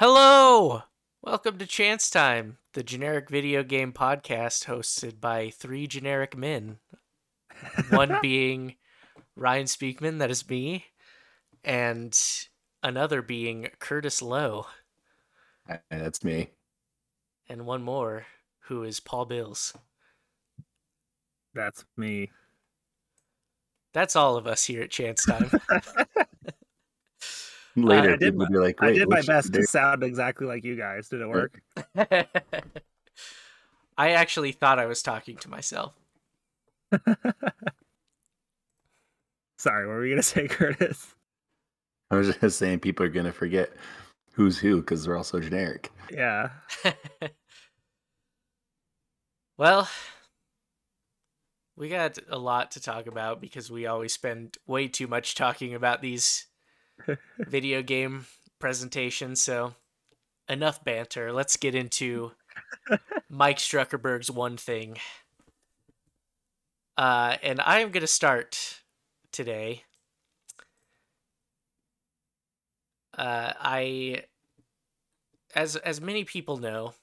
Hello! 0.00 0.84
Welcome 1.20 1.58
to 1.58 1.66
Chance 1.66 2.08
Time, 2.08 2.56
the 2.72 2.82
generic 2.82 3.28
video 3.28 3.62
game 3.62 3.92
podcast 3.92 4.64
hosted 4.64 5.20
by 5.20 5.50
three 5.50 5.86
generic 5.86 6.34
men. 6.34 6.78
One 7.90 8.16
being 8.22 8.76
Ryan 9.36 9.66
Speakman, 9.66 10.18
that 10.18 10.30
is 10.30 10.48
me, 10.48 10.86
and 11.62 12.18
another 12.82 13.20
being 13.20 13.68
Curtis 13.78 14.22
Lowe, 14.22 14.68
Hi, 15.68 15.80
that's 15.90 16.24
me. 16.24 16.48
and 17.50 17.66
one 17.66 17.82
more 17.82 18.24
who 18.68 18.84
is 18.84 19.00
Paul 19.00 19.26
Bills. 19.26 19.74
That's 21.52 21.84
me. 21.98 22.30
That's 23.92 24.16
all 24.16 24.38
of 24.38 24.46
us 24.46 24.64
here 24.64 24.80
at 24.80 24.90
Chance 24.90 25.26
Time. 25.26 25.50
Later, 27.82 28.12
I 28.12 28.16
did 28.16 28.20
people 28.20 28.38
will 28.40 28.46
be 28.48 28.58
like, 28.58 28.82
I 28.82 28.92
did 28.92 29.08
my 29.08 29.22
best 29.22 29.52
there- 29.52 29.62
to 29.62 29.66
sound 29.66 30.02
exactly 30.02 30.46
like 30.46 30.64
you 30.64 30.76
guys. 30.76 31.08
Did 31.08 31.20
it 31.20 31.28
work? 31.28 31.60
I 33.98 34.12
actually 34.12 34.52
thought 34.52 34.78
I 34.78 34.86
was 34.86 35.02
talking 35.02 35.36
to 35.38 35.50
myself. 35.50 35.94
Sorry, 39.58 39.86
what 39.86 39.94
were 39.94 40.00
we 40.00 40.10
gonna 40.10 40.22
say, 40.22 40.48
Curtis? 40.50 41.14
I 42.10 42.16
was 42.16 42.34
just 42.34 42.58
saying 42.58 42.80
people 42.80 43.04
are 43.04 43.10
gonna 43.10 43.32
forget 43.32 43.70
who's 44.32 44.58
who 44.58 44.80
because 44.80 45.04
they're 45.04 45.16
all 45.16 45.24
so 45.24 45.38
generic. 45.38 45.92
Yeah. 46.10 46.48
well, 49.58 49.88
we 51.76 51.88
got 51.88 52.18
a 52.28 52.38
lot 52.38 52.70
to 52.72 52.80
talk 52.80 53.06
about 53.06 53.40
because 53.40 53.70
we 53.70 53.86
always 53.86 54.12
spend 54.12 54.56
way 54.66 54.88
too 54.88 55.06
much 55.06 55.34
talking 55.34 55.74
about 55.74 56.00
these 56.02 56.46
video 57.38 57.82
game 57.82 58.26
presentation. 58.58 59.36
So, 59.36 59.74
enough 60.48 60.84
banter. 60.84 61.32
Let's 61.32 61.56
get 61.56 61.74
into 61.74 62.32
Mike 63.30 63.58
Struckerberg's 63.58 64.30
one 64.30 64.56
thing. 64.56 64.98
Uh, 66.96 67.36
and 67.42 67.60
I 67.60 67.80
am 67.80 67.90
going 67.90 68.02
to 68.02 68.06
start 68.06 68.80
today. 69.32 69.84
Uh, 73.16 73.52
I, 73.58 74.24
as 75.54 75.76
as 75.76 76.00
many 76.00 76.24
people 76.24 76.56
know, 76.56 76.94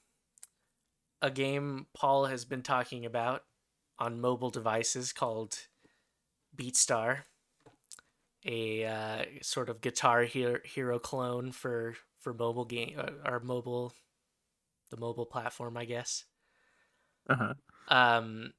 a 1.20 1.30
game 1.30 1.86
Paul 1.94 2.26
has 2.26 2.44
been 2.44 2.62
talking 2.62 3.04
about 3.04 3.44
on 3.98 4.20
mobile 4.20 4.50
devices 4.50 5.12
called 5.12 5.66
BeatStar, 6.56 7.20
a 8.44 8.84
uh, 8.84 9.24
sort 9.42 9.68
of 9.68 9.80
Guitar 9.80 10.22
Hero, 10.22 10.98
clone 10.98 11.52
for 11.52 11.94
for 12.20 12.34
mobile 12.34 12.64
game 12.64 12.94
uh, 12.98 13.30
or 13.30 13.40
mobile, 13.40 13.92
the 14.90 14.96
mobile 14.96 15.26
platform, 15.26 15.76
I 15.76 15.84
guess. 15.84 16.24
Uh-huh. 17.28 17.54
Um, 17.88 18.52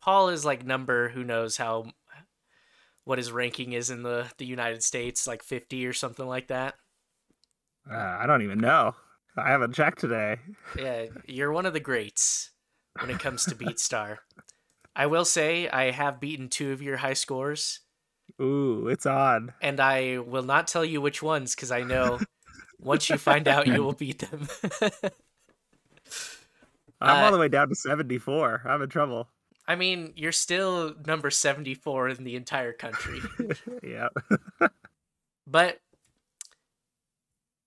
Paul 0.00 0.30
is 0.30 0.44
like 0.44 0.64
number 0.64 1.08
who 1.08 1.24
knows 1.24 1.56
how 1.56 1.92
what 3.04 3.18
his 3.18 3.32
ranking 3.32 3.72
is 3.72 3.90
in 3.90 4.02
the 4.02 4.30
the 4.38 4.46
United 4.46 4.82
States, 4.82 5.26
like 5.26 5.42
fifty 5.42 5.86
or 5.86 5.92
something 5.92 6.26
like 6.26 6.48
that. 6.48 6.74
Uh, 7.90 7.96
I 8.20 8.26
don't 8.26 8.42
even 8.42 8.58
know. 8.58 8.94
I 9.36 9.50
haven't 9.50 9.74
checked 9.74 10.00
today. 10.00 10.36
Yeah, 10.78 11.06
you're 11.26 11.52
one 11.52 11.66
of 11.66 11.72
the 11.72 11.80
greats 11.80 12.50
when 12.98 13.10
it 13.10 13.20
comes 13.20 13.44
to 13.46 13.54
BeatStar. 13.56 14.18
I 15.00 15.06
will 15.06 15.24
say 15.24 15.66
I 15.66 15.92
have 15.92 16.20
beaten 16.20 16.50
two 16.50 16.72
of 16.72 16.82
your 16.82 16.98
high 16.98 17.14
scores, 17.14 17.80
Ooh, 18.38 18.86
it's 18.86 19.06
on. 19.06 19.54
and 19.62 19.80
I 19.80 20.18
will 20.18 20.42
not 20.42 20.68
tell 20.68 20.84
you 20.84 21.00
which 21.00 21.22
ones 21.22 21.54
because 21.54 21.72
I 21.72 21.84
know 21.84 22.20
once 22.78 23.08
you 23.08 23.16
find 23.16 23.48
out, 23.48 23.66
you 23.66 23.82
will 23.82 23.94
beat 23.94 24.18
them. 24.18 24.46
I'm 27.00 27.16
Uh, 27.16 27.24
all 27.24 27.32
the 27.32 27.38
way 27.38 27.48
down 27.48 27.70
to 27.70 27.74
74. 27.74 28.60
I'm 28.66 28.82
in 28.82 28.90
trouble. 28.90 29.30
I 29.66 29.74
mean, 29.74 30.12
you're 30.16 30.32
still 30.32 30.94
number 31.06 31.30
74 31.30 32.10
in 32.10 32.24
the 32.24 32.36
entire 32.36 32.74
country, 32.74 33.20
yeah. 33.82 34.08
but 35.46 35.80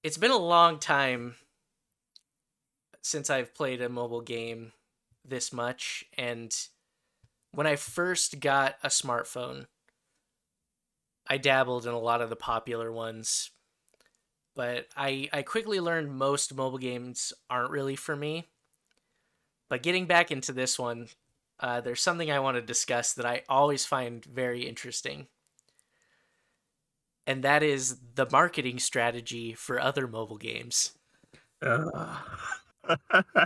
it's 0.03 0.19
been 0.19 0.29
a 0.29 0.37
long 0.37 0.77
time 0.77 1.33
since 3.01 3.31
I've 3.31 3.55
played 3.55 3.81
a 3.81 3.89
mobile 3.89 4.21
game 4.21 4.73
this 5.25 5.51
much, 5.51 6.05
and 6.15 6.55
when 7.53 7.67
I 7.67 7.75
first 7.75 8.39
got 8.39 8.75
a 8.83 8.87
smartphone, 8.89 9.67
I 11.27 11.37
dabbled 11.37 11.85
in 11.85 11.91
a 11.93 11.99
lot 11.99 12.21
of 12.21 12.29
the 12.29 12.37
popular 12.37 12.89
ones, 12.89 13.51
but 14.55 14.87
I 14.95 15.29
I 15.33 15.41
quickly 15.43 15.79
learned 15.79 16.11
most 16.15 16.53
mobile 16.53 16.77
games 16.77 17.33
aren't 17.49 17.71
really 17.71 17.95
for 17.95 18.15
me. 18.15 18.49
But 19.69 19.83
getting 19.83 20.05
back 20.07 20.31
into 20.31 20.53
this 20.53 20.79
one, 20.79 21.09
uh, 21.59 21.81
there's 21.81 22.01
something 22.01 22.31
I 22.31 22.39
want 22.39 22.55
to 22.55 22.61
discuss 22.61 23.13
that 23.13 23.25
I 23.25 23.43
always 23.49 23.85
find 23.85 24.23
very 24.23 24.65
interesting, 24.67 25.27
and 27.25 27.43
that 27.43 27.63
is 27.63 27.99
the 28.15 28.29
marketing 28.29 28.79
strategy 28.79 29.53
for 29.53 29.79
other 29.79 30.07
mobile 30.07 30.37
games. 30.37 30.93
Ugh. 31.61 32.62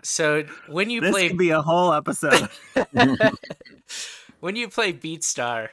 So 0.03 0.43
when 0.67 0.89
you 0.89 1.01
this 1.01 1.11
play 1.11 1.29
could 1.29 1.37
be 1.37 1.51
a 1.51 1.61
whole 1.61 1.93
episode. 1.93 2.49
when 4.39 4.55
you 4.55 4.67
play 4.67 4.93
BeatStar, 4.93 5.69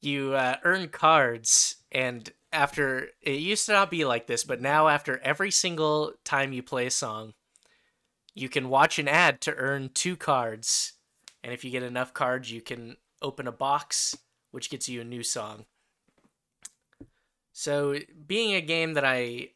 you 0.00 0.34
uh, 0.34 0.56
earn 0.64 0.88
cards, 0.88 1.76
and 1.90 2.30
after 2.52 3.08
it 3.22 3.38
used 3.38 3.66
to 3.66 3.72
not 3.72 3.90
be 3.90 4.04
like 4.04 4.26
this, 4.26 4.44
but 4.44 4.60
now 4.60 4.88
after 4.88 5.18
every 5.18 5.50
single 5.50 6.12
time 6.24 6.52
you 6.52 6.62
play 6.62 6.86
a 6.86 6.90
song, 6.90 7.34
you 8.34 8.48
can 8.48 8.68
watch 8.68 8.98
an 8.98 9.08
ad 9.08 9.40
to 9.42 9.54
earn 9.54 9.90
two 9.94 10.16
cards, 10.16 10.94
and 11.42 11.52
if 11.52 11.64
you 11.64 11.70
get 11.70 11.82
enough 11.82 12.12
cards, 12.12 12.50
you 12.50 12.60
can 12.60 12.96
open 13.20 13.46
a 13.46 13.52
box, 13.52 14.16
which 14.50 14.70
gets 14.70 14.88
you 14.88 15.00
a 15.00 15.04
new 15.04 15.22
song. 15.22 15.64
So, 17.52 17.98
being 18.26 18.54
a 18.54 18.60
game 18.60 18.94
that 18.94 19.04
I 19.04 19.50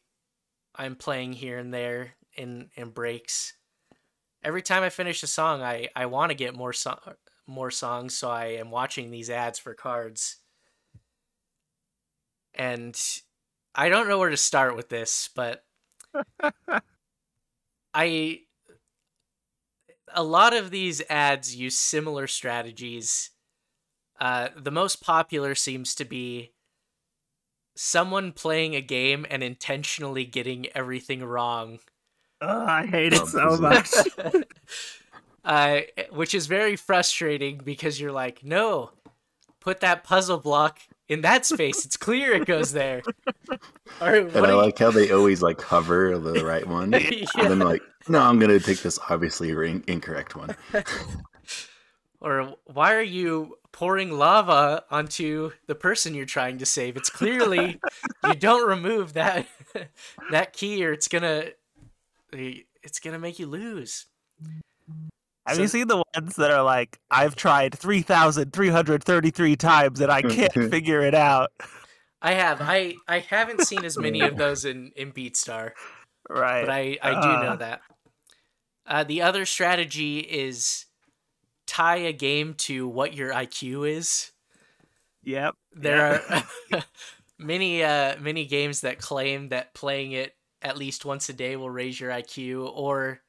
I'm 0.75 0.95
playing 0.95 1.33
here 1.33 1.57
and 1.57 1.73
there 1.73 2.13
in 2.37 2.69
in 2.75 2.91
breaks, 2.91 3.53
every 4.43 4.61
time 4.61 4.83
I 4.83 4.89
finish 4.89 5.23
a 5.23 5.27
song, 5.27 5.61
I 5.61 5.89
I 5.95 6.05
want 6.07 6.31
to 6.31 6.35
get 6.35 6.55
more 6.55 6.73
so- 6.73 7.15
more 7.47 7.71
songs, 7.71 8.15
so 8.15 8.29
I 8.29 8.47
am 8.47 8.71
watching 8.71 9.11
these 9.11 9.29
ads 9.29 9.59
for 9.59 9.73
cards. 9.73 10.37
And 12.53 12.99
I 13.75 13.89
don't 13.89 14.07
know 14.07 14.17
where 14.19 14.29
to 14.29 14.37
start 14.37 14.75
with 14.75 14.89
this, 14.89 15.29
but 15.35 15.63
I 17.93 18.41
a 20.13 20.23
lot 20.23 20.53
of 20.53 20.71
these 20.71 21.01
ads 21.09 21.55
use 21.55 21.77
similar 21.77 22.27
strategies. 22.27 23.31
Uh, 24.19 24.49
the 24.55 24.71
most 24.71 25.01
popular 25.01 25.55
seems 25.55 25.93
to 25.95 26.05
be 26.05 26.53
someone 27.75 28.31
playing 28.31 28.75
a 28.75 28.81
game 28.81 29.25
and 29.29 29.43
intentionally 29.43 30.25
getting 30.25 30.65
everything 30.75 31.23
wrong 31.23 31.79
Ugh, 32.41 32.69
I 32.69 32.85
hate 32.85 33.13
it 33.13 33.25
so 33.27 33.57
much. 33.57 33.89
uh, 35.45 35.79
which 36.11 36.33
is 36.35 36.47
very 36.47 36.75
frustrating 36.75 37.57
because 37.63 37.99
you're 37.99 38.11
like, 38.11 38.43
no, 38.43 38.91
put 39.59 39.79
that 39.81 40.03
puzzle 40.03 40.37
block 40.37 40.79
in 41.09 41.21
that 41.21 41.45
space. 41.45 41.85
It's 41.85 41.97
clear 41.97 42.33
it 42.33 42.45
goes 42.45 42.71
there. 42.73 43.01
Or 44.01 44.13
And 44.13 44.35
I 44.35 44.39
are 44.41 44.47
you- 44.51 44.55
like 44.57 44.77
how 44.77 44.91
they 44.91 45.09
always 45.11 45.41
like 45.41 45.59
hover 45.61 46.19
the 46.19 46.45
right 46.45 46.67
one, 46.67 46.93
and 46.93 47.03
Yeah. 47.11 47.25
then 47.47 47.59
like, 47.59 47.81
no, 48.07 48.19
I'm 48.21 48.37
gonna 48.37 48.59
take 48.59 48.81
this 48.81 48.99
obviously 49.09 49.49
in- 49.51 49.83
incorrect 49.87 50.35
one. 50.35 50.55
or 52.19 52.53
why 52.65 52.93
are 52.93 53.01
you 53.01 53.57
pouring 53.71 54.11
lava 54.11 54.83
onto 54.91 55.51
the 55.67 55.73
person 55.75 56.13
you're 56.13 56.25
trying 56.25 56.57
to 56.59 56.65
save? 56.65 56.97
It's 56.97 57.09
clearly 57.09 57.79
you 58.25 58.33
don't 58.35 58.67
remove 58.67 59.13
that 59.13 59.47
that 60.31 60.53
key, 60.53 60.85
or 60.85 60.91
it's 60.91 61.07
gonna 61.07 61.45
it's 62.83 62.99
gonna 62.99 63.19
make 63.19 63.39
you 63.39 63.47
lose. 63.47 64.05
Have 65.45 65.55
So- 65.55 65.61
you 65.61 65.67
seen 65.67 65.87
the 65.87 66.03
ones 66.15 66.35
that 66.35 66.51
are 66.51 66.63
like, 66.63 66.99
I've 67.09 67.35
tried 67.35 67.77
3,333 67.77 69.55
times 69.55 69.99
and 70.01 70.11
I 70.11 70.21
can't 70.21 70.53
figure 70.71 71.01
it 71.01 71.15
out? 71.15 71.51
I 72.21 72.33
have 72.33 72.59
I 72.61 72.95
I 73.07 73.19
haven't 73.19 73.61
seen 73.67 73.85
as 73.85 73.97
many 73.97 74.21
of 74.21 74.37
those 74.43 74.65
in 74.65 74.91
in 74.95 75.11
BeatStar. 75.11 75.71
Right. 76.29 76.65
but 76.65 76.69
I, 76.71 76.97
I 77.01 77.11
do 77.21 77.27
know 77.45 77.51
Uh. 77.53 77.55
that. 77.57 77.81
Uh, 78.85 79.03
the 79.03 79.21
other 79.21 79.45
strategy 79.45 80.19
is 80.19 80.85
tie 81.65 81.97
a 81.97 82.13
game 82.13 82.53
to 82.53 82.87
what 82.87 83.13
your 83.13 83.31
IQ 83.33 83.89
is. 83.89 84.31
Yep. 85.23 85.55
There 85.73 86.21
Yeah. 86.31 86.43
are 86.79 86.83
many 87.37 87.83
uh, 87.83 88.15
many 88.19 88.45
games 88.45 88.81
that 88.81 88.97
claim 88.99 89.49
that 89.49 89.73
playing 89.73 90.13
it 90.13 90.35
at 90.61 90.77
least 90.77 91.05
once 91.05 91.29
a 91.29 91.33
day 91.33 91.55
will 91.55 91.69
raise 91.69 91.99
your 91.99 92.11
IQ, 92.11 92.71
or 92.73 93.21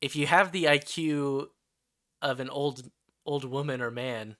if 0.00 0.16
you 0.16 0.26
have 0.26 0.52
the 0.52 0.64
IQ 0.64 1.48
of 2.22 2.40
an 2.40 2.50
old 2.50 2.90
old 3.24 3.44
woman 3.44 3.80
or 3.80 3.90
man, 3.90 4.36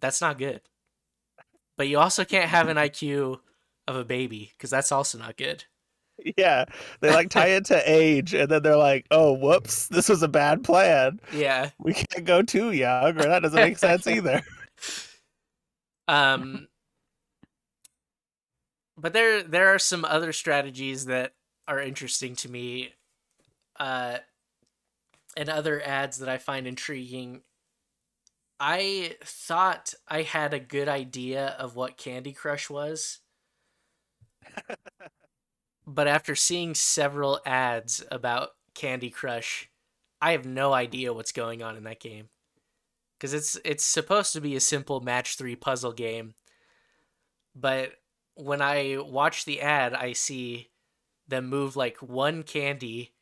that's 0.00 0.20
not 0.20 0.38
good. 0.38 0.60
But 1.76 1.88
you 1.88 1.98
also 1.98 2.24
can't 2.24 2.50
have 2.50 2.68
an 2.68 2.76
IQ 2.76 3.40
of 3.88 3.96
a 3.96 4.04
baby 4.04 4.52
because 4.56 4.70
that's 4.70 4.92
also 4.92 5.18
not 5.18 5.36
good. 5.36 5.64
Yeah, 6.36 6.66
they 7.00 7.10
like 7.10 7.30
tie 7.30 7.48
it 7.48 7.64
to 7.66 7.82
age, 7.90 8.34
and 8.34 8.48
then 8.48 8.62
they're 8.62 8.76
like, 8.76 9.06
"Oh, 9.10 9.32
whoops, 9.32 9.88
this 9.88 10.08
was 10.08 10.22
a 10.22 10.28
bad 10.28 10.62
plan. 10.62 11.20
Yeah. 11.32 11.70
We 11.78 11.94
can't 11.94 12.24
go 12.24 12.42
too 12.42 12.70
young, 12.70 13.18
or 13.18 13.22
that 13.22 13.42
doesn't 13.42 13.58
make 13.58 13.78
sense 13.78 14.06
either." 14.06 14.42
Um, 16.06 16.68
but 19.02 19.12
there 19.12 19.42
there 19.42 19.74
are 19.74 19.80
some 19.80 20.04
other 20.04 20.32
strategies 20.32 21.06
that 21.06 21.34
are 21.66 21.80
interesting 21.80 22.36
to 22.36 22.48
me, 22.48 22.94
uh, 23.78 24.18
and 25.36 25.48
other 25.48 25.82
ads 25.84 26.18
that 26.18 26.28
I 26.28 26.38
find 26.38 26.66
intriguing. 26.68 27.42
I 28.60 29.16
thought 29.24 29.92
I 30.06 30.22
had 30.22 30.54
a 30.54 30.60
good 30.60 30.88
idea 30.88 31.56
of 31.58 31.74
what 31.74 31.96
Candy 31.96 32.32
Crush 32.32 32.70
was. 32.70 33.18
but 35.86 36.06
after 36.06 36.36
seeing 36.36 36.76
several 36.76 37.40
ads 37.44 38.04
about 38.12 38.50
Candy 38.74 39.10
Crush, 39.10 39.68
I 40.20 40.30
have 40.30 40.46
no 40.46 40.72
idea 40.72 41.12
what's 41.12 41.32
going 41.32 41.60
on 41.60 41.76
in 41.76 41.82
that 41.84 41.98
game. 41.98 42.28
Cuz 43.18 43.34
it's 43.34 43.58
it's 43.64 43.84
supposed 43.84 44.32
to 44.34 44.40
be 44.40 44.54
a 44.54 44.60
simple 44.60 45.00
match 45.00 45.36
3 45.36 45.56
puzzle 45.56 45.92
game. 45.92 46.34
But 47.56 48.01
when 48.34 48.62
I 48.62 48.98
watch 48.98 49.44
the 49.44 49.60
ad, 49.60 49.94
I 49.94 50.12
see 50.12 50.70
them 51.28 51.48
move 51.48 51.76
like 51.76 51.98
one 51.98 52.42
candy 52.42 53.12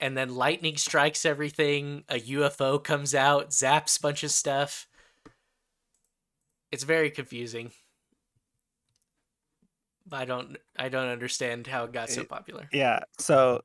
and 0.00 0.16
then 0.16 0.34
lightning 0.34 0.76
strikes 0.76 1.24
everything, 1.24 2.04
a 2.08 2.20
UFO 2.20 2.82
comes 2.82 3.14
out, 3.14 3.50
zaps 3.50 4.00
bunch 4.00 4.22
of 4.22 4.30
stuff. 4.30 4.86
It's 6.72 6.84
very 6.84 7.10
confusing. 7.10 7.70
I 10.12 10.24
don't 10.24 10.58
I 10.76 10.88
don't 10.88 11.08
understand 11.08 11.66
how 11.66 11.84
it 11.84 11.92
got 11.92 12.10
so 12.10 12.24
popular. 12.24 12.68
Yeah. 12.72 13.00
So 13.18 13.62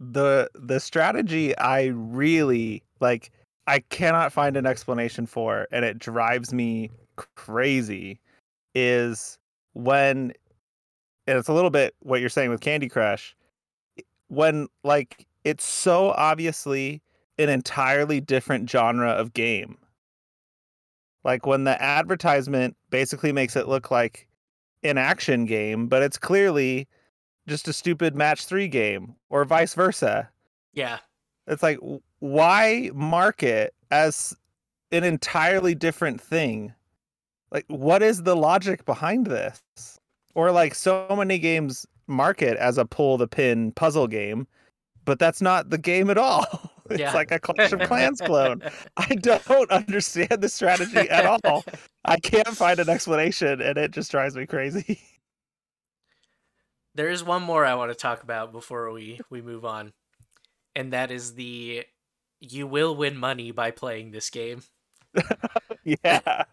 the 0.00 0.50
the 0.54 0.80
strategy 0.80 1.56
I 1.58 1.86
really 1.94 2.82
like 3.00 3.30
I 3.66 3.78
cannot 3.78 4.32
find 4.32 4.56
an 4.56 4.66
explanation 4.66 5.26
for 5.26 5.68
and 5.70 5.84
it 5.84 5.98
drives 5.98 6.52
me 6.52 6.90
crazy 7.36 8.20
is 8.74 9.38
when 9.74 10.32
and 11.26 11.38
it's 11.38 11.48
a 11.48 11.52
little 11.52 11.70
bit 11.70 11.94
what 12.00 12.20
you're 12.20 12.28
saying 12.28 12.50
with 12.50 12.60
Candy 12.60 12.88
Crush 12.88 13.36
when 14.28 14.68
like 14.82 15.26
it's 15.44 15.64
so 15.64 16.10
obviously 16.10 17.02
an 17.38 17.48
entirely 17.48 18.20
different 18.20 18.68
genre 18.70 19.10
of 19.10 19.32
game. 19.34 19.76
Like 21.24 21.46
when 21.46 21.64
the 21.64 21.80
advertisement 21.82 22.76
basically 22.90 23.32
makes 23.32 23.56
it 23.56 23.68
look 23.68 23.90
like 23.90 24.28
an 24.82 24.98
action 24.98 25.46
game, 25.46 25.86
but 25.86 26.02
it's 26.02 26.18
clearly 26.18 26.86
just 27.46 27.68
a 27.68 27.72
stupid 27.72 28.14
match 28.14 28.46
three 28.46 28.68
game 28.68 29.14
or 29.30 29.44
vice 29.44 29.74
versa. 29.74 30.28
Yeah. 30.72 30.98
It's 31.46 31.62
like, 31.62 31.78
why 32.20 32.90
market 32.94 33.74
as 33.90 34.36
an 34.92 35.04
entirely 35.04 35.74
different 35.74 36.20
thing? 36.20 36.72
Like, 37.54 37.64
what 37.68 38.02
is 38.02 38.24
the 38.24 38.36
logic 38.36 38.84
behind 38.84 39.26
this? 39.28 39.62
Or 40.34 40.50
like, 40.50 40.74
so 40.74 41.06
many 41.16 41.38
games 41.38 41.86
market 42.08 42.58
as 42.58 42.76
a 42.76 42.84
pull 42.84 43.16
the 43.16 43.28
pin 43.28 43.72
puzzle 43.72 44.08
game, 44.08 44.46
but 45.06 45.18
that's 45.18 45.40
not 45.40 45.70
the 45.70 45.78
game 45.78 46.10
at 46.10 46.18
all. 46.18 46.44
It's 46.90 47.00
Yeah. 47.00 47.14
like 47.14 47.30
a 47.30 47.38
Clash 47.38 47.72
of 47.72 47.80
Clans 47.80 48.20
clone. 48.20 48.60
I 48.98 49.06
don't 49.14 49.70
understand 49.70 50.42
the 50.42 50.50
strategy 50.50 51.08
at 51.08 51.24
all. 51.46 51.64
I 52.04 52.18
can't 52.18 52.48
find 52.48 52.78
an 52.78 52.90
explanation, 52.90 53.62
and 53.62 53.78
it 53.78 53.90
just 53.90 54.10
drives 54.10 54.36
me 54.36 54.44
crazy. 54.44 55.00
There 56.94 57.08
is 57.08 57.24
one 57.24 57.42
more 57.42 57.64
I 57.64 57.74
want 57.74 57.90
to 57.90 57.94
talk 57.94 58.22
about 58.22 58.52
before 58.52 58.92
we 58.92 59.18
we 59.30 59.40
move 59.40 59.64
on, 59.64 59.94
and 60.76 60.92
that 60.92 61.10
is 61.10 61.32
the 61.36 61.86
you 62.40 62.66
will 62.66 62.94
win 62.94 63.16
money 63.16 63.50
by 63.50 63.70
playing 63.70 64.10
this 64.10 64.28
game. 64.28 64.62
yeah. 65.84 66.44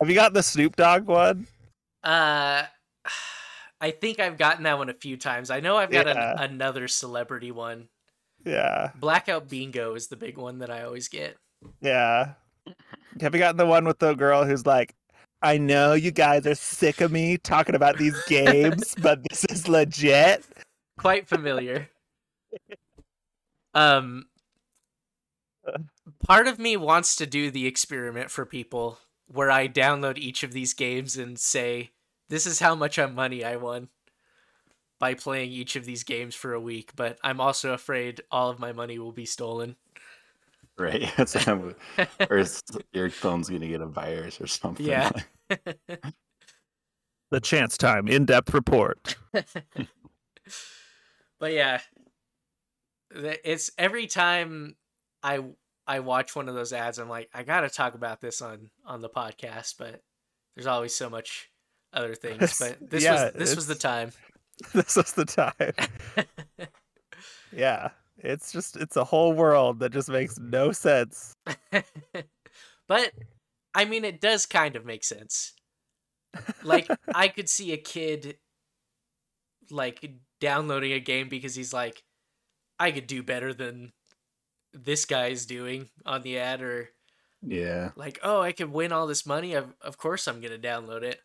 Have 0.00 0.08
you 0.08 0.14
got 0.14 0.32
the 0.32 0.42
Snoop 0.42 0.76
Dogg 0.76 1.06
one? 1.06 1.46
Uh, 2.02 2.64
I 3.80 3.90
think 3.90 4.20
I've 4.20 4.38
gotten 4.38 4.64
that 4.64 4.78
one 4.78 4.88
a 4.88 4.94
few 4.94 5.16
times. 5.16 5.50
I 5.50 5.60
know 5.60 5.76
I've 5.76 5.90
got 5.90 6.06
an, 6.06 6.16
another 6.16 6.86
celebrity 6.86 7.50
one. 7.50 7.88
Yeah. 8.44 8.92
Blackout 8.94 9.48
Bingo 9.48 9.94
is 9.94 10.08
the 10.08 10.16
big 10.16 10.36
one 10.36 10.58
that 10.58 10.70
I 10.70 10.82
always 10.82 11.08
get. 11.08 11.36
Yeah. 11.80 12.34
Have 13.20 13.34
you 13.34 13.40
gotten 13.40 13.56
the 13.56 13.66
one 13.66 13.84
with 13.84 13.98
the 13.98 14.14
girl 14.14 14.44
who's 14.44 14.66
like, 14.66 14.94
I 15.42 15.58
know 15.58 15.94
you 15.94 16.12
guys 16.12 16.46
are 16.46 16.54
sick 16.54 17.00
of 17.00 17.10
me 17.10 17.36
talking 17.36 17.74
about 17.74 17.98
these 17.98 18.16
games, 18.26 18.94
but 19.02 19.20
this 19.28 19.44
is 19.46 19.68
legit. 19.68 20.44
Quite 20.98 21.26
familiar. 21.26 21.88
um, 23.74 24.26
part 26.26 26.46
of 26.46 26.60
me 26.60 26.76
wants 26.76 27.16
to 27.16 27.26
do 27.26 27.50
the 27.50 27.66
experiment 27.66 28.30
for 28.30 28.46
people 28.46 28.98
where 29.32 29.50
I 29.50 29.68
download 29.68 30.18
each 30.18 30.42
of 30.42 30.52
these 30.52 30.74
games 30.74 31.16
and 31.16 31.38
say, 31.38 31.90
"This 32.28 32.46
is 32.46 32.58
how 32.60 32.74
much 32.74 32.98
of 32.98 33.14
money 33.14 33.44
I 33.44 33.56
won." 33.56 33.88
By 34.98 35.14
playing 35.14 35.50
each 35.50 35.74
of 35.74 35.84
these 35.84 36.04
games 36.04 36.34
for 36.36 36.52
a 36.54 36.60
week, 36.60 36.92
but 36.94 37.18
I'm 37.24 37.40
also 37.40 37.72
afraid 37.72 38.20
all 38.30 38.50
of 38.50 38.60
my 38.60 38.72
money 38.72 39.00
will 39.00 39.10
be 39.10 39.26
stolen. 39.26 39.74
Right. 40.78 41.12
That's 41.16 41.34
what 41.34 41.48
I'm- 41.48 41.74
or 42.30 42.44
your 42.92 43.10
phone's 43.10 43.50
gonna 43.50 43.66
get 43.66 43.80
a 43.80 43.86
virus 43.86 44.40
or 44.40 44.46
something. 44.46 44.86
Yeah. 44.86 45.10
The 47.30 47.40
chance 47.40 47.78
time 47.78 48.08
in 48.08 48.26
depth 48.26 48.52
report. 48.52 49.16
but 51.40 51.52
yeah 51.52 51.80
it's 53.14 53.70
every 53.78 54.06
time 54.06 54.76
i 55.22 55.42
i 55.86 56.00
watch 56.00 56.34
one 56.36 56.48
of 56.48 56.54
those 56.54 56.72
ads 56.72 56.98
i'm 56.98 57.08
like 57.08 57.28
i 57.34 57.42
gotta 57.42 57.68
talk 57.68 57.94
about 57.94 58.20
this 58.20 58.40
on 58.40 58.70
on 58.86 59.00
the 59.00 59.08
podcast 59.08 59.74
but 59.78 60.00
there's 60.54 60.66
always 60.66 60.94
so 60.94 61.08
much 61.10 61.50
other 61.92 62.14
things 62.14 62.58
but 62.58 62.78
this 62.90 63.04
Yeah, 63.04 63.24
was 63.24 63.32
this 63.36 63.56
was 63.56 63.66
the 63.66 63.74
time 63.74 64.12
this 64.74 64.96
was 64.96 65.12
the 65.12 65.24
time. 65.24 65.72
Yeah. 67.52 67.88
It's 68.18 68.52
just, 68.52 68.76
it's 68.76 68.96
a 68.96 69.04
whole 69.04 69.32
world 69.32 69.80
that 69.80 69.92
just 69.92 70.08
makes 70.08 70.38
no 70.38 70.70
sense. 70.70 71.34
but 72.88 73.12
i 73.74 73.84
mean 73.84 74.04
it 74.04 74.20
does 74.20 74.44
kind 74.44 74.76
of 74.76 74.84
make 74.84 75.04
sense 75.04 75.54
like 76.62 76.88
i 77.14 77.28
could 77.28 77.48
see 77.48 77.72
a 77.72 77.76
kid 77.76 78.36
like 79.70 80.04
downloading 80.40 80.92
a 80.92 81.00
game 81.00 81.28
because 81.28 81.54
he's 81.54 81.72
like 81.72 82.02
i 82.78 82.90
could 82.90 83.06
do 83.06 83.22
better 83.22 83.54
than 83.54 83.92
this 84.72 85.04
guy's 85.04 85.46
doing 85.46 85.88
on 86.06 86.22
the 86.22 86.38
ad 86.38 86.62
or 86.62 86.90
Yeah. 87.42 87.90
like 87.96 88.18
oh 88.22 88.40
i 88.40 88.52
could 88.52 88.72
win 88.72 88.92
all 88.92 89.06
this 89.06 89.26
money 89.26 89.54
of, 89.54 89.74
of 89.80 89.98
course 89.98 90.26
i'm 90.26 90.40
gonna 90.40 90.58
download 90.58 91.02
it. 91.02 91.20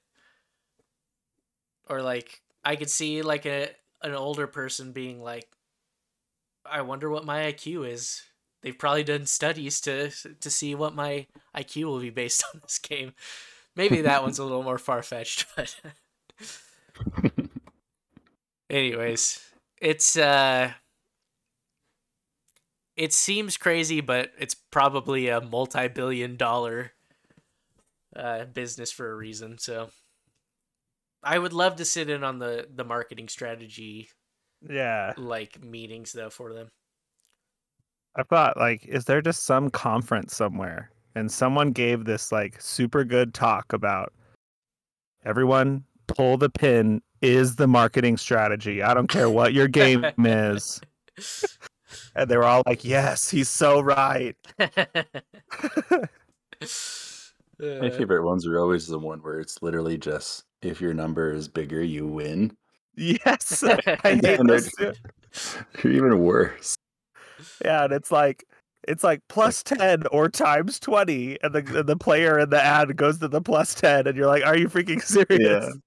Or 1.90 2.02
like 2.02 2.42
i 2.66 2.76
could 2.76 2.90
see 2.90 3.22
like 3.22 3.46
a 3.46 3.70
an 4.02 4.14
older 4.14 4.48
person 4.48 4.92
being 4.92 5.22
like 5.24 5.48
i 6.66 6.82
wonder 6.82 7.10
what 7.10 7.26
my 7.26 7.52
iq 7.54 7.88
is. 7.88 8.22
They've 8.62 8.78
probably 8.78 9.04
done 9.04 9.26
studies 9.26 9.80
to 9.82 10.10
to 10.40 10.50
see 10.50 10.76
what 10.76 10.94
my 10.96 11.28
iq 11.56 11.84
will 11.86 12.00
be 12.00 12.10
based 12.10 12.44
on 12.54 12.60
this 12.64 12.80
game. 12.80 13.14
Maybe 13.76 14.02
that 14.02 14.24
one's 14.24 14.40
a 14.40 14.44
little 14.44 14.64
more 14.64 14.80
far-fetched 14.80 15.46
but 15.56 15.76
anyways 18.70 19.40
it's 19.80 20.18
uh 20.18 20.72
it 22.98 23.14
seems 23.14 23.56
crazy, 23.58 24.02
but 24.02 24.32
it's 24.40 24.56
probably 24.56 25.30
a 25.30 25.40
multi-billion 25.40 26.36
dollar 26.36 26.92
uh, 28.16 28.46
business 28.46 28.92
for 28.92 29.12
a 29.12 29.16
reason. 29.16 29.58
So 29.60 29.90
I 31.24 31.38
would 31.38 31.54
love 31.54 31.76
to 31.78 31.86
sit 31.86 32.10
in 32.10 32.24
on 32.24 32.40
the 32.40 32.68
the 32.74 32.84
marketing 32.84 33.28
strategy 33.30 34.10
Yeah. 34.68 35.14
like 35.18 35.64
meetings 35.64 36.12
though 36.12 36.30
for 36.32 36.54
them. 36.54 36.70
I 38.16 38.24
thought, 38.24 38.58
like, 38.58 38.84
is 38.88 39.06
there 39.06 39.22
just 39.22 39.46
some 39.46 39.70
conference 39.70 40.36
somewhere 40.36 40.90
and 41.14 41.32
someone 41.32 41.72
gave 41.72 42.04
this, 42.06 42.32
like, 42.32 42.60
super 42.60 43.04
good 43.04 43.32
talk 43.36 43.74
about 43.74 44.12
everyone 45.24 45.84
pull 46.08 46.38
the 46.38 46.50
pin 46.50 47.02
is 47.22 47.58
the 47.58 47.68
marketing 47.68 48.18
strategy. 48.18 48.82
I 48.82 48.96
don't 48.96 49.08
care 49.08 49.30
what 49.30 49.54
your 49.54 49.68
game 49.82 50.04
is. 50.26 50.82
And 52.16 52.30
they 52.30 52.38
were 52.38 52.44
all 52.44 52.64
like, 52.66 52.84
yes, 52.84 53.30
he's 53.30 53.50
so 53.50 53.82
right. 53.82 54.36
My 57.60 57.90
favorite 57.90 58.24
ones 58.24 58.46
are 58.46 58.60
always 58.60 58.88
the 58.88 59.00
one 59.00 59.20
where 59.20 59.40
it's 59.40 59.62
literally 59.62 59.98
just 59.98 60.44
if 60.62 60.80
your 60.82 60.94
number 60.94 61.32
is 61.34 61.48
bigger, 61.48 61.82
you 61.82 62.06
win. 62.06 62.56
Yes. 62.96 63.64
I 63.64 63.76
hate 64.04 64.26
And 64.26 64.50
they're, 64.50 64.60
this 64.60 64.74
they're 64.76 65.92
even 65.92 66.20
worse. 66.20 66.76
Yeah, 67.64 67.86
and 67.86 67.94
it's 67.94 68.12
like 68.12 68.44
it's 68.88 69.04
like 69.04 69.22
plus 69.28 69.64
ten 69.64 70.08
or 70.08 70.30
times 70.30 70.80
twenty, 70.80 71.38
and 71.44 71.54
the 71.54 71.80
and 71.80 71.88
the 71.88 71.98
player 71.98 72.40
in 72.40 72.50
the 72.50 72.64
ad 72.64 72.96
goes 72.96 73.20
to 73.20 73.28
the 73.28 73.42
plus 73.42 73.76
ten, 73.76 74.08
and 74.08 74.18
you're 74.18 74.28
like, 74.28 74.46
"Are 74.46 74.58
you 74.58 74.70
freaking 74.70 75.02
serious?" 75.02 75.78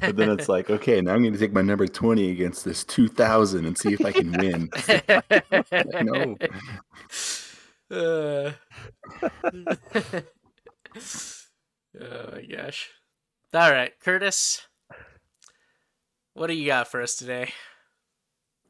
But 0.00 0.16
then 0.16 0.30
it's 0.30 0.48
like, 0.48 0.70
okay, 0.70 1.00
now 1.00 1.14
I'm 1.14 1.22
going 1.22 1.32
to 1.32 1.38
take 1.38 1.52
my 1.52 1.62
number 1.62 1.86
20 1.86 2.30
against 2.30 2.64
this 2.64 2.84
2000 2.84 3.64
and 3.64 3.76
see 3.76 3.92
if 3.94 4.04
I 4.04 4.12
can 4.12 4.32
win. 4.32 4.70
no. 6.02 6.36
Uh, 7.90 8.52
oh 12.00 12.30
my 12.32 12.42
gosh. 12.50 12.90
All 13.52 13.70
right, 13.70 13.92
Curtis. 14.00 14.62
What 16.34 16.48
do 16.48 16.54
you 16.54 16.66
got 16.66 16.88
for 16.88 17.00
us 17.02 17.14
today? 17.14 17.52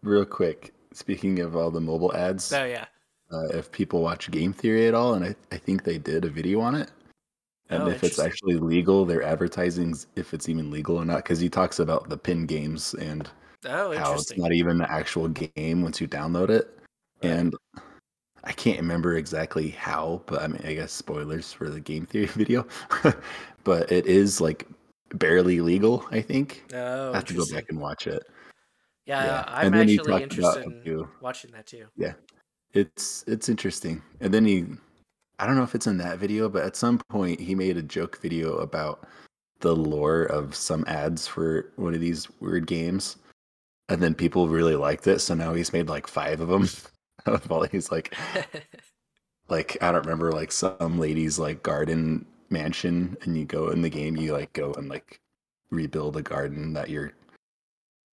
Real 0.03 0.25
quick, 0.27 0.75
speaking 0.93 1.41
of 1.41 1.57
all 1.57 1.71
the 1.71 1.81
mobile 1.81 2.15
ads, 2.15 2.53
Oh 2.53 2.65
yeah. 2.65 2.85
uh, 3.33 3.47
if 3.55 3.73
people 3.73 4.03
watch 4.03 4.31
Game 4.31 4.53
Theory 4.53 4.87
at 4.87 4.95
all, 4.95 5.15
and 5.15 5.25
I, 5.25 5.35
I 5.51 5.57
think 5.57 5.85
they 5.85 5.97
did 5.97 6.25
a 6.27 6.29
video 6.29 6.61
on 6.61 6.75
it, 6.75 6.91
and 7.71 7.83
Oh, 7.85 7.89
if 7.89 8.05
it's 8.05 8.19
actually 8.19 8.57
legal, 8.57 9.05
their 9.05 9.23
advertising, 9.23 9.95
if 10.17 10.35
it's 10.35 10.49
even 10.49 10.71
legal 10.71 10.97
or 10.97 11.05
not, 11.05 11.19
because 11.19 11.41
he 11.41 11.49
talks 11.49 11.79
about 11.79 12.09
the 12.09 12.17
pin 12.19 12.47
games 12.47 12.95
and 12.95 13.31
Oh, 13.67 13.97
how 13.97 14.15
it's 14.15 14.37
not 14.37 14.53
even 14.53 14.79
the 14.79 14.91
actual 14.91 15.29
game 15.29 15.83
once 15.83 16.01
you 16.01 16.07
download 16.07 16.51
it. 16.51 16.79
Right. 17.23 17.33
And 17.33 17.55
I 18.45 18.53
can't 18.53 18.79
remember 18.79 19.17
exactly 19.17 19.71
how, 19.71 20.23
but 20.27 20.43
I 20.43 20.49
mean, 20.49 20.61
I 20.65 20.75
guess 20.75 20.93
spoilers 20.93 21.53
for 21.53 21.71
the 21.71 21.81
game 21.81 22.05
theory 22.05 22.27
video. 22.35 22.67
but 23.65 23.91
it 23.91 24.07
is 24.07 24.41
like 24.41 24.69
barely 25.15 25.61
legal, 25.61 26.07
I 26.11 26.21
think. 26.21 26.65
Oh, 26.75 27.13
I 27.13 27.17
have 27.17 27.25
to 27.27 27.35
go 27.35 27.47
back 27.51 27.65
and 27.71 27.81
watch 27.81 28.07
it. 28.07 28.23
Yeah, 29.07 29.25
yeah. 29.25 29.45
I'm 29.49 29.73
And 29.73 29.91
actually 29.91 30.23
interested 30.23 30.87
in 30.87 31.07
watching 31.21 31.51
that 31.53 31.67
too. 31.67 31.87
Yeah, 31.97 32.15
it's 32.73 33.25
it's 33.27 33.49
interesting. 33.49 34.03
And 34.21 34.33
then 34.33 34.45
he 34.45 34.67
I 35.45 35.47
don't 35.47 35.57
know 35.57 35.63
if 35.63 35.75
it's 35.75 35.87
in 35.87 35.99
that 35.99 36.19
video, 36.19 36.49
but 36.49 36.65
at 36.65 36.75
some 36.75 36.99
point 37.11 37.39
he 37.39 37.55
made 37.55 37.77
a 37.77 37.83
joke 37.83 38.19
video 38.23 38.57
about 38.57 39.07
the 39.61 39.77
lore 39.77 40.23
of 40.23 40.55
some 40.55 40.87
ads 40.89 41.27
for 41.27 41.71
one 41.77 41.93
of 41.93 42.01
these 42.01 42.29
weird 42.41 42.67
games. 42.67 43.17
And 43.91 44.03
then 44.03 44.15
people 44.15 44.49
really 44.49 44.75
liked 44.75 45.07
it, 45.07 45.19
so 45.19 45.35
now 45.35 45.53
he's 45.53 45.75
made 45.75 45.91
like 45.91 46.07
five 46.07 46.41
of 46.41 46.49
them. 46.49 46.67
of 47.27 47.53
all 47.53 47.65
he's 47.65 47.93
like 47.93 48.15
like 49.49 49.77
I 49.83 49.93
don't 49.93 50.07
remember 50.07 50.33
like 50.33 50.51
some 50.51 50.99
lady's 50.99 51.39
like 51.39 51.63
garden 51.63 52.25
mansion 52.49 53.17
and 53.23 53.37
you 53.37 53.45
go 53.45 53.69
in 53.69 53.83
the 53.83 53.91
game 53.91 54.17
you 54.17 54.33
like 54.33 54.53
go 54.53 54.73
and 54.75 54.89
like 54.89 55.21
rebuild 55.71 56.17
a 56.17 56.23
garden 56.23 56.73
that 56.75 56.91
your 56.91 57.13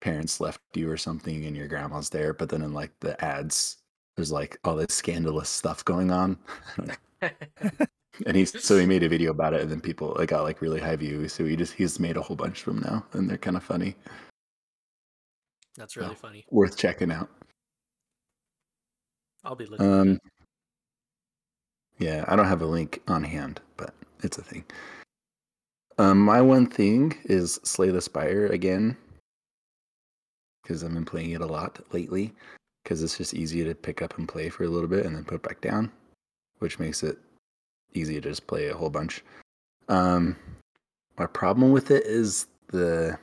parents 0.01 0.41
left 0.41 0.61
you 0.75 0.91
or 0.91 0.97
something 0.97 1.45
and 1.45 1.57
your 1.57 1.69
grandma's 1.69 2.09
there 2.09 2.33
but 2.33 2.49
then 2.49 2.63
in 2.63 2.73
like 2.73 2.93
the 3.01 3.23
ads 3.25 3.79
there's 4.17 4.33
like 4.33 4.59
all 4.65 4.77
this 4.77 4.95
scandalous 4.95 5.49
stuff 5.49 5.85
going 5.85 6.11
on 6.11 6.39
and 7.23 8.37
he's 8.37 8.63
so 8.63 8.79
he 8.79 8.87
made 8.87 9.03
a 9.03 9.09
video 9.09 9.31
about 9.31 9.55
it 9.55 9.61
and 9.61 9.71
then 9.71 9.81
people 9.81 10.17
it 10.17 10.27
got 10.27 10.43
like 10.43 10.61
really 10.61 10.81
high 10.81 10.97
views 10.97 11.33
so 11.33 11.45
he 11.45 11.57
just 11.57 11.73
he's 11.75 12.01
made 12.01 12.17
a 12.17 12.23
whole 12.23 12.37
bunch 12.37 12.67
of 12.67 12.75
them 12.75 12.83
now 12.83 13.05
and 13.13 13.29
they're 13.29 13.39
kind 13.39 13.57
of 13.57 13.63
funny 13.63 13.95
That's 15.77 15.97
really 15.97 16.15
funny. 16.15 16.45
worth 16.51 16.77
checking 16.77 17.13
out 17.13 17.29
I'll 19.45 19.55
be 19.55 19.67
looking. 19.67 19.91
Um, 19.91 20.19
yeah, 21.99 22.25
I 22.29 22.37
don't 22.37 22.47
have 22.47 22.63
a 22.63 22.67
link 22.67 23.03
on 23.09 23.23
hand, 23.23 23.61
but 23.77 23.95
it's 24.23 24.39
a 24.39 24.43
thing. 24.43 24.65
Um, 25.99 26.19
my 26.19 26.41
one 26.41 26.67
thing 26.67 27.17
is 27.25 27.61
Slay 27.65 27.91
the 27.91 28.01
Spire 28.01 28.47
again, 28.47 28.97
because 30.63 30.83
I've 30.85 30.95
been 30.95 31.05
playing 31.05 31.33
it 31.33 31.41
a 31.41 31.47
lot 31.47 31.81
lately. 31.93 32.33
Because 32.83 33.03
it's 33.03 33.19
just 33.19 33.35
easy 33.35 33.63
to 33.63 33.75
pick 33.75 34.01
up 34.01 34.17
and 34.17 34.27
play 34.27 34.49
for 34.49 34.65
a 34.65 34.69
little 34.69 34.89
bit 34.89 35.05
and 35.05 35.15
then 35.15 35.25
put 35.25 35.43
back 35.43 35.61
down, 35.61 35.93
which 36.61 36.79
makes 36.79 37.03
it 37.03 37.19
easy 37.95 38.15
to 38.15 38.21
just 38.21 38.47
play 38.47 38.69
a 38.69 38.75
whole 38.75 38.91
bunch. 38.91 39.23
Um, 39.89 40.37
my 41.19 41.27
problem 41.27 41.73
with 41.73 41.91
it 41.91 42.07
is 42.07 42.47
the. 42.69 43.19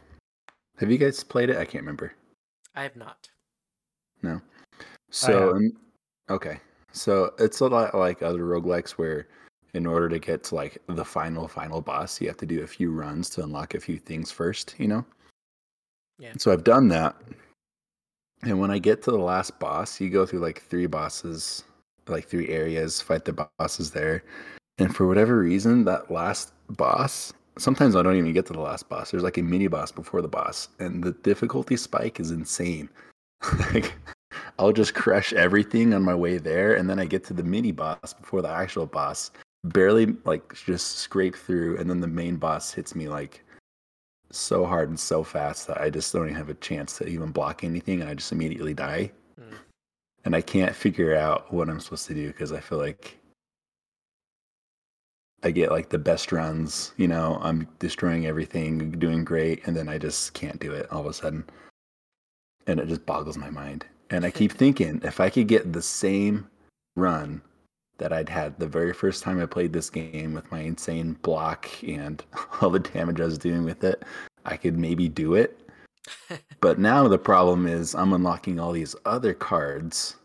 Have 0.77 0.91
you 0.91 0.97
guys 0.97 1.23
played 1.23 1.49
it? 1.49 1.57
I 1.57 1.65
can't 1.65 1.81
remember. 1.81 2.13
I 2.75 2.83
have 2.83 2.95
not. 2.95 3.27
No. 4.21 4.39
So, 5.09 5.55
um, 5.55 5.71
okay. 6.29 6.59
So 6.91 7.33
it's 7.39 7.61
a 7.61 7.67
lot 7.67 7.95
like 7.95 8.21
other 8.21 8.43
roguelikes 8.43 8.91
where 8.91 9.27
in 9.73 9.85
order 9.85 10.09
to 10.09 10.19
get 10.19 10.43
to 10.45 10.55
like 10.55 10.77
the 10.87 11.05
final, 11.05 11.47
final 11.47 11.81
boss, 11.81 12.21
you 12.21 12.27
have 12.27 12.37
to 12.37 12.45
do 12.45 12.63
a 12.63 12.67
few 12.67 12.91
runs 12.91 13.29
to 13.31 13.43
unlock 13.43 13.73
a 13.73 13.79
few 13.79 13.97
things 13.97 14.31
first, 14.31 14.75
you 14.77 14.87
know? 14.87 15.05
Yeah. 16.19 16.33
So 16.37 16.51
I've 16.51 16.63
done 16.63 16.87
that. 16.89 17.15
And 18.43 18.59
when 18.59 18.71
I 18.71 18.79
get 18.79 19.01
to 19.03 19.11
the 19.11 19.17
last 19.17 19.59
boss, 19.59 19.99
you 19.99 20.09
go 20.09 20.25
through 20.25 20.39
like 20.39 20.61
three 20.61 20.87
bosses, 20.87 21.63
like 22.13 22.27
three 22.27 22.49
areas, 22.49 23.01
fight 23.01 23.25
the 23.25 23.49
bosses 23.59 23.91
there. 23.91 24.23
And 24.77 24.95
for 24.95 25.07
whatever 25.07 25.39
reason, 25.39 25.85
that 25.85 26.11
last 26.11 26.53
boss, 26.69 27.33
sometimes 27.57 27.95
I 27.95 28.03
don't 28.03 28.15
even 28.15 28.33
get 28.33 28.45
to 28.47 28.53
the 28.53 28.59
last 28.59 28.87
boss. 28.89 29.11
There's 29.11 29.23
like 29.23 29.37
a 29.37 29.41
mini 29.41 29.67
boss 29.67 29.91
before 29.91 30.21
the 30.21 30.27
boss, 30.27 30.69
and 30.79 31.03
the 31.03 31.11
difficulty 31.11 31.77
spike 31.77 32.19
is 32.19 32.31
insane. 32.31 32.89
like, 33.73 33.93
I'll 34.59 34.73
just 34.73 34.93
crush 34.93 35.33
everything 35.33 35.93
on 35.93 36.03
my 36.03 36.15
way 36.15 36.37
there, 36.37 36.75
and 36.75 36.89
then 36.89 36.99
I 36.99 37.05
get 37.05 37.23
to 37.25 37.33
the 37.33 37.43
mini 37.43 37.71
boss 37.71 38.13
before 38.13 38.41
the 38.41 38.49
actual 38.49 38.85
boss, 38.85 39.31
barely 39.63 40.15
like 40.25 40.53
just 40.53 40.97
scrape 40.97 41.35
through, 41.35 41.77
and 41.77 41.89
then 41.89 41.99
the 41.99 42.07
main 42.07 42.37
boss 42.37 42.71
hits 42.73 42.95
me 42.95 43.07
like 43.07 43.43
so 44.31 44.65
hard 44.65 44.89
and 44.89 44.99
so 44.99 45.23
fast 45.23 45.67
that 45.67 45.79
I 45.79 45.89
just 45.89 46.11
don't 46.13 46.25
even 46.25 46.35
have 46.35 46.49
a 46.49 46.55
chance 46.55 46.97
to 46.97 47.07
even 47.07 47.31
block 47.31 47.63
anything, 47.63 48.01
and 48.01 48.09
I 48.09 48.13
just 48.13 48.31
immediately 48.31 48.73
die. 48.73 49.11
Mm. 49.39 49.57
And 50.27 50.35
I 50.35 50.41
can't 50.41 50.75
figure 50.75 51.15
out 51.15 51.53
what 51.53 51.69
I'm 51.69 51.79
supposed 51.79 52.05
to 52.07 52.13
do 52.13 52.27
because 52.27 52.51
I 52.51 52.59
feel 52.59 52.77
like 52.77 53.17
I 55.41 55.51
get 55.51 55.71
like 55.71 55.87
the 55.87 55.97
best 55.97 56.33
runs, 56.33 56.91
you 56.97 57.07
know, 57.07 57.39
I'm 57.41 57.65
destroying 57.79 58.25
everything, 58.25 58.91
doing 58.91 59.23
great, 59.23 59.65
and 59.65 59.73
then 59.73 59.87
I 59.87 59.97
just 59.97 60.33
can't 60.33 60.59
do 60.59 60.73
it 60.73 60.91
all 60.91 60.99
of 60.99 61.05
a 61.05 61.13
sudden. 61.13 61.45
And 62.67 62.77
it 62.77 62.89
just 62.89 63.05
boggles 63.05 63.37
my 63.37 63.49
mind. 63.49 63.85
And 64.09 64.25
I 64.25 64.31
keep 64.31 64.51
thinking 64.63 64.99
if 65.01 65.21
I 65.21 65.29
could 65.29 65.47
get 65.47 65.71
the 65.71 65.81
same 65.81 66.45
run 66.97 67.41
that 67.97 68.11
I'd 68.11 68.27
had 68.27 68.59
the 68.59 68.67
very 68.67 68.91
first 68.91 69.23
time 69.23 69.41
I 69.41 69.45
played 69.45 69.71
this 69.71 69.89
game 69.89 70.33
with 70.33 70.51
my 70.51 70.59
insane 70.59 71.13
block 71.21 71.69
and 71.87 72.21
all 72.61 72.69
the 72.69 72.79
damage 72.79 73.21
I 73.21 73.25
was 73.27 73.37
doing 73.37 73.63
with 73.63 73.85
it, 73.85 74.03
I 74.43 74.57
could 74.57 74.77
maybe 74.77 75.07
do 75.07 75.35
it. 75.35 75.66
But 76.61 76.79
now 76.79 77.07
the 77.07 77.17
problem 77.17 77.67
is 77.67 77.95
I'm 77.95 78.13
unlocking 78.13 78.59
all 78.59 78.71
these 78.71 78.95
other 79.05 79.33
cards, 79.33 80.15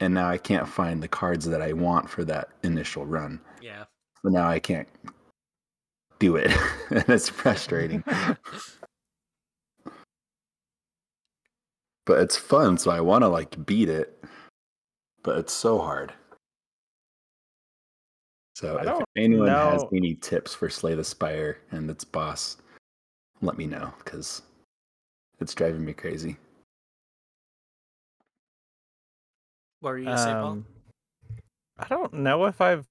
and 0.00 0.14
now 0.14 0.28
I 0.28 0.38
can't 0.38 0.68
find 0.68 1.02
the 1.02 1.08
cards 1.08 1.46
that 1.46 1.62
I 1.62 1.72
want 1.72 2.08
for 2.08 2.24
that 2.24 2.48
initial 2.62 3.04
run. 3.06 3.40
Yeah. 3.60 3.84
So 4.22 4.30
now 4.30 4.48
I 4.48 4.58
can't 4.58 4.88
do 6.18 6.36
it. 6.36 6.50
and 6.90 7.04
it's 7.08 7.28
frustrating. 7.28 8.02
but 12.06 12.20
it's 12.20 12.36
fun, 12.36 12.78
so 12.78 12.90
I 12.90 13.00
want 13.00 13.22
to 13.22 13.28
like 13.28 13.66
beat 13.66 13.88
it. 13.88 14.22
But 15.22 15.38
it's 15.38 15.52
so 15.52 15.78
hard. 15.78 16.12
So 18.54 18.76
I 18.76 18.80
if 18.80 18.86
don't 18.86 19.04
anyone 19.16 19.48
has 19.48 19.84
any 19.92 20.14
tips 20.14 20.54
for 20.54 20.70
Slay 20.70 20.94
the 20.94 21.02
Spire 21.02 21.58
and 21.72 21.90
its 21.90 22.04
boss, 22.04 22.58
let 23.40 23.58
me 23.58 23.66
know 23.66 23.92
because 23.98 24.42
it's 25.40 25.54
driving 25.54 25.84
me 25.84 25.92
crazy. 25.92 26.36
What 29.80 29.90
were 29.90 29.98
you 29.98 30.04
gonna 30.06 30.18
say, 30.18 30.32
Paul? 30.32 30.46
Um, 30.46 30.66
I 31.78 31.86
don't 31.88 32.14
know 32.14 32.46
if 32.46 32.60
I've 32.60 32.86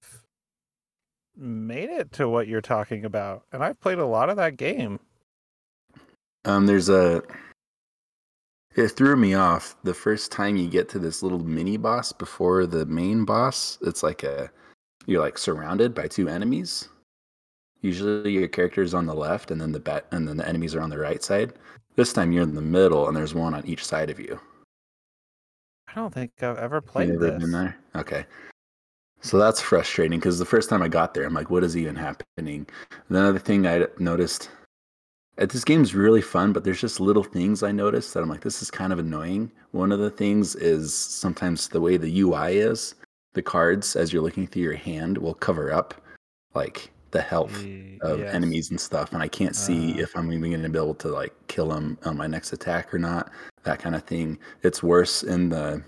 made 1.36 1.90
it 1.90 2.12
to 2.14 2.30
what 2.30 2.48
you're 2.48 2.62
talking 2.62 3.06
about, 3.06 3.44
and 3.52 3.64
I've 3.64 3.80
played 3.80 3.98
a 3.98 4.06
lot 4.06 4.30
of 4.30 4.38
that 4.38 4.58
game. 4.58 5.00
Um, 6.46 6.68
there's 6.68 6.90
a. 6.90 7.24
It 8.76 8.90
threw 8.90 9.16
me 9.16 9.34
off 9.36 9.76
the 9.84 9.94
first 9.94 10.32
time 10.32 10.56
you 10.56 10.68
get 10.68 10.90
to 10.90 11.00
this 11.00 11.24
little 11.24 11.40
mini 11.40 11.78
boss 11.78 12.12
before 12.12 12.66
the 12.66 12.86
main 12.86 13.24
boss. 13.24 13.78
It's 13.82 14.04
like 14.04 14.24
a, 14.24 14.52
you're 15.06 15.22
like 15.22 15.38
surrounded 15.38 15.94
by 15.94 16.08
two 16.08 16.28
enemies. 16.28 16.90
Usually 17.82 18.32
your 18.32 18.48
character 18.48 18.82
is 18.82 18.94
on 18.94 19.06
the 19.06 19.14
left, 19.14 19.52
and 19.52 19.60
then 19.60 19.72
the 19.72 19.80
bat, 19.80 20.06
and 20.12 20.28
then 20.28 20.38
the 20.38 20.48
enemies 20.48 20.76
are 20.76 20.82
on 20.82 20.90
the 20.90 20.98
right 20.98 21.24
side. 21.24 21.54
This 21.96 22.14
time 22.14 22.32
you're 22.32 22.44
in 22.44 22.56
the 22.56 22.62
middle, 22.62 23.08
and 23.08 23.16
there's 23.16 23.36
one 23.36 23.54
on 23.54 23.66
each 23.66 23.86
side 23.86 24.10
of 24.10 24.20
you. 24.20 24.40
I 25.88 25.94
don't 25.96 26.14
think 26.14 26.32
I've 26.42 26.58
ever 26.58 26.78
You 26.78 26.82
played 26.82 27.10
never 27.10 27.32
this. 27.32 27.42
been 27.42 27.52
there? 27.52 27.78
Okay. 27.96 28.26
So 29.22 29.38
that's 29.38 29.62
frustrating 29.62 30.20
because 30.20 30.40
the 30.40 30.46
first 30.46 30.70
time 30.70 30.82
I 30.82 30.88
got 30.88 31.14
there, 31.14 31.26
I'm 31.26 31.34
like, 31.34 31.50
what 31.50 31.64
is 31.64 31.78
even 31.78 31.96
happening? 31.96 32.68
Another 33.10 33.40
thing 33.40 33.66
I 33.68 33.86
noticed, 34.00 34.50
uh, 35.38 35.46
this 35.46 35.64
game's 35.64 35.96
really 35.96 36.22
fun, 36.22 36.52
but 36.52 36.64
there's 36.64 36.82
just 36.82 37.00
little 37.00 37.24
things 37.24 37.64
I 37.64 37.72
noticed 37.72 38.14
that 38.14 38.24
I'm 38.24 38.30
like, 38.30 38.42
this 38.42 38.62
is 38.62 38.70
kind 38.72 38.92
of 38.92 39.00
annoying. 39.00 39.52
One 39.72 39.92
of 39.92 40.00
the 40.00 40.10
things 40.10 40.56
is 40.56 40.94
sometimes 40.94 41.70
the 41.70 41.80
way 41.80 41.96
the 41.96 42.22
UI 42.22 42.58
is, 42.58 42.96
the 43.34 43.42
cards 43.42 43.96
as 43.96 44.12
you're 44.12 44.22
looking 44.22 44.46
through 44.48 44.64
your 44.64 44.76
hand 44.76 45.18
will 45.18 45.34
cover 45.36 45.72
up 45.72 45.94
like 46.54 46.92
the 47.14 47.22
health 47.22 47.64
Ye- 47.64 47.98
of 48.02 48.20
yes. 48.20 48.34
enemies 48.36 48.70
and 48.72 48.80
stuff, 48.82 49.14
and 49.14 49.24
I 49.24 49.28
can't 49.30 49.56
see 49.56 49.94
Uh. 49.94 50.04
if 50.04 50.16
I'm 50.18 50.32
even 50.34 50.52
going 50.52 50.64
to 50.64 50.70
be 50.70 50.78
able 50.78 50.96
to 50.96 51.08
like 51.08 51.34
kill 51.48 51.70
them 51.70 51.98
on 52.04 52.18
my 52.18 52.28
next 52.28 52.52
attack 52.52 52.94
or 52.94 53.00
not. 53.00 53.32
That 53.64 53.80
kind 53.80 53.96
of 53.96 54.04
thing. 54.04 54.38
It's 54.64 54.84
worse 54.84 55.24
in 55.24 55.48
the 55.50 55.82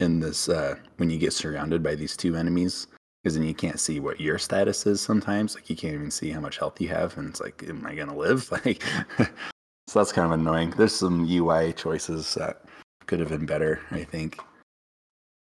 in 0.00 0.20
this 0.20 0.48
uh, 0.48 0.76
when 0.98 1.08
you 1.10 1.18
get 1.18 1.32
surrounded 1.32 1.82
by 1.82 1.94
these 1.94 2.16
two 2.16 2.34
enemies 2.36 2.86
because 3.22 3.34
then 3.36 3.46
you 3.46 3.54
can't 3.54 3.78
see 3.78 4.00
what 4.00 4.18
your 4.20 4.38
status 4.38 4.86
is 4.86 5.00
sometimes. 5.00 5.54
Like 5.54 5.70
you 5.70 5.76
can't 5.76 5.94
even 5.94 6.10
see 6.10 6.30
how 6.30 6.40
much 6.40 6.58
health 6.58 6.80
you 6.80 6.88
have, 6.88 7.16
and 7.16 7.28
it's 7.28 7.40
like, 7.40 7.62
am 7.68 7.86
I 7.86 7.94
gonna 7.94 8.16
live? 8.16 8.50
Like, 8.64 8.82
so 9.88 9.98
that's 9.98 10.12
kind 10.12 10.26
of 10.32 10.38
annoying. 10.38 10.70
There's 10.70 10.94
some 10.94 11.26
UI 11.28 11.72
choices 11.72 12.34
that 12.34 12.64
could 13.06 13.20
have 13.20 13.28
been 13.30 13.46
better, 13.46 13.80
I 13.90 14.04
think. 14.04 14.38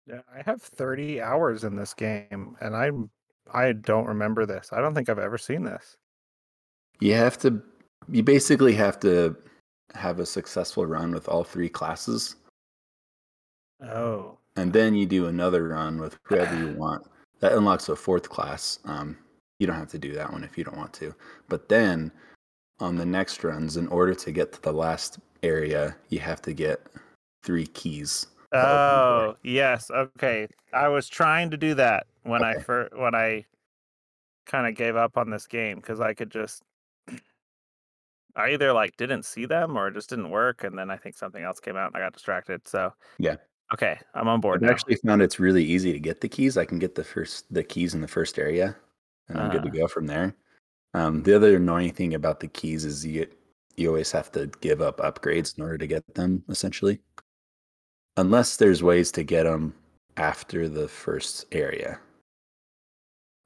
Yeah, 0.08 0.22
I 0.32 0.44
have 0.46 0.62
30 0.62 1.22
hours 1.22 1.64
in 1.64 1.76
this 1.76 1.94
game, 1.96 2.56
and 2.62 2.76
I'm 2.76 3.10
I 3.54 3.72
don't 3.74 4.08
remember 4.08 4.46
this. 4.46 4.70
I 4.72 4.82
don't 4.82 4.94
think 4.94 5.10
I've 5.10 5.20
ever 5.20 5.38
seen 5.38 5.64
this. 5.64 5.98
You 7.00 7.14
have 7.14 7.38
to, 7.40 7.62
you 8.10 8.24
basically 8.24 8.74
have 8.74 9.00
to 9.02 9.36
have 9.94 10.20
a 10.20 10.26
successful 10.26 10.86
run 10.86 11.12
with 11.12 11.28
all 11.28 11.44
three 11.44 11.70
classes, 11.70 12.36
Oh, 13.82 14.38
and 14.56 14.72
then 14.72 14.96
you 14.96 15.06
do 15.06 15.28
another 15.28 15.68
run 15.68 16.00
with 16.00 16.18
whoever 16.24 16.58
you 16.58 16.74
want. 16.78 17.06
That 17.42 17.54
unlocks 17.54 17.90
a 17.90 17.96
fourth 17.96 18.30
class. 18.30 18.80
Um, 18.86 19.18
you 19.60 19.68
don't 19.68 19.76
have 19.76 19.90
to 19.90 19.98
do 19.98 20.14
that 20.14 20.32
one 20.32 20.44
if 20.44 20.58
you 20.58 20.64
don't 20.64 20.78
want 20.78 20.94
to. 20.94 21.14
But 21.50 21.70
then 21.70 22.12
on 22.80 22.96
the 22.96 23.06
next 23.06 23.44
runs, 23.44 23.78
in 23.78 23.88
order 23.88 24.14
to 24.16 24.32
get 24.32 24.54
to 24.54 24.62
the 24.62 24.72
last 24.72 25.20
area, 25.44 25.96
you 26.10 26.20
have 26.20 26.42
to 26.44 26.54
get 26.54 26.82
three 27.44 27.68
keys. 27.68 28.28
oh, 28.54 29.36
yes. 29.44 29.92
Okay, 29.92 30.48
I 30.74 30.88
was 30.88 31.08
trying 31.08 31.52
to 31.52 31.58
do 31.58 31.74
that 31.76 32.08
when 32.26 32.44
I 32.44 32.56
first 32.60 32.96
when 32.96 33.16
I 33.16 33.46
kind 34.46 34.68
of 34.68 34.76
gave 34.76 34.96
up 34.96 35.18
on 35.18 35.30
this 35.30 35.48
game 35.48 35.78
because 35.78 36.00
I 36.00 36.14
could 36.14 36.30
just 36.30 36.64
I 38.36 38.50
either 38.52 38.74
like 38.74 38.98
didn't 38.98 39.24
see 39.24 39.46
them 39.46 39.78
or 39.78 39.88
it 39.88 39.94
just 39.94 40.10
didn't 40.10 40.30
work, 40.30 40.64
and 40.64 40.78
then 40.78 40.92
I 40.92 40.98
think 40.98 41.16
something 41.18 41.44
else 41.44 41.60
came 41.60 41.78
out 41.78 41.88
and 41.88 41.96
I 41.96 42.06
got 42.06 42.14
distracted. 42.14 42.68
So 42.68 42.94
Yeah. 43.18 43.38
okay, 43.74 43.98
I'm 44.14 44.28
on 44.28 44.42
board 44.42 44.64
I've 44.64 44.70
actually 44.72 44.96
found 44.98 45.22
it's 45.22 45.40
really 45.40 45.64
easy 45.64 45.94
to 45.94 46.00
get 46.00 46.22
the 46.22 46.28
keys. 46.30 46.58
I 46.58 46.66
can 46.66 46.80
get 46.80 46.96
the 46.96 47.04
first 47.04 47.52
the 47.54 47.64
keys 47.64 47.94
in 47.94 48.02
the 48.02 48.08
first 48.08 48.38
area, 48.38 48.76
and 49.30 49.40
I'm 49.40 49.52
good 49.52 49.64
to 49.64 49.70
Ah. 49.70 49.82
go 49.82 49.88
from 49.88 50.08
there. 50.08 50.36
Um, 50.94 51.24
the 51.24 51.36
other 51.36 51.56
annoying 51.58 51.92
thing 51.94 52.14
about 52.14 52.40
the 52.40 52.48
keys 52.48 52.86
is 52.86 53.06
you 53.06 53.28
you 53.78 53.88
always 53.90 54.12
have 54.12 54.32
to 54.32 54.48
give 54.62 54.82
up 54.82 54.98
upgrades 55.00 55.58
in 55.58 55.64
order 55.64 55.78
to 55.78 55.88
get 55.88 56.04
them, 56.16 56.44
essentially. 56.50 57.02
Unless 58.18 58.56
there's 58.58 58.82
ways 58.82 59.12
to 59.14 59.24
get 59.24 59.44
them 59.44 59.74
after 60.16 60.70
the 60.70 60.88
first 60.88 61.46
area. 61.52 62.00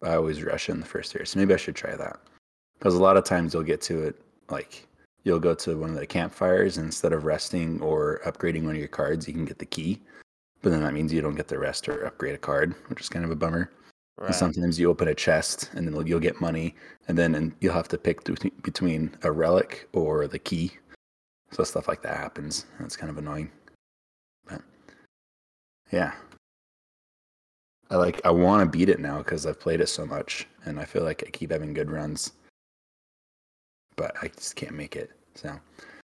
I 0.01 0.15
always 0.15 0.44
rush 0.44 0.70
in 0.70 0.79
the 0.79 0.86
first 0.86 1.15
area, 1.15 1.25
so 1.25 1.39
maybe 1.39 1.53
I 1.53 1.58
should 1.58 1.75
try 1.75 1.96
that. 1.96 2.20
Because 2.77 2.96
a 2.96 3.01
lot 3.01 3.18
of 3.18 3.25
times 3.25 3.53
you'll 3.53 3.63
get 3.63 3.82
to 3.82 4.03
it 4.03 4.22
like 4.50 4.88
you'll 5.24 5.39
go 5.39 5.53
to 5.53 5.77
one 5.77 5.89
of 5.89 5.98
the 5.98 6.08
campfires 6.08 6.77
and 6.77 6.86
instead 6.86 7.12
of 7.12 7.25
resting 7.25 7.82
or 7.82 8.22
upgrading 8.25 8.63
one 8.63 8.75
of 8.75 8.79
your 8.79 8.88
cards, 8.88 9.27
you 9.27 9.34
can 9.34 9.46
get 9.46 9.60
the 9.60 9.65
key. 9.65 10.01
But 10.62 10.70
then 10.72 10.82
that 10.82 10.94
means 10.94 11.12
you 11.12 11.22
don't 11.22 11.36
get 11.36 11.48
the 11.48 11.60
rest 11.60 11.89
or 11.89 12.06
upgrade 12.06 12.36
a 12.36 12.38
card, 12.38 12.74
which 12.88 13.01
is 13.01 13.10
kind 13.10 13.25
of 13.25 13.32
a 13.32 13.36
bummer. 13.36 13.70
And 14.18 14.27
Right. 14.27 14.36
sometimes 14.36 14.79
you 14.79 14.89
open 14.89 15.08
a 15.08 15.15
chest 15.15 15.70
and 15.74 15.88
then 15.88 16.06
you'll- 16.06 16.20
get 16.20 16.41
money, 16.41 16.75
and 17.08 17.18
then 17.18 17.36
and 17.36 17.56
you'll 17.62 17.74
have 17.74 17.88
to 17.89 17.98
pick 17.98 18.24
between- 18.25 18.62
between 18.63 19.18
a 19.24 19.32
relic 19.32 19.88
or 19.94 20.27
the 20.27 20.39
key. 20.39 20.77
So 21.51 21.63
stuff 21.63 21.88
like 21.88 22.01
that 22.01 22.18
happens. 22.18 22.65
It's 22.79 22.98
kind 22.98 23.10
of 23.10 23.18
annoying. 23.18 23.51
But 24.46 24.62
yeah, 25.91 26.15
I 27.89 27.96
like. 27.96 28.22
I 28.24 28.31
want 28.31 28.62
to 28.62 28.77
beat 28.77 28.89
it 28.89 29.00
now 29.00 29.19
because 29.19 29.46
I've 29.46 29.60
played 29.60 29.81
it 29.81 29.88
so 29.88 30.05
much, 30.05 30.48
and 30.65 30.79
I 30.79 30.86
feel 30.86 31.03
like 31.03 31.24
I 31.25 31.29
keep 31.31 31.51
having 31.51 31.74
good 31.74 31.89
runs. 31.89 32.34
But 33.96 34.15
I 34.22 34.27
just 34.27 34.55
can't 34.55 34.75
make 34.75 34.96
it. 34.96 35.12
So 35.36 35.58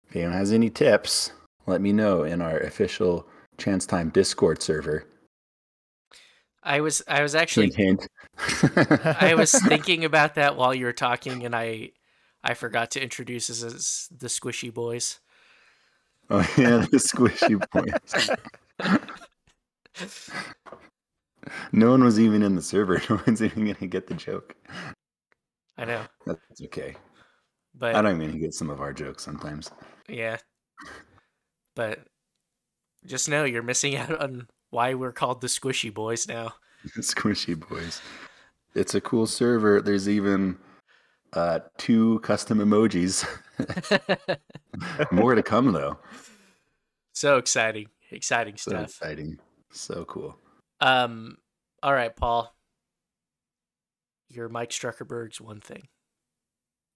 if 0.08 0.16
anyone 0.16 0.32
has 0.32 0.52
any 0.52 0.70
tips, 0.70 1.32
let 1.66 1.80
me 1.80 1.92
know 1.92 2.24
in 2.24 2.40
our 2.40 2.58
official 2.58 3.26
Chance 3.58 3.86
Time 3.86 4.10
Discord 4.10 4.62
server. 4.62 5.04
I 6.62 6.80
was 6.80 7.02
I 7.08 7.22
was 7.22 7.34
actually 7.34 7.72
Hint, 7.72 8.06
hint. 8.38 9.18
I 9.20 9.34
was 9.36 9.52
thinking 9.68 10.04
about 10.04 10.36
that 10.36 10.56
while 10.56 10.74
you 10.74 10.86
were 10.86 10.92
talking, 10.92 11.44
and 11.44 11.54
I 11.54 11.90
I 12.42 12.54
forgot 12.54 12.92
to 12.92 13.02
introduce 13.02 13.50
us 13.50 13.62
as 13.62 14.08
the 14.16 14.28
Squishy 14.28 14.72
Boys. 14.72 15.18
Oh 16.30 16.40
yeah, 16.56 16.86
the 16.90 16.96
squishy 16.96 17.60
points. 17.70 18.30
no 21.72 21.90
one 21.90 22.02
was 22.04 22.18
even 22.20 22.42
in 22.42 22.54
the 22.54 22.62
server. 22.62 23.00
No 23.10 23.20
one's 23.26 23.42
even 23.42 23.64
gonna 23.72 23.86
get 23.86 24.06
the 24.06 24.14
joke. 24.14 24.54
I 25.76 25.84
know, 25.84 26.02
That's 26.26 26.40
okay. 26.64 26.94
but 27.74 27.94
I 27.94 28.02
don't 28.02 28.20
even 28.22 28.40
get 28.40 28.54
some 28.54 28.70
of 28.70 28.80
our 28.80 28.92
jokes 28.92 29.22
sometimes. 29.24 29.70
yeah, 30.08 30.36
but 31.74 32.00
just 33.06 33.28
know 33.28 33.44
you're 33.44 33.62
missing 33.62 33.96
out 34.02 34.20
on 34.20 34.46
why 34.70 34.94
we're 34.94 35.12
called 35.12 35.40
the 35.40 35.46
Squishy 35.48 35.92
Boys 35.92 36.26
now. 36.28 36.52
squishy 36.98 37.58
boys. 37.58 38.00
It's 38.74 38.94
a 38.94 39.00
cool 39.00 39.26
server. 39.26 39.80
There's 39.80 40.08
even 40.08 40.58
uh, 41.32 41.60
two 41.78 42.18
custom 42.20 42.58
emojis. 42.58 43.24
More 45.12 45.34
to 45.34 45.42
come 45.42 45.72
though. 45.72 45.98
so 47.12 47.36
exciting, 47.38 47.86
exciting 48.10 48.56
So 48.56 48.70
stuff. 48.72 48.84
exciting. 48.90 49.38
So 49.72 50.04
cool. 50.04 50.36
Um, 50.80 51.36
all 51.82 51.92
right, 51.94 52.14
Paul. 52.14 52.54
Your 54.28 54.48
Mike 54.48 54.70
Struckerberg's 54.70 55.40
one 55.40 55.60
thing. 55.60 55.88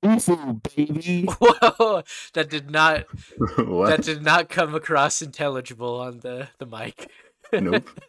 baby. 0.02 1.22
Whoa, 1.40 2.02
that 2.34 2.48
did 2.50 2.70
not 2.70 3.06
what? 3.56 3.88
that 3.88 4.02
did 4.02 4.22
not 4.22 4.48
come 4.48 4.74
across 4.74 5.22
intelligible 5.22 6.00
on 6.00 6.20
the 6.20 6.48
the 6.58 6.66
mic. 6.66 7.10
Nope. 7.52 7.88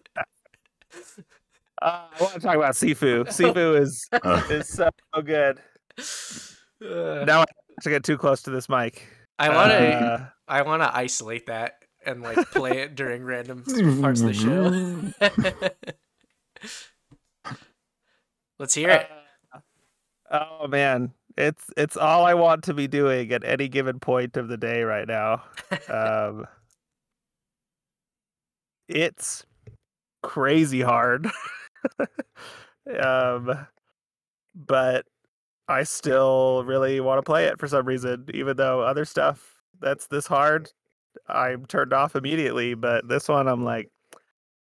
Uh, 1.81 2.07
I 2.11 2.21
want 2.21 2.33
to 2.33 2.39
talk 2.41 2.57
about 2.57 2.73
Sifu. 2.73 3.23
Sifu 3.27 3.79
is 3.79 4.05
Uh, 4.11 4.41
is 4.49 4.67
so 4.67 4.89
good. 5.23 5.61
Uh, 5.97 7.23
Now 7.23 7.37
I 7.37 7.45
have 7.47 7.83
to 7.83 7.89
get 7.89 8.03
too 8.03 8.17
close 8.17 8.41
to 8.41 8.49
this 8.51 8.67
mic. 8.67 9.07
I 9.37 9.47
want 9.55 9.71
to 9.71 9.77
Uh, 9.77 10.25
I 10.45 10.63
want 10.63 10.81
to 10.81 10.93
isolate 10.93 11.45
that 11.45 11.75
and 12.05 12.21
like 12.21 12.37
play 12.51 12.79
it 12.79 12.95
during 12.95 13.23
random 13.23 13.63
parts 14.01 14.21
of 14.21 14.27
the 14.27 14.33
show. 14.33 15.69
Let's 18.59 18.73
hear 18.73 18.89
it. 18.89 19.07
Uh, 20.31 20.39
oh 20.61 20.67
man, 20.67 21.13
it's 21.37 21.65
it's 21.77 21.95
all 21.95 22.25
I 22.25 22.33
want 22.33 22.63
to 22.65 22.73
be 22.73 22.87
doing 22.87 23.31
at 23.31 23.43
any 23.45 23.69
given 23.69 23.99
point 23.99 24.35
of 24.37 24.47
the 24.47 24.57
day 24.57 24.83
right 24.83 25.07
now. 25.07 25.43
Um, 25.87 26.45
it's 28.87 29.45
crazy 30.23 30.81
hard. 30.81 31.29
um, 33.01 33.67
but 34.55 35.05
I 35.67 35.83
still 35.83 36.63
really 36.65 36.99
want 36.99 37.19
to 37.19 37.23
play 37.23 37.45
it 37.45 37.59
for 37.59 37.67
some 37.67 37.85
reason, 37.85 38.25
even 38.33 38.57
though 38.57 38.81
other 38.81 39.05
stuff 39.05 39.61
that's 39.79 40.07
this 40.07 40.27
hard, 40.27 40.71
I'm 41.27 41.65
turned 41.65 41.93
off 41.93 42.15
immediately. 42.15 42.73
But 42.73 43.07
this 43.07 43.27
one, 43.27 43.47
I'm 43.47 43.63
like, 43.63 43.89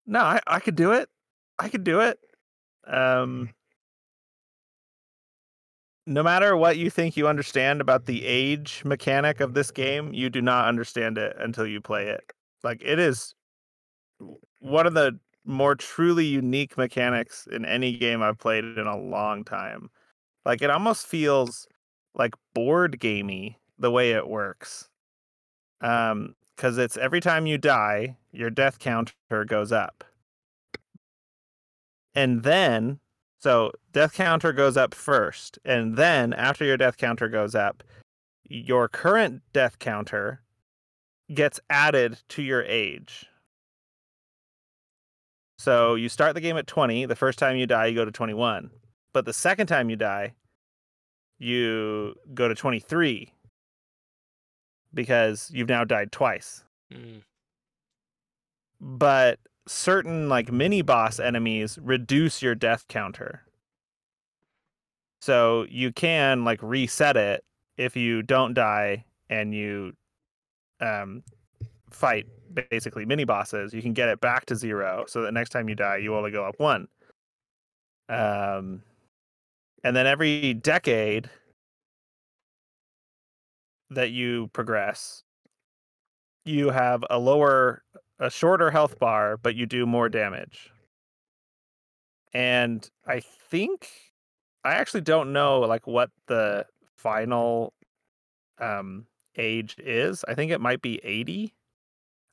no, 0.06 0.20
I, 0.20 0.40
I 0.48 0.60
could 0.60 0.76
do 0.76 0.92
it. 0.92 1.10
I 1.58 1.70
could 1.70 1.84
do 1.84 2.00
it. 2.00 2.20
Um, 2.88 3.50
no 6.06 6.24
matter 6.24 6.58
what 6.58 6.78
you 6.78 6.90
think 6.90 7.16
you 7.16 7.28
understand 7.28 7.82
about 7.82 8.08
the 8.08 8.26
age 8.26 8.82
mechanic 8.84 9.40
of 9.40 9.54
this 9.54 9.70
game, 9.70 10.12
you 10.12 10.30
do 10.30 10.42
not 10.42 10.68
understand 10.68 11.20
it 11.20 11.36
until 11.40 11.68
you 11.68 11.80
play 11.80 12.08
it. 12.08 12.34
Like 12.64 12.82
it 12.84 12.98
is 12.98 13.36
one 14.60 14.88
of 14.88 14.96
the 14.96 15.20
more 15.46 15.76
truly 15.76 16.26
unique 16.26 16.78
mechanics 16.78 17.48
in 17.52 17.64
any 17.64 17.96
game 17.96 18.24
I've 18.24 18.40
played 18.40 18.64
in 18.64 18.88
a 18.88 18.98
long 18.98 19.44
time. 19.44 19.90
Like 20.46 20.62
it 20.64 20.72
almost 20.72 21.06
feels 21.06 21.68
like 22.16 22.34
board 22.56 23.00
gamey 23.00 23.60
the 23.78 23.92
way 23.92 24.12
it 24.12 24.28
works. 24.28 24.89
Um 25.82 26.36
cuz 26.58 26.78
it's 26.78 26.98
every 26.98 27.22
time 27.22 27.46
you 27.46 27.58
die, 27.58 28.18
your 28.32 28.50
death 28.50 28.80
counter 28.80 29.46
goes 29.46 29.72
up. 29.72 30.04
And 32.16 32.44
then 32.44 33.00
so 33.40 33.72
death 33.94 34.14
counter 34.14 34.52
goes 34.52 34.76
up 34.76 34.94
first, 34.94 35.60
and 35.64 35.96
then 35.96 36.34
after 36.34 36.66
your 36.66 36.76
death 36.78 36.98
counter 36.98 37.30
goes 37.30 37.56
up, 37.56 37.84
your 38.44 38.90
current 38.90 39.42
death 39.54 39.80
counter 39.80 40.42
gets 41.34 41.60
added 41.70 42.20
to 42.30 42.42
your 42.42 42.64
age. 42.64 43.28
So 45.58 45.96
you 45.96 46.10
start 46.10 46.36
the 46.36 46.42
game 46.42 46.58
at 46.58 46.68
20. 46.68 47.06
The 47.06 47.16
first 47.16 47.40
time 47.40 47.58
you 47.58 47.68
die, 47.68 47.88
you 47.88 47.96
go 47.96 48.06
to 48.06 48.12
21. 48.12 48.72
But 49.14 49.26
the 49.26 49.34
second 49.34 49.68
time 49.68 49.90
you 49.90 49.96
die, 49.96 50.34
you 51.38 52.16
go 52.34 52.48
to 52.48 52.56
23 52.56 53.34
because 54.94 55.52
you've 55.54 55.70
now 55.70 55.84
died 55.84 56.12
twice 56.12 56.64
Mm. 56.92 57.22
but 58.82 59.40
certain 59.68 60.30
like 60.30 60.52
mini 60.52 60.82
boss 60.82 61.20
enemies 61.20 61.78
reduce 61.82 62.42
your 62.42 62.56
death 62.56 62.88
counter. 62.88 63.44
So 65.22 65.66
you 65.70 65.92
can 65.92 66.44
like 66.44 66.62
reset 66.64 67.18
it 67.18 67.44
if 67.78 67.96
you 67.96 68.22
don't 68.24 68.54
die 68.54 69.06
and 69.30 69.54
you 69.54 69.94
um 70.82 71.24
fight 71.92 72.28
basically 72.70 73.06
mini 73.06 73.26
bosses, 73.26 73.74
you 73.74 73.82
can 73.82 73.94
get 73.94 74.10
it 74.10 74.22
back 74.22 74.46
to 74.48 74.56
zero 74.56 75.06
so 75.08 75.22
that 75.22 75.34
next 75.34 75.50
time 75.52 75.70
you 75.70 75.76
die 75.76 75.98
you 75.98 76.16
only 76.16 76.32
go 76.32 76.46
up 76.46 76.60
one. 76.60 76.88
Um, 78.10 78.82
and 79.84 79.96
then 79.96 80.08
every 80.08 80.54
decade 80.56 81.30
that 83.90 84.12
you 84.12 84.48
progress, 84.54 85.24
you 86.46 86.70
have 86.70 87.04
a 87.10 87.20
lower, 87.20 87.84
a 88.20 88.30
shorter 88.30 88.72
health 88.72 89.00
bar, 89.00 89.38
but 89.38 89.56
you 89.56 89.66
do 89.66 89.86
more 89.86 90.10
damage. 90.10 90.72
And 92.34 92.88
I 93.08 93.22
think 93.22 93.90
I 94.64 94.74
actually 94.74 95.02
don't 95.02 95.34
know 95.34 95.62
like 95.62 95.88
what 95.88 96.12
the 96.28 96.66
final 96.96 97.74
um 98.60 99.06
age 99.38 99.76
is. 99.80 100.24
I 100.28 100.36
think 100.36 100.52
it 100.52 100.62
might 100.62 100.82
be 100.82 101.00
80. 101.04 101.54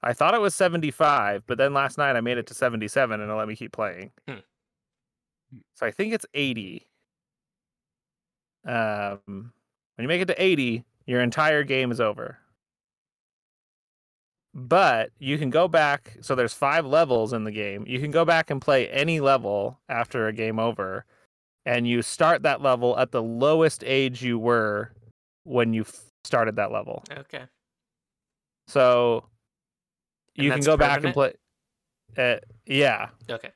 I 0.02 0.12
thought 0.12 0.34
it 0.34 0.40
was 0.40 0.54
75, 0.54 1.44
but 1.46 1.58
then 1.58 1.72
last 1.72 1.98
night 1.98 2.16
I 2.16 2.20
made 2.20 2.38
it 2.38 2.46
to 2.48 2.54
77 2.54 3.20
and 3.20 3.30
it 3.30 3.34
let 3.34 3.48
me 3.48 3.56
keep 3.56 3.72
playing. 3.72 4.10
Hmm. 4.28 4.38
So 5.74 5.86
I 5.86 5.90
think 5.90 6.12
it's 6.12 6.26
80. 6.34 6.86
Um 8.66 9.52
when 9.94 10.02
you 10.02 10.08
make 10.08 10.20
it 10.20 10.26
to 10.26 10.42
80, 10.42 10.84
your 11.06 11.20
entire 11.20 11.62
game 11.64 11.90
is 11.90 12.00
over. 12.00 12.38
But 14.54 15.10
you 15.18 15.36
can 15.38 15.50
go 15.50 15.68
back, 15.68 16.16
so 16.22 16.34
there's 16.34 16.54
5 16.54 16.86
levels 16.86 17.32
in 17.34 17.44
the 17.44 17.50
game. 17.50 17.84
You 17.86 18.00
can 18.00 18.10
go 18.10 18.24
back 18.24 18.50
and 18.50 18.60
play 18.60 18.88
any 18.88 19.20
level 19.20 19.78
after 19.88 20.26
a 20.28 20.32
game 20.32 20.58
over 20.58 21.04
and 21.66 21.86
you 21.86 22.00
start 22.00 22.42
that 22.44 22.62
level 22.62 22.96
at 22.98 23.10
the 23.10 23.22
lowest 23.22 23.82
age 23.84 24.22
you 24.22 24.38
were 24.38 24.92
when 25.44 25.74
you 25.74 25.82
f- 25.82 26.00
started 26.24 26.56
that 26.56 26.70
level. 26.72 27.02
Okay. 27.10 27.42
So 28.68 29.24
you 30.36 30.50
can 30.50 30.60
go 30.66 30.76
back 30.76 31.04
and 31.04 31.14
play. 31.14 31.34
Uh, 32.16 32.36
yeah. 32.66 33.08
Okay. 33.28 33.50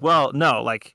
Well, 0.00 0.32
no, 0.32 0.62
like 0.62 0.94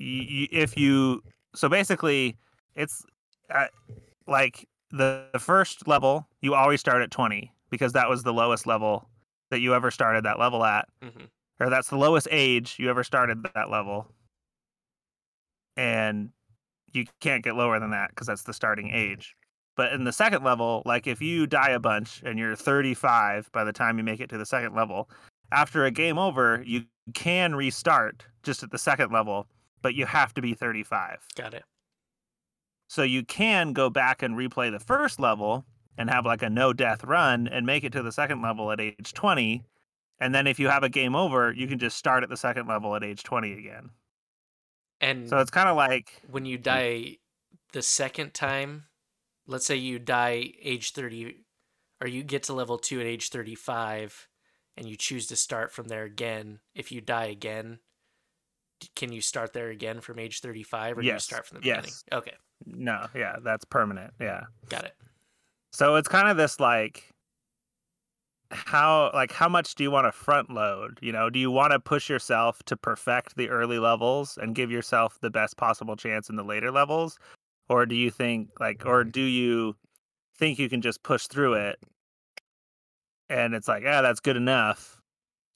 y- 0.00 0.26
y- 0.30 0.48
if 0.52 0.76
you 0.78 1.22
so 1.54 1.68
basically 1.68 2.36
it's 2.74 3.04
uh, 3.50 3.66
like 4.26 4.66
the, 4.92 5.26
the 5.32 5.38
first 5.38 5.88
level 5.88 6.28
you 6.40 6.54
always 6.54 6.80
start 6.80 7.02
at 7.02 7.10
20 7.10 7.52
because 7.70 7.92
that 7.92 8.08
was 8.08 8.22
the 8.22 8.32
lowest 8.32 8.66
level 8.66 9.08
that 9.50 9.60
you 9.60 9.74
ever 9.74 9.90
started 9.90 10.24
that 10.24 10.38
level 10.38 10.64
at. 10.64 10.86
Hmm 11.02 11.24
or 11.62 11.70
that's 11.70 11.88
the 11.88 11.96
lowest 11.96 12.26
age 12.30 12.76
you 12.78 12.90
ever 12.90 13.04
started 13.04 13.46
that 13.54 13.70
level. 13.70 14.08
And 15.76 16.30
you 16.92 17.06
can't 17.20 17.44
get 17.44 17.54
lower 17.54 17.78
than 17.78 17.90
that 17.90 18.10
because 18.10 18.26
that's 18.26 18.42
the 18.42 18.52
starting 18.52 18.90
age. 18.90 19.36
But 19.76 19.92
in 19.92 20.04
the 20.04 20.12
second 20.12 20.44
level 20.44 20.82
like 20.84 21.06
if 21.06 21.22
you 21.22 21.46
die 21.46 21.70
a 21.70 21.78
bunch 21.78 22.22
and 22.26 22.38
you're 22.38 22.56
35 22.56 23.50
by 23.52 23.64
the 23.64 23.72
time 23.72 23.96
you 23.96 24.04
make 24.04 24.20
it 24.20 24.28
to 24.30 24.38
the 24.38 24.44
second 24.44 24.74
level 24.74 25.08
after 25.50 25.86
a 25.86 25.90
game 25.90 26.18
over 26.18 26.62
you 26.66 26.84
can 27.14 27.54
restart 27.54 28.26
just 28.42 28.62
at 28.62 28.70
the 28.70 28.78
second 28.78 29.12
level 29.12 29.46
but 29.80 29.94
you 29.94 30.04
have 30.04 30.34
to 30.34 30.42
be 30.42 30.52
35 30.52 31.26
Got 31.36 31.54
it. 31.54 31.64
So 32.92 33.02
you 33.02 33.24
can 33.24 33.72
go 33.72 33.88
back 33.88 34.22
and 34.22 34.36
replay 34.36 34.70
the 34.70 34.78
first 34.78 35.18
level 35.18 35.64
and 35.96 36.10
have 36.10 36.26
like 36.26 36.42
a 36.42 36.50
no 36.50 36.74
death 36.74 37.02
run 37.04 37.48
and 37.48 37.64
make 37.64 37.84
it 37.84 37.92
to 37.92 38.02
the 38.02 38.12
second 38.12 38.42
level 38.42 38.70
at 38.70 38.82
age 38.82 39.14
20 39.14 39.64
and 40.20 40.34
then 40.34 40.46
if 40.46 40.60
you 40.60 40.68
have 40.68 40.82
a 40.82 40.90
game 40.90 41.16
over 41.16 41.50
you 41.52 41.66
can 41.66 41.78
just 41.78 41.96
start 41.96 42.22
at 42.22 42.28
the 42.28 42.36
second 42.36 42.66
level 42.66 42.94
at 42.94 43.02
age 43.02 43.22
20 43.22 43.54
again 43.54 43.88
And 45.00 45.26
so 45.26 45.38
it's 45.38 45.50
kind 45.50 45.70
of 45.70 45.76
like 45.76 46.20
when 46.30 46.44
you 46.44 46.58
die 46.58 47.16
the 47.72 47.80
second 47.80 48.34
time, 48.34 48.84
let's 49.46 49.64
say 49.64 49.76
you 49.76 49.98
die 49.98 50.52
age 50.62 50.92
30 50.92 51.36
or 52.02 52.08
you 52.08 52.22
get 52.22 52.42
to 52.44 52.52
level 52.52 52.76
2 52.76 53.00
at 53.00 53.06
age 53.06 53.30
35 53.30 54.28
and 54.76 54.86
you 54.86 54.96
choose 54.96 55.28
to 55.28 55.36
start 55.36 55.72
from 55.72 55.88
there 55.88 56.04
again, 56.04 56.60
if 56.74 56.92
you 56.92 57.00
die 57.00 57.26
again, 57.26 57.78
can 58.96 59.12
you 59.12 59.22
start 59.22 59.54
there 59.54 59.70
again 59.70 60.02
from 60.02 60.18
age 60.18 60.40
35 60.40 60.98
or 60.98 61.00
do 61.00 61.06
you 61.08 61.18
start 61.18 61.46
from 61.46 61.56
the 61.56 61.60
beginning? 61.60 61.84
yes. 61.84 62.04
Okay, 62.12 62.34
no 62.66 63.06
yeah 63.14 63.36
that's 63.42 63.64
permanent 63.64 64.12
yeah. 64.20 64.42
Got 64.68 64.84
it. 64.84 64.94
so 65.72 65.96
it's 65.96 66.08
kind 66.08 66.28
of 66.28 66.36
this 66.36 66.60
like 66.60 67.12
how 68.50 69.10
like 69.14 69.32
how 69.32 69.48
much 69.48 69.74
do 69.74 69.82
you 69.82 69.90
want 69.90 70.06
to 70.06 70.12
front 70.12 70.50
load? 70.50 70.98
You 71.00 71.12
know 71.12 71.30
do 71.30 71.38
you 71.38 71.50
want 71.50 71.72
to 71.72 71.80
push 71.80 72.08
yourself 72.10 72.62
to 72.64 72.76
perfect 72.76 73.36
the 73.36 73.48
early 73.48 73.78
levels 73.78 74.38
and 74.40 74.54
give 74.54 74.70
yourself 74.70 75.18
the 75.20 75.30
best 75.30 75.56
possible 75.56 75.96
chance 75.96 76.28
in 76.28 76.36
the 76.36 76.44
later 76.44 76.70
levels? 76.70 77.18
Or 77.68 77.86
do 77.86 77.94
you 77.94 78.10
think 78.10 78.50
like 78.60 78.84
or 78.84 79.04
do 79.04 79.22
you 79.22 79.76
think 80.36 80.58
you 80.58 80.68
can 80.68 80.82
just 80.82 81.02
push 81.02 81.26
through 81.26 81.54
it? 81.54 81.78
And 83.30 83.54
it's 83.54 83.68
like 83.68 83.82
yeah 83.82 84.02
that's 84.02 84.20
good 84.20 84.36
enough. 84.36 85.00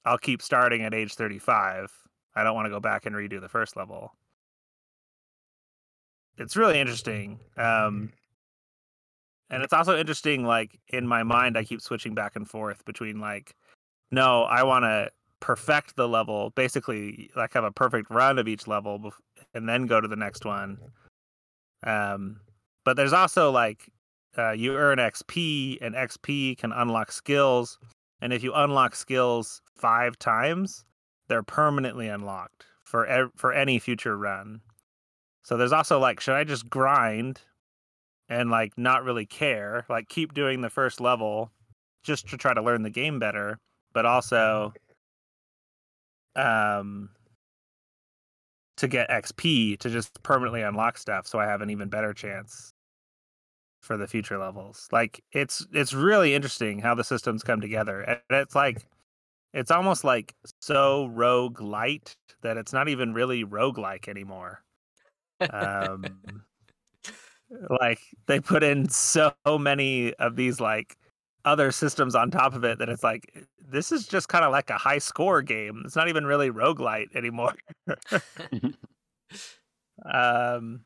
I'll 0.05 0.17
keep 0.17 0.41
starting 0.41 0.83
at 0.83 0.93
age 0.93 1.13
35 1.15 1.91
i 2.35 2.43
don't 2.43 2.55
want 2.55 2.65
to 2.65 2.69
go 2.69 2.79
back 2.79 3.05
and 3.05 3.15
redo 3.15 3.41
the 3.41 3.49
first 3.49 3.75
level 3.75 4.13
it's 6.37 6.55
really 6.55 6.79
interesting 6.79 7.39
um 7.57 8.11
and 9.49 9.63
it's 9.63 9.73
also 9.73 9.97
interesting 9.97 10.43
like 10.45 10.79
in 10.89 11.07
my 11.07 11.23
mind 11.23 11.57
i 11.57 11.63
keep 11.63 11.81
switching 11.81 12.13
back 12.13 12.35
and 12.35 12.49
forth 12.49 12.83
between 12.85 13.19
like 13.19 13.55
no 14.11 14.43
i 14.43 14.63
want 14.63 14.83
to 14.83 15.09
perfect 15.39 15.95
the 15.95 16.07
level 16.07 16.51
basically 16.51 17.29
like 17.35 17.53
have 17.53 17.63
a 17.63 17.71
perfect 17.71 18.09
run 18.09 18.39
of 18.39 18.47
each 18.47 18.67
level 18.67 18.99
bef- 18.99 19.45
and 19.53 19.67
then 19.67 19.85
go 19.85 20.01
to 20.01 20.07
the 20.07 20.15
next 20.15 20.45
one. 20.45 20.77
Um 21.83 22.39
but 22.83 22.95
there's 22.95 23.13
also 23.13 23.51
like 23.51 23.91
uh, 24.37 24.51
you 24.51 24.75
earn 24.75 24.97
xp 24.97 25.77
and 25.81 25.95
xp 25.95 26.57
can 26.57 26.71
unlock 26.71 27.11
skills 27.11 27.77
and 28.21 28.33
if 28.33 28.43
you 28.43 28.53
unlock 28.53 28.95
skills 28.95 29.61
five 29.75 30.17
times 30.19 30.85
they're 31.27 31.43
permanently 31.43 32.07
unlocked 32.07 32.65
for 32.83 33.29
for 33.35 33.51
any 33.53 33.79
future 33.79 34.17
run 34.17 34.61
so 35.47 35.55
there's 35.55 35.71
also 35.71 35.99
like 35.99 36.19
should 36.19 36.35
i 36.35 36.43
just 36.43 36.69
grind 36.69 37.41
and 38.29 38.49
like 38.49 38.77
not 38.77 39.03
really 39.03 39.25
care, 39.25 39.85
like 39.89 40.09
keep 40.09 40.33
doing 40.33 40.61
the 40.61 40.69
first 40.69 40.99
level 40.99 41.51
just 42.03 42.27
to 42.29 42.37
try 42.37 42.53
to 42.53 42.61
learn 42.61 42.83
the 42.83 42.89
game 42.89 43.19
better, 43.19 43.59
but 43.93 44.05
also 44.05 44.73
um 46.35 47.09
to 48.77 48.87
get 48.87 49.09
XP 49.09 49.79
to 49.79 49.89
just 49.89 50.21
permanently 50.21 50.61
unlock 50.61 50.99
stuff 50.99 51.25
so 51.25 51.39
I 51.39 51.45
have 51.45 51.61
an 51.61 51.71
even 51.71 51.89
better 51.89 52.13
chance 52.13 52.71
for 53.81 53.97
the 53.97 54.07
future 54.07 54.37
levels. 54.37 54.87
Like 54.91 55.23
it's 55.31 55.65
it's 55.73 55.93
really 55.93 56.35
interesting 56.35 56.79
how 56.79 56.93
the 56.93 57.03
systems 57.03 57.43
come 57.43 57.61
together. 57.61 58.01
And 58.01 58.19
it's 58.29 58.55
like 58.55 58.85
it's 59.53 59.71
almost 59.71 60.03
like 60.03 60.35
so 60.61 61.09
roguelite 61.15 62.15
that 62.41 62.57
it's 62.57 62.73
not 62.73 62.89
even 62.89 63.13
really 63.13 63.43
roguelike 63.45 64.07
anymore. 64.07 64.61
Um 65.49 66.21
like 67.69 67.99
they 68.27 68.39
put 68.39 68.63
in 68.63 68.89
so 68.89 69.33
many 69.47 70.13
of 70.15 70.35
these 70.35 70.59
like 70.59 70.97
other 71.45 71.71
systems 71.71 72.13
on 72.15 72.29
top 72.29 72.53
of 72.53 72.63
it 72.63 72.79
that 72.79 72.89
it's 72.89 73.03
like 73.03 73.47
this 73.69 73.91
is 73.91 74.07
just 74.07 74.27
kind 74.29 74.43
of 74.43 74.51
like 74.51 74.69
a 74.69 74.77
high 74.77 74.97
score 74.97 75.41
game. 75.41 75.81
It's 75.85 75.95
not 75.95 76.09
even 76.09 76.25
really 76.25 76.51
roguelite 76.51 77.15
anymore. 77.15 77.53
um 80.05 80.81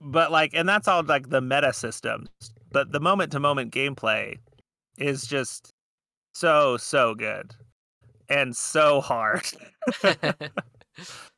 but 0.00 0.32
like 0.32 0.52
and 0.54 0.68
that's 0.68 0.88
all 0.88 1.02
like 1.04 1.28
the 1.30 1.40
meta 1.40 1.72
systems. 1.72 2.28
But 2.70 2.92
the 2.92 3.00
moment 3.00 3.32
to 3.32 3.40
moment 3.40 3.72
gameplay 3.72 4.38
is 4.98 5.26
just 5.26 5.72
so 6.34 6.76
so 6.76 7.14
good 7.14 7.54
and 8.28 8.56
so 8.56 9.00
hard. 9.00 9.46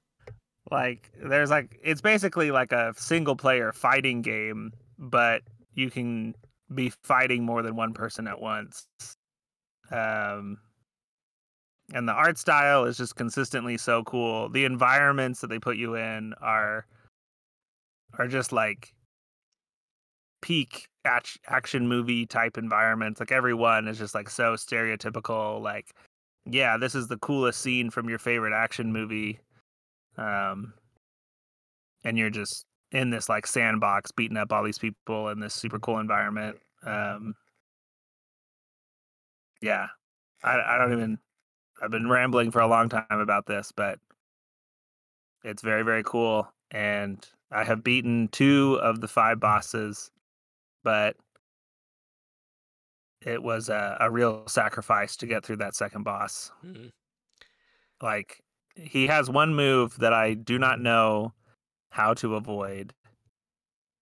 like 0.71 1.11
there's 1.23 1.51
like 1.51 1.79
it's 1.83 2.01
basically 2.01 2.51
like 2.51 2.73
a 2.73 2.95
single 2.97 3.37
player 3.37 3.73
fighting 3.73 4.23
game 4.23 4.73
but 4.99 5.43
you 5.75 5.91
can 5.91 6.35
be 6.75 6.91
fighting 7.03 7.45
more 7.45 7.63
than 7.63 7.77
one 7.77 7.93
person 7.93 8.27
at 8.27 8.41
once. 8.41 8.87
Um 9.91 10.59
and 11.93 12.09
the 12.09 12.13
art 12.13 12.39
style 12.39 12.85
is 12.85 12.97
just 12.97 13.15
consistently 13.15 13.77
so 13.77 14.03
cool. 14.05 14.49
The 14.49 14.65
environments 14.65 15.43
that 15.43 15.49
they 15.49 15.59
put 15.59 15.77
you 15.77 15.97
in 15.97 16.33
are 16.41 16.87
are 18.19 18.29
just 18.29 18.53
like 18.53 18.95
peak 20.41 20.89
act- 21.05 21.39
action 21.47 21.89
movie 21.89 22.25
type 22.27 22.57
environments. 22.57 23.21
Like 23.21 23.33
everyone 23.33 23.87
is 23.89 23.99
just 23.99 24.15
like 24.15 24.31
so 24.31 24.55
stereotypical. 24.55 25.61
Like 25.61 25.91
yeah 26.47 26.77
this 26.77 26.95
is 26.95 27.09
the 27.09 27.17
coolest 27.19 27.61
scene 27.61 27.91
from 27.91 28.09
your 28.09 28.19
favorite 28.19 28.55
action 28.55 28.93
movie 28.93 29.41
um 30.17 30.75
and 32.05 32.19
you're 32.19 32.31
just 32.31 32.67
in 32.93 33.11
this 33.11 33.29
like 33.29 33.47
sandbox 33.47 34.13
beating 34.13 34.37
up 34.37 34.53
all 34.53 34.63
these 34.63 34.79
people 34.79 35.29
in 35.29 35.41
this 35.41 35.55
super 35.55 35.79
cool 35.79 35.99
environment. 35.99 36.57
Um 36.85 37.35
yeah. 39.61 39.89
I 40.43 40.61
i 40.61 40.79
don't 40.79 40.93
even 40.93 41.19
i've 41.83 41.91
been 41.91 42.09
rambling 42.09 42.51
for 42.51 42.61
a 42.61 42.67
long 42.69 42.89
time 42.89 43.05
about 43.11 43.47
this 43.47 43.73
but 43.73 43.99
it's 45.45 45.63
very 45.63 45.83
very 45.83 46.03
cool. 46.05 46.49
And 46.71 47.27
i 47.51 47.65
have 47.65 47.85
beaten 47.85 48.29
two 48.29 48.79
of 48.83 49.01
the 49.01 49.09
five 49.09 49.41
bosses 49.41 50.11
but 50.83 51.17
it 53.23 53.43
was 53.43 53.69
a, 53.71 53.97
a 54.01 54.11
real 54.11 54.47
sacrifice 54.47 55.17
to 55.17 55.27
get 55.27 55.45
through 55.45 55.57
that 55.57 55.75
second 55.75 56.03
boss. 56.05 56.51
Mhm. 56.65 56.93
like 58.03 58.44
he 58.77 59.07
has 59.07 59.31
one 59.31 59.55
move 59.55 59.99
that 59.99 60.13
I 60.13 60.35
do 60.35 60.59
not 60.59 60.81
know 60.81 61.33
how 61.91 62.15
to 62.15 62.35
avoid. 62.35 62.93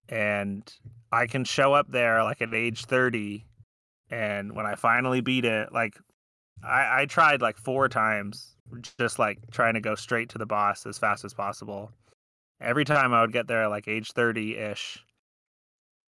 And 0.08 0.70
I 1.11 1.26
can 1.26 1.44
show 1.44 1.72
up 1.74 1.90
there 1.90 2.22
like 2.24 2.42
at 2.42 2.54
age 2.54 2.85
30 2.85 3.46
and 4.11 4.54
when 4.54 4.66
I 4.66 4.74
finally 4.74 5.20
beat 5.22 5.44
it, 5.46 5.72
like 5.72 5.98
I, 6.62 7.02
I 7.02 7.06
tried 7.06 7.40
like 7.40 7.56
four 7.56 7.88
times, 7.88 8.56
just 8.98 9.18
like 9.18 9.38
trying 9.50 9.74
to 9.74 9.80
go 9.80 9.94
straight 9.94 10.28
to 10.30 10.38
the 10.38 10.46
boss 10.46 10.87
as 10.87 10.98
fast 10.98 11.24
as 11.24 11.32
possible. 11.35 11.90
Every 12.61 12.85
time 12.85 13.12
I 13.14 13.22
would 13.22 13.32
get 13.32 13.48
there 13.48 13.68
like 13.68 13.88
age 13.88 14.12
30 14.12 14.56
ish. 14.56 14.98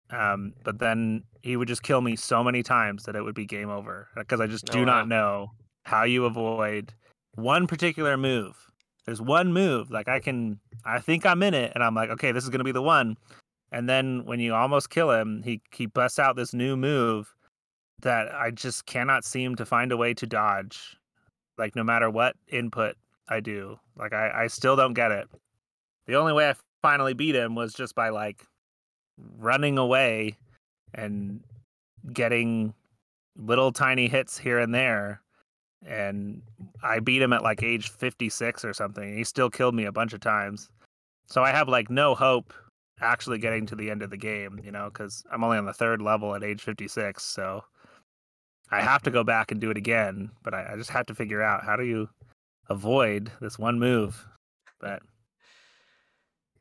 Um, 0.10 0.54
but 0.64 0.80
then 0.80 1.24
he 1.42 1.56
would 1.58 1.68
just 1.68 1.82
kill 1.82 2.02
me 2.02 2.16
so 2.16 2.44
many 2.44 2.62
times 2.62 3.04
that 3.06 3.16
it 3.16 3.24
would 3.24 3.36
be 3.36 3.46
game 3.46 3.70
over 3.70 4.10
because 4.16 4.40
I 4.42 4.48
just 4.48 4.70
Oh, 4.70 4.72
do 4.72 4.80
wow. 4.80 4.86
not 4.86 5.08
know 5.08 5.52
how 5.86 6.04
you 6.04 6.26
avoid 6.26 6.94
one 7.36 7.68
particular 7.68 8.18
move. 8.18 8.56
There's 9.06 9.22
one 9.22 9.52
move 9.54 9.92
like 9.92 10.08
I 10.08 10.20
can 10.20 10.60
I 10.86 11.00
think 11.00 11.26
I'm 11.26 11.44
in 11.44 11.54
it 11.54 11.72
and 11.76 11.84
I'm 11.84 11.96
like 11.96 12.10
okay 12.12 12.32
this 12.32 12.44
is 12.44 12.50
to 12.50 12.64
be 12.64 12.72
the 12.72 12.82
one. 12.82 13.18
And 13.72 13.90
then 13.90 14.26
when 14.26 14.40
you 14.40 14.54
almost 14.54 14.90
kill 14.90 15.12
him, 15.12 15.42
he 15.44 15.62
he 15.72 15.88
busts 15.88 16.20
out 16.20 16.36
this 16.36 16.54
new 16.54 16.78
move 16.78 17.34
that 18.02 18.34
I 18.34 18.52
just 18.52 18.86
cannot 18.86 19.26
seem 19.26 19.56
to 19.56 19.66
find 19.66 19.92
a 19.92 19.98
way 19.98 20.14
to 20.14 20.28
dodge. 20.28 20.98
Like 21.58 21.76
no 21.76 21.84
matter 21.84 22.10
what 22.10 22.36
input 22.48 22.96
I 23.28 23.40
do, 23.40 23.80
like 23.98 24.14
I 24.14 24.44
I 24.44 24.48
still 24.48 24.76
don't 24.76 24.94
get 24.94 25.12
it. 25.12 25.28
The 26.06 26.16
only 26.16 26.34
way 26.34 26.50
I 26.50 26.56
finally 26.82 27.14
beat 27.14 27.36
him 27.36 27.56
was 27.56 27.74
just 27.74 27.96
by 27.96 28.10
like 28.10 28.46
running 29.38 29.78
away 29.78 30.38
and 30.94 31.42
getting 32.12 32.74
little 33.36 33.72
tiny 33.72 34.08
hits 34.08 34.38
here 34.38 34.60
and 34.60 34.74
there. 34.74 35.22
And 35.86 36.42
I 36.82 37.00
beat 37.00 37.22
him 37.22 37.34
at 37.34 37.44
like 37.44 37.64
age 37.64 37.90
56 37.90 38.64
or 38.64 38.74
something. 38.74 39.16
He 39.16 39.24
still 39.24 39.50
killed 39.50 39.76
me 39.76 39.86
a 39.86 39.92
bunch 39.92 40.14
of 40.14 40.22
times. 40.22 40.70
So 41.28 41.44
I 41.44 41.52
have 41.52 41.68
like 41.68 41.90
no 41.90 42.16
hope 42.16 42.54
actually 43.02 43.38
getting 43.38 43.66
to 43.68 43.76
the 43.76 43.90
end 43.90 44.02
of 44.02 44.10
the 44.10 44.18
game, 44.18 44.62
you 44.64 44.72
know, 44.72 44.90
because 44.92 45.24
I'm 45.32 45.44
only 45.44 45.58
on 45.58 45.66
the 45.66 45.74
third 45.74 46.02
level 46.02 46.36
at 46.36 46.44
age 46.44 46.62
56. 46.62 47.24
So 47.24 47.64
I 48.72 48.82
have 48.82 49.02
to 49.04 49.12
go 49.12 49.24
back 49.24 49.52
and 49.52 49.60
do 49.60 49.72
it 49.72 49.78
again. 49.78 50.32
But 50.44 50.54
I, 50.54 50.74
I 50.74 50.76
just 50.78 50.90
have 50.92 51.06
to 51.08 51.16
figure 51.16 51.42
out 51.42 51.64
how 51.64 51.76
do 51.76 51.84
you 51.84 52.10
avoid 52.70 53.32
this 53.42 53.60
one 53.60 53.80
move. 53.80 54.26
But 54.80 55.02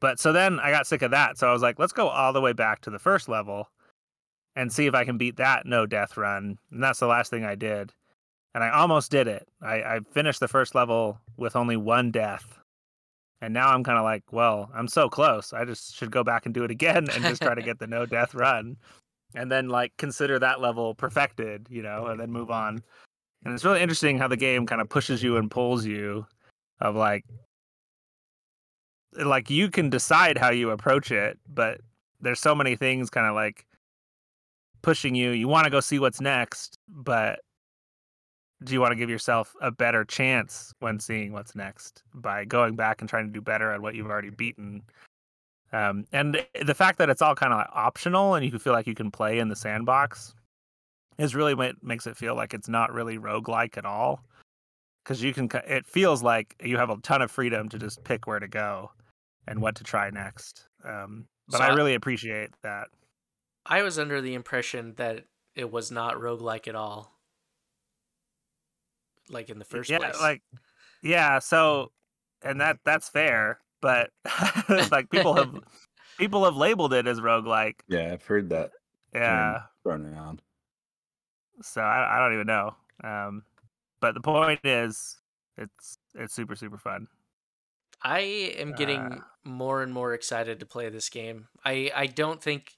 but 0.01 0.19
so 0.19 0.33
then 0.33 0.59
I 0.59 0.73
got 0.73 0.89
sick 0.89 1.03
of 1.03 1.13
that. 1.13 1.39
So 1.39 1.49
I 1.49 1.53
was 1.53 1.63
like, 1.63 1.79
let's 1.79 1.93
go 1.93 2.09
all 2.09 2.33
the 2.33 2.41
way 2.41 2.53
back 2.53 2.81
to 2.83 2.91
the 2.91 2.99
first 2.99 3.29
level 3.29 3.69
and 4.57 4.73
see 4.73 4.87
if 4.87 4.95
I 4.95 5.05
can 5.05 5.17
beat 5.17 5.37
that 5.37 5.65
no 5.65 5.87
death 5.87 6.17
run. 6.17 6.59
And 6.71 6.83
that's 6.83 6.99
the 6.99 7.07
last 7.07 7.31
thing 7.31 7.45
I 7.45 7.55
did. 7.55 7.93
And 8.55 8.63
I 8.63 8.71
almost 8.71 9.11
did 9.11 9.29
it. 9.29 9.49
I, 9.63 9.75
I 9.83 10.01
finished 10.13 10.41
the 10.41 10.49
first 10.49 10.75
level 10.75 11.19
with 11.37 11.57
only 11.57 11.77
one 11.77 12.11
death. 12.11 12.59
And 13.41 13.53
now 13.55 13.71
I'm 13.71 13.83
kind 13.83 13.99
of 13.99 14.05
like, 14.05 14.23
well, 14.31 14.71
I'm 14.75 14.87
so 14.87 15.09
close. 15.09 15.53
I 15.53 15.65
just 15.65 15.97
should 15.97 16.11
go 16.11 16.23
back 16.23 16.47
and 16.47 16.55
do 16.55 16.63
it 16.65 16.71
again 16.71 17.09
and 17.11 17.25
just 17.25 17.43
try 17.43 17.55
to 17.55 17.63
get 17.63 17.79
the 17.79 17.87
no 17.87 18.07
death 18.07 18.35
run. 18.35 18.77
And 19.35 19.51
then 19.51 19.69
like 19.69 19.97
consider 19.97 20.39
that 20.39 20.61
level 20.61 20.95
perfected, 20.95 21.67
you 21.71 21.83
know, 21.83 22.07
and 22.07 22.21
then 22.21 22.31
move 22.31 22.51
on. 22.51 22.83
And 23.45 23.55
it's 23.55 23.65
really 23.65 23.81
interesting 23.81 24.19
how 24.19 24.29
the 24.29 24.37
game 24.37 24.67
kind 24.67 24.81
of 24.81 24.89
pushes 24.89 25.23
you 25.23 25.37
and 25.37 25.51
pulls 25.51 25.85
you 25.85 26.27
of 26.81 26.95
like 26.95 27.25
like 29.15 29.51
you 29.51 29.71
can 29.71 29.91
decide 29.91 30.39
how 30.39 30.51
you 30.51 30.71
approach 30.71 31.11
it, 31.11 31.39
but 31.53 31.81
there's 32.21 32.41
so 32.41 32.55
many 32.55 32.77
things 32.77 33.11
kind 33.11 33.27
of 33.27 33.35
like 33.35 33.67
pushing 34.83 35.15
you. 35.15 35.31
You 35.31 35.49
want 35.49 35.65
to 35.65 35.71
go 35.71 35.81
see 35.81 35.99
what's 35.99 36.21
next, 36.21 36.79
but 36.89 37.41
do 38.65 38.73
you 38.73 38.81
want 38.81 38.93
to 38.93 38.97
give 38.97 39.11
yourself 39.11 39.55
a 39.61 39.71
better 39.71 40.05
chance 40.05 40.73
when 40.81 40.99
seeing 41.01 41.33
what's 41.33 41.55
next 41.55 42.03
by 42.15 42.45
going 42.45 42.77
back 42.77 43.01
and 43.01 43.09
trying 43.09 43.27
to 43.27 43.33
do 43.33 43.41
better 43.41 43.73
at 43.73 43.81
what 43.83 43.95
you've 43.95 44.07
already 44.11 44.31
beaten? 44.31 44.83
Um, 45.73 46.05
and 46.13 46.45
the 46.65 46.75
fact 46.75 46.99
that 46.99 47.09
it's 47.09 47.23
all 47.23 47.35
kind 47.35 47.53
of 47.53 47.67
optional 47.73 48.35
and 48.35 48.45
you 48.45 48.59
feel 48.59 48.73
like 48.75 48.87
you 48.87 48.95
can 48.95 49.11
play 49.11 49.39
in 49.39 49.49
the 49.49 49.57
sandbox 49.57 50.35
is 51.19 51.35
really 51.35 51.55
what 51.55 51.83
makes 51.83 52.07
it 52.07 52.17
feel 52.17 52.35
like 52.35 52.53
it's 52.55 52.69
not 52.69 52.93
really 52.93 53.19
roguelike 53.19 53.77
at 53.79 53.85
all. 53.87 54.23
Because 55.03 55.23
you 55.23 55.33
can, 55.35 55.51
it 55.67 55.85
feels 55.87 56.23
like 56.23 56.55
you 56.63 56.77
have 56.77 56.91
a 56.91 56.97
ton 56.99 57.23
of 57.23 57.31
freedom 57.31 57.69
to 57.71 57.79
just 57.79 58.05
pick 58.05 58.27
where 58.27 58.39
to 58.39 58.47
go 58.49 58.91
and 59.49 59.61
what 59.61 59.75
to 59.77 59.85
try 59.85 60.11
next. 60.11 60.69
Um, 60.85 61.27
but 61.49 61.59
So 61.59 61.65
I 61.65 61.69
I- 61.69 61.75
really 61.75 61.95
appreciate 61.95 62.51
that. 62.63 62.89
I 63.67 63.83
was 63.83 63.99
under 63.99 64.21
the 64.21 64.35
impression 64.35 64.95
that 64.97 65.25
it 65.55 65.71
was 65.71 65.91
not 65.91 66.17
roguelike 66.17 66.67
at 66.69 66.75
all. 66.75 67.12
Like 69.29 69.51
in 69.51 69.59
the 69.59 69.65
first 69.65 69.95
yeah, 69.95 69.97
place. 69.97 70.17
like 70.21 70.43
yeah. 71.03 71.39
So, 71.39 71.93
and 72.43 72.61
that 72.61 72.79
that's 72.85 73.09
fair, 73.09 73.61
but 73.81 74.11
like 74.93 75.11
people 75.11 75.35
have 75.35 75.55
people 76.19 76.45
have 76.45 76.57
labeled 76.57 76.95
it 76.95 77.07
as 77.07 77.21
roguelike. 77.21 77.81
Yeah, 77.87 78.13
I've 78.13 78.25
heard 78.27 78.49
that 78.51 78.73
Yeah. 79.15 79.69
thrown 79.83 80.07
around. 80.07 80.43
So 81.63 81.81
I, 81.81 82.17
I 82.17 82.19
don't 82.19 82.35
even 82.35 82.47
know. 82.47 82.75
Um, 83.05 83.45
but 84.01 84.15
the 84.15 84.21
point 84.21 84.61
is, 84.65 85.21
it's 85.57 85.99
it's 86.15 86.35
super 86.35 86.57
super 86.57 86.79
fun. 86.79 87.09
I 88.03 88.21
am 88.21 88.75
getting 88.75 89.09
Uh, 89.11 89.33
more 89.45 89.83
and 89.83 89.93
more 89.93 90.13
excited 90.15 90.61
to 90.61 90.67
play 90.67 90.89
this 90.89 91.09
game. 91.09 91.49
I 91.65 91.91
I 91.95 92.07
don't 92.07 92.43
think 92.43 92.77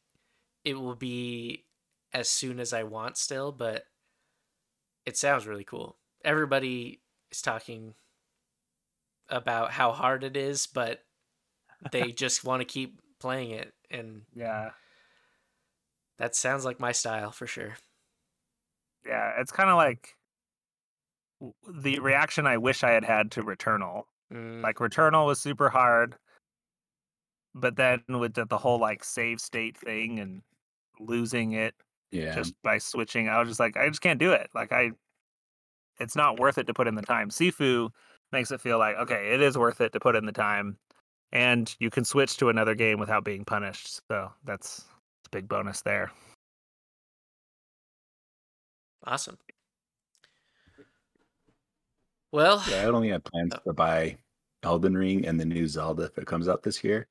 it 0.65 0.75
will 0.75 0.97
be 0.97 1.67
as 2.13 2.29
soon 2.29 2.61
as 2.61 2.73
I 2.75 2.85
want 2.85 3.19
still, 3.19 3.53
but 3.53 3.87
it 5.07 5.17
sounds 5.17 5.47
really 5.47 5.65
cool. 5.65 5.99
Everybody 6.25 7.03
is 7.31 7.43
talking 7.43 7.95
about 9.29 9.71
how 9.73 9.93
hard 9.93 10.25
it 10.25 10.37
is, 10.37 10.67
but 10.67 11.05
they 11.91 12.13
just 12.13 12.45
want 12.45 12.61
to 12.61 12.65
keep 12.67 13.01
playing 13.21 13.51
it 13.53 13.75
and 13.91 14.27
Yeah. 14.35 14.73
that 16.19 16.35
sounds 16.35 16.65
like 16.65 16.81
my 16.81 16.91
style 16.93 17.31
for 17.31 17.47
sure. 17.47 17.77
Yeah. 19.07 19.41
It's 19.41 19.53
kind 19.53 19.71
of 19.71 19.77
like 19.77 20.17
the 21.69 21.99
reaction 21.99 22.47
I 22.47 22.57
wish 22.59 22.83
I 22.83 22.91
had 22.93 23.05
had 23.05 23.31
to 23.33 23.43
Returnal. 23.43 24.05
Mm, 24.33 24.63
Like 24.63 24.77
Returnal 24.77 25.27
was 25.27 25.41
super 25.41 25.69
hard, 25.69 26.17
but 27.55 27.77
then 27.77 28.03
with 28.09 28.35
the, 28.35 28.47
the 28.47 28.59
whole 28.59 28.79
like 28.79 29.05
save 29.05 29.41
state 29.41 29.77
thing 29.77 30.19
and 30.19 30.43
losing 31.01 31.53
it 31.53 31.75
Yeah, 32.11 32.35
just 32.35 32.55
by 32.63 32.79
switching. 32.79 33.29
I 33.29 33.39
was 33.41 33.49
just 33.49 33.61
like, 33.61 33.77
I 33.77 33.89
just 33.89 34.01
can't 34.03 34.21
do 34.21 34.33
it. 34.33 34.51
Like 34.55 34.73
I, 34.73 34.93
it's 36.01 36.17
not 36.17 36.39
worth 36.41 36.59
it 36.59 36.67
to 36.67 36.75
put 36.75 36.87
in 36.89 36.95
the 36.95 37.03
time. 37.03 37.31
Sifu 37.31 37.91
makes 38.33 38.51
it 38.51 38.61
feel 38.61 38.79
like 38.79 38.97
okay, 38.97 39.33
it 39.35 39.41
is 39.43 39.57
worth 39.59 39.81
it 39.81 39.93
to 39.93 40.01
put 40.01 40.17
in 40.17 40.27
the 40.27 40.33
time, 40.33 40.79
and 41.33 41.75
you 41.81 41.91
can 41.91 42.05
switch 42.05 42.37
to 42.39 42.49
another 42.51 42.75
game 42.75 42.99
without 43.01 43.25
being 43.25 43.45
punished. 43.45 44.01
So 44.09 44.33
that's 44.45 44.85
a 45.27 45.31
big 45.31 45.49
bonus 45.49 45.83
there. 45.83 46.11
awesome. 49.07 49.39
Well, 52.33 52.63
yeah. 52.69 52.83
I 52.83 52.85
only 52.87 53.09
had 53.11 53.25
plans 53.25 53.53
Oh. 53.55 53.59
to 53.67 53.73
buy 53.73 54.19
Elden 54.63 54.97
Ring 54.97 55.27
and 55.27 55.39
the 55.39 55.45
new 55.45 55.67
Zelda 55.69 56.05
if 56.05 56.19
it 56.19 56.27
comes 56.27 56.49
out 56.49 56.63
this 56.63 56.83
year. 56.83 57.07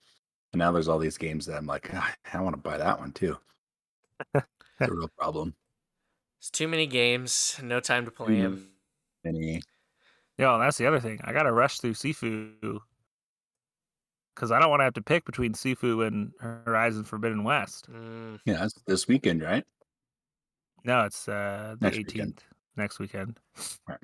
And 0.54 0.60
now 0.60 0.72
there's 0.72 0.88
all 0.88 1.00
these 1.00 1.18
games 1.18 1.46
that 1.48 1.58
I'm 1.58 1.66
like, 1.68 1.90
"Ah, 1.94 2.16
I 2.34 2.42
want 2.42 2.56
to 2.56 2.62
buy 2.62 2.78
that 2.78 3.00
one 3.00 3.12
too. 3.14 3.38
it's 4.36 4.46
a 4.82 4.94
real 4.94 5.10
problem. 5.18 5.56
it's 6.40 6.52
too 6.52 6.68
many 6.68 6.88
games, 6.88 7.60
no 7.64 7.80
time 7.80 8.06
to 8.06 8.12
play 8.12 8.42
them. 8.42 8.73
Any 9.26 9.62
Yo, 10.38 10.58
that's 10.60 10.78
the 10.78 10.88
other 10.88 11.00
thing. 11.00 11.20
I 11.24 11.32
gotta 11.34 11.52
rush 11.52 11.80
through 11.80 11.94
Sifu 11.94 12.80
because 14.34 14.52
I 14.52 14.60
don't 14.60 14.70
want 14.72 14.80
to 14.80 14.86
have 14.86 14.96
to 14.96 15.02
pick 15.02 15.26
between 15.26 15.54
Sifu 15.54 16.06
and 16.08 16.32
Horizon 16.40 17.04
Forbidden 17.04 17.44
West. 17.44 17.88
Mm, 17.92 18.40
yeah, 18.46 18.64
it's 18.66 18.74
this 18.88 19.08
weekend, 19.08 19.44
right? 19.44 19.64
No, 20.84 21.02
it's 21.02 21.28
uh, 21.30 21.76
the 21.80 21.92
18th 21.92 21.98
weekend. 21.98 22.44
next 22.76 23.00
weekend. 23.00 23.40
Right. 23.88 24.00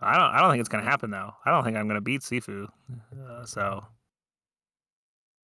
I 0.00 0.18
don't. 0.18 0.34
I 0.34 0.40
don't 0.40 0.50
think 0.50 0.60
it's 0.60 0.68
gonna 0.68 0.84
happen 0.84 1.10
though. 1.10 1.32
I 1.46 1.50
don't 1.50 1.64
think 1.64 1.76
I'm 1.78 1.88
gonna 1.88 2.00
beat 2.02 2.20
Sifu. 2.20 2.68
Uh, 3.26 3.44
so 3.46 3.84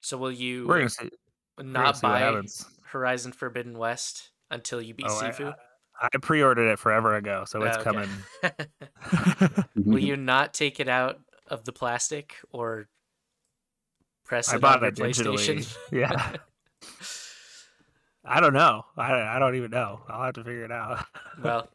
so 0.03 0.19
will 0.19 0.33
you 0.33 0.67
we're 0.67 0.79
gonna 0.79 0.91
see. 0.91 1.09
we're 1.57 1.65
gonna 1.65 1.73
not 1.73 1.97
see 1.97 2.03
buy. 2.07 2.43
Horizon 2.85 3.33
Forbidden 3.33 3.79
West 3.79 4.31
until 4.51 4.83
you 4.83 4.93
beat 4.93 5.07
Oh, 5.09 5.19
I- 5.19 5.31
Sifu? 5.31 5.55
I 6.01 6.09
pre-ordered 6.21 6.71
it 6.71 6.79
forever 6.79 7.15
ago, 7.15 7.45
so 7.47 7.63
it's 7.63 7.77
Oh, 7.77 7.83
coming. 7.83 8.09
Will 9.77 9.99
you 9.99 10.17
not 10.17 10.55
take 10.55 10.81
it 10.81 10.89
out 10.89 11.21
of 11.47 11.65
the 11.65 11.73
plastic 11.73 12.37
or 12.53 12.89
press 14.25 14.51
it 14.53 14.57
I 14.57 14.59
bought 14.59 14.83
on 14.83 14.95
your 14.97 15.09
it 15.09 15.15
digitally. 15.15 15.37
PlayStation? 15.37 15.77
Yeah. 15.93 16.37
I 18.25 18.41
don't 18.41 18.53
know. 18.55 18.85
I 18.97 19.13
I 19.37 19.39
don't 19.39 19.57
even 19.57 19.71
know. 19.71 20.01
I'll 20.09 20.25
have 20.25 20.35
to 20.35 20.45
figure 20.45 20.65
it 20.65 20.73
out. 20.73 21.05
well, 21.43 21.69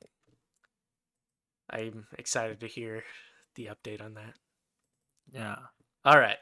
I'm 1.69 2.07
excited 2.17 2.59
to 2.61 2.67
hear 2.67 3.03
the 3.55 3.67
update 3.67 4.01
on 4.03 4.13
that. 4.15 4.35
yeah. 5.31 5.55
All 6.03 6.19
right. 6.19 6.37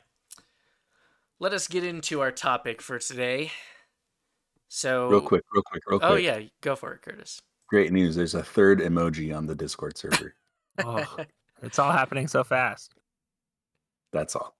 Let 1.39 1.53
us 1.53 1.67
get 1.67 1.83
into 1.83 2.21
our 2.21 2.31
topic 2.31 2.81
for 2.81 2.99
today. 2.99 3.51
So, 4.67 5.07
real 5.09 5.21
quick, 5.21 5.43
real 5.53 5.63
quick, 5.63 5.83
real 5.87 5.97
oh, 5.97 5.99
quick. 5.99 6.11
Oh 6.11 6.15
yeah, 6.15 6.39
go 6.61 6.75
for 6.75 6.93
it, 6.93 7.01
Curtis. 7.01 7.41
Great 7.69 7.91
news. 7.91 8.15
There's 8.15 8.35
a 8.35 8.43
third 8.43 8.79
emoji 8.79 9.35
on 9.35 9.45
the 9.47 9.55
Discord 9.55 9.97
server. 9.97 10.35
Oh, 10.83 11.05
it's 11.61 11.79
all 11.79 11.91
happening 11.91 12.27
so 12.27 12.43
fast. 12.43 12.93
That's 14.11 14.35
all. 14.35 14.55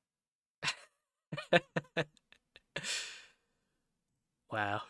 wow. 4.51 4.81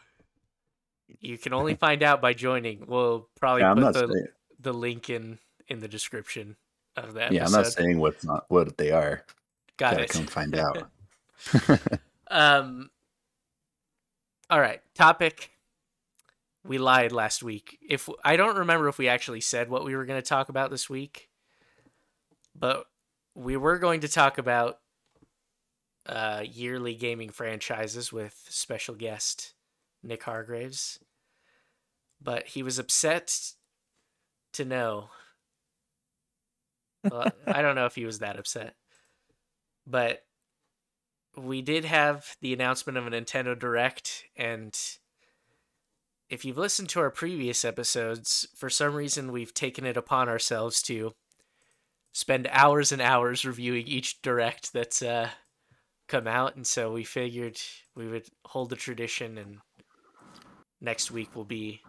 You 1.20 1.38
can 1.38 1.54
only 1.54 1.76
find 1.76 2.04
out 2.04 2.22
by 2.22 2.34
joining. 2.34 2.86
We'll 2.88 3.28
probably 3.40 3.62
Yeah, 3.62 3.74
put 3.74 3.94
the, 3.94 4.08
saying. 4.08 4.28
the 4.60 4.74
link 4.74 5.10
in 5.10 5.40
in 5.68 5.80
the 5.80 5.88
description 5.88 6.56
of 6.96 7.14
that. 7.16 7.32
Yeah, 7.32 7.46
I'm 7.46 7.52
not 7.52 7.68
saying 7.68 8.00
what's 8.00 8.24
not 8.26 8.46
what 8.50 8.78
they 8.78 8.92
are. 8.92 9.24
Got 9.78 9.92
Gotta 9.94 10.04
it. 10.04 10.10
come 10.10 10.26
find 10.28 10.56
out. 10.56 10.90
Um. 12.32 12.90
All 14.50 14.60
right. 14.60 14.82
Topic. 14.96 15.52
We 16.66 16.78
lied 16.78 17.12
last 17.12 17.44
week. 17.44 17.78
If 17.88 18.08
I 18.24 18.38
don't 18.38 18.58
remember 18.58 18.88
if 18.88 18.98
we 18.98 19.10
actually 19.10 19.42
said 19.42 19.70
what 19.70 19.84
we 19.84 19.96
were 19.96 20.06
going 20.06 20.22
to 20.22 20.28
talk 20.28 20.50
about 20.50 20.72
this 20.72 20.90
week, 20.90 21.30
but 22.56 22.86
we 23.36 23.58
were 23.58 23.80
going 23.80 24.02
to 24.02 24.08
talk 24.08 24.38
about 24.38 24.80
uh, 26.06 26.44
yearly 26.50 26.96
gaming 26.96 27.30
franchises 27.30 28.14
with 28.14 28.46
special 28.50 28.96
guest 28.96 29.54
Nick 30.02 30.24
Hargraves. 30.24 31.00
But 32.22 32.48
he 32.48 32.64
was 32.64 32.80
upset 32.80 33.54
to 34.54 34.64
know. 34.64 35.10
Well, 37.04 37.32
I 37.46 37.62
don't 37.62 37.76
know 37.76 37.86
if 37.86 37.96
he 37.96 38.06
was 38.06 38.20
that 38.20 38.40
upset, 38.40 38.76
but 39.86 40.24
we 41.36 41.62
did 41.62 41.84
have 41.84 42.38
the 42.40 42.54
announcement 42.54 42.98
of 42.98 43.06
a 43.06 43.10
Nintendo 43.10 43.60
Direct, 43.60 44.24
and 44.38 44.74
if 46.34 46.44
you've 46.44 46.58
listened 46.58 46.90
to 46.90 47.00
our 47.00 47.12
previous 47.12 47.64
episodes, 47.64 48.48
for 48.56 48.70
some 48.70 48.96
reason 48.96 49.32
we've 49.32 49.54
taken 49.54 49.86
it 49.86 49.96
upon 49.96 50.28
ourselves 50.28 50.82
to 50.82 51.14
spend 52.12 52.48
hours 52.52 52.92
and 52.92 53.02
hours 53.02 53.46
reviewing 53.46 53.88
each 53.88 54.20
Direct 54.24 54.74
that's 54.74 55.04
uh, 55.04 55.30
come 56.08 56.28
out, 56.28 56.56
and 56.56 56.66
so 56.66 56.92
we 56.92 57.04
figured 57.04 57.60
we 57.96 58.08
would 58.08 58.26
hold 58.46 58.72
the 58.72 58.76
tradition, 58.76 59.38
and 59.38 59.60
next 60.82 61.12
week 61.12 61.36
will 61.36 61.46
be 61.46 61.82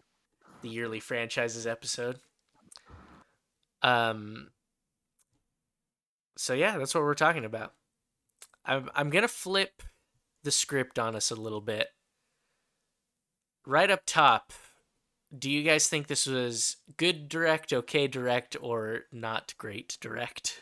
the 0.60 0.68
yearly 0.68 1.00
franchises 1.00 1.66
episode. 1.66 2.18
Um. 3.82 4.50
So 6.36 6.52
yeah, 6.52 6.76
that's 6.76 6.94
what 6.94 7.04
we're 7.04 7.14
talking 7.14 7.46
about. 7.46 7.72
I'm 8.66 8.90
I'm 8.94 9.08
gonna 9.08 9.26
flip 9.26 9.82
the 10.42 10.50
script 10.50 10.98
on 10.98 11.16
us 11.16 11.30
a 11.30 11.34
little 11.34 11.62
bit. 11.62 11.88
Right 13.66 13.90
up 13.90 14.02
top, 14.06 14.52
do 15.36 15.50
you 15.50 15.62
guys 15.62 15.88
think 15.88 16.06
this 16.06 16.26
was 16.26 16.76
good 16.96 17.28
direct, 17.28 17.72
okay 17.72 18.06
direct, 18.06 18.56
or 18.60 19.02
not 19.10 19.54
great 19.58 19.96
direct? 20.00 20.60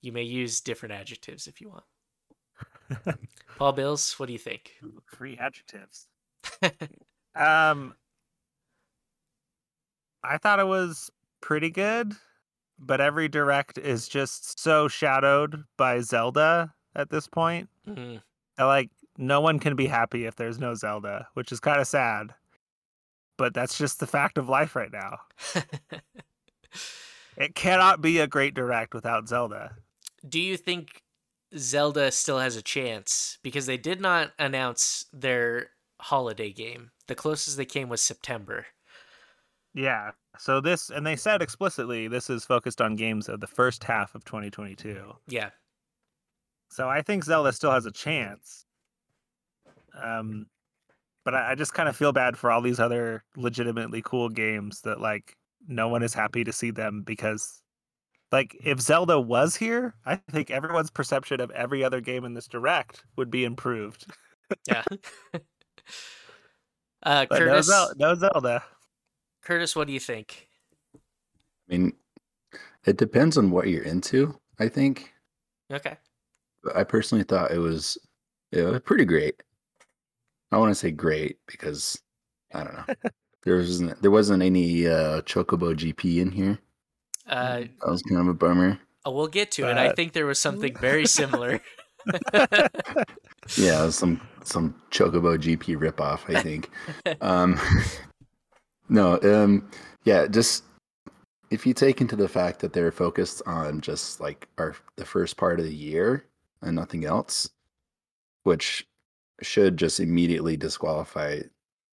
You 0.00 0.12
may 0.12 0.22
use 0.22 0.60
different 0.60 0.94
adjectives 0.94 1.46
if 1.46 1.60
you 1.60 1.70
want. 1.70 3.18
Paul 3.58 3.72
Bills, 3.72 4.14
what 4.18 4.26
do 4.26 4.32
you 4.32 4.38
think? 4.38 4.72
Free 5.06 5.36
adjectives. 5.38 6.06
Um, 7.36 7.94
I 10.22 10.38
thought 10.38 10.60
it 10.60 10.66
was 10.66 11.10
pretty 11.40 11.70
good, 11.70 12.12
but 12.78 13.00
every 13.00 13.28
direct 13.28 13.76
is 13.76 14.08
just 14.08 14.60
so 14.60 14.86
shadowed 14.86 15.64
by 15.76 16.00
Zelda 16.00 16.72
at 16.94 17.10
this 17.10 17.26
point. 17.26 17.68
Mm, 17.88 18.22
I 18.56 18.64
like 18.64 18.90
no 19.18 19.40
one 19.40 19.58
can 19.58 19.76
be 19.76 19.86
happy 19.86 20.26
if 20.26 20.36
there's 20.36 20.58
no 20.58 20.74
Zelda, 20.74 21.28
which 21.34 21.52
is 21.52 21.60
kind 21.60 21.80
of 21.80 21.86
sad. 21.86 22.34
But 23.36 23.54
that's 23.54 23.76
just 23.78 24.00
the 24.00 24.06
fact 24.06 24.38
of 24.38 24.48
life 24.48 24.76
right 24.76 24.92
now. 24.92 25.18
It 27.36 27.54
cannot 27.54 28.00
be 28.00 28.18
a 28.20 28.26
great 28.26 28.54
direct 28.54 28.94
without 28.94 29.28
Zelda. 29.28 29.76
do 30.28 30.40
you 30.40 30.56
think 30.56 31.02
Zelda 31.56 32.10
still 32.12 32.38
has 32.38 32.56
a 32.56 32.62
chance? 32.62 33.38
Because 33.42 33.66
they 33.66 33.76
did 33.76 34.00
not 34.00 34.32
announce 34.38 35.06
their 35.12 35.70
holiday 36.00 36.52
game. 36.52 36.90
The 37.08 37.14
closest 37.14 37.56
they 37.56 37.64
came 37.64 37.88
was 37.88 38.00
September. 38.00 38.66
Yeah. 39.74 40.12
So 40.38 40.60
this, 40.60 40.90
and 40.90 41.06
they 41.06 41.16
said 41.16 41.42
explicitly, 41.42 42.08
this 42.08 42.30
is 42.30 42.44
focused 42.44 42.80
on 42.80 42.96
games 42.96 43.28
of 43.28 43.40
the 43.40 43.46
first 43.46 43.84
half 43.84 44.14
of 44.14 44.24
2022. 44.24 45.12
Yeah. 45.28 45.50
So 46.70 46.88
I 46.88 47.02
think 47.02 47.24
Zelda 47.24 47.52
still 47.52 47.72
has 47.72 47.86
a 47.86 47.92
chance. 47.92 48.64
Um, 50.02 50.46
but 51.24 51.34
I, 51.34 51.52
I 51.52 51.54
just 51.54 51.74
kind 51.74 51.88
of 51.88 51.96
feel 51.96 52.12
bad 52.12 52.36
for 52.36 52.50
all 52.50 52.60
these 52.60 52.80
other 52.80 53.24
legitimately 53.36 54.02
cool 54.02 54.28
games 54.28 54.80
that 54.82 55.00
like 55.00 55.36
no 55.66 55.88
one 55.88 56.02
is 56.02 56.14
happy 56.14 56.44
to 56.44 56.52
see 56.52 56.70
them 56.70 57.02
because, 57.02 57.62
like, 58.32 58.56
if 58.62 58.80
Zelda 58.80 59.20
was 59.20 59.56
here, 59.56 59.94
I 60.04 60.16
think 60.16 60.50
everyone's 60.50 60.90
perception 60.90 61.40
of 61.40 61.50
every 61.52 61.82
other 61.82 62.00
game 62.00 62.24
in 62.24 62.34
this 62.34 62.46
direct 62.46 63.04
would 63.16 63.30
be 63.30 63.44
improved. 63.44 64.06
Yeah. 64.68 64.82
uh, 67.02 67.26
But 67.26 67.30
no, 67.30 67.38
Curtis, 67.38 67.66
Zel- 67.66 67.92
no 67.96 68.14
Zelda. 68.14 68.62
Curtis, 69.42 69.74
what 69.74 69.86
do 69.86 69.92
you 69.92 70.00
think? 70.00 70.48
I 70.94 70.98
mean, 71.68 71.92
it 72.84 72.96
depends 72.98 73.38
on 73.38 73.50
what 73.50 73.68
you're 73.68 73.84
into. 73.84 74.38
I 74.58 74.68
think. 74.68 75.12
Okay. 75.72 75.96
I 76.74 76.84
personally 76.84 77.24
thought 77.24 77.50
it 77.50 77.58
was, 77.58 77.98
it 78.52 78.62
was 78.62 78.80
pretty 78.82 79.04
great. 79.04 79.42
I 80.54 80.58
want 80.58 80.70
to 80.70 80.74
say 80.76 80.92
great 80.92 81.38
because 81.48 82.00
I 82.54 82.62
don't 82.62 82.74
know. 82.74 83.10
there 83.42 83.56
wasn't 83.56 84.00
there 84.02 84.10
wasn't 84.12 84.42
any 84.42 84.86
uh, 84.86 85.20
Chocobo 85.22 85.74
GP 85.74 86.20
in 86.20 86.30
here. 86.30 86.58
Uh, 87.28 87.62
That 87.80 87.88
was 87.90 88.02
kind 88.02 88.20
of 88.20 88.28
a 88.28 88.34
bummer. 88.34 88.78
oh, 89.04 89.10
we'll 89.10 89.26
get 89.26 89.50
to 89.52 89.68
it. 89.68 89.76
I 89.76 89.92
think 89.92 90.12
there 90.12 90.26
was 90.26 90.38
something 90.48 90.76
very 90.76 91.06
similar. 91.06 91.60
Yeah, 93.56 93.90
some 93.90 94.20
some 94.44 94.74
Chocobo 94.90 95.36
GP 95.36 95.76
ripoff. 95.76 96.34
I 96.34 96.40
think. 96.40 96.70
um, 97.20 97.58
no, 98.88 99.18
um, 99.22 99.68
yeah, 100.04 100.26
just 100.26 100.64
if 101.50 101.66
you 101.66 101.74
take 101.74 102.00
into 102.00 102.14
the 102.16 102.28
fact 102.28 102.60
that 102.60 102.72
they're 102.72 102.92
focused 102.92 103.42
on 103.46 103.80
just 103.80 104.20
like 104.20 104.48
our 104.58 104.76
the 104.96 105.04
first 105.04 105.36
part 105.36 105.58
of 105.58 105.66
the 105.66 105.74
year 105.74 106.26
and 106.62 106.76
nothing 106.76 107.04
else, 107.04 107.50
which 108.44 108.86
should 109.42 109.76
just 109.76 110.00
immediately 110.00 110.56
disqualify 110.56 111.40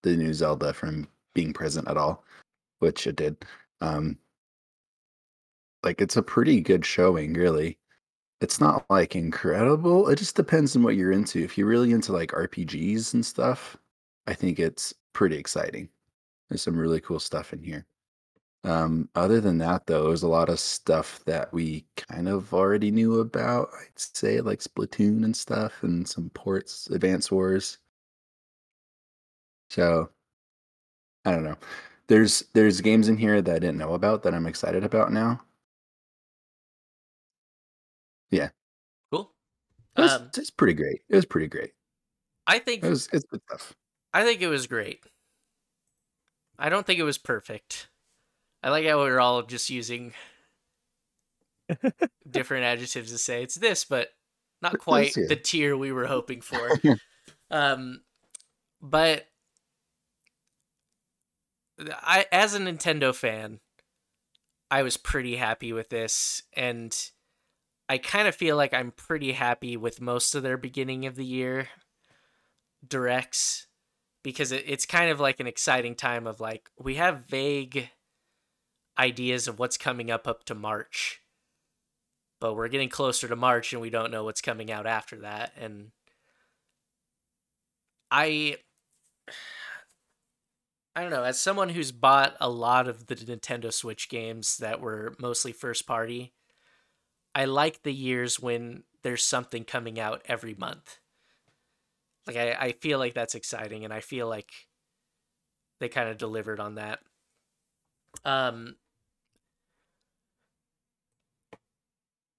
the 0.04 0.16
new 0.16 0.34
Zelda 0.34 0.74
from 0.74 1.08
being 1.34 1.54
present 1.54 1.88
at 1.88 1.98
all, 1.98 2.24
which 2.80 3.08
it 3.08 3.16
did. 3.16 3.46
Um, 3.82 4.18
like 5.84 6.02
it's 6.02 6.18
a 6.18 6.24
pretty 6.24 6.62
good 6.62 6.86
showing, 6.86 7.34
really. 7.34 7.78
It's 8.42 8.60
not 8.60 8.86
like 8.90 9.16
incredible. 9.16 10.08
It 10.10 10.18
just 10.18 10.36
depends 10.36 10.76
on 10.76 10.84
what 10.84 10.96
you're 10.96 11.12
into. 11.12 11.44
If 11.44 11.58
you're 11.58 11.68
really 11.68 11.92
into 11.92 12.12
like 12.12 12.32
RPGs 12.32 13.14
and 13.14 13.26
stuff, 13.26 13.78
I 14.28 14.34
think 14.34 14.60
it's 14.60 14.94
pretty 15.14 15.38
exciting. 15.38 15.90
There's 16.50 16.62
some 16.62 16.78
really 16.78 17.02
cool 17.02 17.20
stuff 17.20 17.54
in 17.54 17.64
here. 17.64 17.86
Um, 18.64 19.10
other 19.16 19.40
than 19.42 19.58
that, 19.60 19.86
though, 19.88 20.08
there's 20.08 20.24
a 20.24 20.28
lot 20.28 20.50
of 20.50 20.60
stuff 20.60 21.24
that 21.26 21.52
we 21.54 21.86
kind 21.96 22.28
of 22.30 22.54
already 22.54 22.92
knew 22.92 23.20
about. 23.20 23.70
I'd 23.80 23.98
say 24.00 24.42
like 24.42 24.60
Splatoon 24.60 25.24
and 25.26 25.36
stuff, 25.36 25.84
and 25.84 26.08
some 26.08 26.30
ports, 26.32 26.88
Advance 26.90 27.32
Wars. 27.32 27.80
So, 29.70 30.12
I 31.26 31.32
don't 31.32 31.44
know. 31.44 31.58
There's 32.08 32.44
there's 32.54 32.82
games 32.82 33.08
in 33.10 33.18
here 33.18 33.42
that 33.42 33.56
I 33.56 33.60
didn't 33.60 33.78
know 33.78 33.94
about 33.94 34.24
that 34.24 34.34
I'm 34.36 34.46
excited 34.48 34.84
about 34.84 35.12
now. 35.12 35.42
Yeah, 38.32 38.50
cool. 39.12 39.34
It 39.98 40.02
was, 40.02 40.14
Um, 40.14 40.32
it's 40.38 40.52
pretty 40.52 40.74
great. 40.74 41.02
It 41.10 41.16
was 41.16 41.26
pretty 41.26 41.48
great. 41.48 41.74
I 42.48 42.60
think 42.60 42.84
It 42.84 42.90
was 42.90 43.08
it's 43.14 43.26
good 43.26 43.42
stuff. 43.48 43.76
I 44.14 44.24
think 44.24 44.42
it 44.42 44.48
was 44.48 44.68
great. 44.68 45.06
I 46.58 46.70
don't 46.70 46.86
think 46.88 46.98
it 47.00 47.04
was 47.04 47.18
perfect. 47.18 47.90
I 48.64 48.70
like 48.70 48.86
how 48.86 49.00
we're 49.00 49.20
all 49.20 49.44
just 49.44 49.70
using 49.70 50.14
different 52.30 52.66
adjectives 52.66 53.12
to 53.12 53.18
say 53.18 53.44
it's 53.44 53.56
this, 53.56 53.86
but 53.86 54.10
not 54.62 54.78
quite 54.78 55.14
the 55.14 55.36
tier 55.36 55.76
we 55.76 55.92
were 55.92 56.06
hoping 56.06 56.42
for. 56.42 56.70
um, 57.52 58.02
but 58.82 59.28
I, 61.80 62.26
as 62.32 62.54
a 62.54 62.60
Nintendo 62.60 63.16
fan, 63.16 63.60
I 64.70 64.84
was 64.84 64.98
pretty 64.98 65.36
happy 65.36 65.74
with 65.74 65.90
this, 65.90 66.44
and 66.54 66.96
I 67.90 67.98
kind 67.98 68.28
of 68.28 68.36
feel 68.36 68.56
like 68.56 68.74
I'm 68.74 68.92
pretty 68.92 69.34
happy 69.34 69.76
with 69.76 70.00
most 70.00 70.36
of 70.36 70.44
their 70.44 70.58
beginning 70.58 71.06
of 71.06 71.16
the 71.16 71.26
year 71.26 71.68
directs 72.88 73.68
because 74.24 74.52
it, 74.52 74.64
it's 74.68 74.86
kind 74.86 75.12
of 75.12 75.20
like 75.20 75.40
an 75.40 75.48
exciting 75.48 75.96
time 75.96 76.28
of 76.28 76.40
like 76.40 76.70
we 76.80 76.96
have 76.96 77.26
vague 77.28 77.90
ideas 78.98 79.48
of 79.48 79.60
what's 79.60 79.78
coming 79.78 80.12
up 80.12 80.28
up 80.28 80.44
to 80.46 80.56
March. 80.56 81.22
But 82.40 82.56
we're 82.56 82.68
getting 82.70 82.90
closer 82.90 83.28
to 83.28 83.36
March 83.36 83.72
and 83.72 83.82
we 83.82 83.90
don't 83.90 84.12
know 84.12 84.24
what's 84.24 84.42
coming 84.42 84.72
out 84.72 84.88
after 84.88 85.18
that 85.18 85.54
and 85.60 85.92
I 88.10 88.58
I 90.94 91.02
don't 91.02 91.12
know, 91.12 91.24
as 91.24 91.40
someone 91.40 91.70
who's 91.70 91.94
bought 91.94 92.36
a 92.42 92.50
lot 92.50 92.90
of 92.90 93.08
the 93.08 93.16
Nintendo 93.16 93.72
Switch 93.72 94.10
games 94.10 94.58
that 94.58 94.82
were 94.82 95.16
mostly 95.20 95.54
first 95.54 95.88
party, 95.88 96.34
I 97.34 97.46
like 97.46 97.84
the 97.84 97.94
years 97.94 98.42
when 98.42 98.84
there's 99.02 99.24
something 99.24 99.64
coming 99.64 100.00
out 100.00 100.22
every 100.26 100.54
month. 100.54 101.00
Like 102.28 102.36
I, 102.36 102.52
I 102.52 102.72
feel 102.74 103.00
like 103.00 103.14
that's 103.14 103.36
exciting 103.36 103.86
and 103.86 103.94
I 103.94 104.02
feel 104.02 104.28
like 104.28 104.52
they 105.80 105.88
kind 105.88 106.10
of 106.10 106.18
delivered 106.18 106.60
on 106.60 106.76
that. 106.76 107.00
Um 108.26 108.76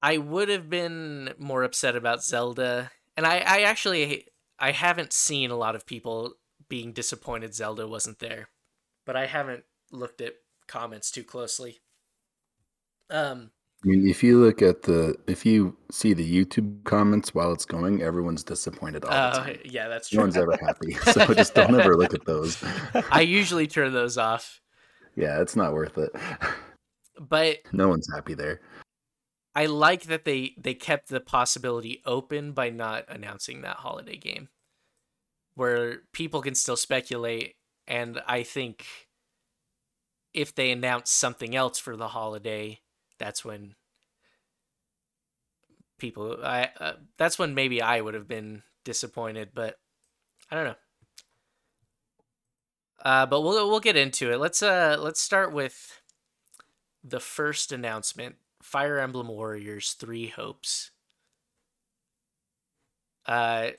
I 0.02 0.18
would 0.18 0.48
have 0.48 0.68
been 0.68 1.32
more 1.38 1.62
upset 1.62 1.94
about 1.94 2.24
Zelda 2.24 2.90
and 3.16 3.26
I, 3.26 3.38
I 3.38 3.60
actually 3.62 4.26
I 4.58 4.72
haven't 4.72 5.12
seen 5.12 5.50
a 5.50 5.56
lot 5.56 5.74
of 5.74 5.86
people 5.86 6.34
being 6.68 6.92
disappointed 6.92 7.54
Zelda 7.54 7.86
wasn't 7.86 8.18
there. 8.18 8.48
But 9.04 9.16
I 9.16 9.26
haven't 9.26 9.64
looked 9.90 10.20
at 10.20 10.34
comments 10.66 11.10
too 11.10 11.24
closely. 11.24 11.80
Um 13.10 13.50
I 13.84 13.88
mean, 13.88 14.08
if 14.08 14.22
you 14.22 14.38
look 14.38 14.62
at 14.62 14.82
the, 14.82 15.16
if 15.26 15.44
you 15.44 15.76
see 15.90 16.12
the 16.12 16.44
YouTube 16.44 16.84
comments 16.84 17.34
while 17.34 17.52
it's 17.52 17.64
going, 17.64 18.00
everyone's 18.00 18.44
disappointed 18.44 19.04
all 19.04 19.10
the 19.10 19.16
uh, 19.16 19.44
time. 19.44 19.58
yeah, 19.64 19.88
that's 19.88 20.08
true. 20.08 20.18
No 20.18 20.22
one's 20.24 20.36
ever 20.36 20.56
happy. 20.60 20.96
So 21.12 21.34
just 21.34 21.54
don't 21.54 21.74
ever 21.74 21.96
look 21.96 22.14
at 22.14 22.24
those. 22.24 22.62
I 23.10 23.22
usually 23.22 23.66
turn 23.66 23.92
those 23.92 24.18
off. 24.18 24.61
Yeah, 25.16 25.40
it's 25.40 25.56
not 25.56 25.72
worth 25.72 25.98
it. 25.98 26.14
But 27.20 27.58
No 27.72 27.88
one's 27.88 28.08
happy 28.12 28.34
there. 28.34 28.62
I 29.54 29.66
like 29.66 30.04
that 30.04 30.24
they 30.24 30.54
they 30.58 30.74
kept 30.74 31.08
the 31.08 31.20
possibility 31.20 32.02
open 32.06 32.52
by 32.52 32.70
not 32.70 33.04
announcing 33.08 33.60
that 33.60 33.76
holiday 33.76 34.16
game, 34.16 34.48
where 35.54 35.98
people 36.12 36.40
can 36.40 36.54
still 36.54 36.76
speculate. 36.76 37.56
And 37.86 38.20
I 38.26 38.42
think 38.42 38.86
if 40.32 40.54
they 40.54 40.70
announce 40.70 41.10
something 41.10 41.54
else 41.54 41.78
for 41.78 41.96
the 41.96 42.08
holiday, 42.08 42.80
that's 43.18 43.44
when 43.44 43.74
people 45.98 46.38
I 46.42 46.70
uh, 46.80 46.94
that's 47.18 47.38
when 47.38 47.54
maybe 47.54 47.82
I 47.82 48.00
would 48.00 48.14
have 48.14 48.26
been 48.26 48.62
disappointed. 48.84 49.50
But 49.54 49.76
I 50.50 50.54
don't 50.56 50.64
know. 50.64 50.76
Uh, 53.04 53.26
but 53.26 53.40
we'll 53.42 53.68
we'll 53.68 53.80
get 53.80 53.96
into 53.96 54.30
it. 54.32 54.38
Let's 54.38 54.62
uh 54.62 54.96
let's 54.98 55.20
start 55.20 55.52
with 55.52 56.00
the 57.02 57.18
first 57.20 57.72
announcement 57.72 58.36
Fire 58.62 58.98
Emblem 58.98 59.26
Warriors 59.28 59.92
Three 59.94 60.28
Hopes. 60.28 60.92
Uh 63.26 63.70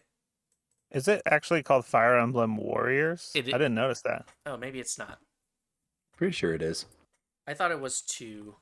Is 0.91 1.07
it 1.07 1.21
actually 1.25 1.63
called 1.63 1.85
Fire 1.85 2.17
Emblem 2.17 2.57
Warriors? 2.57 3.31
It- 3.35 3.47
I 3.47 3.57
didn't 3.57 3.75
notice 3.75 4.01
that. 4.01 4.25
oh, 4.45 4.57
maybe 4.57 4.79
it's 4.79 4.97
not. 4.97 5.19
Pretty 6.17 6.33
sure 6.33 6.53
it 6.53 6.61
is. 6.61 6.85
I 7.47 7.53
thought 7.53 7.71
it 7.71 7.79
was 7.81 8.01
two. 8.01 8.55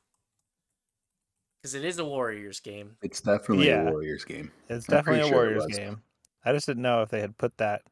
Because 1.62 1.76
it 1.76 1.86
is 1.86 2.00
a 2.00 2.06
Warriors 2.06 2.60
game. 2.60 2.96
It's 3.04 3.22
definitely 3.22 3.68
Yeah. 3.68 3.88
a 3.88 3.92
Warriors 3.92 4.24
game. 4.26 4.52
It's 4.70 4.90
I'm 4.90 4.96
definitely 4.98 5.22
a 5.22 5.28
sure 5.28 5.36
Warriors 5.36 5.66
was. 5.68 5.78
game. 5.78 6.02
I 6.44 6.54
just 6.54 6.66
didn't 6.66 6.82
know 6.82 7.04
if 7.04 7.10
they 7.10 7.20
had 7.20 7.38
put 7.38 7.58
that 7.58 7.84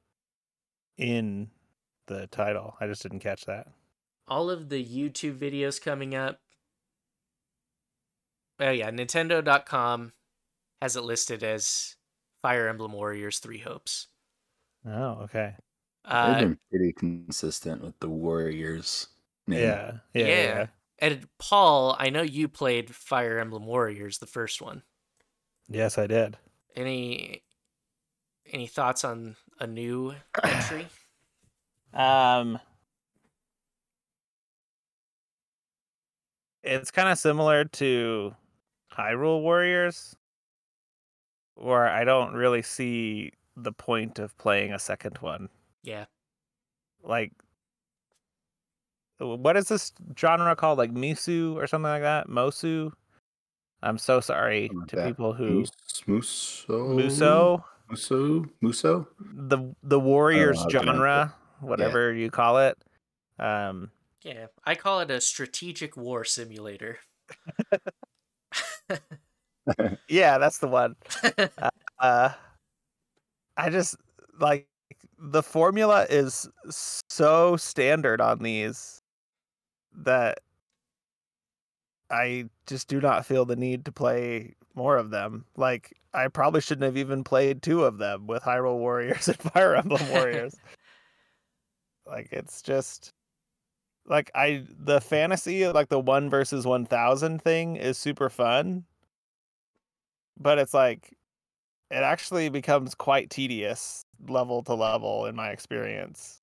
in 0.97 1.51
the 2.09 2.27
title. 2.27 2.75
I 2.81 2.87
just 2.87 3.01
didn't 3.01 3.19
catch 3.19 3.45
that. 3.45 3.67
All 4.27 4.49
of 4.49 4.67
the 4.69 4.83
YouTube 4.83 5.37
videos 5.39 5.81
coming 5.81 6.13
up. 6.13 6.41
Oh 8.59 8.71
yeah, 8.71 8.91
Nintendo.com 8.91 10.11
has 10.81 10.95
it 10.95 11.03
listed 11.03 11.43
as 11.43 11.95
Fire 12.41 12.67
Emblem 12.67 12.91
Warriors 12.91 13.39
Three 13.39 13.59
Hopes. 13.59 14.07
Oh, 14.85 15.21
okay. 15.23 15.55
They've 16.05 16.13
Uh, 16.13 16.39
been 16.39 16.59
pretty 16.69 16.93
consistent 16.93 17.83
with 17.83 17.97
the 17.99 18.09
Warriors 18.09 19.07
name. 19.47 19.59
Yeah. 19.61 19.91
Yeah. 20.13 20.25
Yeah. 20.25 20.27
yeah. 20.27 20.67
and 20.99 21.27
Paul, 21.37 21.95
I 21.99 22.09
know 22.09 22.21
you 22.21 22.47
played 22.47 22.93
Fire 22.93 23.39
Emblem 23.39 23.65
Warriors, 23.65 24.17
the 24.17 24.25
first 24.25 24.61
one. 24.61 24.83
Yes, 25.69 25.97
I 25.97 26.07
did. 26.07 26.37
Any 26.75 27.43
any 28.51 28.67
thoughts 28.67 29.03
on 29.03 29.35
a 29.59 29.67
new 29.67 30.15
entry? 30.43 30.87
Um, 31.93 32.59
it's 36.63 36.91
kind 36.91 37.09
of 37.09 37.17
similar 37.17 37.65
to 37.65 38.35
Hyrule 38.95 39.41
Warriors, 39.41 40.15
where 41.55 41.87
I 41.87 42.03
don't 42.03 42.33
really 42.33 42.61
see 42.61 43.31
the 43.55 43.71
point 43.71 44.19
of 44.19 44.37
playing 44.37 44.73
a 44.73 44.79
second 44.79 45.17
one. 45.19 45.49
yeah. 45.83 46.05
Like, 47.01 47.31
what 49.19 49.55
is 49.55 49.69
this 49.69 49.93
genre 50.17 50.53
called? 50.55 50.77
Like 50.77 50.93
Misu 50.93 51.55
or 51.55 51.65
something 51.65 51.89
like 51.89 52.01
that? 52.01 52.27
Mosu? 52.27 52.91
I'm 53.81 53.97
so 53.97 54.19
sorry 54.19 54.67
Something 54.67 54.79
like 54.79 54.87
to 54.89 54.95
that. 54.97 55.07
people 55.07 55.31
who 55.33 55.61
Mus- 55.61 56.03
Muso. 56.07 56.93
Muso, 56.93 57.65
Muso. 57.89 58.45
Muso. 58.61 59.07
the 59.33 59.73
the 59.81 59.97
Warriors 59.99 60.57
how 60.59 60.65
to 60.65 60.77
pronounce 60.79 60.89
it. 60.89 60.97
genre, 60.99 61.35
whatever 61.61 62.13
you 62.13 62.29
call 62.31 62.57
it. 62.59 62.77
Um, 63.37 63.91
Yeah. 64.23 64.47
I 64.65 64.75
call 64.75 64.99
it 65.01 65.11
a 65.11 65.21
strategic 65.21 65.95
war 65.97 66.23
simulator. 66.25 66.99
yeah, 70.07 70.37
that's 70.37 70.59
the 70.59 70.67
one. 70.67 70.95
uh 71.99 72.29
i 73.57 73.69
just 73.69 73.95
like 74.39 74.67
the 75.17 75.43
formula 75.43 76.05
is 76.09 76.47
so 76.69 77.57
standard 77.57 78.21
on 78.21 78.39
these 78.39 79.01
that 79.93 80.39
i 82.09 82.45
just 82.65 82.87
do 82.87 83.01
not 83.01 83.25
feel 83.25 83.45
the 83.45 83.55
need 83.55 83.85
to 83.85 83.91
play 83.91 84.53
more 84.75 84.97
of 84.97 85.09
them 85.09 85.45
like 85.57 85.93
i 86.13 86.27
probably 86.27 86.61
shouldn't 86.61 86.85
have 86.85 86.97
even 86.97 87.23
played 87.23 87.61
two 87.61 87.83
of 87.83 87.97
them 87.97 88.27
with 88.27 88.43
hyrule 88.43 88.77
warriors 88.77 89.27
and 89.27 89.37
fire 89.37 89.75
emblem 89.75 90.07
warriors 90.09 90.55
like 92.09 92.29
it's 92.31 92.61
just 92.61 93.13
like 94.05 94.31
i 94.33 94.63
the 94.79 94.99
fantasy 94.99 95.67
like 95.67 95.89
the 95.89 95.99
one 95.99 96.29
versus 96.29 96.65
1000 96.65 97.41
thing 97.41 97.75
is 97.75 97.97
super 97.97 98.29
fun. 98.29 98.83
But 100.41 100.57
it's 100.57 100.73
like 100.73 101.15
it 101.91 102.03
actually 102.03 102.49
becomes 102.49 102.95
quite 102.95 103.29
tedious 103.29 104.05
level 104.27 104.63
to 104.63 104.73
level 104.73 105.25
in 105.25 105.35
my 105.35 105.49
experience. 105.49 106.41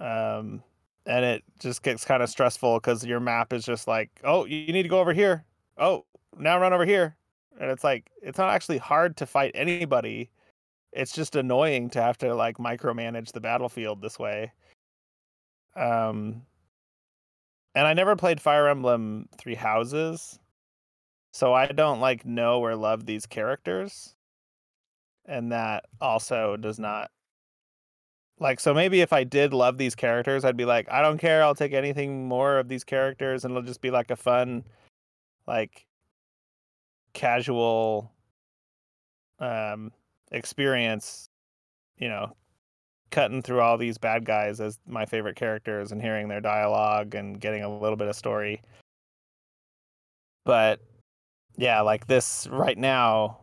Um 0.00 0.62
and 1.06 1.24
it 1.24 1.44
just 1.60 1.82
gets 1.82 2.04
kind 2.04 2.22
of 2.22 2.30
stressful 2.30 2.78
because 2.78 3.04
your 3.04 3.20
map 3.20 3.52
is 3.52 3.64
just 3.64 3.86
like 3.86 4.10
oh 4.24 4.44
you 4.44 4.72
need 4.72 4.82
to 4.82 4.88
go 4.88 5.00
over 5.00 5.12
here. 5.12 5.44
Oh 5.78 6.04
now 6.36 6.58
run 6.58 6.72
over 6.72 6.84
here. 6.84 7.16
And 7.60 7.70
it's 7.70 7.84
like 7.84 8.10
it's 8.22 8.38
not 8.38 8.50
actually 8.50 8.78
hard 8.78 9.16
to 9.18 9.26
fight 9.26 9.52
anybody 9.54 10.30
it's 10.94 11.12
just 11.12 11.36
annoying 11.36 11.90
to 11.90 12.00
have 12.00 12.16
to 12.18 12.34
like 12.34 12.58
micromanage 12.58 13.32
the 13.32 13.40
battlefield 13.40 14.00
this 14.00 14.18
way 14.18 14.52
um 15.76 16.42
and 17.74 17.86
i 17.86 17.92
never 17.92 18.16
played 18.16 18.40
fire 18.40 18.68
emblem 18.68 19.28
three 19.36 19.56
houses 19.56 20.38
so 21.34 21.52
I 21.52 21.66
don't 21.66 21.98
like 21.98 22.24
know 22.24 22.60
or 22.60 22.76
love 22.76 23.06
these 23.06 23.26
characters. 23.26 24.14
And 25.26 25.50
that 25.50 25.86
also 26.00 26.56
does 26.56 26.78
not 26.78 27.10
like 28.38 28.60
so 28.60 28.72
maybe 28.72 29.00
if 29.00 29.12
I 29.12 29.24
did 29.24 29.52
love 29.52 29.76
these 29.76 29.96
characters, 29.96 30.44
I'd 30.44 30.56
be 30.56 30.64
like, 30.64 30.88
I 30.92 31.02
don't 31.02 31.18
care, 31.18 31.42
I'll 31.42 31.56
take 31.56 31.72
anything 31.72 32.28
more 32.28 32.58
of 32.60 32.68
these 32.68 32.84
characters 32.84 33.44
and 33.44 33.50
it'll 33.50 33.66
just 33.66 33.80
be 33.80 33.90
like 33.90 34.12
a 34.12 34.16
fun 34.16 34.62
like 35.48 35.86
casual 37.14 38.12
um 39.40 39.90
experience, 40.34 41.28
you 41.96 42.08
know, 42.08 42.32
cutting 43.10 43.42
through 43.42 43.60
all 43.60 43.78
these 43.78 43.98
bad 43.98 44.24
guys 44.24 44.60
as 44.60 44.78
my 44.86 45.06
favorite 45.06 45.36
characters 45.36 45.92
and 45.92 46.02
hearing 46.02 46.28
their 46.28 46.40
dialogue 46.40 47.14
and 47.14 47.40
getting 47.40 47.62
a 47.62 47.78
little 47.78 47.96
bit 47.96 48.08
of 48.08 48.16
story. 48.16 48.60
But 50.44 50.80
yeah, 51.56 51.80
like 51.80 52.06
this 52.06 52.48
right 52.50 52.76
now, 52.76 53.40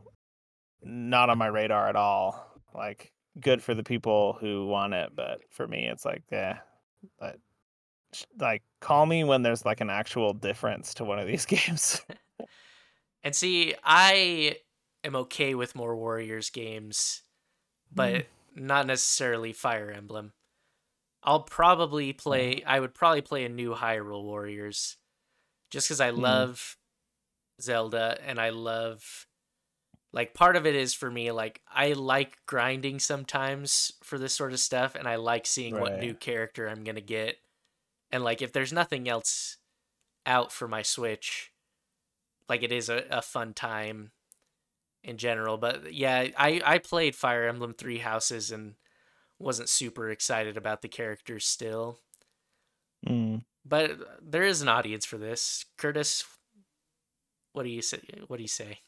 not 0.83 1.29
on 1.29 1.37
my 1.37 1.47
radar 1.47 1.87
at 1.87 1.95
all. 1.95 2.59
Like, 2.73 3.11
good 3.39 3.63
for 3.63 3.73
the 3.73 3.83
people 3.83 4.37
who 4.39 4.67
want 4.67 4.93
it, 4.93 5.11
but 5.15 5.39
for 5.49 5.67
me, 5.67 5.87
it's 5.87 6.05
like, 6.05 6.23
yeah, 6.31 6.59
but 7.19 7.37
like, 8.39 8.63
call 8.81 9.05
me 9.05 9.23
when 9.23 9.41
there's 9.41 9.65
like 9.65 9.81
an 9.81 9.89
actual 9.89 10.33
difference 10.33 10.93
to 10.95 11.05
one 11.05 11.19
of 11.19 11.27
these 11.27 11.45
games. 11.47 12.01
And 13.23 13.35
see, 13.35 13.75
I 13.83 14.55
am 15.03 15.15
okay 15.15 15.55
with 15.55 15.75
more 15.75 15.95
Warriors 15.95 16.49
games, 16.49 17.23
but 17.93 18.27
not 18.55 18.87
necessarily 18.87 19.53
Fire 19.53 19.91
Emblem. 19.91 20.33
I'll 21.23 21.43
probably 21.43 22.13
play. 22.13 22.63
I 22.65 22.79
would 22.79 22.93
probably 22.93 23.21
play 23.21 23.45
a 23.45 23.49
new 23.49 23.73
Hyrule 23.75 24.23
Warriors, 24.23 24.97
just 25.69 25.87
because 25.87 26.01
I 26.01 26.09
Hmm. 26.09 26.21
love 26.21 26.77
Zelda 27.61 28.17
and 28.25 28.39
I 28.39 28.49
love. 28.49 29.27
Like 30.13 30.33
part 30.33 30.55
of 30.57 30.65
it 30.65 30.75
is 30.75 30.93
for 30.93 31.09
me, 31.09 31.31
like 31.31 31.61
I 31.71 31.93
like 31.93 32.37
grinding 32.45 32.99
sometimes 32.99 33.93
for 34.03 34.17
this 34.17 34.33
sort 34.33 34.51
of 34.51 34.59
stuff, 34.59 34.95
and 34.95 35.07
I 35.07 35.15
like 35.15 35.45
seeing 35.45 35.77
what 35.79 35.95
new 35.95 36.13
character 36.15 36.67
I'm 36.67 36.83
gonna 36.83 37.01
get. 37.01 37.37
And 38.11 38.23
like 38.23 38.41
if 38.41 38.51
there's 38.51 38.73
nothing 38.73 39.07
else 39.07 39.57
out 40.25 40.51
for 40.51 40.67
my 40.67 40.81
Switch, 40.81 41.53
like 42.49 42.63
it 42.63 42.71
is 42.71 42.89
a, 42.89 43.05
a 43.09 43.21
fun 43.21 43.53
time 43.53 44.11
in 45.03 45.17
general. 45.17 45.57
But 45.57 45.93
yeah, 45.93 46.27
I 46.37 46.61
I 46.65 46.77
played 46.77 47.15
Fire 47.15 47.47
Emblem 47.47 47.73
Three 47.73 47.99
Houses 47.99 48.51
and 48.51 48.75
wasn't 49.39 49.69
super 49.69 50.09
excited 50.09 50.57
about 50.57 50.81
the 50.81 50.87
characters 50.87 51.45
still. 51.45 51.99
Mm. 53.07 53.43
But 53.65 53.91
there 54.21 54.43
is 54.43 54.61
an 54.61 54.67
audience 54.67 55.05
for 55.05 55.17
this. 55.17 55.65
Curtis, 55.77 56.23
what 57.53 57.63
do 57.63 57.69
you 57.69 57.81
say? 57.81 57.99
What 58.27 58.37
do 58.37 58.43
you 58.43 58.47
say? 58.47 58.79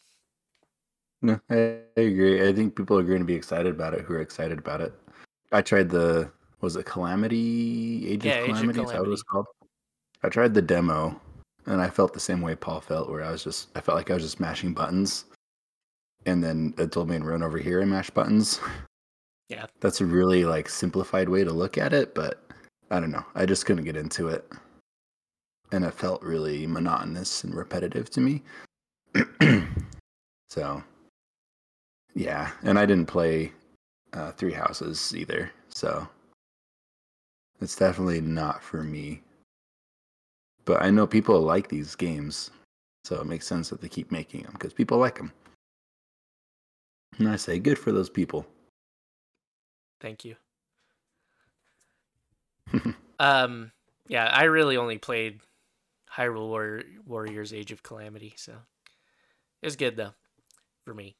No, 1.22 1.40
I, 1.50 1.78
I 1.98 2.02
agree. 2.02 2.48
I 2.48 2.54
think 2.54 2.76
people 2.76 2.98
are 2.98 3.04
going 3.04 3.20
to 3.20 3.26
be 3.26 3.34
excited 3.34 3.74
about 3.74 3.94
it 3.94 4.02
who 4.02 4.14
are 4.14 4.22
excited 4.22 4.60
about 4.60 4.82
it. 4.82 4.94
I 5.52 5.62
tried 5.62 5.90
the 5.90 6.30
was 6.62 6.76
it 6.76 6.86
Calamity 6.86 8.10
Age 8.10 8.26
Yeah, 8.26 8.40
of 8.40 8.44
Age 8.44 8.50
of 8.50 8.56
Calamity? 8.56 8.82
Is 8.82 8.92
that 8.92 9.00
what 9.00 9.08
it 9.08 9.10
was 9.10 9.24
called? 9.24 9.46
I 10.24 10.30
tried 10.30 10.54
the 10.54 10.62
demo, 10.62 11.20
and 11.66 11.82
I 11.82 11.90
felt 11.90 12.14
the 12.14 12.20
same 12.20 12.42
way 12.42 12.56
Paul 12.56 12.82
felt, 12.82 13.10
where 13.10 13.24
I 13.24 13.32
was 13.32 13.44
just 13.44 13.70
I 13.76 13.82
felt 13.82 13.98
like 13.98 14.10
I 14.10 14.16
was 14.16 14.24
just 14.24 14.40
mashing 14.40 14.74
buttons, 14.74 15.26
and 16.26 16.44
then 16.44 16.74
it 16.78 16.92
told 16.92 17.10
me 17.10 17.18
to 17.18 17.24
run 17.24 17.44
over 17.44 17.58
here 17.58 17.82
and 17.82 17.90
mash 17.90 18.10
buttons. 18.10 18.60
Yeah. 19.50 19.66
that's 19.82 20.02
a 20.02 20.06
really 20.06 20.46
like 20.46 20.68
simplified 20.68 21.30
way 21.30 21.44
to 21.44 21.52
look 21.52 21.78
at 21.78 21.94
it, 21.94 22.16
but 22.16 22.44
I 22.90 23.00
don't 23.00 23.12
know. 23.12 23.26
I 23.36 23.46
just 23.46 23.66
couldn't 23.66 23.84
get 23.84 23.98
into 23.98 24.30
it, 24.30 24.52
and 25.72 25.84
it 25.84 25.94
felt 25.94 26.24
really 26.24 26.66
monotonous 26.66 27.44
and 27.44 27.54
repetitive 27.54 28.10
to 28.12 28.22
me. 28.22 28.42
so, 30.50 30.84
yeah, 32.16 32.52
and 32.64 32.80
I 32.80 32.86
didn't 32.86 33.08
play 33.08 33.52
uh, 34.14 34.32
Three 34.32 34.54
Houses 34.54 35.14
either, 35.16 35.52
so 35.70 36.08
it's 37.62 37.76
definitely 37.76 38.22
not 38.22 38.64
for 38.64 38.84
me. 38.84 39.22
But 40.66 40.82
I 40.82 40.90
know 40.90 41.06
people 41.06 41.40
like 41.42 41.68
these 41.68 41.96
games, 41.96 42.50
so 43.04 43.20
it 43.20 43.28
makes 43.28 43.46
sense 43.46 43.70
that 43.70 43.82
they 43.82 43.90
keep 43.90 44.12
making 44.12 44.44
them 44.44 44.54
because 44.54 44.74
people 44.74 44.98
like 44.98 45.18
them. 45.18 45.32
And 47.18 47.30
I 47.30 47.36
say, 47.36 47.60
good 47.60 47.78
for 47.78 47.92
those 47.92 48.10
people. 48.10 48.46
Thank 50.02 50.26
you. 50.26 50.36
um, 53.20 53.72
yeah, 54.08 54.26
I 54.26 54.46
really 54.46 54.78
only 54.78 54.98
played 54.98 55.40
Hyrule 56.18 56.48
War- 56.48 56.84
Warriors 57.06 57.54
Age 57.54 57.72
of 57.72 57.84
Calamity, 57.84 58.34
so 58.36 58.54
it 59.62 59.66
was 59.66 59.76
good 59.76 59.96
though 59.96 60.14
for 60.86 60.94
me. 60.94 61.16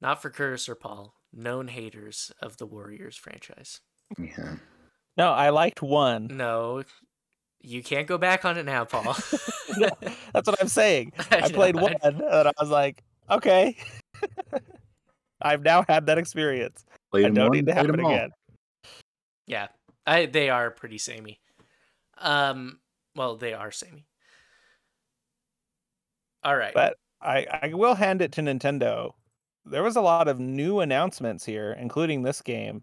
Not 0.00 0.22
for 0.22 0.30
Curtis 0.30 0.68
or 0.68 0.74
Paul, 0.76 1.14
known 1.32 1.68
haters 1.68 2.30
of 2.40 2.56
the 2.58 2.66
Warriors 2.66 3.16
franchise. 3.16 3.80
yeah. 4.18 4.56
No, 5.16 5.32
I 5.32 5.50
liked 5.50 5.82
one. 5.82 6.28
No, 6.30 6.84
you 7.60 7.82
can't 7.82 8.06
go 8.06 8.18
back 8.18 8.44
on 8.44 8.56
it 8.56 8.64
now, 8.64 8.84
Paul. 8.84 9.16
No, 9.76 9.88
That's 10.32 10.46
what 10.46 10.60
I'm 10.60 10.68
saying. 10.68 11.12
I 11.32 11.40
I 11.44 11.48
played 11.50 11.74
one 11.74 11.94
I- 12.04 12.08
and 12.08 12.22
I 12.22 12.52
was 12.60 12.70
like, 12.70 13.02
okay. 13.28 13.76
I've 15.40 15.62
now 15.62 15.84
had 15.88 16.06
that 16.06 16.18
experience. 16.18 16.84
Played 17.10 17.24
I 17.24 17.28
'em 17.28 17.34
don't 17.34 17.48
one, 17.48 17.56
need 17.56 17.66
to 17.66 17.72
played 17.72 17.76
have 17.86 17.94
it 17.94 17.98
'em 17.98 18.04
all. 18.04 18.12
again. 18.12 18.30
Yeah, 19.46 19.68
I 20.06 20.26
they 20.26 20.50
are 20.50 20.70
pretty 20.70 20.98
samey. 20.98 21.40
Um, 22.18 22.80
well, 23.14 23.36
they 23.36 23.54
are 23.54 23.70
samey. 23.70 24.04
All 26.44 26.56
right. 26.56 26.74
But 26.74 26.96
I, 27.20 27.46
I 27.62 27.74
will 27.74 27.94
hand 27.94 28.22
it 28.22 28.32
to 28.32 28.40
Nintendo. 28.42 29.12
There 29.64 29.82
was 29.82 29.96
a 29.96 30.00
lot 30.00 30.28
of 30.28 30.38
new 30.40 30.80
announcements 30.80 31.44
here, 31.44 31.72
including 31.78 32.22
this 32.22 32.40
game, 32.42 32.82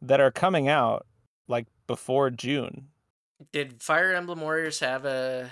that 0.00 0.20
are 0.20 0.30
coming 0.30 0.68
out 0.68 1.06
like 1.48 1.66
before 1.86 2.30
June. 2.30 2.88
Did 3.52 3.82
Fire 3.82 4.14
Emblem 4.14 4.40
Warriors 4.40 4.80
have 4.80 5.04
a 5.04 5.50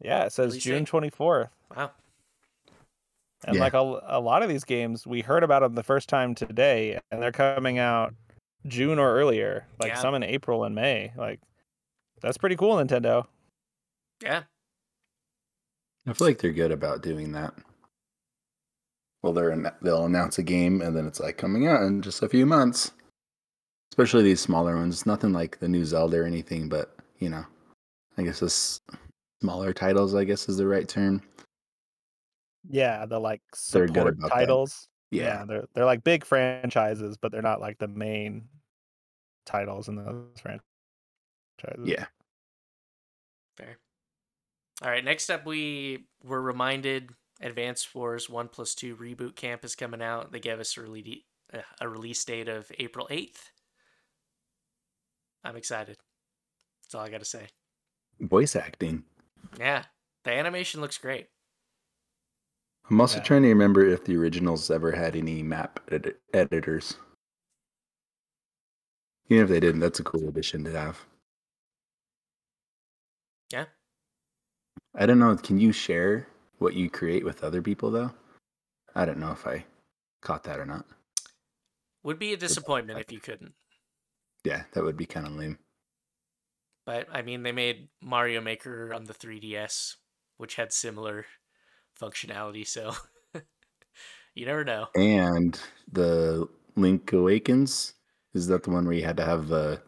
Yeah, 0.00 0.24
it 0.24 0.32
says 0.32 0.56
June 0.58 0.84
24th. 0.84 1.50
wow? 1.74 1.90
And 3.46 3.56
Yeah. 3.56 3.62
like 3.62 3.74
a, 3.74 4.00
a 4.06 4.20
lot 4.20 4.42
of 4.42 4.48
these 4.48 4.64
games, 4.64 5.06
we 5.06 5.20
heard 5.20 5.44
about 5.44 5.62
them 5.62 5.74
the 5.74 5.82
first 5.82 6.08
time 6.08 6.34
today, 6.34 6.98
and 7.10 7.22
they're 7.22 7.30
coming 7.32 7.78
out 7.78 8.14
June 8.66 8.98
or 8.98 9.14
earlier, 9.14 9.64
like 9.78 9.92
Yeah. 9.92 9.98
some 10.00 10.14
in 10.14 10.22
April 10.22 10.64
and 10.64 10.74
May. 10.74 11.12
Like, 11.16 11.40
that's 12.20 12.36
pretty 12.38 12.56
cool, 12.56 12.76
Nintendo. 12.76 13.26
Yeah, 14.20 14.42
I 16.06 16.12
feel 16.12 16.26
like 16.26 16.38
they're 16.38 16.50
good 16.52 16.72
about 16.72 17.02
doing 17.02 17.30
that. 17.32 17.54
Well, 19.22 19.32
they're 19.32 19.50
an- 19.50 19.70
they'll 19.82 20.06
announce 20.06 20.38
a 20.38 20.42
game 20.42 20.80
and 20.82 20.96
then 20.96 21.06
it's 21.06 21.20
like 21.20 21.36
coming 21.38 21.66
out 21.68 21.82
in 21.82 22.02
just 22.02 22.22
a 22.22 22.28
few 22.28 22.46
months. 22.46 22.92
Especially 23.92 24.22
these 24.22 24.40
smaller 24.40 24.76
ones. 24.76 25.06
Nothing 25.06 25.32
like 25.32 25.58
the 25.58 25.68
new 25.68 25.84
Zelda 25.84 26.18
or 26.18 26.24
anything, 26.24 26.68
but 26.68 26.96
you 27.18 27.28
know, 27.28 27.44
I 28.16 28.22
guess 28.22 28.40
this 28.40 28.80
smaller 29.40 29.72
titles. 29.72 30.14
I 30.14 30.24
guess 30.24 30.48
is 30.48 30.56
the 30.56 30.66
right 30.66 30.88
term. 30.88 31.22
Yeah, 32.70 33.06
the 33.06 33.18
like 33.18 33.40
They're 33.72 33.86
good 33.86 33.94
support 33.94 34.14
about 34.18 34.28
that. 34.30 34.34
titles. 34.34 34.88
Yeah, 35.10 35.44
they're 35.46 35.64
they're 35.74 35.84
like 35.86 36.04
big 36.04 36.24
franchises, 36.24 37.16
but 37.16 37.32
they're 37.32 37.42
not 37.42 37.60
like 37.60 37.78
the 37.78 37.88
main 37.88 38.48
titles 39.46 39.88
in 39.88 39.96
those 39.96 40.26
franchises. 40.40 40.62
yeah. 41.84 42.06
fair. 43.56 43.78
All 44.82 44.90
right. 44.90 45.04
Next 45.04 45.30
up, 45.30 45.46
we 45.46 46.06
were 46.22 46.42
reminded 46.42 47.10
Advance 47.40 47.94
Wars 47.94 48.28
One 48.28 48.48
Plus 48.48 48.74
Two 48.74 48.96
Reboot 48.96 49.34
Camp 49.34 49.64
is 49.64 49.74
coming 49.74 50.02
out. 50.02 50.30
They 50.30 50.40
gave 50.40 50.60
us 50.60 50.76
a 50.76 50.82
release 50.82 51.22
uh, 51.54 51.60
a 51.80 51.88
release 51.88 52.22
date 52.24 52.48
of 52.48 52.70
April 52.78 53.06
eighth. 53.10 53.50
I'm 55.42 55.56
excited. 55.56 55.96
That's 56.84 56.94
all 56.94 57.00
I 57.00 57.08
got 57.08 57.20
to 57.20 57.24
say. 57.24 57.46
Voice 58.20 58.56
acting. 58.56 59.04
Yeah, 59.58 59.84
the 60.24 60.32
animation 60.32 60.80
looks 60.80 60.98
great. 60.98 61.28
I'm 62.90 63.00
also 63.00 63.18
Yeah. 63.18 63.24
trying 63.24 63.42
to 63.42 63.48
remember 63.48 63.84
if 63.84 64.04
the 64.04 64.16
originals 64.16 64.70
ever 64.70 64.92
had 64.92 65.14
any 65.14 65.42
map 65.42 65.80
edit- 65.92 66.22
editors. 66.32 66.96
Even 69.28 69.44
if 69.44 69.48
they 69.50 69.60
didn't, 69.60 69.80
that's 69.80 70.00
a 70.00 70.04
cool 70.04 70.26
addition 70.28 70.64
to 70.64 70.70
have. 70.72 71.04
Yeah. 73.50 73.66
I 74.94 75.04
don't 75.06 75.18
know. 75.18 75.36
Can 75.36 75.58
you 75.58 75.72
share 75.72 76.28
what 76.58 76.74
you 76.74 76.88
create 76.90 77.24
with 77.24 77.44
other 77.44 77.60
people 77.62 77.90
though? 77.90 78.14
I 78.94 79.04
don't 79.04 79.18
know 79.18 79.32
if 79.32 79.46
I 79.46 79.66
caught 80.22 80.44
that 80.44 80.58
or 80.58 80.64
not. 80.66 80.86
Would 82.04 82.18
be 82.18 82.32
a 82.32 82.36
disappointment 82.38 82.98
if 83.00 83.12
you 83.12 83.20
couldn't. 83.20 83.54
Yeah, 84.44 84.64
that 84.72 84.82
would 84.82 84.96
be 84.96 85.04
kind 85.06 85.26
of 85.26 85.32
lame. 85.32 85.58
But 86.86 87.06
I 87.12 87.20
mean, 87.20 87.42
they 87.42 87.52
made 87.52 87.90
Mario 88.00 88.40
Maker 88.40 88.94
on 88.94 89.04
the 89.04 89.12
3DS, 89.12 89.96
which 90.38 90.54
had 90.54 90.72
similar 90.72 91.26
functionality, 92.00 92.66
so 92.66 92.92
you 94.34 94.46
never 94.46 94.64
know. 94.64 94.86
And 94.94 95.58
the 95.92 96.48
Link 96.76 97.12
Awakens 97.12 97.94
is 98.34 98.46
that 98.48 98.62
the 98.62 98.70
one 98.70 98.84
where 98.84 98.94
you 98.94 99.04
had 99.04 99.16
to 99.16 99.24
have 99.24 99.48
the 99.48 99.82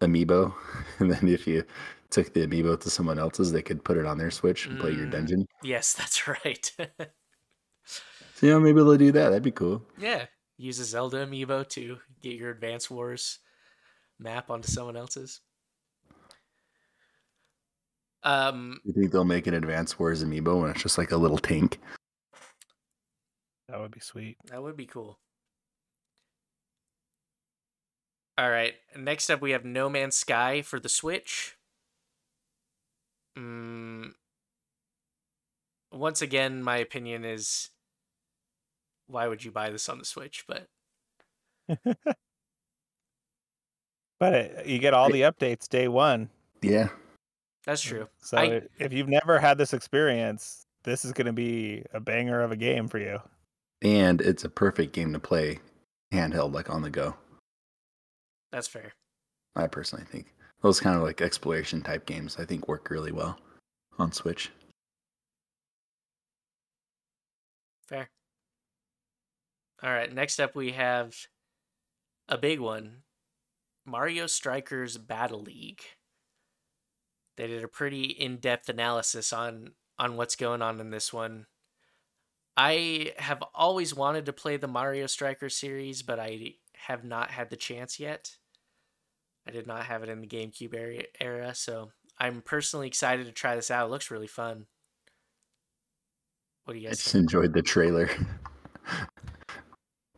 amiibo, 0.00 0.54
and 0.98 1.10
then 1.12 1.28
if 1.28 1.46
you 1.46 1.64
took 2.10 2.32
the 2.32 2.46
amiibo 2.46 2.78
to 2.80 2.90
someone 2.90 3.18
else's, 3.18 3.52
they 3.52 3.62
could 3.62 3.84
put 3.84 3.96
it 3.96 4.06
on 4.06 4.18
their 4.18 4.30
Switch 4.30 4.66
and 4.66 4.78
play 4.80 4.92
your 4.92 5.06
Mm. 5.06 5.10
dungeon. 5.12 5.46
Yes, 5.62 5.92
that's 5.98 6.26
right. 6.26 6.70
So 8.34 8.46
yeah, 8.46 8.58
maybe 8.58 8.76
they'll 8.80 8.96
do 8.96 9.12
that. 9.12 9.28
That'd 9.30 9.42
be 9.42 9.50
cool. 9.50 9.82
yeah, 9.98 10.26
use 10.56 10.78
a 10.78 10.84
Zelda 10.84 11.26
amiibo 11.26 11.68
to 11.70 11.98
get 12.22 12.34
your 12.36 12.50
Advance 12.50 12.90
Wars 12.90 13.38
map 14.18 14.50
onto 14.50 14.68
someone 14.68 14.96
else's. 14.96 15.40
Um, 18.22 18.80
You 18.84 18.92
think 18.92 19.12
they'll 19.12 19.24
make 19.24 19.46
an 19.46 19.54
Advance 19.54 19.98
Wars 19.98 20.22
amiibo 20.22 20.60
when 20.60 20.70
it's 20.70 20.82
just 20.82 20.98
like 20.98 21.10
a 21.10 21.16
little 21.16 21.38
tank? 21.38 21.78
That 23.68 23.80
would 23.80 23.92
be 23.92 24.00
sweet. 24.00 24.36
that 24.46 24.62
would 24.62 24.76
be 24.76 24.86
cool. 24.86 25.18
All 28.36 28.50
right, 28.50 28.74
next 28.96 29.30
up 29.30 29.40
we 29.42 29.50
have 29.52 29.64
No 29.64 29.88
Man's 29.88 30.16
Sky 30.16 30.62
for 30.62 30.80
the 30.80 30.88
Switch. 30.88 31.56
Mm, 33.38 34.12
once 35.92 36.22
again, 36.22 36.62
my 36.62 36.78
opinion 36.78 37.24
is 37.24 37.70
why 39.06 39.28
would 39.28 39.44
you 39.44 39.50
buy 39.50 39.70
this 39.70 39.88
on 39.88 39.98
the 39.98 40.04
Switch? 40.04 40.44
But 40.48 40.68
But 44.18 44.34
it, 44.34 44.66
you 44.66 44.78
get 44.78 44.92
all 44.94 45.10
the 45.10 45.22
updates 45.22 45.68
day 45.68 45.88
one. 45.88 46.28
Yeah. 46.60 46.88
That's 47.64 47.84
mm. 47.84 47.88
true. 47.88 48.08
So 48.22 48.38
I- 48.38 48.62
if 48.78 48.92
you've 48.92 49.08
never 49.08 49.38
had 49.38 49.58
this 49.58 49.72
experience, 49.72 50.66
this 50.84 51.04
is 51.04 51.12
going 51.12 51.26
to 51.26 51.32
be 51.32 51.84
a 51.92 52.00
banger 52.00 52.40
of 52.40 52.52
a 52.52 52.56
game 52.56 52.88
for 52.88 52.98
you. 52.98 53.20
And 53.82 54.20
it's 54.20 54.44
a 54.44 54.48
perfect 54.48 54.92
game 54.92 55.12
to 55.12 55.18
play 55.18 55.58
handheld, 56.12 56.52
like 56.52 56.70
on 56.70 56.82
the 56.82 56.90
go. 56.90 57.14
That's 58.52 58.68
fair. 58.68 58.92
I 59.56 59.66
personally 59.66 60.04
think 60.04 60.34
those 60.62 60.80
kind 60.80 60.96
of 60.96 61.02
like 61.02 61.20
exploration 61.20 61.82
type 61.82 62.06
games, 62.06 62.36
I 62.38 62.44
think 62.44 62.68
work 62.68 62.90
really 62.90 63.12
well 63.12 63.38
on 63.98 64.12
Switch. 64.12 64.50
Fair. 67.86 68.10
All 69.82 69.90
right, 69.90 70.12
next 70.12 70.40
up 70.40 70.54
we 70.54 70.72
have 70.72 71.14
a 72.28 72.38
big 72.38 72.60
one 72.60 73.02
Mario 73.86 74.26
Strikers 74.26 74.96
Battle 74.98 75.40
League. 75.40 75.82
They 77.40 77.46
did 77.46 77.64
a 77.64 77.68
pretty 77.68 78.02
in 78.02 78.36
depth 78.36 78.68
analysis 78.68 79.32
on 79.32 79.70
on 79.98 80.18
what's 80.18 80.36
going 80.36 80.60
on 80.60 80.78
in 80.78 80.90
this 80.90 81.10
one. 81.10 81.46
I 82.54 83.14
have 83.16 83.42
always 83.54 83.94
wanted 83.94 84.26
to 84.26 84.34
play 84.34 84.58
the 84.58 84.68
Mario 84.68 85.06
Striker 85.06 85.48
series, 85.48 86.02
but 86.02 86.20
I 86.20 86.56
have 86.74 87.02
not 87.02 87.30
had 87.30 87.48
the 87.48 87.56
chance 87.56 87.98
yet. 87.98 88.36
I 89.48 89.52
did 89.52 89.66
not 89.66 89.86
have 89.86 90.02
it 90.02 90.10
in 90.10 90.20
the 90.20 90.26
GameCube 90.26 90.74
era, 90.74 91.04
era 91.18 91.54
so 91.54 91.92
I'm 92.18 92.42
personally 92.42 92.88
excited 92.88 93.24
to 93.24 93.32
try 93.32 93.56
this 93.56 93.70
out. 93.70 93.86
It 93.86 93.90
looks 93.90 94.10
really 94.10 94.26
fun. 94.26 94.66
What 96.66 96.74
do 96.74 96.78
you 96.78 96.88
guys? 96.88 96.98
I 96.98 97.00
just 97.00 97.12
think? 97.12 97.22
enjoyed 97.22 97.54
the 97.54 97.62
trailer. 97.62 98.10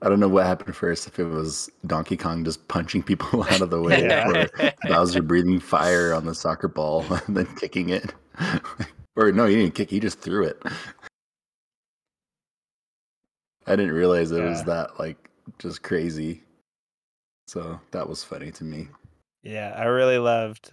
I 0.02 0.08
don't 0.08 0.18
know 0.20 0.28
what 0.28 0.46
happened 0.46 0.74
first. 0.74 1.06
If 1.06 1.18
it 1.20 1.24
was 1.24 1.70
Donkey 1.86 2.16
Kong 2.16 2.44
just 2.44 2.66
punching 2.68 3.04
people 3.04 3.44
out 3.50 3.60
of 3.60 3.70
the 3.70 3.80
way, 3.80 4.02
Yeah. 4.02 4.28
or 4.58 4.72
Bowser 4.88 5.22
breathing 5.22 5.60
fire 5.60 6.12
on 6.12 6.26
the 6.26 6.34
soccer 6.34 6.68
ball 6.68 7.04
and 7.26 7.36
then 7.36 7.46
kicking 7.56 7.90
it, 7.90 8.12
or 9.16 9.30
no, 9.30 9.46
he 9.46 9.54
didn't 9.56 9.74
kick. 9.74 9.90
He 9.90 10.00
just 10.00 10.18
threw 10.18 10.44
it. 10.44 10.60
I 13.66 13.76
didn't 13.76 13.94
realize 13.94 14.32
it 14.32 14.42
was 14.42 14.64
that 14.64 14.98
like 14.98 15.30
just 15.58 15.82
crazy. 15.82 16.42
So 17.46 17.80
that 17.92 18.08
was 18.08 18.24
funny 18.24 18.50
to 18.52 18.64
me. 18.64 18.88
Yeah, 19.44 19.72
I 19.76 19.84
really 19.84 20.18
loved 20.18 20.72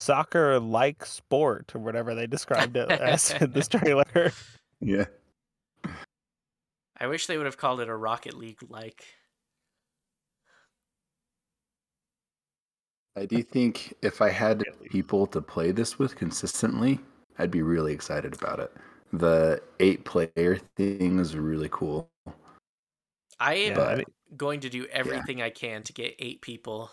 soccer 0.00 0.58
like 0.60 1.04
sport 1.06 1.72
or 1.74 1.78
whatever 1.78 2.14
they 2.14 2.26
described 2.26 2.76
it 2.76 2.90
as 2.90 3.30
in 3.32 3.52
this 3.52 3.68
trailer. 3.68 4.32
Yeah. 4.80 5.04
I 7.00 7.06
wish 7.06 7.26
they 7.26 7.36
would 7.36 7.46
have 7.46 7.56
called 7.56 7.80
it 7.80 7.88
a 7.88 7.96
Rocket 7.96 8.34
League 8.34 8.58
like. 8.68 9.04
I 13.16 13.26
do 13.26 13.42
think 13.42 13.94
if 14.02 14.22
I 14.22 14.30
had 14.30 14.62
people 14.90 15.26
to 15.28 15.40
play 15.40 15.72
this 15.72 15.98
with 15.98 16.14
consistently, 16.16 17.00
I'd 17.38 17.50
be 17.50 17.62
really 17.62 17.92
excited 17.92 18.34
about 18.34 18.60
it. 18.60 18.72
The 19.12 19.60
eight 19.80 20.04
player 20.04 20.58
thing 20.76 21.18
is 21.18 21.36
really 21.36 21.68
cool. 21.72 22.08
I 23.40 23.54
am 23.54 23.76
Yeah, 23.76 23.84
I 23.84 23.94
mean- 23.96 24.04
going 24.36 24.60
to 24.60 24.68
do 24.68 24.86
everything 24.92 25.42
I 25.42 25.50
can 25.50 25.82
to 25.82 25.92
get 25.92 26.14
eight 26.20 26.40
people 26.40 26.92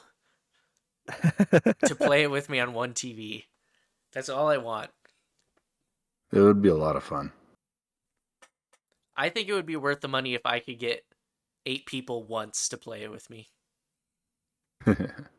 to 1.85 1.95
play 1.99 2.23
it 2.23 2.31
with 2.31 2.49
me 2.49 2.59
on 2.59 2.73
one 2.73 2.93
TV. 2.93 3.43
That's 4.11 4.29
all 4.29 4.47
I 4.47 4.57
want. 4.57 4.89
It 6.33 6.39
would 6.39 6.61
be 6.61 6.69
a 6.69 6.75
lot 6.75 6.95
of 6.95 7.03
fun. 7.03 7.31
I 9.17 9.29
think 9.29 9.49
it 9.49 9.53
would 9.53 9.65
be 9.65 9.75
worth 9.75 10.01
the 10.01 10.07
money 10.07 10.33
if 10.35 10.45
I 10.45 10.59
could 10.59 10.79
get 10.79 11.03
eight 11.65 11.85
people 11.85 12.23
once 12.23 12.69
to 12.69 12.77
play 12.77 13.03
it 13.03 13.11
with 13.11 13.29
me. 13.29 13.49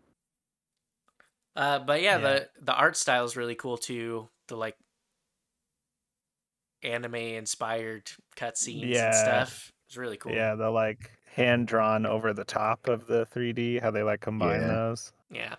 Uh, 1.57 1.81
but 1.81 2.01
yeah, 2.03 2.19
Yeah. 2.19 2.23
the 2.23 2.49
the 2.61 2.73
art 2.73 2.97
style 2.97 3.25
is 3.25 3.37
really 3.37 3.57
cool 3.57 3.77
too. 3.77 4.29
The 4.47 4.57
like 4.57 4.77
anime 6.83 7.15
inspired 7.17 8.11
cutscenes 8.37 9.03
and 9.03 9.15
stuff. 9.15 9.73
It's 9.89 9.97
really 9.97 10.17
cool. 10.17 10.33
Yeah, 10.33 10.55
the 10.55 10.71
like 10.71 11.11
hand 11.35 11.67
drawn 11.67 12.07
over 12.07 12.33
the 12.33 12.45
top 12.45 12.87
of 12.89 13.07
the 13.07 13.27
3D, 13.27 13.81
how 13.81 13.91
they 13.91 14.03
like 14.03 14.21
combine 14.21 14.61
Yeah. 14.61 14.67
those. 14.69 15.13
Yeah. 15.31 15.57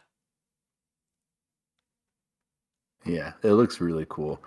yeah, 3.05 3.34
it 3.43 3.53
looks 3.53 3.82
really 3.82 4.05
cool. 4.09 4.41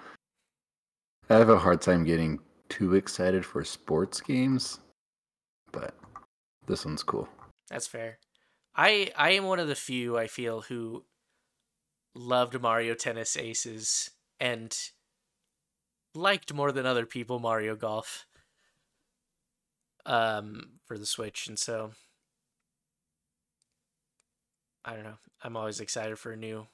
I 1.30 1.36
have 1.36 1.48
a 1.48 1.58
hard 1.58 1.80
time 1.80 2.04
getting 2.04 2.38
too 2.72 2.94
excited 2.94 3.44
for 3.44 3.62
sports 3.64 4.22
games, 4.22 4.80
but 5.72 5.94
this 6.66 6.86
one's 6.86 7.02
cool. 7.02 7.28
That's 7.68 7.86
fair. 7.86 8.18
I 8.74 9.10
I 9.14 9.32
am 9.32 9.44
one 9.44 9.58
of 9.58 9.68
the 9.68 9.74
few 9.74 10.16
I 10.16 10.26
feel 10.26 10.62
who 10.62 11.04
loved 12.14 12.58
Mario 12.60 12.94
Tennis 12.94 13.36
Aces 13.36 14.10
and 14.40 14.74
liked 16.14 16.54
more 16.54 16.72
than 16.72 16.86
other 16.86 17.04
people 17.04 17.38
Mario 17.38 17.76
Golf 17.76 18.26
um 20.06 20.78
for 20.86 20.96
the 20.96 21.06
Switch 21.06 21.46
and 21.48 21.58
so 21.58 21.92
I 24.84 24.94
don't 24.94 25.04
know. 25.04 25.18
I'm 25.42 25.56
always 25.58 25.78
excited 25.78 26.18
for 26.18 26.32
a 26.32 26.36
new 26.36 26.66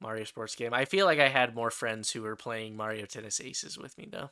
Mario 0.00 0.24
sports 0.24 0.56
game. 0.56 0.74
I 0.74 0.84
feel 0.84 1.06
like 1.06 1.20
I 1.20 1.28
had 1.28 1.54
more 1.54 1.70
friends 1.70 2.10
who 2.10 2.22
were 2.22 2.36
playing 2.36 2.76
Mario 2.76 3.06
Tennis 3.06 3.40
Aces 3.40 3.78
with 3.78 3.96
me 3.96 4.08
though. 4.10 4.30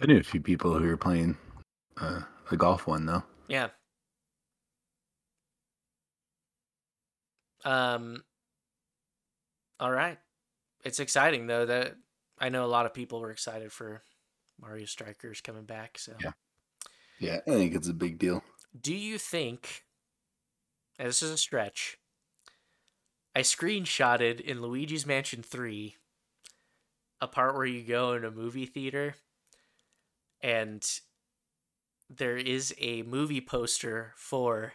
I 0.00 0.06
knew 0.06 0.18
a 0.18 0.22
few 0.22 0.40
people 0.40 0.78
who 0.78 0.86
were 0.86 0.96
playing 0.96 1.36
uh, 1.96 2.20
the 2.50 2.56
golf 2.56 2.86
one 2.86 3.06
though. 3.06 3.22
Yeah. 3.48 3.68
Um 7.64 8.22
all 9.80 9.90
right. 9.90 10.18
It's 10.84 11.00
exciting 11.00 11.46
though 11.46 11.66
that 11.66 11.96
I 12.38 12.48
know 12.48 12.64
a 12.64 12.68
lot 12.68 12.86
of 12.86 12.94
people 12.94 13.20
were 13.20 13.30
excited 13.30 13.72
for 13.72 14.02
Mario 14.60 14.86
Strikers 14.86 15.40
coming 15.40 15.64
back, 15.64 15.98
so 15.98 16.12
Yeah. 16.22 16.32
Yeah, 17.18 17.38
I 17.46 17.50
think 17.50 17.74
it's 17.74 17.88
a 17.88 17.94
big 17.94 18.18
deal. 18.18 18.42
do 18.78 18.94
you 18.94 19.18
think 19.18 19.84
and 20.98 21.08
this 21.08 21.22
is 21.22 21.30
a 21.30 21.38
stretch 21.38 21.98
I 23.34 23.40
screenshotted 23.40 24.40
in 24.40 24.62
Luigi's 24.62 25.06
Mansion 25.06 25.42
3 25.42 25.96
a 27.20 27.28
part 27.28 27.54
where 27.54 27.66
you 27.66 27.82
go 27.82 28.12
in 28.12 28.24
a 28.24 28.30
movie 28.30 28.66
theater 28.66 29.14
and 30.42 30.84
there 32.08 32.36
is 32.36 32.74
a 32.78 33.02
movie 33.02 33.40
poster 33.40 34.12
for 34.16 34.74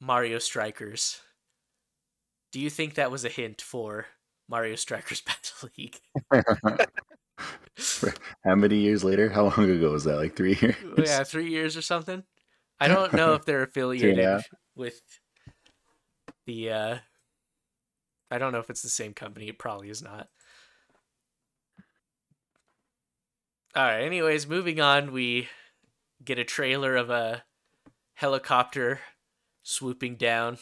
Mario 0.00 0.38
Strikers. 0.38 1.20
Do 2.52 2.60
you 2.60 2.70
think 2.70 2.94
that 2.94 3.10
was 3.10 3.24
a 3.24 3.28
hint 3.28 3.60
for 3.60 4.06
Mario 4.48 4.74
Strikers 4.76 5.20
Battle 5.26 5.70
League? 5.76 5.98
How 8.44 8.54
many 8.56 8.76
years 8.78 9.04
later? 9.04 9.28
How 9.28 9.44
long 9.44 9.70
ago 9.70 9.92
was 9.92 10.04
that? 10.04 10.16
Like 10.16 10.34
three 10.34 10.56
years? 10.60 10.74
yeah, 10.98 11.22
three 11.24 11.48
years 11.48 11.76
or 11.76 11.82
something. 11.82 12.24
I 12.80 12.88
don't 12.88 13.12
know 13.12 13.34
if 13.34 13.44
they're 13.44 13.62
affiliated 13.64 14.18
half. 14.18 14.46
with 14.74 15.00
the. 16.46 16.70
uh 16.70 16.98
I 18.30 18.38
don't 18.38 18.52
know 18.52 18.58
if 18.58 18.68
it's 18.68 18.82
the 18.82 18.88
same 18.88 19.14
company. 19.14 19.48
It 19.48 19.58
probably 19.58 19.88
is 19.88 20.02
not. 20.02 20.28
All 23.78 23.84
right. 23.84 24.02
Anyways, 24.02 24.48
moving 24.48 24.80
on. 24.80 25.12
We 25.12 25.48
get 26.24 26.36
a 26.36 26.42
trailer 26.42 26.96
of 26.96 27.10
a 27.10 27.44
helicopter 28.14 28.98
swooping 29.62 30.16
down, 30.16 30.58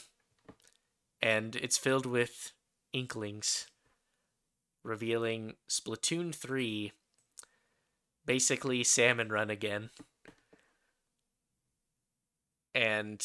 and 1.23 1.57
it's 1.57 1.79
filled 1.79 2.05
with 2.05 2.53
inklings, 2.93 3.69
revealing 4.85 5.55
Splatoon 5.67 6.35
three. 6.35 6.93
Basically, 8.27 8.85
Salmon 8.85 9.31
Run 9.31 9.49
again 9.49 9.89
and 12.77 13.25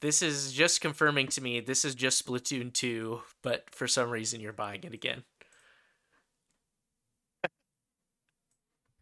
this 0.00 0.22
is 0.22 0.52
just 0.52 0.80
confirming 0.80 1.26
to 1.26 1.40
me 1.40 1.58
this 1.58 1.84
is 1.84 1.96
just 1.96 2.24
Splatoon 2.24 2.72
2, 2.72 3.20
but 3.42 3.68
for 3.70 3.88
some 3.88 4.10
reason 4.10 4.40
you're 4.40 4.52
buying 4.52 4.84
it 4.84 4.94
again. 4.94 5.24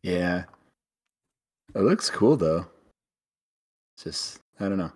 Yeah. 0.02 0.44
It 1.74 1.80
looks 1.80 2.10
cool 2.10 2.36
though. 2.36 2.66
It's 3.94 4.04
just 4.04 4.40
I 4.58 4.68
don't 4.68 4.78
know. 4.78 4.92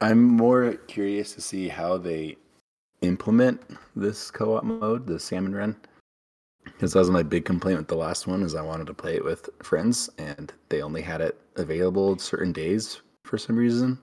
I'm 0.00 0.22
more 0.22 0.74
curious 0.88 1.32
to 1.34 1.40
see 1.40 1.68
how 1.68 1.96
they 1.96 2.36
implement 3.02 3.60
this 3.94 4.30
co-op 4.30 4.64
mode, 4.64 5.06
the 5.06 5.18
salmon 5.18 5.54
run. 5.54 5.76
Because 6.64 6.92
that 6.92 7.00
was 7.00 7.10
my 7.10 7.22
big 7.22 7.44
complaint 7.44 7.78
with 7.78 7.88
the 7.88 7.96
last 7.96 8.26
one 8.26 8.42
is 8.42 8.54
I 8.54 8.62
wanted 8.62 8.86
to 8.88 8.94
play 8.94 9.16
it 9.16 9.24
with 9.24 9.48
friends 9.62 10.10
and 10.18 10.52
they 10.68 10.82
only 10.82 11.02
had 11.02 11.20
it 11.20 11.40
available 11.56 12.18
certain 12.18 12.52
days 12.52 13.00
for 13.24 13.38
some 13.38 13.56
reason. 13.56 13.98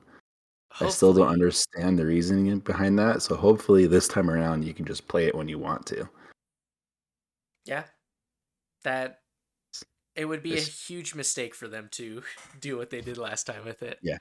I 0.80 0.90
still 0.90 1.14
don't 1.14 1.30
understand 1.30 1.98
the 1.98 2.06
reasoning 2.06 2.60
behind 2.60 2.98
that. 3.00 3.22
So 3.22 3.36
hopefully 3.36 3.88
this 3.88 4.08
time 4.08 4.30
around 4.30 4.64
you 4.64 4.74
can 4.74 4.86
just 4.86 5.08
play 5.08 5.26
it 5.26 5.36
when 5.36 5.48
you 5.48 5.58
want 5.58 5.86
to. 5.88 6.08
Yeah. 7.66 7.84
That 8.84 9.19
it 10.20 10.26
would 10.26 10.44
be 10.44 10.58
a 10.58 10.62
huge 10.62 11.16
mistake 11.16 11.56
for 11.56 11.70
them 11.70 11.88
to 11.92 12.22
do 12.60 12.78
what 12.78 12.90
they 12.90 13.00
did 13.00 13.18
last 13.18 13.46
time 13.46 13.64
with 13.64 13.82
it. 13.82 14.00
Yeah. 14.02 14.18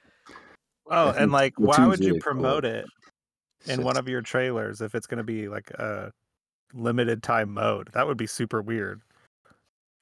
Oh, 0.89 1.11
and 1.11 1.33
like, 1.33 1.55
why 1.59 1.87
would 1.87 1.99
you 1.99 2.19
promote 2.21 2.65
it 2.65 2.87
in 3.67 3.83
one 3.83 3.99
of 3.99 4.09
your 4.09 4.23
trailers 4.23 4.81
if 4.81 4.95
it's 4.95 5.07
going 5.09 5.19
to 5.19 5.25
be 5.25 5.49
like 5.49 5.71
a 5.73 6.13
limited 6.73 7.23
time 7.23 7.53
mode? 7.53 7.91
That 7.95 8.07
would 8.07 8.17
be 8.17 8.29
super 8.29 8.63
weird. 8.63 9.03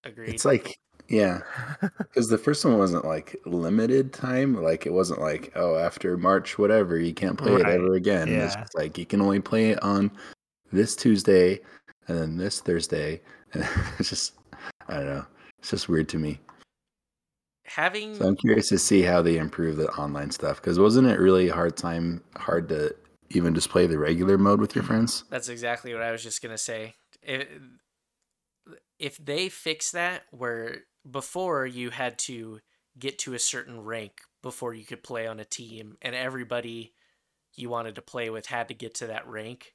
Agreed. 0.05 0.29
It's 0.29 0.45
like 0.45 0.79
yeah, 1.09 1.41
because 1.99 2.29
the 2.29 2.39
first 2.39 2.65
one 2.65 2.79
wasn't 2.79 3.07
like 3.07 3.35
limited 3.47 4.13
time. 4.13 4.63
Like 4.63 4.87
it 4.87 4.93
wasn't 4.93 5.21
like 5.21 5.51
oh 5.57 5.77
after 5.77 6.17
March 6.19 6.59
whatever 6.59 7.01
you 7.01 7.15
can't 7.15 7.39
play 7.39 7.55
it 7.55 7.67
ever 7.67 7.95
again. 7.95 8.29
It's 8.29 8.55
yeah. 8.55 8.61
just 8.61 8.77
like 8.77 8.99
you 8.99 9.07
can 9.07 9.23
only 9.23 9.41
play 9.41 9.71
it 9.71 9.83
on 9.83 10.13
this 10.71 10.95
Tuesday 10.95 11.59
and 12.07 12.19
then 12.19 12.37
this 12.37 12.61
Thursday. 12.61 13.23
And 13.55 13.67
it's 13.99 14.11
just 14.11 14.35
I 14.89 14.97
don't 14.97 15.07
know. 15.07 15.27
It's 15.67 15.73
just 15.73 15.89
weird 15.89 16.09
to 16.11 16.19
me. 16.19 16.39
Having 17.64 18.14
So 18.14 18.29
I'm 18.29 18.37
curious 18.37 18.69
to 18.69 18.79
see 18.79 19.03
how 19.03 19.21
they 19.21 19.37
improve 19.37 19.77
the 19.77 19.89
online 19.95 20.31
stuff 20.31 20.61
because 20.61 20.79
wasn't 20.79 21.09
it 21.09 21.19
really 21.19 21.49
hard 21.49 21.77
time 21.77 22.23
hard 22.37 22.69
to 22.69 22.95
even 23.31 23.53
just 23.53 23.69
play 23.69 23.89
the 23.89 23.99
regular 23.99 24.39
mode 24.39 24.61
with 24.61 24.77
your 24.77 24.85
mm-hmm. 24.85 24.93
friends. 24.93 25.25
That's 25.29 25.49
exactly 25.49 25.93
what 25.93 26.05
I 26.05 26.12
was 26.12 26.23
just 26.23 26.41
gonna 26.41 26.57
say. 26.57 26.95
If, 27.21 27.49
if 29.01 29.17
they 29.17 29.49
fix 29.49 29.91
that, 29.91 30.23
where 30.31 30.83
before 31.11 31.67
you 31.67 31.91
had 31.91 32.17
to 32.21 32.61
get 32.97 33.19
to 33.21 33.35
a 33.35 33.39
certain 33.41 33.81
rank 33.81 34.21
before 34.45 34.73
you 34.73 34.85
could 34.85 35.03
play 35.03 35.27
on 35.27 35.41
a 35.41 35.45
team, 35.45 35.97
and 36.01 36.14
everybody 36.14 36.93
you 37.57 37.71
wanted 37.71 37.97
to 37.97 38.03
play 38.03 38.31
with 38.31 38.47
had 38.47 38.69
to 38.69 38.75
get 38.75 38.95
to 38.95 39.09
that 39.09 39.27
rank, 39.27 39.75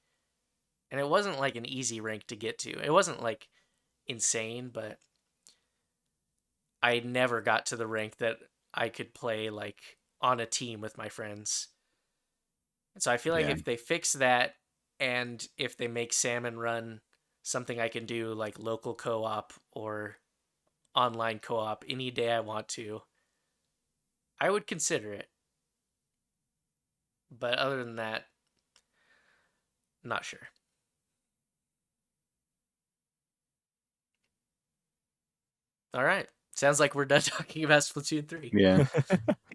and 0.90 1.02
it 1.02 1.10
wasn't 1.10 1.38
like 1.38 1.58
an 1.58 1.66
easy 1.66 2.00
rank 2.00 2.28
to 2.28 2.38
get 2.38 2.60
to. 2.60 2.80
It 2.82 2.94
wasn't 2.94 3.22
like 3.22 3.50
insane, 4.08 4.72
but 4.74 4.98
I 6.84 7.00
never 7.00 7.42
got 7.42 7.68
to 7.68 7.76
the 7.76 7.88
rank 7.88 8.18
that 8.18 8.40
I 8.74 8.90
could 8.90 9.14
play 9.14 9.50
like 9.50 9.98
on 10.22 10.40
a 10.40 10.46
team 10.46 10.82
with 10.82 10.98
my 10.98 11.10
friends. 11.10 11.70
And 12.94 13.04
so 13.04 13.12
I 13.12 13.18
feel 13.18 13.34
like 13.34 13.48
Yeah. 13.48 13.50
if 13.50 13.64
they 13.64 13.78
fix 13.78 14.14
that 14.14 14.56
and 15.00 15.46
if 15.58 15.78
they 15.78 15.88
make 15.88 16.14
Salmon 16.14 16.58
Run 16.58 17.02
something 17.44 17.80
I 17.80 17.88
can 17.90 18.06
do 18.06 18.34
like 18.34 18.60
local 18.60 18.94
co-op 18.94 19.54
or 19.72 20.18
online 20.96 21.40
co-op 21.40 21.86
any 21.90 22.12
day 22.12 22.32
I 22.32 22.42
want 22.42 22.68
to, 22.70 23.02
I 24.42 24.50
would 24.50 24.68
consider 24.68 25.14
it. 25.14 25.30
But 27.32 27.58
other 27.58 27.84
than 27.84 27.96
that, 27.96 28.28
not 30.04 30.26
sure. 30.26 30.50
All 35.94 36.04
right. 36.04 36.28
Sounds 36.56 36.80
like 36.80 36.96
we're 36.96 37.06
done 37.06 37.22
talking 37.26 37.64
about 37.64 37.82
Splatoon 37.82 38.28
3. 38.28 38.52
Yeah. 38.54 38.86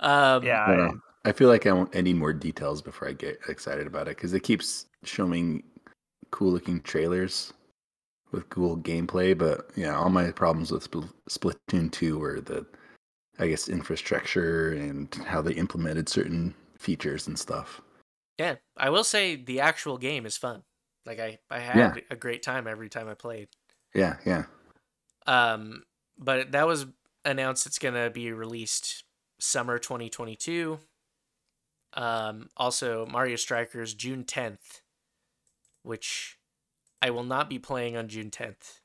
Um, 0.00 0.44
yeah, 0.44 0.62
I, 0.62 0.90
I- 1.30 1.32
feel 1.32 1.48
like 1.48 1.66
I 1.66 1.72
want 1.72 1.96
any 1.96 2.12
more 2.12 2.34
details 2.34 2.82
before 2.82 3.08
I 3.08 3.12
get 3.12 3.38
excited 3.48 3.86
about 3.86 4.08
it 4.08 4.16
because 4.16 4.34
it 4.34 4.40
keeps 4.40 4.86
showing 5.04 5.62
cool 6.30 6.52
looking 6.52 6.82
trailers 6.82 7.54
with 8.30 8.48
cool 8.50 8.76
gameplay. 8.76 9.36
But 9.36 9.70
yeah, 9.74 9.96
all 9.96 10.10
my 10.10 10.30
problems 10.32 10.70
with 10.70 10.90
Spl- 10.90 11.10
Splatoon 11.30 11.90
2 11.90 12.18
were 12.18 12.40
the, 12.42 12.66
I 13.38 13.48
guess, 13.48 13.70
infrastructure 13.70 14.72
and 14.72 15.12
how 15.26 15.40
they 15.40 15.54
implemented 15.54 16.10
certain 16.10 16.54
features 16.78 17.26
and 17.26 17.38
stuff. 17.38 17.80
Yeah, 18.38 18.56
I 18.76 18.90
will 18.90 19.04
say 19.04 19.36
the 19.36 19.60
actual 19.60 19.96
game 19.96 20.26
is 20.26 20.36
fun. 20.36 20.62
Like 21.06 21.18
I, 21.20 21.38
I 21.50 21.58
had 21.60 21.76
Yeah. 21.76 21.94
a 22.10 22.16
great 22.16 22.42
time 22.42 22.66
every 22.66 22.90
time 22.90 23.08
I 23.08 23.14
played. 23.14 23.48
Yeah, 23.94 24.16
yeah. 24.26 24.44
Um, 25.26 25.84
but 26.18 26.52
that 26.52 26.66
was 26.66 26.86
announced 27.24 27.66
it's 27.66 27.78
gonna 27.78 28.10
be 28.10 28.32
released 28.32 29.04
summer 29.38 29.78
2022. 29.78 30.78
Um, 31.94 32.48
also 32.56 33.06
Mario 33.06 33.36
Strikers 33.36 33.94
June 33.94 34.24
10th, 34.24 34.80
which 35.82 36.38
I 37.00 37.10
will 37.10 37.24
not 37.24 37.48
be 37.48 37.58
playing 37.58 37.96
on 37.96 38.08
June 38.08 38.30
10th. 38.30 38.80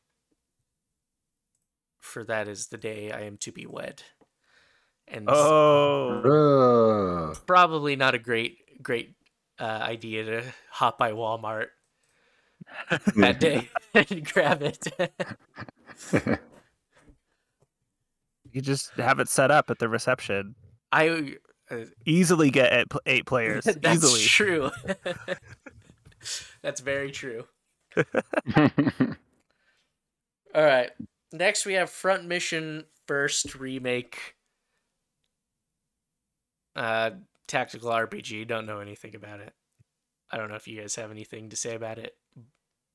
For 2.00 2.24
that 2.24 2.48
is 2.48 2.68
the 2.68 2.78
day 2.78 3.12
I 3.12 3.22
am 3.22 3.38
to 3.38 3.52
be 3.52 3.66
wed, 3.66 4.02
and 5.08 5.30
oh, 5.30 6.22
Oh. 6.26 7.34
probably 7.46 7.96
not 7.96 8.16
a 8.16 8.20
great 8.20 8.82
great 8.82 9.14
uh, 9.60 9.64
idea 9.64 10.24
to 10.24 10.44
hop 10.72 10.98
by 10.98 11.12
Walmart 11.12 11.68
that 13.18 13.40
day 13.40 13.70
and 13.94 14.26
grab 14.26 14.64
it. 14.64 14.88
you 18.52 18.62
just 18.62 18.91
have 18.91 19.20
it 19.20 19.28
set 19.30 19.52
up 19.52 19.70
at 19.70 19.80
the 19.80 19.89
reception. 19.89 20.56
I 20.91 21.38
uh, 21.70 21.86
Easily 22.06 22.49
get 22.52 22.74
eight, 22.74 22.88
eight 23.06 23.26
players. 23.26 23.64
that's 23.82 24.04
Easily. 24.04 24.22
true. 24.22 24.72
that's 26.62 26.82
very 26.82 27.12
true. 27.12 27.45
All 27.97 28.04
right. 30.56 30.91
Next 31.32 31.66
we 31.66 31.74
have 31.74 31.89
Front 31.89 32.26
Mission 32.26 32.86
First 33.08 33.56
Remake. 33.56 34.36
Uh 36.76 37.12
tactical 37.47 37.89
RPG, 37.89 38.47
don't 38.47 38.66
know 38.66 38.80
anything 38.80 39.14
about 39.14 39.41
it. 39.41 39.54
I 40.32 40.38
don't 40.38 40.47
know 40.49 40.56
if 40.56 40.68
you 40.70 40.80
guys 40.80 40.95
have 40.95 41.12
anything 41.12 41.49
to 41.49 41.58
say 41.58 41.76
about 41.76 41.97
it. 41.97 42.16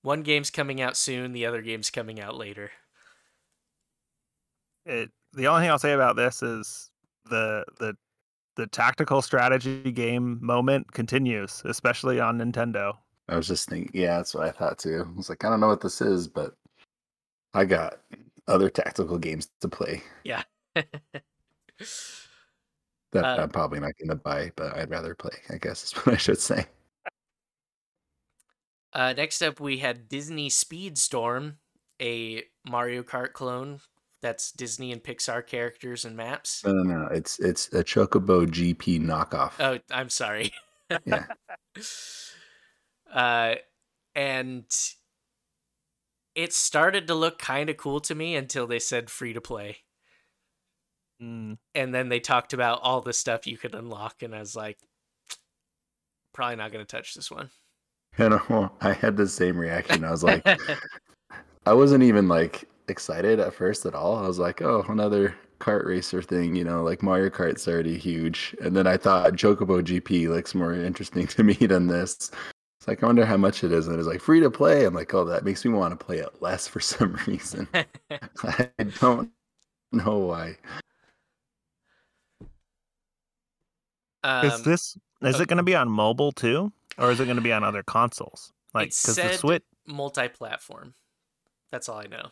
One 0.01 0.23
game's 0.23 0.51
coming 0.51 0.81
out 0.81 0.97
soon, 0.97 1.33
the 1.33 1.45
other 1.45 1.61
game's 1.61 1.91
coming 1.91 2.19
out 2.19 2.37
later. 2.37 2.71
It, 4.87 5.11
the 5.33 5.49
only 5.49 5.63
thing 5.63 5.71
I'll 5.71 5.79
say 5.79 5.93
about 5.93 6.17
this 6.17 6.43
is 6.43 6.91
the 7.27 7.65
the 7.79 7.97
the 8.57 8.67
tactical 8.69 9.21
strategy 9.21 9.93
game 9.93 10.39
moment 10.41 10.93
continues, 10.93 11.63
especially 11.67 12.21
on 12.21 12.39
Nintendo. 12.39 12.97
I 13.29 13.37
was 13.37 13.49
just 13.49 13.69
thinking, 13.69 13.91
yeah, 13.93 14.17
that's 14.17 14.35
what 14.35 14.47
I 14.47 14.51
thought 14.51 14.79
too. 14.79 15.05
I 15.07 15.17
was 15.17 15.29
like, 15.29 15.45
I 15.45 15.51
don't 15.51 15.61
know 15.61 15.67
what 15.67 15.83
this 15.83 16.01
is, 16.01 16.27
but 16.29 16.55
I 17.53 17.65
got 17.65 17.99
other 18.49 18.71
tactical 18.71 19.19
games 19.19 19.49
to 19.61 19.69
play 19.69 20.03
Yeah. 20.25 20.43
that 20.75 20.87
Uh, 23.15 23.43
I'm 23.43 23.51
probably 23.51 23.81
not 23.81 23.93
going 23.99 24.09
to 24.09 24.15
buy, 24.15 24.53
but 24.57 24.77
I'd 24.77 24.91
rather 24.91 25.15
play, 25.15 25.33
I 25.51 25.57
guess 25.59 25.85
is 25.85 25.93
what 26.05 26.15
I 26.15 26.19
should 26.19 26.41
say. 26.41 26.67
Uh, 28.93 29.13
next 29.15 29.43
up, 29.43 29.61
we 29.61 29.79
had 29.79 30.09
Disney 30.09 30.49
Speedstorm, 30.49 31.57
a 32.01 32.45
Mario 32.65 33.03
Kart 33.03 33.33
clone 33.33 33.81
that's 34.23 34.53
Disney 34.53 34.93
and 34.93 35.03
Pixar 35.03 35.47
characters 35.47 36.05
and 36.05 36.17
maps. 36.17 36.65
No, 36.65 36.73
no, 36.73 36.83
no. 36.83 37.09
It's 37.09 37.39
it's 37.39 37.69
a 37.73 37.85
Chocobo 37.85 38.47
GP 38.47 39.01
knockoff. 39.01 39.53
Oh, 39.61 39.79
I'm 39.91 40.09
sorry. 40.09 40.53
Yeah. 41.05 41.27
uh, 43.13 43.55
and 44.15 44.65
it 46.35 46.53
started 46.53 47.07
to 47.09 47.15
look 47.15 47.39
kind 47.39 47.71
of 47.71 47.77
cool 47.77 48.01
to 48.01 48.15
me 48.15 48.37
until 48.37 48.67
they 48.67 48.79
said 48.79 49.11
free 49.11 49.33
to 49.33 49.41
play. 49.41 49.79
Mm. 51.23 51.59
And 51.75 51.95
then 51.95 52.09
they 52.09 52.21
talked 52.21 52.53
about 52.53 52.81
all 52.83 53.01
the 53.01 53.13
stuff 53.13 53.47
you 53.47 53.57
could 53.57 53.75
unlock, 53.75 54.23
and 54.23 54.35
I 54.35 54.41
was 54.41 54.55
like, 54.55 54.79
probably 56.35 56.57
not 56.57 56.73
going 56.73 56.85
to 56.85 56.97
touch 56.97 57.15
this 57.15 57.31
one. 57.31 57.51
You 58.19 58.29
know, 58.51 58.71
I 58.81 58.93
had 58.93 59.17
the 59.17 59.27
same 59.27 59.57
reaction. 59.57 60.05
I 60.05 60.11
was 60.11 60.23
like, 60.23 60.47
I 61.67 61.73
wasn't 61.73 62.05
even 62.05 62.29
like 62.29 62.69
excited 62.89 63.41
at 63.41 63.55
first 63.55 63.87
at 63.87 63.95
all. 63.95 64.17
I 64.17 64.27
was 64.27 64.39
like, 64.39 64.63
oh, 64.63 64.85
another 64.89 65.35
kart 65.61 65.87
racer 65.87 66.23
thing, 66.23 66.55
you 66.55 66.65
know, 66.65 66.83
like 66.83 67.03
Mario 67.03 67.31
Kart's 67.31 67.67
already 67.67 67.97
huge. 67.99 68.55
And 68.61 68.77
then 68.77 68.87
I 68.87 68.97
thought 68.97 69.33
Chocobo 69.33 69.83
GP 69.83 70.29
looks 70.29 70.55
more 70.55 70.75
interesting 70.91 71.27
to 71.29 71.43
me 71.43 71.55
than 71.55 71.87
this. 71.87 72.31
It's 72.79 72.89
like, 72.89 73.03
I 73.03 73.07
wonder 73.07 73.25
how 73.25 73.37
much 73.37 73.65
it 73.65 73.73
is. 73.73 73.89
And 73.89 73.99
it's 73.99 74.09
like 74.09 74.21
free 74.21 74.41
to 74.41 74.51
play. 74.51 74.85
I'm 74.85 74.95
like, 74.95 75.13
oh, 75.15 75.25
that 75.25 75.45
makes 75.45 75.65
me 75.65 75.73
want 75.73 75.99
to 75.99 76.05
play 76.05 76.19
it 76.19 76.41
less 76.41 76.69
for 76.69 76.81
some 76.81 77.19
reason. 77.27 77.69
I 77.75 78.69
don't 79.01 79.31
know 79.93 80.19
why. 80.19 80.57
um, 84.27 84.47
is 84.47 84.63
this 84.63 84.99
is 85.23 85.37
oh. 85.37 85.43
it 85.43 85.49
going 85.49 85.57
to 85.59 85.63
be 85.63 85.75
on 85.75 85.89
mobile 85.89 86.33
too, 86.33 86.73
or 86.99 87.11
is 87.11 87.21
it 87.21 87.25
going 87.25 87.37
to 87.37 87.43
be 87.43 87.53
on 87.53 87.65
other 87.65 87.83
consoles? 87.83 88.53
Like 88.75 88.89
because 88.89 89.17
the 89.17 89.33
Switch, 89.35 89.63
multi-platform. 89.87 90.95
That's 91.71 91.89
all 91.89 91.99
I 91.99 92.07
know. 92.07 92.31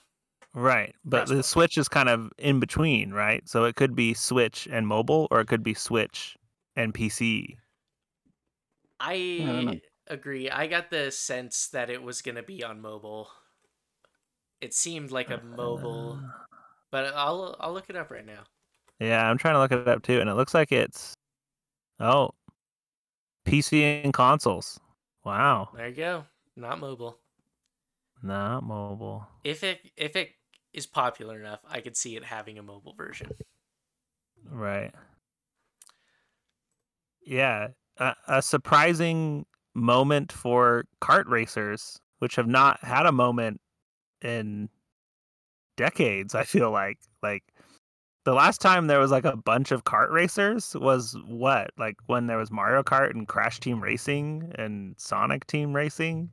Right? 0.55 0.95
But 1.05 1.29
the 1.29 1.43
Switch 1.43 1.77
is 1.79 1.89
kind 1.89 2.09
of 2.09 2.33
in 2.39 2.61
between, 2.61 3.13
right? 3.13 3.47
So 3.49 3.65
it 3.65 3.77
could 3.77 3.95
be 3.95 4.15
Switch 4.15 4.67
and 4.71 4.87
mobile, 4.87 5.29
or 5.31 5.41
it 5.41 5.49
could 5.49 5.63
be 5.63 5.75
Switch 5.75 6.37
and 6.77 6.95
PC. 6.95 7.57
I 9.01 9.45
don't 9.47 9.83
agree. 10.09 10.51
I 10.51 10.67
got 10.67 10.91
the 10.91 11.11
sense 11.13 11.69
that 11.69 11.91
it 11.91 12.03
was 12.03 12.23
going 12.23 12.35
to 12.37 12.43
be 12.43 12.63
on 12.65 12.81
mobile. 12.81 13.31
It 14.61 14.75
seemed 14.75 15.13
like 15.13 15.31
a 15.31 15.39
mobile, 15.39 16.19
uh, 16.25 16.47
but 16.91 17.15
I'll 17.15 17.57
I'll 17.61 17.73
look 17.73 17.91
it 17.91 17.97
up 17.97 18.11
right 18.11 18.27
now. 18.27 18.49
Yeah, 19.01 19.29
I'm 19.29 19.39
trying 19.39 19.55
to 19.55 19.59
look 19.61 19.73
it 19.73 19.89
up 19.89 20.03
too, 20.03 20.21
and 20.21 20.29
it 20.31 20.35
looks 20.35 20.55
like 20.55 20.73
it's 20.73 21.17
oh 22.01 22.31
PC 23.47 24.03
and 24.05 24.13
consoles. 24.13 24.79
Wow, 25.25 25.71
There 25.73 25.89
you 25.89 25.95
go. 25.95 26.27
Not 26.57 26.79
mobile. 26.81 27.21
not 28.23 28.63
mobile. 28.65 29.29
If 29.45 29.63
it 29.63 29.93
if 29.97 30.17
it 30.17 30.35
is 30.75 30.87
popular 30.87 31.39
enough, 31.39 31.61
I 31.69 31.81
could 31.81 31.97
see 31.97 32.17
it 32.17 32.25
having 32.25 32.59
a 32.59 32.63
mobile 32.63 32.95
version. 32.95 33.31
Right. 34.51 34.93
Yeah, 37.23 37.69
a, 37.97 38.15
a 38.29 38.43
surprising 38.43 39.47
moment 39.75 40.33
for 40.33 40.85
kart 41.01 41.27
racers, 41.27 41.99
which 42.19 42.37
have 42.37 42.47
not 42.47 42.81
had 42.85 43.07
a 43.07 43.13
moment 43.13 43.61
in 44.21 44.69
decades. 45.77 46.35
I 46.35 46.45
feel 46.45 46.71
like 46.71 46.99
like 47.23 47.45
the 48.25 48.35
last 48.35 48.61
time 48.61 48.87
there 48.87 48.99
was 48.99 49.11
like 49.11 49.25
a 49.25 49.37
bunch 49.37 49.71
of 49.71 49.85
kart 49.85 50.11
racers 50.11 50.75
was 50.79 51.17
what 51.27 51.71
like 51.79 51.97
when 52.07 52.27
there 52.27 52.39
was 52.39 52.51
Mario 52.51 52.83
Kart 52.83 53.11
and 53.11 53.29
Crash 53.29 53.61
Team 53.61 53.83
Racing 53.83 54.53
and 54.57 54.95
Sonic 54.99 55.47
Team 55.47 55.75
Racing. 55.75 56.31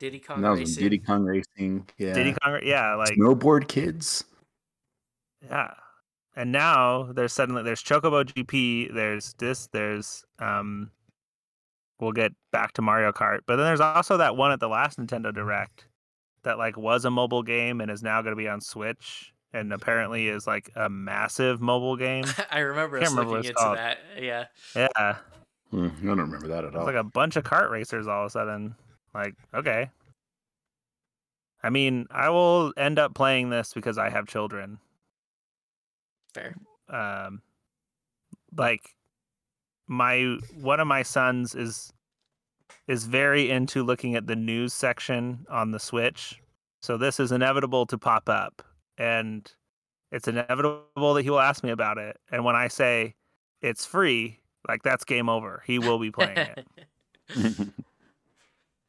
Diddy 0.00 0.18
Kong 0.18 0.36
And 0.36 0.44
that 0.44 0.50
was 0.50 0.58
when 0.58 0.66
Racing. 0.66 0.82
Diddy 0.82 0.98
Kong 0.98 1.24
Racing. 1.24 1.88
Yeah. 1.98 2.12
Diddy 2.14 2.34
Kong, 2.42 2.58
yeah, 2.64 2.94
like 2.96 3.10
Snowboard 3.10 3.68
Kids. 3.68 4.24
Yeah. 5.48 5.72
And 6.34 6.50
now 6.52 7.10
there's 7.12 7.32
suddenly 7.32 7.62
there's 7.62 7.82
Chocobo 7.82 8.24
GP, 8.24 8.92
there's 8.94 9.34
this, 9.38 9.68
there's 9.72 10.24
um 10.40 10.90
we'll 12.00 12.12
get 12.12 12.32
back 12.50 12.72
to 12.72 12.82
Mario 12.82 13.12
Kart. 13.12 13.40
But 13.46 13.56
then 13.56 13.66
there's 13.66 13.80
also 13.80 14.16
that 14.16 14.36
one 14.36 14.52
at 14.52 14.58
the 14.60 14.68
last 14.68 14.98
Nintendo 14.98 15.32
Direct 15.34 15.86
that 16.44 16.56
like 16.56 16.76
was 16.78 17.04
a 17.04 17.10
mobile 17.10 17.42
game 17.42 17.80
and 17.82 17.90
is 17.90 18.02
now 18.02 18.22
going 18.22 18.32
to 18.32 18.36
be 18.42 18.48
on 18.48 18.60
Switch 18.62 19.32
and 19.52 19.70
apparently 19.72 20.28
is 20.28 20.46
like 20.46 20.70
a 20.76 20.88
massive 20.88 21.60
mobile 21.60 21.96
game. 21.96 22.24
I 22.50 22.60
remember 22.60 22.98
Can't 22.98 23.08
us 23.08 23.12
remember 23.12 23.36
looking 23.36 23.50
into 23.50 23.60
called. 23.60 23.76
that. 23.76 23.98
Yeah. 24.18 24.46
Yeah, 24.74 25.16
Hmm, 25.70 25.86
I 26.02 26.06
don't 26.06 26.18
remember 26.20 26.48
that 26.48 26.64
at 26.64 26.64
all. 26.64 26.68
it's 26.68 26.76
all. 26.78 26.84
like 26.86 26.94
a 26.94 27.04
bunch 27.04 27.36
of 27.36 27.44
kart 27.44 27.70
racers 27.70 28.06
all 28.08 28.22
of 28.22 28.26
a 28.28 28.30
sudden. 28.30 28.74
Like, 29.14 29.34
okay. 29.54 29.90
I 31.62 31.70
mean, 31.70 32.06
I 32.10 32.30
will 32.30 32.72
end 32.76 32.98
up 32.98 33.14
playing 33.14 33.50
this 33.50 33.72
because 33.74 33.98
I 33.98 34.08
have 34.08 34.26
children. 34.26 34.78
Fair. 36.34 36.54
um 36.88 37.42
like 38.56 38.94
my 39.88 40.36
one 40.54 40.78
of 40.80 40.86
my 40.86 41.02
sons 41.02 41.54
is 41.56 41.92
is 42.86 43.04
very 43.04 43.50
into 43.50 43.82
looking 43.82 44.14
at 44.14 44.26
the 44.28 44.36
news 44.36 44.72
section 44.72 45.44
on 45.50 45.72
the 45.72 45.80
switch 45.80 46.40
so 46.80 46.96
this 46.96 47.18
is 47.18 47.32
inevitable 47.32 47.84
to 47.86 47.98
pop 47.98 48.28
up 48.28 48.62
and 48.96 49.52
it's 50.12 50.28
inevitable 50.28 51.14
that 51.14 51.22
he 51.22 51.30
will 51.30 51.40
ask 51.40 51.64
me 51.64 51.70
about 51.70 51.98
it 51.98 52.16
and 52.30 52.44
when 52.44 52.54
i 52.54 52.68
say 52.68 53.14
it's 53.60 53.84
free 53.84 54.38
like 54.68 54.82
that's 54.84 55.04
game 55.04 55.28
over 55.28 55.62
he 55.66 55.80
will 55.80 55.98
be 55.98 56.12
playing 56.12 56.38
it 56.38 56.66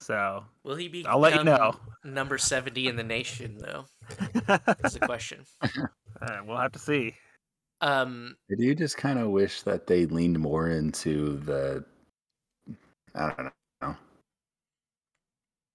so 0.02 0.44
Will 0.64 0.76
he 0.76 0.88
be? 0.90 1.06
I'll 1.06 1.20
let 1.20 1.36
you 1.36 1.44
know. 1.44 1.76
Number 2.04 2.38
seventy 2.38 2.88
in 2.88 2.96
the 2.98 3.04
nation, 3.04 3.58
though. 3.60 3.86
Is 4.84 4.94
the 4.96 5.00
question. 5.06 5.46
uh, 5.62 6.40
we'll 6.46 6.58
have 6.58 6.72
to 6.74 6.80
see 6.80 7.16
Um, 7.82 8.36
I 8.52 8.56
do 8.60 8.76
just 8.76 8.98
kind 8.98 9.20
of 9.20 9.30
wish 9.30 9.62
that 9.62 9.88
they 9.88 10.06
leaned 10.08 10.40
more 10.40 10.70
into 10.70 11.38
the, 11.38 11.86
I 13.16 13.30
don't 13.38 13.52
know, 13.82 13.96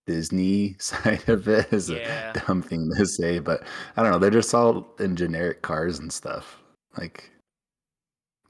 Disney 0.06 0.76
side 0.80 1.28
of 1.28 1.48
it 1.48 1.72
is 1.72 1.88
Yeah. 1.90 2.32
a 2.34 2.46
dumb 2.46 2.62
thing 2.62 2.90
to 2.96 3.06
say, 3.06 3.38
but 3.38 3.62
I 3.96 4.02
don't 4.02 4.12
know. 4.12 4.18
They're 4.18 4.30
just 4.30 4.54
all 4.54 4.94
in 5.00 5.16
generic 5.16 5.62
cars 5.62 5.98
and 6.00 6.12
stuff. 6.12 6.58
Like, 6.98 7.30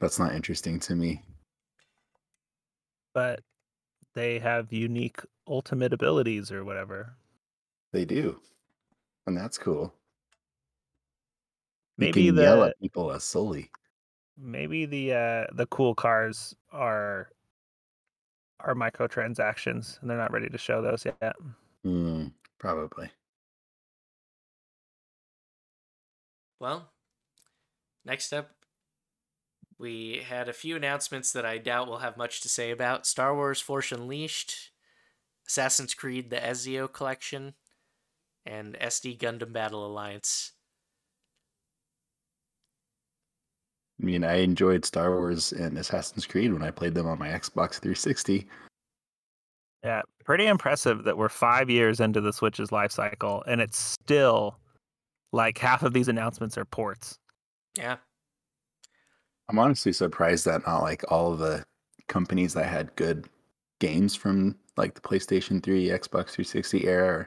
that's 0.00 0.18
not 0.18 0.34
interesting 0.34 0.78
to 0.80 0.94
me. 0.94 1.22
but 3.14 3.40
they 4.16 4.38
have 4.40 4.72
unique 4.72 5.20
ultimate 5.46 5.92
abilities 5.92 6.50
or 6.50 6.64
whatever 6.64 7.14
They 7.92 8.04
do, 8.04 8.40
and 9.26 9.36
that's 9.36 9.58
cool. 9.58 9.94
Maybe 11.98 12.22
you 12.24 12.32
can 12.32 12.42
yell 12.42 12.60
the- 12.62 12.68
at 12.70 12.80
people 12.80 13.12
as 13.12 13.22
Sully. 13.24 13.70
maybe 14.38 14.84
the 14.86 15.12
uh 15.14 15.46
the 15.54 15.66
cool 15.66 15.94
cars 15.94 16.54
are 16.72 17.30
are 18.60 18.74
microtransactions 18.74 20.00
and 20.00 20.10
they're 20.10 20.18
not 20.18 20.32
ready 20.32 20.48
to 20.48 20.58
show 20.58 20.82
those 20.82 21.04
yet 21.06 21.36
Hmm, 21.84 22.28
probably. 22.58 23.08
well, 26.58 26.90
next 28.04 28.32
up, 28.32 28.50
we 29.78 30.24
had 30.26 30.48
a 30.48 30.52
few 30.54 30.76
announcements 30.76 31.32
that 31.32 31.44
I 31.46 31.58
doubt 31.58 31.88
we'll 31.88 31.98
have 31.98 32.16
much 32.16 32.40
to 32.42 32.48
say 32.48 32.70
about. 32.70 33.06
Star 33.06 33.34
Wars 33.34 33.60
Force 33.60 33.92
Unleashed, 33.92 34.70
Assassin's 35.46 35.94
Creed: 35.94 36.30
The 36.30 36.36
Ezio 36.36 36.90
Collection, 36.92 37.54
and 38.44 38.74
SD 38.80 39.18
Gundam 39.18 39.52
Battle 39.52 39.86
Alliance. 39.86 40.52
I 44.00 44.04
mean, 44.04 44.24
I 44.24 44.36
enjoyed 44.36 44.84
Star 44.84 45.10
Wars 45.10 45.52
and 45.52 45.78
Assassin's 45.78 46.26
Creed 46.26 46.52
when 46.52 46.62
I 46.62 46.70
played 46.70 46.94
them 46.94 47.06
on 47.06 47.18
my 47.18 47.28
Xbox 47.28 47.74
360. 47.80 48.46
yeah 49.84 50.02
pretty 50.24 50.46
impressive 50.46 51.04
that 51.04 51.16
we're 51.16 51.28
five 51.28 51.70
years 51.70 52.00
into 52.00 52.20
the 52.20 52.32
switch's 52.32 52.72
life 52.72 52.90
cycle 52.90 53.44
and 53.46 53.60
it's 53.60 53.78
still 53.78 54.58
like 55.32 55.56
half 55.58 55.82
of 55.84 55.92
these 55.92 56.08
announcements 56.08 56.58
are 56.58 56.64
ports 56.64 57.18
Yeah, 57.78 57.96
I'm 59.48 59.58
honestly 59.58 59.92
surprised 59.92 60.44
that 60.46 60.66
not 60.66 60.82
like 60.82 61.04
all 61.10 61.32
of 61.32 61.38
the 61.38 61.64
companies 62.08 62.54
that 62.54 62.66
had 62.66 62.94
good 62.96 63.28
games 63.80 64.14
from 64.14 64.56
like 64.76 64.94
the 64.94 65.00
PlayStation 65.00 65.62
3, 65.62 65.88
Xbox 65.88 66.30
360 66.30 66.86
era 66.86 67.26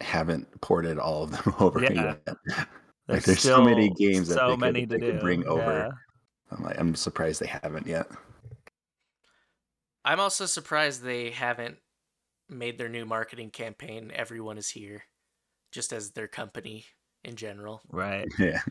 haven't 0.00 0.60
ported 0.60 0.98
all 0.98 1.22
of 1.24 1.30
them 1.32 1.54
over 1.60 1.82
Yeah. 1.82 2.16
yet. 2.26 2.36
Like, 3.08 3.22
there's 3.24 3.40
so 3.40 3.62
many 3.64 3.90
games 3.90 4.28
that 4.28 4.34
so 4.38 4.46
they 4.48 4.52
could- 4.52 4.60
many 4.60 4.84
they 4.84 4.98
could 4.98 5.20
bring 5.20 5.46
over. 5.46 5.62
yeah. 5.62 5.90
I'm 6.56 6.62
like, 6.64 6.78
I'm 6.78 6.94
surprised 6.94 7.40
they 7.40 7.46
haven't 7.46 7.86
yet. 7.86 8.06
I'm 10.04 10.20
also 10.20 10.46
surprised 10.46 11.02
they 11.02 11.30
haven't 11.30 11.78
made 12.48 12.78
their 12.78 12.88
new 12.88 13.04
marketing 13.04 13.50
campaign. 13.50 14.12
Everyone 14.14 14.56
is 14.58 14.70
here, 14.70 15.02
just 15.72 15.92
as 15.92 16.12
their 16.12 16.28
company 16.28 16.84
in 17.24 17.34
general. 17.34 17.80
right 17.90 18.28
Yeah, 18.38 18.62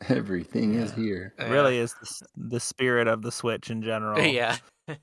everything 0.08 0.74
is 0.74 0.92
here. 0.92 1.34
Yeah. 1.38 1.50
really 1.50 1.78
is 1.78 1.94
the, 1.94 2.26
the 2.36 2.60
spirit 2.60 3.08
of 3.08 3.22
the 3.22 3.32
switch 3.32 3.70
in 3.70 3.82
general 3.90 4.20
Yeah. 4.20 4.56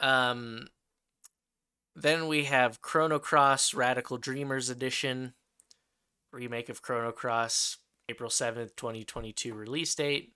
um 0.00 0.66
then 1.96 2.26
we 2.26 2.44
have 2.44 2.82
Chrono 2.82 3.18
Cross 3.20 3.72
Radical 3.74 4.18
Dreamers 4.18 4.68
Edition 4.68 5.34
remake 6.32 6.68
of 6.68 6.82
Chrono 6.82 7.12
Cross 7.12 7.78
April 8.08 8.28
7th, 8.30 8.74
2022 8.76 9.54
release 9.54 9.94
date. 9.94 10.32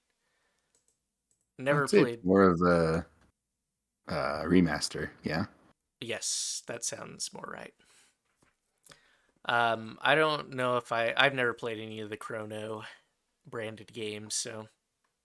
Never 1.59 1.83
I'd 1.83 1.91
say 1.91 2.03
played. 2.03 2.25
more 2.25 2.45
of 2.45 2.61
a 2.63 3.07
uh, 4.09 4.43
remaster. 4.45 5.11
Yeah, 5.25 5.47
Yes, 6.01 6.63
that 6.69 6.85
sounds 6.85 7.31
more 7.35 7.51
right. 7.53 7.75
Um 9.49 9.99
I 10.01 10.15
don't 10.15 10.51
know 10.51 10.77
if 10.77 10.93
I 10.93 11.13
I've 11.17 11.35
never 11.35 11.55
played 11.55 11.81
any 11.81 12.01
of 12.01 12.11
the 12.11 12.17
Chrono 12.17 12.83
branded 13.47 13.93
games, 13.93 14.35
so 14.35 14.69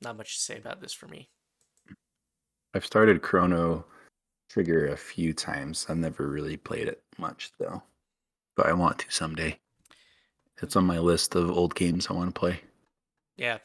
not 0.01 0.17
much 0.17 0.35
to 0.35 0.41
say 0.41 0.57
about 0.57 0.81
this 0.81 0.93
for 0.93 1.07
me. 1.07 1.29
I've 2.73 2.85
started 2.85 3.21
Chrono 3.21 3.85
Trigger 4.49 4.87
a 4.87 4.97
few 4.97 5.33
times. 5.33 5.85
I've 5.89 5.97
never 5.97 6.27
really 6.27 6.57
played 6.57 6.87
it 6.87 7.03
much 7.17 7.51
though, 7.59 7.83
but 8.55 8.65
I 8.65 8.73
want 8.73 8.99
to 8.99 9.05
someday. 9.09 9.59
It's 10.61 10.75
on 10.75 10.85
my 10.85 10.99
list 10.99 11.35
of 11.35 11.51
old 11.51 11.75
games 11.75 12.07
I 12.07 12.13
want 12.13 12.33
to 12.33 12.39
play. 12.39 12.61
Yeah. 13.35 13.57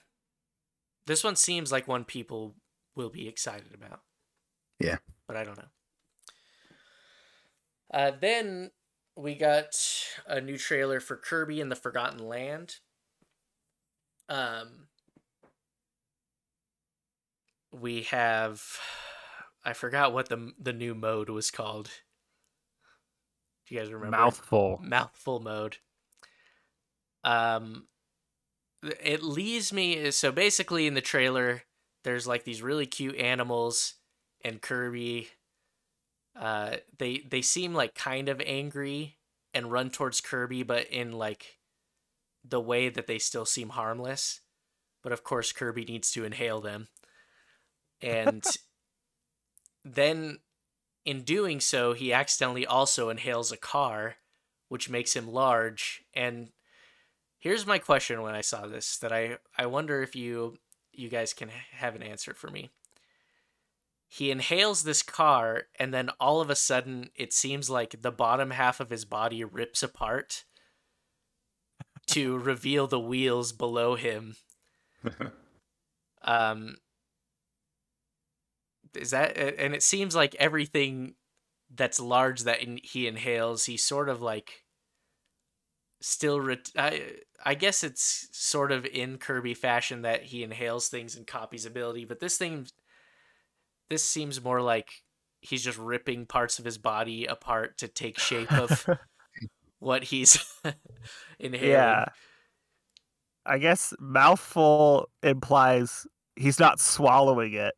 This 1.07 1.23
one 1.23 1.37
seems 1.37 1.71
like 1.71 1.87
one 1.87 2.05
people 2.05 2.55
will 2.97 3.11
be 3.11 3.29
excited 3.29 3.73
about. 3.75 4.01
Yeah. 4.81 4.97
But 5.27 5.37
I 5.37 5.45
don't 5.45 5.59
know. 5.59 5.65
Uh, 7.93 8.13
then 8.21 8.71
we 9.19 9.35
got 9.35 9.77
a 10.27 10.41
new 10.41 10.57
trailer 10.57 11.01
for 11.01 11.17
Kirby 11.17 11.61
and 11.61 11.73
the 11.73 11.77
Forgotten 11.77 12.21
Land. 12.21 12.77
Um, 14.29 14.87
we 17.73 18.03
have, 18.03 18.63
I 19.65 19.73
forgot 19.73 20.13
what 20.13 20.29
the 20.29 20.53
the 20.59 20.73
new 20.73 20.95
mode 20.95 21.31
was 21.31 21.51
called. 21.51 21.91
Do 23.67 23.75
you 23.75 23.81
guys 23.81 23.93
remember? 23.93 24.17
mouthful 24.17 24.81
mouthful 24.83 25.41
mode. 25.41 25.79
Um, 27.25 27.89
it 29.03 29.23
leaves 29.23 29.73
me 29.73 30.13
so 30.13 30.31
basically 30.31 30.87
in 30.87 30.95
the 30.95 31.01
trailer, 31.01 31.63
there's 32.05 32.27
like 32.27 32.45
these 32.45 32.63
really 32.63 32.87
cute 32.87 33.17
animals 33.17 33.95
and 34.45 34.63
Kirby. 34.63 35.29
Uh, 36.39 36.77
they 36.99 37.19
they 37.29 37.43
seem 37.43 37.75
like 37.75 37.95
kind 37.95 38.29
of 38.29 38.41
angry 38.47 39.17
and 39.53 39.73
run 39.73 39.91
towards 39.91 40.21
Kirby, 40.21 40.63
but 40.63 40.87
in 40.87 41.13
like 41.13 41.59
the 42.45 42.61
way 42.61 42.89
that 42.89 43.07
they 43.07 43.19
still 43.19 43.45
seem 43.45 43.71
harmless. 43.71 44.41
But 45.03 45.13
of 45.13 45.25
course, 45.25 45.53
Kirby 45.53 45.85
needs 45.85 46.13
to 46.13 46.25
inhale 46.25 46.61
them, 46.61 46.89
and 48.01 48.45
then 49.85 50.39
in 51.05 51.23
doing 51.23 51.59
so, 51.59 51.95
he 51.95 52.13
accidentally 52.13 52.67
also 52.67 53.09
inhales 53.09 53.51
a 53.51 53.57
car, 53.57 54.17
which 54.69 54.91
makes 54.91 55.17
him 55.17 55.27
large. 55.27 56.05
And 56.13 56.51
here's 57.39 57.67
my 57.67 57.79
question 57.79 58.21
when 58.21 58.35
I 58.35 58.43
saw 58.43 58.67
this 58.67 58.99
that 58.99 59.13
I, 59.13 59.39
I 59.57 59.67
wonder 59.67 60.03
if 60.03 60.15
you 60.15 60.59
you 60.93 61.09
guys 61.09 61.33
can 61.33 61.49
have 61.73 61.95
an 61.97 62.03
answer 62.03 62.35
for 62.35 62.49
me. 62.49 62.71
He 64.11 64.31
inhales 64.31 64.83
this 64.83 65.03
car, 65.03 65.65
and 65.79 65.93
then 65.93 66.09
all 66.19 66.41
of 66.41 66.49
a 66.49 66.57
sudden, 66.57 67.11
it 67.15 67.33
seems 67.33 67.69
like 67.69 68.01
the 68.01 68.11
bottom 68.11 68.51
half 68.53 68.81
of 68.81 68.89
his 68.89 69.05
body 69.05 69.45
rips 69.45 69.83
apart 69.83 70.45
to 72.07 72.39
reveal 72.39 72.87
the 72.87 73.01
wheels 73.01 73.53
below 73.53 73.95
him. 73.97 74.37
Um, 76.23 76.77
is 78.95 79.11
that 79.11 79.37
and 79.37 79.75
it 79.75 79.83
seems 79.83 80.15
like 80.15 80.35
everything 80.35 81.15
that's 81.75 82.01
large 82.01 82.43
that 82.43 82.63
in, 82.63 82.81
he 82.83 83.07
inhales, 83.07 83.67
he 83.67 83.77
sort 83.77 84.09
of 84.09 84.21
like 84.21 84.65
still 86.01 86.41
ret- 86.41 86.71
I 86.77 87.13
I 87.45 87.55
guess 87.55 87.85
it's 87.85 88.29
sort 88.33 88.73
of 88.73 88.85
in 88.87 89.19
Kirby 89.19 89.55
fashion 89.55 90.03
that 90.03 90.25
he 90.25 90.43
inhales 90.43 90.89
things 90.89 91.17
and 91.17 91.27
copies 91.27 91.67
ability, 91.67 92.05
but 92.05 92.21
this 92.21 92.37
thing 92.37 92.67
this 93.91 94.05
seems 94.05 94.43
more 94.43 94.61
like 94.61 94.89
he's 95.41 95.63
just 95.63 95.79
ripping 95.79 96.27
parts 96.27 96.59
of 96.59 96.65
his 96.65 96.79
body 96.79 97.25
apart 97.27 97.79
to 97.79 97.89
take 97.89 98.19
shape 98.19 98.53
of 98.53 98.87
what 99.79 100.05
he's 100.05 100.45
inhaling. 101.39 101.71
yeah. 101.71 102.05
I 103.47 103.59
guess 103.59 103.95
mouthful 103.99 105.09
implies 105.23 106.07
he's 106.37 106.59
not 106.61 106.81
swallowing 106.81 107.55
it, 107.55 107.75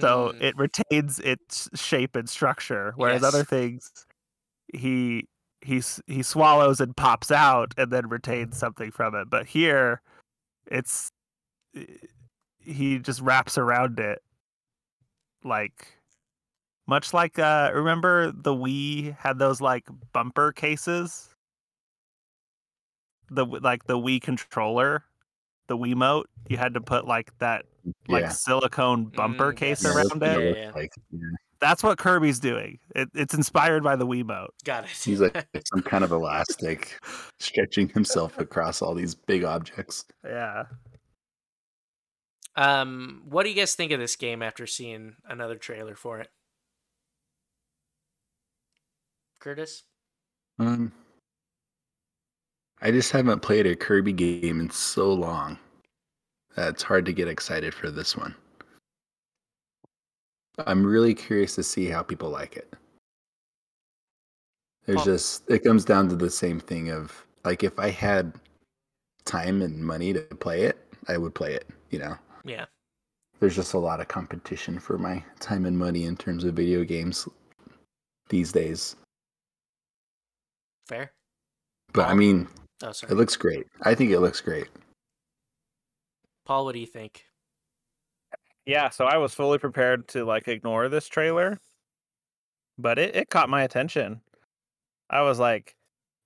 so 0.00 0.32
Mm, 0.32 0.42
it 0.42 0.56
retains 0.56 1.18
its 1.20 1.68
shape 1.74 2.14
and 2.16 2.28
structure. 2.28 2.92
Whereas 2.96 3.22
Yes. 3.22 3.34
other 3.34 3.44
things, 3.44 3.90
he 4.74 5.26
he's 5.62 6.00
he 6.06 6.22
swallows 6.22 6.80
and 6.80 6.94
pops 6.96 7.30
out 7.30 7.72
and 7.78 7.90
then 7.90 8.08
retains 8.08 8.58
something 8.58 8.90
from 8.90 9.14
it. 9.14 9.30
But 9.30 9.46
here, 9.46 10.02
it's 10.70 11.10
he 12.58 12.98
just 12.98 13.20
wraps 13.20 13.56
around 13.58 13.98
it, 13.98 14.20
like 15.44 15.88
much 16.86 17.14
like 17.14 17.38
uh 17.38 17.70
remember 17.74 18.32
the 18.32 18.54
Wii 18.54 19.16
had 19.16 19.38
those 19.38 19.60
like 19.60 19.86
bumper 20.12 20.52
cases, 20.52 21.34
the 23.30 23.44
like 23.46 23.86
the 23.86 23.98
Wii 23.98 24.20
controller, 24.20 25.04
the 25.66 25.76
Wiimote. 25.76 26.24
You 26.48 26.56
had 26.56 26.74
to 26.74 26.80
put 26.80 27.06
like 27.06 27.36
that 27.38 27.64
like 28.08 28.22
yeah. 28.24 28.28
silicone 28.28 29.06
bumper 29.06 29.52
Mm, 29.52 29.56
case 29.56 29.82
yes. 29.82 29.94
Yeah, 29.94 30.00
around 30.00 30.20
what 30.20 30.40
it. 30.40 30.56
Yeah, 30.56 30.62
yeah. 30.64 30.70
like. 30.74 30.92
Yeah. 31.10 31.20
That's 31.60 31.82
what 31.82 31.96
Kirby's 31.96 32.40
doing. 32.40 32.78
It, 32.94 33.08
it's 33.14 33.32
inspired 33.32 33.82
by 33.82 33.96
the 33.96 34.06
Wiimote. 34.06 34.48
got 34.64 34.84
it. 34.84 34.90
He's 34.90 35.20
like 35.20 35.46
some 35.72 35.80
kind 35.80 36.04
of 36.04 36.12
elastic, 36.12 36.98
stretching 37.38 37.88
himself 37.88 38.36
across 38.38 38.82
all 38.82 38.94
these 38.94 39.14
big 39.14 39.44
objects. 39.44 40.04
Yeah. 40.24 40.64
Um, 42.56 43.22
what 43.28 43.42
do 43.44 43.50
you 43.50 43.56
guys 43.56 43.74
think 43.74 43.92
of 43.92 44.00
this 44.00 44.16
game 44.16 44.42
after 44.42 44.66
seeing 44.66 45.16
another 45.28 45.56
trailer 45.56 45.94
for 45.94 46.20
it? 46.20 46.30
Curtis? 49.40 49.82
Um, 50.58 50.92
I 52.80 52.90
just 52.90 53.12
haven't 53.12 53.40
played 53.40 53.66
a 53.66 53.74
Kirby 53.74 54.12
game 54.12 54.60
in 54.60 54.70
so 54.70 55.12
long 55.12 55.58
that 56.54 56.68
it's 56.70 56.82
hard 56.82 57.04
to 57.06 57.12
get 57.12 57.28
excited 57.28 57.74
for 57.74 57.90
this 57.90 58.16
one. 58.16 58.34
I'm 60.66 60.86
really 60.86 61.14
curious 61.14 61.56
to 61.56 61.62
see 61.62 61.86
how 61.86 62.02
people 62.02 62.30
like 62.30 62.56
it. 62.56 62.72
There's 64.86 64.96
Paul- 64.96 65.04
just 65.04 65.50
it 65.50 65.64
comes 65.64 65.84
down 65.84 66.08
to 66.10 66.16
the 66.16 66.30
same 66.30 66.60
thing 66.60 66.90
of 66.90 67.26
like 67.44 67.64
if 67.64 67.78
I 67.78 67.90
had 67.90 68.34
time 69.24 69.62
and 69.62 69.78
money 69.84 70.12
to 70.12 70.20
play 70.20 70.62
it, 70.62 70.78
I 71.08 71.16
would 71.16 71.34
play 71.34 71.54
it, 71.54 71.68
you 71.90 71.98
know. 71.98 72.16
Yeah. 72.44 72.66
There's 73.40 73.56
just 73.56 73.74
a 73.74 73.78
lot 73.78 74.00
of 74.00 74.08
competition 74.08 74.78
for 74.78 74.96
my 74.98 75.22
time 75.40 75.66
and 75.66 75.76
money 75.76 76.04
in 76.04 76.16
terms 76.16 76.44
of 76.44 76.54
video 76.54 76.84
games 76.84 77.28
these 78.28 78.52
days. 78.52 78.96
Fair? 80.86 81.12
But 81.92 82.08
I 82.08 82.14
mean, 82.14 82.48
Oh, 82.82 82.92
sorry. 82.92 83.12
it 83.12 83.16
looks 83.16 83.36
great. 83.36 83.66
I 83.82 83.94
think 83.94 84.10
it 84.10 84.20
looks 84.20 84.40
great. 84.40 84.68
Paul, 86.44 86.64
what 86.66 86.74
do 86.74 86.78
you 86.80 86.86
think? 86.86 87.24
Yeah, 88.66 88.90
so 88.90 89.04
I 89.06 89.16
was 89.18 89.34
fully 89.34 89.58
prepared 89.58 90.08
to 90.08 90.24
like 90.24 90.48
ignore 90.48 90.88
this 90.88 91.06
trailer, 91.08 91.58
but 92.78 92.98
it, 92.98 93.14
it 93.16 93.30
caught 93.30 93.48
my 93.48 93.62
attention. 93.62 94.20
I 95.10 95.22
was 95.22 95.38
like, 95.38 95.74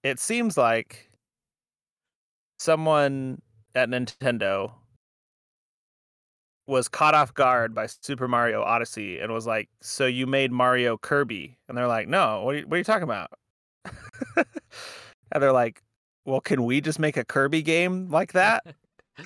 it 0.04 0.20
seems 0.20 0.56
like 0.56 1.10
someone 2.58 3.42
at 3.74 3.88
Nintendo 3.88 4.72
was 6.68 6.86
caught 6.88 7.14
off 7.14 7.34
guard 7.34 7.74
by 7.74 7.86
Super 7.86 8.28
Mario 8.28 8.62
Odyssey 8.62 9.18
and 9.18 9.32
was 9.32 9.46
like, 9.46 9.68
"So 9.80 10.06
you 10.06 10.26
made 10.26 10.52
Mario 10.52 10.98
Kirby?" 10.98 11.58
And 11.68 11.76
they're 11.76 11.88
like, 11.88 12.08
"No, 12.08 12.42
what 12.44 12.54
are 12.54 12.58
you, 12.58 12.66
what 12.68 12.76
are 12.76 12.78
you 12.78 12.84
talking 12.84 13.04
about?" 13.04 13.30
and 14.36 15.42
they're 15.42 15.52
like, 15.52 15.82
"Well, 16.24 16.40
can 16.40 16.64
we 16.64 16.80
just 16.80 16.98
make 17.00 17.16
a 17.16 17.24
Kirby 17.24 17.62
game 17.62 18.08
like 18.10 18.32
that?" 18.34 18.64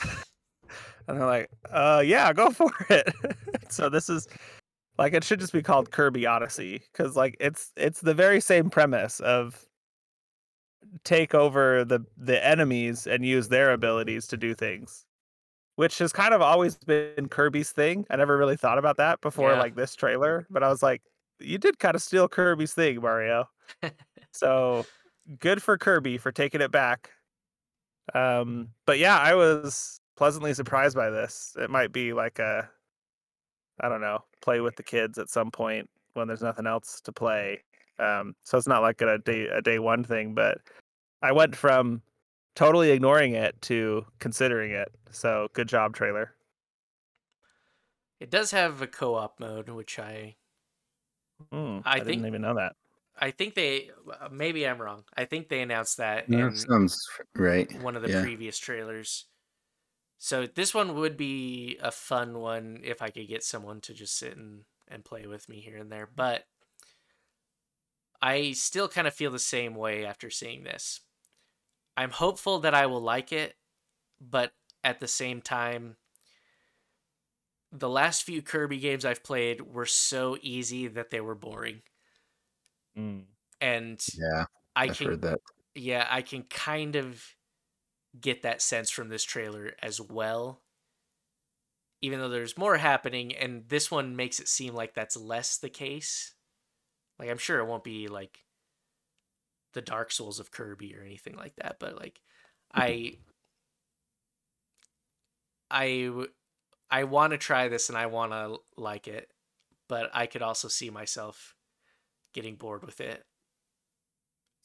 And 1.09 1.19
they're 1.19 1.27
like, 1.27 1.51
uh, 1.71 2.03
yeah, 2.05 2.33
go 2.33 2.51
for 2.53 2.71
it. 2.89 3.13
so 3.69 3.89
this 3.89 4.09
is 4.09 4.29
like 4.99 5.15
it 5.15 5.25
should 5.25 5.41
just 5.41 5.53
be 5.53 5.63
called 5.63 5.91
Kirby 5.91 6.27
Odyssey 6.27 6.83
because 6.93 7.17
like 7.17 7.37
it's 7.41 7.73
it's 7.77 8.01
the 8.01 8.15
very 8.15 8.41
same 8.41 8.71
premise 8.71 9.21
of 9.21 9.67
take 11.05 11.35
over 11.35 11.85
the 11.85 12.01
the 12.17 12.45
enemies 12.45 13.07
and 13.07 13.25
use 13.25 13.49
their 13.49 13.73
abilities 13.73 14.27
to 14.29 14.37
do 14.37 14.55
things, 14.55 15.05
which 15.77 15.99
has 15.99 16.13
kind 16.13 16.35
of 16.35 16.43
always 16.43 16.77
been 16.77 17.29
Kirby's 17.29 17.73
thing. 17.73 18.07
I 18.11 18.17
never 18.17 18.37
really 18.37 18.57
thought 18.57 18.79
about 18.79 18.97
that 18.99 19.21
before 19.21 19.51
Yeah. 19.53 19.59
like 19.59 19.75
this 19.75 19.95
trailer, 19.95 20.47
but 20.51 20.63
I 20.63 20.69
was 20.69 20.83
like, 20.83 21.03
you 21.41 21.59
did 21.59 21.79
kind 21.79 21.95
of 21.95 22.03
steal 22.03 22.29
Kirby's 22.29 22.75
thing, 22.75 23.01
Mario. 23.01 23.49
so 24.33 24.87
good 25.39 25.63
for 25.63 25.79
Kirby 25.79 26.19
for 26.19 26.31
taking 26.33 26.61
it 26.61 26.71
back. 26.71 27.11
Um, 28.15 28.69
but 28.87 28.99
yeah, 28.99 29.19
I 29.19 29.35
was 29.35 30.01
pleasantly 30.17 30.55
surprised 30.55 30.97
by 30.97 31.11
this. 31.11 31.57
It 31.59 31.71
might 31.71 31.93
be 31.93 32.13
like 32.13 32.39
a, 32.39 32.69
I 33.81 33.89
don't 33.89 34.01
know, 34.01 34.25
play 34.41 34.61
with 34.61 34.77
the 34.77 34.83
kids 34.83 35.19
at 35.19 35.31
some 35.31 35.51
point 35.51 35.89
when 36.15 36.29
there's 36.29 36.43
nothing 36.43 36.67
else 36.67 37.01
to 37.03 37.13
play. 37.13 37.63
Um, 37.99 38.35
so 38.45 38.59
it's 38.59 38.67
not 38.69 38.83
like 38.83 39.01
a 39.01 39.19
day 39.19 39.47
a 39.47 39.63
day 39.63 39.79
one 39.79 40.05
thing, 40.05 40.35
but 40.35 40.59
I 41.23 41.33
went 41.33 41.55
from 41.57 42.03
totally 42.55 42.91
ignoring 42.91 43.35
it 43.35 43.61
to 43.63 44.07
considering 44.19 44.73
it. 44.73 44.89
So 45.11 45.49
good 45.55 45.69
job, 45.69 45.95
trailer. 45.95 46.35
It 48.19 48.31
does 48.31 48.53
have 48.53 48.81
a 48.81 48.87
co-op 48.87 49.39
mode, 49.39 49.69
which 49.69 49.99
I 49.99 50.39
Mm, 51.53 51.83
I 51.85 51.99
I, 51.99 52.05
think- 52.05 52.23
didn't 52.23 52.27
even 52.27 52.43
know 52.43 52.55
that. 52.55 52.77
I 53.17 53.31
think 53.31 53.55
they 53.55 53.91
maybe 54.31 54.67
I'm 54.67 54.81
wrong. 54.81 55.05
I 55.17 55.27
think 55.27 55.49
they 55.49 55.61
announced 55.63 55.99
that 55.99 56.29
Yeah, 56.29 56.51
in 56.51 56.55
sounds 56.55 56.99
right. 57.35 57.71
one 57.71 57.97
of 57.97 58.03
the 58.03 58.09
yeah. 58.09 58.21
previous 58.23 58.59
trailers. 58.59 59.27
So 60.19 60.47
this 60.47 60.75
one 60.75 60.95
would 60.97 61.17
be 61.17 61.79
a 61.83 61.93
fun 61.93 62.39
one 62.41 62.81
if 62.85 63.03
I 63.03 63.11
could 63.11 63.29
get 63.29 63.45
someone 63.45 63.81
to 63.83 63.95
just 63.95 64.17
sit 64.19 64.37
and, 64.37 64.65
and 64.89 65.05
play 65.05 65.27
with 65.27 65.49
me 65.49 65.61
here 65.61 65.79
and 65.79 65.93
there. 65.93 66.07
But 66.09 66.47
I 68.23 68.53
still 68.53 68.89
kind 68.89 69.07
of 69.07 69.15
feel 69.15 69.31
the 69.31 69.39
same 69.39 69.75
way 69.75 70.05
after 70.07 70.31
seeing 70.31 70.63
this. 70.65 71.01
I'm 71.97 72.11
hopeful 72.11 72.61
that 72.61 72.75
I 72.75 72.87
will 72.87 73.01
like 73.01 73.33
it, 73.33 73.57
but 74.21 74.55
at 74.85 75.01
the 75.01 75.09
same 75.09 75.43
time, 75.43 75.97
the 77.73 77.89
last 77.89 78.23
few 78.23 78.41
Kirby 78.43 78.79
games 78.79 79.05
I've 79.05 79.25
played 79.25 79.61
were 79.63 79.87
so 79.87 80.37
easy 80.43 80.87
that 80.89 81.11
they 81.11 81.21
were 81.21 81.35
boring. 81.35 81.83
Mm. 82.97 83.27
And 83.61 84.05
Yeah, 84.13 84.47
I 84.77 84.89
I've 84.89 84.99
can 84.99 85.13
heard 85.13 85.23
that. 85.23 85.41
yeah, 85.75 86.07
I 86.11 86.23
can 86.23 86.45
kind 86.45 86.97
of 86.97 87.25
get 88.21 88.43
that 88.43 88.63
sense 88.63 88.91
from 88.91 89.09
this 89.09 89.25
trailer 89.25 89.75
as 89.83 90.01
well. 90.01 90.63
Even 92.01 92.19
though 92.19 92.29
there's 92.29 92.59
more 92.59 92.79
happening, 92.79 93.35
and 93.35 93.69
this 93.69 93.91
one 93.91 94.17
makes 94.17 94.41
it 94.41 94.49
seem 94.49 94.75
like 94.75 94.93
that's 94.95 95.17
less 95.17 95.57
the 95.59 95.71
case. 95.71 96.35
Like, 97.19 97.31
I'm 97.31 97.39
sure 97.39 97.61
it 97.61 97.67
won't 97.67 97.85
be 97.85 98.09
like 98.09 98.45
the 99.73 99.83
Dark 99.83 100.13
Souls 100.13 100.41
of 100.41 100.51
Kirby 100.51 100.95
or 100.97 101.03
anything 101.03 101.37
like 101.37 101.57
that, 101.57 101.77
but 101.79 101.97
like, 101.97 102.21
I 102.75 103.19
I 105.71 106.11
I 106.91 107.05
want 107.05 107.33
to 107.33 107.39
try 107.39 107.69
this 107.69 107.89
and 107.89 107.97
I 107.97 108.07
want 108.07 108.33
to 108.33 108.59
like 108.77 109.09
it, 109.09 109.31
but 109.89 110.11
I 110.15 110.27
could 110.27 110.43
also 110.43 110.69
see 110.69 110.91
myself 110.91 111.55
getting 112.35 112.57
bored 112.57 112.85
with 112.85 113.01
it. 113.01 113.23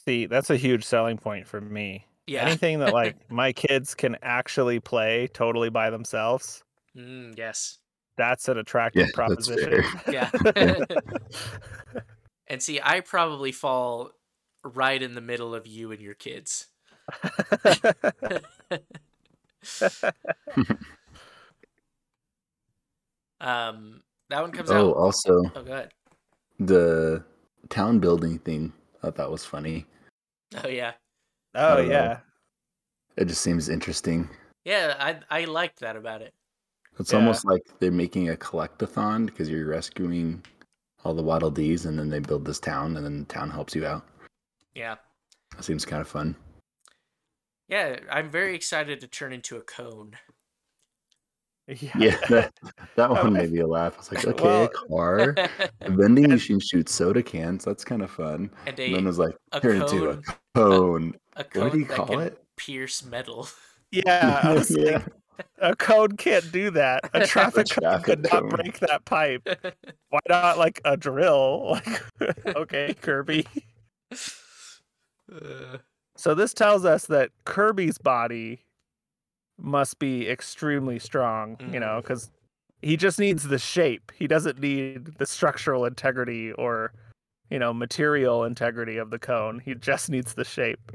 See, 0.05 0.25
that's 0.25 0.49
a 0.49 0.57
huge 0.57 0.83
selling 0.83 1.17
point 1.17 1.47
for 1.47 1.59
me. 1.59 2.05
Yeah. 2.27 2.45
Anything 2.45 2.79
that 2.79 2.93
like 2.93 3.15
my 3.29 3.53
kids 3.53 3.95
can 3.95 4.17
actually 4.21 4.79
play 4.79 5.27
totally 5.33 5.69
by 5.69 5.89
themselves, 5.89 6.63
Mm, 6.95 7.37
yes. 7.37 7.77
that's 8.17 8.47
an 8.49 8.57
attractive 8.57 9.07
Yeah, 9.07 9.11
proposition. 9.13 9.83
Yeah. 10.11 10.31
and 12.47 12.61
see, 12.61 12.79
I 12.83 13.01
probably 13.01 13.51
fall 13.51 14.11
right 14.67 15.01
in 15.01 15.13
the 15.15 15.21
middle 15.21 15.53
of 15.55 15.65
you 15.67 15.91
and 15.91 16.01
your 16.01 16.13
kids. 16.13 16.67
um, 23.39 24.01
that 24.29 24.41
one 24.41 24.51
comes 24.51 24.71
Oh, 24.71 24.89
out. 24.91 24.95
also 24.97 25.41
Oh, 25.55 25.63
go 25.63 25.71
ahead. 25.73 25.91
the 26.59 27.23
town 27.69 27.99
building 27.99 28.39
thing. 28.39 28.73
I 29.03 29.11
thought 29.11 29.31
was 29.31 29.45
funny. 29.45 29.85
Oh 30.63 30.67
yeah, 30.67 30.93
oh 31.55 31.77
don't 31.77 31.87
know. 31.89 31.93
yeah. 31.93 32.19
It 33.17 33.25
just 33.25 33.41
seems 33.41 33.69
interesting. 33.69 34.29
yeah. 34.65 34.95
I 34.99 35.41
I 35.41 35.45
liked 35.45 35.79
that 35.81 35.95
about 35.95 36.21
it. 36.21 36.33
It's 36.99 37.11
Yeah. 37.11 37.19
almost 37.19 37.45
like 37.45 37.61
they're 37.79 37.91
making 37.91 38.29
a 38.29 38.35
collectathon 38.35 39.27
because 39.27 39.49
you're 39.49 39.67
rescuing 39.67 40.43
all 41.03 41.13
the 41.13 41.21
Waddle 41.23 41.51
Dees, 41.51 41.85
and 41.85 41.97
then 41.99 42.09
they 42.09 42.19
build 42.19 42.43
this 42.45 42.59
town, 42.59 42.97
and 42.97 43.05
then 43.05 43.19
the 43.19 43.25
town 43.25 43.49
helps 43.51 43.75
you 43.75 43.85
out. 43.85 44.03
Yeah, 44.75 44.95
It 45.57 45.63
seems 45.63 45.85
kind 45.85 46.01
of 46.01 46.07
fun. 46.07 46.35
yeah. 47.67 47.97
I'm 48.11 48.29
very 48.29 48.55
excited 48.55 49.01
to 49.01 49.07
turn 49.07 49.33
into 49.33 49.57
a 49.57 49.61
cone. 49.61 50.11
Yeah, 51.67 52.15
that, 52.29 52.53
that 52.95 53.09
one 53.09 53.33
made 53.33 53.51
me 53.51 53.61
laugh. 53.63 53.95
I 53.95 53.97
was 53.97 54.11
like, 54.13 54.25
okay, 54.25 54.43
Well- 54.43 54.63
a 54.65 54.69
car. 54.69 55.35
A 55.81 55.91
vending 55.91 56.29
machine 56.29 56.59
shoots 56.61 56.93
soda 56.93 57.21
cans. 57.21 57.65
That's 57.65 57.83
kind 57.83 58.01
of 58.03 58.09
fun. 58.11 58.51
and 58.65 58.79
And 58.79 58.93
then 58.95 59.03
it 59.03 59.07
was 59.07 59.19
like, 59.19 59.35
a 59.51 59.59
turn 59.59 59.81
into 59.81 60.09
a 60.11 60.15
cone, 60.17 60.23
cone. 60.55 61.15
a 61.35 61.39
What 61.39 61.49
cone 61.51 61.71
do 61.71 61.79
you 61.79 61.85
that 61.85 61.97
call 61.97 62.19
it? 62.19 62.41
pierce 62.55 63.03
metal. 63.03 63.49
Yeah, 63.91 64.39
I 64.43 64.53
was 64.53 64.69
yeah. 64.77 65.03
like, 65.37 65.47
a 65.59 65.75
cone 65.75 66.15
can't 66.17 66.49
do 66.51 66.71
that. 66.71 67.01
A 67.13 67.25
traffic 67.27 67.67
cone 67.69 67.83
traffic 67.83 68.05
could 68.05 68.31
not 68.31 68.49
break 68.49 68.79
that 68.79 69.03
pipe. 69.05 69.45
Why 70.09 70.19
not 70.29 70.57
like 70.57 70.79
a 70.85 70.95
drill? 70.97 71.79
Like, 72.21 72.45
okay, 72.55 72.93
Kirby. 73.01 73.45
Uh, 75.33 75.77
So 76.15 76.33
this 76.33 76.53
tells 76.53 76.83
us 76.85 77.05
that 77.07 77.31
Kirby's 77.45 77.97
body 77.97 78.63
must 79.59 79.99
be 79.99 80.27
extremely 80.29 80.99
strong, 80.99 81.57
you 81.71 81.79
know, 81.79 81.99
because 82.01 82.29
he 82.81 82.95
just 82.97 83.19
needs 83.19 83.43
the 83.47 83.57
shape. 83.59 84.11
He 84.15 84.27
doesn't 84.27 84.59
need 84.59 85.17
the 85.17 85.25
structural 85.25 85.85
integrity 85.85 86.51
or, 86.53 86.93
you 87.49 87.57
know, 87.59 87.73
material 87.73 88.43
integrity 88.43 88.97
of 88.97 89.09
the 89.09 89.19
cone. 89.19 89.59
He 89.59 89.73
just 89.75 90.09
needs 90.09 90.33
the 90.35 90.43
shape. 90.45 90.91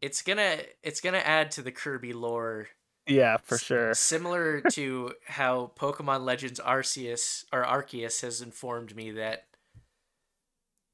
it's 0.00 0.22
gonna 0.22 0.58
it's 0.82 1.00
gonna 1.00 1.18
add 1.18 1.50
to 1.52 1.62
the 1.62 1.72
Kirby 1.72 2.12
lore 2.12 2.68
Yeah, 3.06 3.36
for 3.36 3.54
S- 3.56 3.62
sure. 3.62 3.94
Similar 3.94 4.60
to 4.72 5.12
how 5.26 5.72
Pokemon 5.76 6.24
Legends 6.24 6.58
Arceus 6.60 7.44
or 7.52 7.64
Arceus 7.64 8.22
has 8.22 8.40
informed 8.42 8.96
me 8.96 9.10
that 9.12 9.44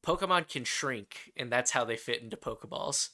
Pokemon 0.09 0.49
can 0.49 0.65
shrink, 0.65 1.33
and 1.37 1.53
that's 1.53 1.71
how 1.73 1.85
they 1.85 1.97
fit 1.97 2.23
into 2.23 2.37
Pokeballs. 2.37 3.11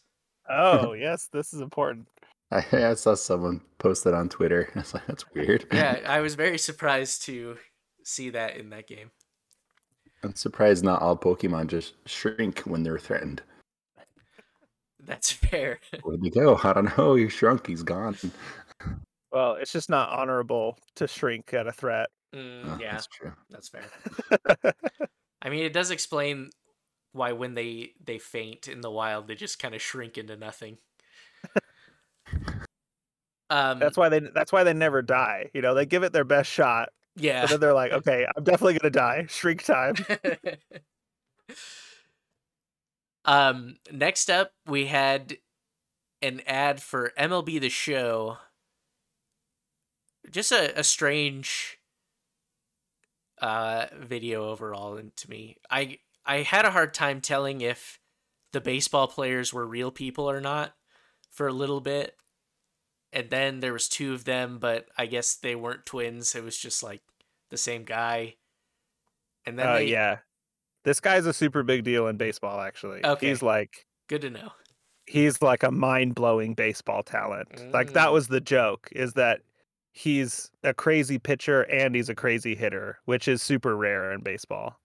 Oh, 0.48 0.92
yes, 0.98 1.28
this 1.32 1.52
is 1.52 1.60
important. 1.60 2.06
I, 2.52 2.64
I 2.72 2.94
saw 2.94 3.14
someone 3.16 3.62
post 3.78 4.04
that 4.04 4.14
on 4.14 4.28
Twitter. 4.28 4.70
I 4.76 4.78
was 4.78 4.94
like, 4.94 5.06
that's 5.08 5.24
weird. 5.34 5.66
Yeah, 5.72 5.98
I 6.06 6.20
was 6.20 6.36
very 6.36 6.56
surprised 6.58 7.22
to 7.24 7.56
see 8.04 8.30
that 8.30 8.56
in 8.56 8.70
that 8.70 8.86
game. 8.86 9.10
I'm 10.22 10.36
surprised 10.36 10.84
not 10.84 11.02
all 11.02 11.16
Pokemon 11.16 11.66
just 11.66 11.94
shrink 12.08 12.60
when 12.60 12.84
they're 12.84 12.98
threatened. 12.98 13.42
That's 15.04 15.32
fair. 15.32 15.80
Where'd 16.02 16.20
he 16.22 16.30
go? 16.30 16.58
I 16.62 16.72
don't 16.72 16.96
know. 16.96 17.14
He 17.16 17.28
shrunk. 17.28 17.66
He's 17.66 17.82
gone. 17.82 18.16
Well, 19.32 19.54
it's 19.56 19.72
just 19.72 19.90
not 19.90 20.10
honorable 20.10 20.78
to 20.94 21.06
shrink 21.08 21.52
at 21.52 21.66
a 21.66 21.72
threat. 21.72 22.08
Mm, 22.34 22.62
Oh, 22.64 22.78
yeah, 22.80 22.92
That's 22.92 23.06
true. 23.08 23.32
that's 23.50 23.68
fair. 23.68 23.84
I 25.42 25.50
mean, 25.50 25.64
it 25.64 25.74
does 25.74 25.90
explain 25.90 26.50
why 27.14 27.32
when 27.32 27.54
they 27.54 27.92
they 28.04 28.18
faint 28.18 28.68
in 28.68 28.80
the 28.80 28.90
wild, 28.90 29.28
they 29.28 29.34
just 29.34 29.58
kind 29.58 29.74
of 29.74 29.80
shrink 29.80 30.18
into 30.18 30.36
nothing. 30.36 30.78
Um, 33.50 33.78
that's 33.78 33.96
why 33.96 34.08
they 34.08 34.20
that's 34.20 34.52
why 34.52 34.64
they 34.64 34.72
never 34.72 35.02
die. 35.02 35.50
You 35.52 35.60
know, 35.60 35.74
they 35.74 35.86
give 35.86 36.02
it 36.02 36.12
their 36.12 36.24
best 36.24 36.50
shot, 36.50 36.88
yeah. 37.14 37.42
but 37.42 37.50
then 37.50 37.60
they're 37.60 37.74
like, 37.74 37.92
okay, 37.92 38.26
I'm 38.36 38.42
definitely 38.42 38.78
gonna 38.78 38.90
die. 38.90 39.26
Shrink 39.28 39.62
time. 39.62 39.94
um, 43.24 43.76
next 43.92 44.30
up, 44.30 44.52
we 44.66 44.86
had 44.86 45.36
an 46.22 46.40
ad 46.46 46.80
for 46.80 47.12
MLB 47.18 47.60
The 47.60 47.68
Show. 47.68 48.38
Just 50.30 50.50
a, 50.50 50.80
a 50.80 50.82
strange 50.82 51.78
uh, 53.42 53.86
video 54.00 54.48
overall, 54.48 54.96
and 54.96 55.14
to 55.18 55.30
me, 55.30 55.58
I 55.70 55.98
I 56.26 56.38
had 56.38 56.64
a 56.64 56.70
hard 56.70 56.94
time 56.94 57.20
telling 57.20 57.60
if 57.60 57.98
the 58.52 58.60
baseball 58.60 59.08
players 59.08 59.52
were 59.52 59.66
real 59.66 59.90
people 59.90 60.28
or 60.30 60.40
not 60.40 60.74
for 61.30 61.46
a 61.48 61.52
little 61.52 61.80
bit, 61.80 62.16
and 63.12 63.28
then 63.30 63.60
there 63.60 63.72
was 63.72 63.88
two 63.88 64.12
of 64.14 64.24
them, 64.24 64.58
but 64.58 64.86
I 64.96 65.06
guess 65.06 65.34
they 65.34 65.54
weren't 65.54 65.86
twins. 65.86 66.34
It 66.34 66.42
was 66.44 66.56
just 66.58 66.82
like 66.82 67.02
the 67.50 67.56
same 67.56 67.84
guy. 67.84 68.36
And 69.46 69.58
then 69.58 69.68
Uh, 69.68 69.74
they, 69.74 69.86
yeah, 69.86 70.18
this 70.84 71.00
guy's 71.00 71.26
a 71.26 71.32
super 71.32 71.62
big 71.62 71.84
deal 71.84 72.06
in 72.06 72.16
baseball. 72.16 72.60
Actually, 72.60 73.04
Okay. 73.04 73.28
he's 73.28 73.42
like 73.42 73.86
good 74.08 74.22
to 74.22 74.30
know. 74.30 74.52
he's 75.06 75.42
like 75.42 75.62
a 75.62 75.70
mind 75.70 76.14
blowing 76.14 76.54
baseball 76.54 77.02
talent. 77.02 77.48
Like 77.72 77.92
that 77.92 78.08
Mm. 78.08 78.12
was 78.12 78.28
the 78.28 78.40
joke 78.40 78.88
is 78.92 79.12
that 79.14 79.42
he's 79.92 80.50
a 80.62 80.72
crazy 80.72 81.18
pitcher 81.18 81.62
and 81.64 81.94
he's 81.94 82.08
a 82.08 82.14
crazy 82.14 82.54
hitter, 82.54 82.98
which 83.04 83.28
is 83.28 83.42
super 83.42 83.76
rare 83.76 84.12
in 84.12 84.22
baseball. 84.22 84.80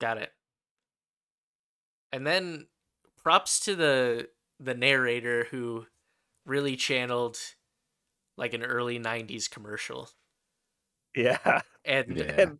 Got 0.00 0.18
it. 0.18 0.32
And 2.12 2.26
then 2.26 2.68
props 3.22 3.60
to 3.60 3.76
the 3.76 4.30
the 4.60 4.74
narrator 4.74 5.44
who 5.44 5.86
really 6.44 6.76
channeled 6.76 7.38
like 8.36 8.54
an 8.54 8.62
early 8.64 8.98
90s 8.98 9.48
commercial. 9.48 10.10
Yeah. 11.14 11.60
And 11.84 12.18
Yeah. 12.18 12.32
And 12.36 12.58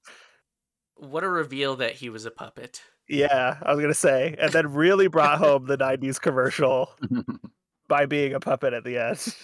what 0.97 1.25
a 1.25 1.29
reveal 1.31 1.77
that 1.77 1.95
he 1.95 2.11
was 2.11 2.27
a 2.27 2.31
puppet. 2.31 2.83
yeah, 3.09 3.59
I 3.63 3.73
was 3.75 3.81
gonna 3.81 3.95
say, 3.95 4.35
and 4.39 4.53
then 4.53 4.73
really 4.73 5.09
brought 5.09 5.39
home 5.41 5.67
the 5.67 5.77
'90s 5.79 6.19
commercial 6.21 6.91
by 7.89 8.07
being 8.07 8.35
a 8.35 8.41
puppet 8.41 8.75
at 8.75 8.85
the 8.85 8.99
end. 8.99 9.35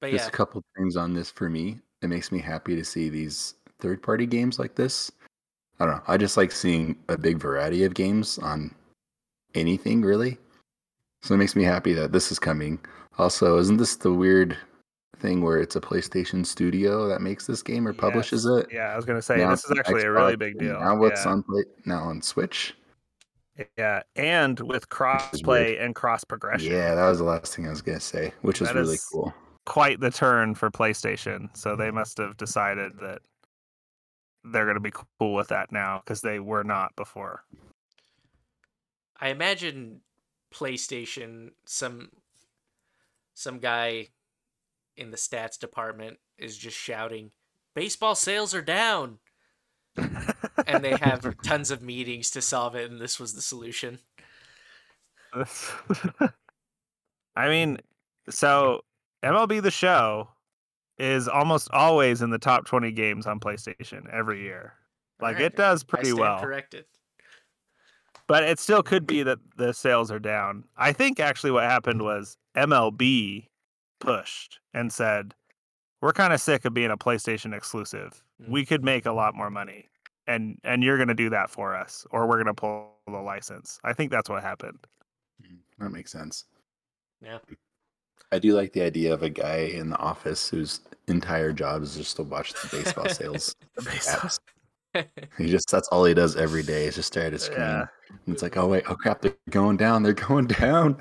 But 0.00 0.10
Just 0.10 0.28
yeah, 0.28 0.28
a 0.28 0.30
couple 0.30 0.62
things 0.76 0.96
on 0.96 1.14
this 1.14 1.30
for 1.30 1.48
me. 1.50 1.80
It 2.02 2.08
makes 2.08 2.30
me 2.32 2.38
happy 2.40 2.76
to 2.76 2.84
see 2.84 3.08
these 3.08 3.55
third 3.80 4.02
party 4.02 4.26
games 4.26 4.58
like 4.58 4.74
this. 4.74 5.10
I 5.78 5.86
don't 5.86 5.96
know. 5.96 6.02
I 6.08 6.16
just 6.16 6.36
like 6.36 6.52
seeing 6.52 6.96
a 7.08 7.18
big 7.18 7.38
variety 7.38 7.84
of 7.84 7.94
games 7.94 8.38
on 8.38 8.74
anything 9.54 10.02
really. 10.02 10.38
So 11.22 11.34
it 11.34 11.38
makes 11.38 11.56
me 11.56 11.64
happy 11.64 11.92
that 11.94 12.12
this 12.12 12.30
is 12.30 12.38
coming. 12.38 12.78
Also, 13.18 13.58
isn't 13.58 13.78
this 13.78 13.96
the 13.96 14.12
weird 14.12 14.56
thing 15.18 15.42
where 15.42 15.58
it's 15.58 15.76
a 15.76 15.80
PlayStation 15.80 16.44
studio 16.44 17.08
that 17.08 17.20
makes 17.20 17.46
this 17.46 17.62
game 17.62 17.86
or 17.86 17.92
publishes 17.92 18.46
it? 18.46 18.66
Yeah, 18.72 18.92
I 18.92 18.96
was 18.96 19.04
gonna 19.04 19.22
say 19.22 19.38
Now 19.38 19.50
this 19.50 19.64
is 19.64 19.78
actually 19.78 20.04
a 20.04 20.12
really 20.12 20.36
big 20.36 20.58
deal. 20.58 20.78
Now 20.78 20.96
what's 20.96 21.24
yeah. 21.24 21.32
on 21.32 21.42
play 21.42 21.64
now 21.84 22.00
on 22.00 22.22
Switch? 22.22 22.74
yeah, 23.78 24.02
and 24.16 24.60
with 24.60 24.88
crossplay 24.88 25.82
and 25.82 25.94
cross 25.94 26.24
progression. 26.24 26.72
Yeah, 26.72 26.94
that 26.94 27.08
was 27.08 27.18
the 27.18 27.24
last 27.24 27.54
thing 27.54 27.66
I 27.66 27.70
was 27.70 27.82
gonna 27.82 28.00
say, 28.00 28.32
which 28.42 28.60
is 28.60 28.68
That 28.68 28.76
really 28.76 28.94
is- 28.94 29.04
cool. 29.04 29.34
quite 29.64 30.00
the 30.00 30.10
turn 30.10 30.54
for 30.54 30.70
PlayStation. 30.70 31.48
So 31.56 31.74
they 31.74 31.86
mm-hmm. 31.86 31.96
must 31.96 32.18
have 32.18 32.36
decided 32.36 32.92
that 33.00 33.22
they're 34.52 34.64
going 34.64 34.74
to 34.74 34.80
be 34.80 34.92
cool 34.92 35.34
with 35.34 35.48
that 35.48 35.72
now 35.72 36.02
because 36.04 36.20
they 36.20 36.38
were 36.38 36.64
not 36.64 36.94
before. 36.96 37.44
I 39.20 39.28
imagine 39.28 40.00
PlayStation 40.54 41.50
some 41.64 42.10
some 43.34 43.58
guy 43.58 44.08
in 44.96 45.10
the 45.10 45.16
stats 45.16 45.58
department 45.58 46.18
is 46.38 46.56
just 46.56 46.76
shouting, 46.76 47.32
"Baseball 47.74 48.14
sales 48.14 48.54
are 48.54 48.62
down." 48.62 49.18
and 49.96 50.84
they 50.84 50.94
have 50.96 51.36
tons 51.42 51.70
of 51.70 51.80
meetings 51.80 52.30
to 52.30 52.42
solve 52.42 52.74
it 52.74 52.90
and 52.90 53.00
this 53.00 53.18
was 53.18 53.32
the 53.32 53.40
solution. 53.40 53.98
I 57.34 57.48
mean, 57.48 57.78
so 58.28 58.84
MLB 59.22 59.62
The 59.62 59.70
Show 59.70 60.28
is 60.98 61.28
almost 61.28 61.70
always 61.72 62.22
in 62.22 62.30
the 62.30 62.38
top 62.38 62.66
20 62.66 62.90
games 62.92 63.26
on 63.26 63.40
PlayStation 63.40 64.12
every 64.12 64.42
year. 64.42 64.74
Like 65.20 65.36
Alright, 65.36 65.52
it 65.52 65.56
does 65.56 65.82
I 65.82 65.86
pretty 65.86 66.10
stand 66.10 66.20
well. 66.20 66.40
corrected. 66.40 66.84
But 68.26 68.42
it 68.42 68.58
still 68.58 68.82
could 68.82 69.06
be 69.06 69.22
that 69.22 69.38
the 69.56 69.72
sales 69.72 70.10
are 70.10 70.18
down. 70.18 70.64
I 70.76 70.92
think 70.92 71.20
actually 71.20 71.52
what 71.52 71.64
happened 71.64 72.02
was 72.02 72.36
MLB 72.56 73.48
pushed 74.00 74.58
and 74.74 74.92
said, 74.92 75.34
"We're 76.00 76.12
kind 76.12 76.32
of 76.32 76.40
sick 76.40 76.64
of 76.64 76.74
being 76.74 76.90
a 76.90 76.96
PlayStation 76.96 77.56
exclusive. 77.56 78.22
Mm. 78.42 78.48
We 78.50 78.66
could 78.66 78.84
make 78.84 79.06
a 79.06 79.12
lot 79.12 79.34
more 79.36 79.48
money, 79.50 79.88
and 80.26 80.58
and 80.64 80.82
you're 80.82 80.96
going 80.96 81.08
to 81.08 81.14
do 81.14 81.30
that 81.30 81.50
for 81.50 81.76
us, 81.76 82.04
or 82.10 82.26
we're 82.26 82.42
going 82.42 82.46
to 82.46 82.54
pull 82.54 82.90
the 83.06 83.18
license." 83.18 83.78
I 83.84 83.92
think 83.92 84.10
that's 84.10 84.28
what 84.28 84.42
happened. 84.42 84.78
That 85.78 85.90
makes 85.90 86.10
sense. 86.10 86.46
Yeah. 87.22 87.38
I 88.32 88.38
do 88.38 88.54
like 88.54 88.72
the 88.72 88.82
idea 88.82 89.14
of 89.14 89.22
a 89.22 89.30
guy 89.30 89.70
in 89.72 89.90
the 89.90 89.98
office 89.98 90.48
whose 90.48 90.80
entire 91.08 91.52
job 91.52 91.82
is 91.82 91.96
just 91.96 92.16
to 92.16 92.22
watch 92.22 92.52
the 92.52 92.68
baseball 92.70 93.08
sales. 93.08 93.54
stats. 93.78 94.40
He 95.36 95.48
just 95.48 95.70
that's 95.70 95.88
all 95.88 96.06
he 96.06 96.14
does 96.14 96.36
every 96.36 96.62
day 96.62 96.86
is 96.86 96.94
just 96.94 97.08
stare 97.08 97.26
at 97.26 97.34
his 97.34 97.42
screen. 97.42 97.60
Yeah. 97.60 97.84
And 98.08 98.34
it's 98.34 98.42
like, 98.42 98.56
oh 98.56 98.66
wait, 98.66 98.84
oh 98.88 98.94
crap, 98.94 99.20
they're 99.20 99.36
going 99.50 99.76
down, 99.76 100.02
they're 100.02 100.14
going 100.14 100.46
down. 100.46 100.96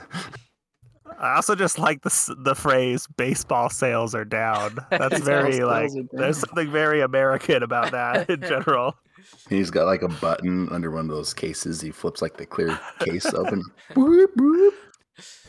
I 1.17 1.35
also 1.35 1.55
just 1.55 1.79
like 1.79 2.01
the 2.01 2.35
the 2.39 2.55
phrase 2.55 3.07
"baseball 3.15 3.69
sales 3.69 4.13
are 4.13 4.25
down." 4.25 4.77
That's 4.89 5.19
very 5.21 5.61
like 5.61 5.91
there's 6.11 6.39
something 6.39 6.69
very 6.69 7.01
American 7.01 7.63
about 7.63 7.91
that 7.91 8.29
in 8.29 8.41
general. 8.41 8.95
He's 9.49 9.71
got 9.71 9.85
like 9.85 10.01
a 10.01 10.09
button 10.09 10.69
under 10.69 10.91
one 10.91 11.09
of 11.09 11.15
those 11.15 11.33
cases. 11.33 11.81
He 11.81 11.91
flips 11.91 12.21
like 12.21 12.37
the 12.37 12.45
clear 12.45 12.77
case 12.99 13.25
open. 13.33 13.63
Boop, 13.93 14.27
boop. 14.35 14.71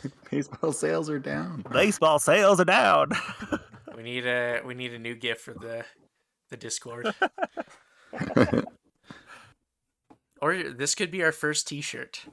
Baseball 0.30 0.72
sales 0.72 1.10
are 1.10 1.18
down. 1.18 1.64
Baseball 1.70 2.18
sales 2.18 2.60
are 2.60 2.64
down. 2.64 3.10
we 3.96 4.02
need 4.02 4.26
a 4.26 4.60
we 4.64 4.74
need 4.74 4.92
a 4.92 4.98
new 4.98 5.14
gift 5.14 5.40
for 5.40 5.54
the 5.54 5.84
the 6.50 6.56
Discord. 6.56 7.14
Or 10.42 10.54
this 10.62 10.94
could 10.94 11.10
be 11.10 11.22
our 11.24 11.32
first 11.32 11.66
t-shirt. 11.66 12.26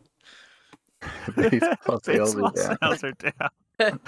Baseball 1.35 1.99
sales 2.03 2.35
are 2.35 2.51
down. 2.51 2.77
sales 2.81 3.03
are 3.03 3.13
down. 3.13 3.99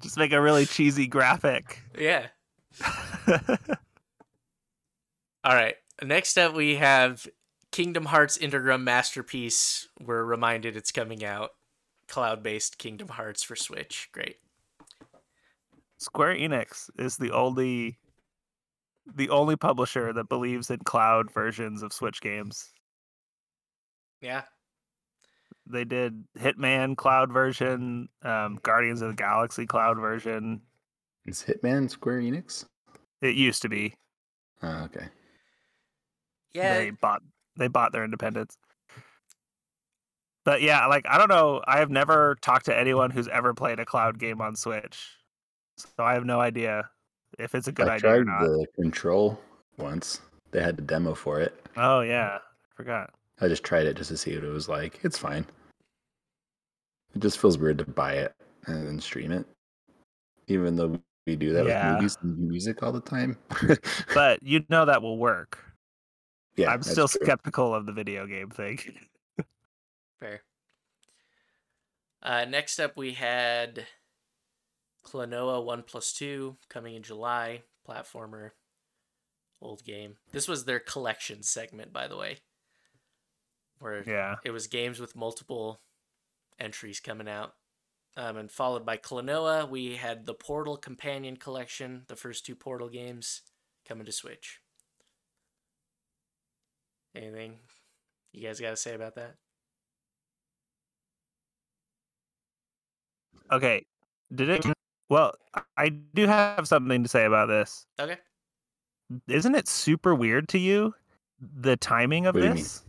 Just 0.00 0.16
make 0.16 0.32
a 0.32 0.40
really 0.40 0.64
cheesy 0.64 1.06
graphic. 1.06 1.82
Yeah. 1.98 2.28
All 5.44 5.54
right. 5.54 5.74
Next 6.02 6.38
up, 6.38 6.54
we 6.54 6.76
have 6.76 7.26
Kingdom 7.70 8.06
Hearts 8.06 8.38
Integrum 8.38 8.82
Masterpiece. 8.82 9.88
We're 10.00 10.24
reminded 10.24 10.76
it's 10.76 10.92
coming 10.92 11.24
out. 11.24 11.50
Cloud 12.12 12.42
based 12.42 12.76
Kingdom 12.76 13.08
Hearts 13.08 13.42
for 13.42 13.56
Switch. 13.56 14.10
Great. 14.12 14.36
Square 15.96 16.34
Enix 16.34 16.90
is 16.98 17.16
the 17.16 17.30
only 17.30 17.98
the 19.14 19.30
only 19.30 19.56
publisher 19.56 20.12
that 20.12 20.28
believes 20.28 20.70
in 20.70 20.80
cloud 20.80 21.32
versions 21.32 21.82
of 21.82 21.90
Switch 21.90 22.20
games. 22.20 22.68
Yeah. 24.20 24.42
They 25.66 25.84
did 25.84 26.24
Hitman 26.38 26.98
cloud 26.98 27.32
version, 27.32 28.10
um, 28.22 28.58
Guardians 28.62 29.00
of 29.00 29.08
the 29.08 29.16
Galaxy 29.16 29.64
cloud 29.64 29.96
version. 29.96 30.60
Is 31.24 31.42
Hitman 31.42 31.88
Square 31.88 32.20
Enix? 32.20 32.66
It 33.22 33.36
used 33.36 33.62
to 33.62 33.70
be. 33.70 33.94
Oh, 34.62 34.82
okay. 34.84 35.06
Yeah. 36.52 36.76
They 36.76 36.90
bought 36.90 37.22
they 37.56 37.68
bought 37.68 37.92
their 37.92 38.04
independence. 38.04 38.58
But 40.44 40.62
yeah, 40.62 40.86
like 40.86 41.06
I 41.08 41.18
don't 41.18 41.28
know. 41.28 41.62
I 41.66 41.78
have 41.78 41.90
never 41.90 42.36
talked 42.42 42.66
to 42.66 42.76
anyone 42.78 43.10
who's 43.10 43.28
ever 43.28 43.54
played 43.54 43.78
a 43.78 43.84
cloud 43.84 44.18
game 44.18 44.40
on 44.40 44.56
Switch, 44.56 45.16
so 45.76 45.88
I 46.00 46.14
have 46.14 46.24
no 46.24 46.40
idea 46.40 46.88
if 47.38 47.54
it's 47.54 47.68
a 47.68 47.72
good 47.72 47.88
I 47.88 47.94
idea 47.94 48.10
or 48.10 48.24
tried 48.24 48.26
not. 48.26 48.40
the 48.48 48.66
control 48.80 49.40
once. 49.78 50.20
They 50.50 50.60
had 50.62 50.78
a 50.78 50.82
demo 50.82 51.14
for 51.14 51.40
it. 51.40 51.54
Oh 51.76 52.00
yeah, 52.00 52.38
I 52.38 52.74
forgot. 52.74 53.10
I 53.40 53.48
just 53.48 53.62
tried 53.64 53.86
it 53.86 53.96
just 53.96 54.10
to 54.10 54.16
see 54.16 54.34
what 54.34 54.44
it 54.44 54.48
was 54.48 54.68
like. 54.68 55.00
It's 55.04 55.16
fine. 55.18 55.46
It 57.14 57.20
just 57.20 57.38
feels 57.38 57.58
weird 57.58 57.78
to 57.78 57.84
buy 57.84 58.14
it 58.14 58.34
and 58.66 58.86
then 58.86 59.00
stream 59.00 59.32
it. 59.32 59.46
Even 60.48 60.76
though 60.76 60.98
we 61.26 61.36
do 61.36 61.52
that 61.52 61.66
Yeah. 61.66 61.92
with 61.92 61.96
movies 62.00 62.18
and 62.22 62.38
music 62.48 62.82
all 62.82 62.90
the 62.92 63.00
time. 63.00 63.36
But 64.14 64.42
you 64.42 64.64
know 64.68 64.84
that 64.86 65.02
will 65.02 65.18
work. 65.18 65.58
yeah, 66.56 66.70
I'm 66.72 66.82
still 66.82 67.06
true. 67.08 67.20
skeptical 67.24 67.74
of 67.74 67.86
the 67.86 67.92
video 67.92 68.26
game 68.26 68.50
thing. 68.50 68.78
Fair. 70.22 70.42
Uh, 72.22 72.44
next 72.44 72.78
up, 72.78 72.96
we 72.96 73.14
had 73.14 73.86
Klonoa 75.04 75.64
1 75.64 75.82
plus 75.82 76.12
2 76.12 76.56
coming 76.68 76.94
in 76.94 77.02
July. 77.02 77.62
Platformer. 77.88 78.50
Old 79.60 79.84
game. 79.84 80.14
This 80.30 80.46
was 80.46 80.64
their 80.64 80.78
collection 80.78 81.42
segment, 81.42 81.92
by 81.92 82.06
the 82.06 82.16
way. 82.16 82.38
Where 83.80 84.04
yeah. 84.08 84.36
it 84.44 84.52
was 84.52 84.68
games 84.68 85.00
with 85.00 85.16
multiple 85.16 85.80
entries 86.56 87.00
coming 87.00 87.28
out. 87.28 87.54
Um, 88.16 88.36
and 88.36 88.50
followed 88.50 88.86
by 88.86 88.98
Klonoa, 88.98 89.68
we 89.68 89.96
had 89.96 90.26
the 90.26 90.34
Portal 90.34 90.76
Companion 90.76 91.36
Collection, 91.36 92.02
the 92.06 92.14
first 92.14 92.46
two 92.46 92.54
Portal 92.54 92.88
games 92.88 93.42
coming 93.88 94.06
to 94.06 94.12
Switch. 94.12 94.60
Anything 97.16 97.56
you 98.32 98.46
guys 98.46 98.60
got 98.60 98.70
to 98.70 98.76
say 98.76 98.94
about 98.94 99.16
that? 99.16 99.34
Okay. 103.52 103.84
Did 104.34 104.48
it? 104.48 104.62
Mm-hmm. 104.62 104.72
Well, 105.10 105.34
I 105.76 105.90
do 105.90 106.26
have 106.26 106.66
something 106.66 107.02
to 107.02 107.08
say 107.08 107.26
about 107.26 107.48
this. 107.48 107.86
Okay. 108.00 108.16
Isn't 109.28 109.54
it 109.54 109.68
super 109.68 110.14
weird 110.14 110.48
to 110.48 110.58
you 110.58 110.94
the 111.40 111.76
timing 111.76 112.26
of 112.26 112.34
What 112.34 112.40
do 112.40 112.46
you 112.46 112.54
mean? 112.54 112.62
this? 112.62 112.82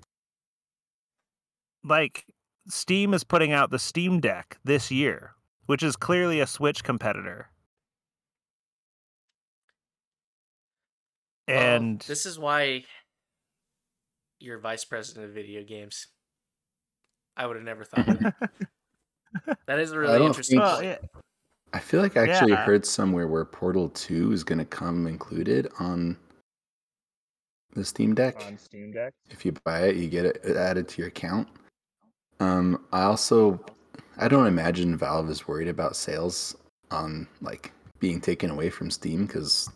Like 1.84 2.26
Steam 2.70 3.14
is 3.14 3.26
putting 3.26 3.52
out 3.52 3.72
the 3.72 3.80
Steam 3.80 4.22
Deck 4.22 4.58
this 4.64 4.90
year, 4.90 5.32
which 5.66 5.84
is 5.84 5.98
clearly 5.98 6.40
a 6.40 6.48
Switch 6.48 6.82
competitor. 6.84 7.50
Well, 11.48 11.58
And 11.60 12.00
this 12.02 12.26
is 12.26 12.40
why 12.40 12.86
you're 14.40 14.60
vice 14.60 14.86
president 14.86 15.26
of 15.26 15.34
video 15.34 15.64
games. 15.64 16.08
I 17.36 17.48
would 17.48 17.58
have 17.58 17.66
never 17.66 17.84
thought 17.84 18.08
of 18.08 18.20
that. 18.20 18.52
that 19.68 19.80
is 19.80 19.92
a 19.92 20.00
really 20.00 20.18
don't 20.18 20.28
interesting 20.28 20.60
think- 20.60 20.72
Well, 20.72 20.84
yeah, 20.84 20.98
I 21.74 21.80
feel 21.80 22.02
like 22.02 22.18
I 22.18 22.28
actually 22.28 22.52
Yeah. 22.52 22.66
heard 22.66 22.86
somewhere 22.86 23.28
where 23.28 23.46
Portal 23.46 23.90
2 23.90 24.32
is 24.32 24.44
going 24.44 24.60
to 24.60 24.66
come 24.66 25.08
included 25.08 25.68
on 25.80 26.18
the 27.74 27.84
Steam 27.84 28.14
Deck. 28.14 28.40
Steam 28.58 28.92
Deck. 28.92 29.14
If 29.30 29.44
you 29.46 29.54
buy 29.64 29.88
it, 29.88 29.96
you 29.96 30.08
get 30.08 30.26
it 30.26 30.46
added 30.56 30.88
to 30.90 31.02
your 31.02 31.08
account. 31.08 31.48
Um, 32.40 32.86
I 32.92 33.04
also, 33.04 33.64
I 34.18 34.28
don't 34.28 34.46
imagine 34.46 34.96
Valve 34.98 35.30
is 35.32 35.48
worried 35.48 35.68
about 35.68 35.96
sales 35.96 36.56
on 36.92 37.28
like 37.42 37.72
being 38.00 38.22
taken 38.22 38.52
away 38.52 38.70
from 38.70 38.92
Steam 38.92 39.26
because 39.26 39.70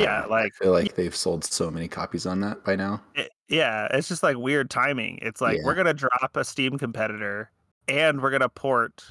Yeah, 0.00 0.24
like- 0.26 0.52
I 0.60 0.64
feel 0.64 0.72
like 0.72 0.94
they've 0.94 1.14
sold 1.14 1.44
so 1.44 1.70
many 1.70 1.88
copies 1.88 2.26
on 2.26 2.40
that 2.40 2.64
by 2.64 2.76
now. 2.76 3.02
It- 3.14 3.30
yeah, 3.48 3.88
it's 3.92 4.08
just 4.08 4.22
like 4.22 4.36
weird 4.36 4.68
timing. 4.70 5.18
It's 5.22 5.40
like 5.40 5.56
Yeah. 5.58 5.62
we're 5.64 5.74
gonna 5.74 5.94
drop 5.94 6.36
a 6.36 6.44
Steam 6.44 6.78
competitor, 6.78 7.50
and 7.88 8.20
we're 8.22 8.30
gonna 8.30 8.48
port 8.48 9.04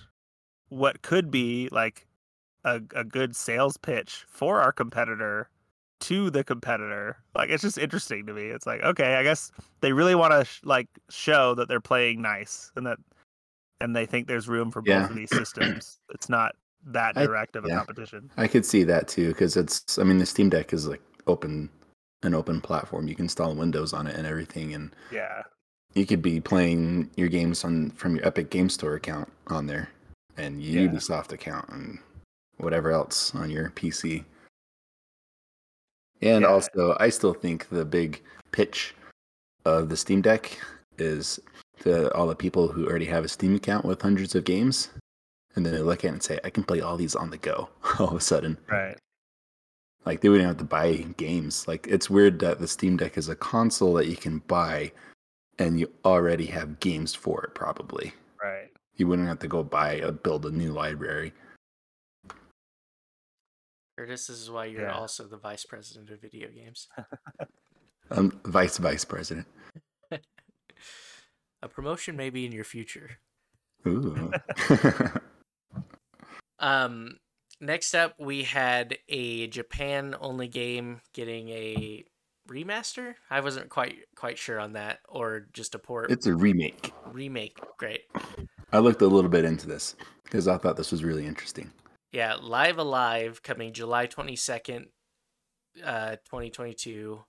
what 0.70 1.02
could 1.02 1.32
be 1.32 1.70
like 1.72 2.06
a 2.66 2.82
a 2.96 3.04
good 3.04 3.36
sales 3.36 3.78
pitch 3.78 4.26
for 4.28 4.62
our 4.62 4.72
competitor 4.72 5.50
to 6.02 6.30
the 6.30 6.44
competitor. 6.44 7.18
Like 7.34 7.50
it's 7.50 7.64
just 7.64 7.78
interesting 7.80 8.26
to 8.28 8.34
me. 8.34 8.44
It's 8.48 8.68
like 8.68 8.84
okay, 8.84 9.16
I 9.16 9.24
guess 9.24 9.52
they 9.82 9.94
really 9.94 10.14
want 10.16 10.34
to 10.34 10.46
sh- 10.46 10.60
like 10.64 10.88
show 11.10 11.56
that 11.56 11.68
they're 11.68 11.80
playing 11.82 12.22
nice 12.22 12.72
and 12.76 12.86
that 12.86 13.00
and 13.82 13.96
they 13.96 14.06
think 14.06 14.28
there's 14.28 14.48
room 14.48 14.70
for 14.72 14.82
both 14.82 14.90
Yeah. 14.90 15.06
of 15.10 15.16
these 15.16 15.30
systems. 15.36 16.00
It's 16.10 16.30
not 16.30 16.56
that 16.86 17.18
I- 17.18 17.26
direct 17.26 17.56
of 17.56 17.66
a 17.66 17.70
competition. 17.70 18.30
I 18.38 18.48
could 18.48 18.66
see 18.66 18.84
that 18.84 19.08
too 19.08 19.30
because 19.30 19.58
it's. 19.58 19.98
I 20.00 20.04
mean, 20.04 20.18
the 20.18 20.26
Steam 20.26 20.50
Deck 20.50 20.74
is 20.74 20.88
like 20.88 21.02
open, 21.28 21.70
an 22.24 22.34
open 22.34 22.62
platform. 22.62 23.08
You 23.08 23.16
can 23.16 23.26
install 23.26 23.54
Windows 23.56 23.94
on 23.94 24.08
it 24.08 24.16
and 24.16 24.26
everything, 24.28 24.74
and 24.74 24.96
Yeah. 25.12 25.44
you 25.94 26.06
could 26.06 26.22
be 26.22 26.40
playing 26.40 27.10
your 27.16 27.30
games 27.30 27.64
on 27.64 27.92
from 27.92 28.16
your 28.16 28.26
Epic 28.26 28.50
Game 28.50 28.70
Store 28.70 28.96
account 28.96 29.32
on 29.48 29.68
there, 29.68 29.90
and 30.38 30.62
your 30.64 30.84
Yeah. 30.84 30.90
Ubisoft 30.92 31.32
account, 31.32 31.70
and 31.70 32.00
whatever 32.58 32.92
else 32.92 33.36
on 33.36 33.50
your 33.50 33.70
PC. 33.72 34.26
And 36.22 36.42
Yeah. 36.42 36.48
also, 36.48 36.96
I 37.00 37.10
still 37.10 37.34
think 37.34 37.70
the 37.70 37.86
big 37.86 38.22
pitch 38.52 38.96
of 39.66 39.90
the 39.90 39.98
Steam 39.98 40.22
Deck 40.22 40.58
is 40.98 41.40
to 41.82 42.12
all 42.16 42.26
the 42.28 42.36
people 42.36 42.70
who 42.70 42.88
already 42.88 43.06
have 43.06 43.24
a 43.24 43.28
Steam 43.28 43.54
account 43.56 43.86
with 43.86 44.02
hundreds 44.02 44.34
of 44.34 44.44
games, 44.44 44.90
and 45.56 45.66
then 45.66 45.74
they 45.74 45.82
look 45.82 46.00
at 46.04 46.10
it 46.10 46.14
and 46.14 46.24
say, 46.24 46.40
"I 46.44 46.50
can 46.50 46.64
play 46.64 46.82
all 46.82 46.98
these 46.98 47.16
on 47.16 47.30
the 47.32 47.38
go." 47.38 47.70
all 48.00 48.10
of 48.10 48.16
a 48.16 48.20
sudden, 48.22 48.58
Right. 48.70 48.98
like 50.06 50.22
they 50.22 50.30
wouldn't 50.30 50.48
have 50.48 50.58
to 50.58 50.64
buy 50.64 50.94
games. 51.18 51.68
Like 51.68 51.88
it's 51.88 52.10
weird 52.10 52.40
that 52.40 52.60
the 52.60 52.68
Steam 52.68 52.98
Deck 52.98 53.18
is 53.18 53.30
a 53.30 53.36
console 53.36 53.94
that 53.96 54.08
you 54.08 54.16
can 54.16 54.40
buy, 54.40 54.92
and 55.60 55.80
you 55.80 55.92
already 56.06 56.46
have 56.48 56.80
games 56.80 57.14
for 57.16 57.44
it. 57.44 57.56
Probably 57.56 58.14
Right. 58.44 58.70
you 58.96 59.08
wouldn't 59.08 59.28
have 59.28 59.40
to 59.40 59.48
go 59.48 59.64
buy 59.64 59.94
a 59.94 60.12
build 60.12 60.46
a 60.46 60.52
new 60.52 60.72
library. 60.74 61.34
Curtis, 63.98 64.28
this 64.28 64.40
is 64.40 64.52
why 64.52 64.66
you're 64.66 64.82
Yeah. 64.84 64.94
also 64.94 65.26
the 65.28 65.38
vice 65.38 65.66
president 65.66 66.12
of 66.12 66.22
video 66.22 66.50
games. 66.50 66.88
Um, 68.10 68.40
vice 68.46 68.78
vice 68.78 69.04
president. 69.04 69.46
A 71.62 71.68
promotion 71.68 72.16
may 72.16 72.30
be 72.30 72.46
in 72.46 72.54
your 72.54 72.64
future. 72.64 73.20
Ooh. 73.86 74.32
Um, 76.60 77.18
next 77.62 77.94
up, 77.94 78.16
we 78.20 78.44
had 78.44 78.98
a 79.10 79.48
Japan 79.48 80.16
only 80.20 80.48
game 80.48 81.02
getting 81.14 81.50
a 81.50 82.06
remaster. 82.50 83.16
I 83.30 83.42
wasn't 83.42 83.70
quite 83.70 83.98
quite 84.16 84.38
sure 84.38 84.60
on 84.60 84.74
that, 84.74 85.00
or 85.08 85.48
just 85.54 85.76
a 85.76 85.80
port 85.80 86.12
it's 86.12 86.28
a 86.28 86.34
remake. 86.36 86.92
remake. 87.06 87.58
Great. 87.78 88.02
I 88.72 88.80
looked 88.80 89.02
a 89.02 89.08
little 89.08 89.30
bit 89.30 89.46
into 89.46 89.68
this 89.68 89.96
because 90.24 90.48
I 90.48 90.58
thought 90.58 90.78
this 90.78 90.92
was 90.92 91.04
really 91.04 91.26
interesting. 91.26 91.72
Yeah, 92.12 92.36
Live 92.42 92.78
A 92.78 92.84
Live 92.84 93.44
coming 93.44 93.74
July 93.74 94.08
22nd, 94.08 94.86
uh 95.84 96.12
2022. 96.26 97.24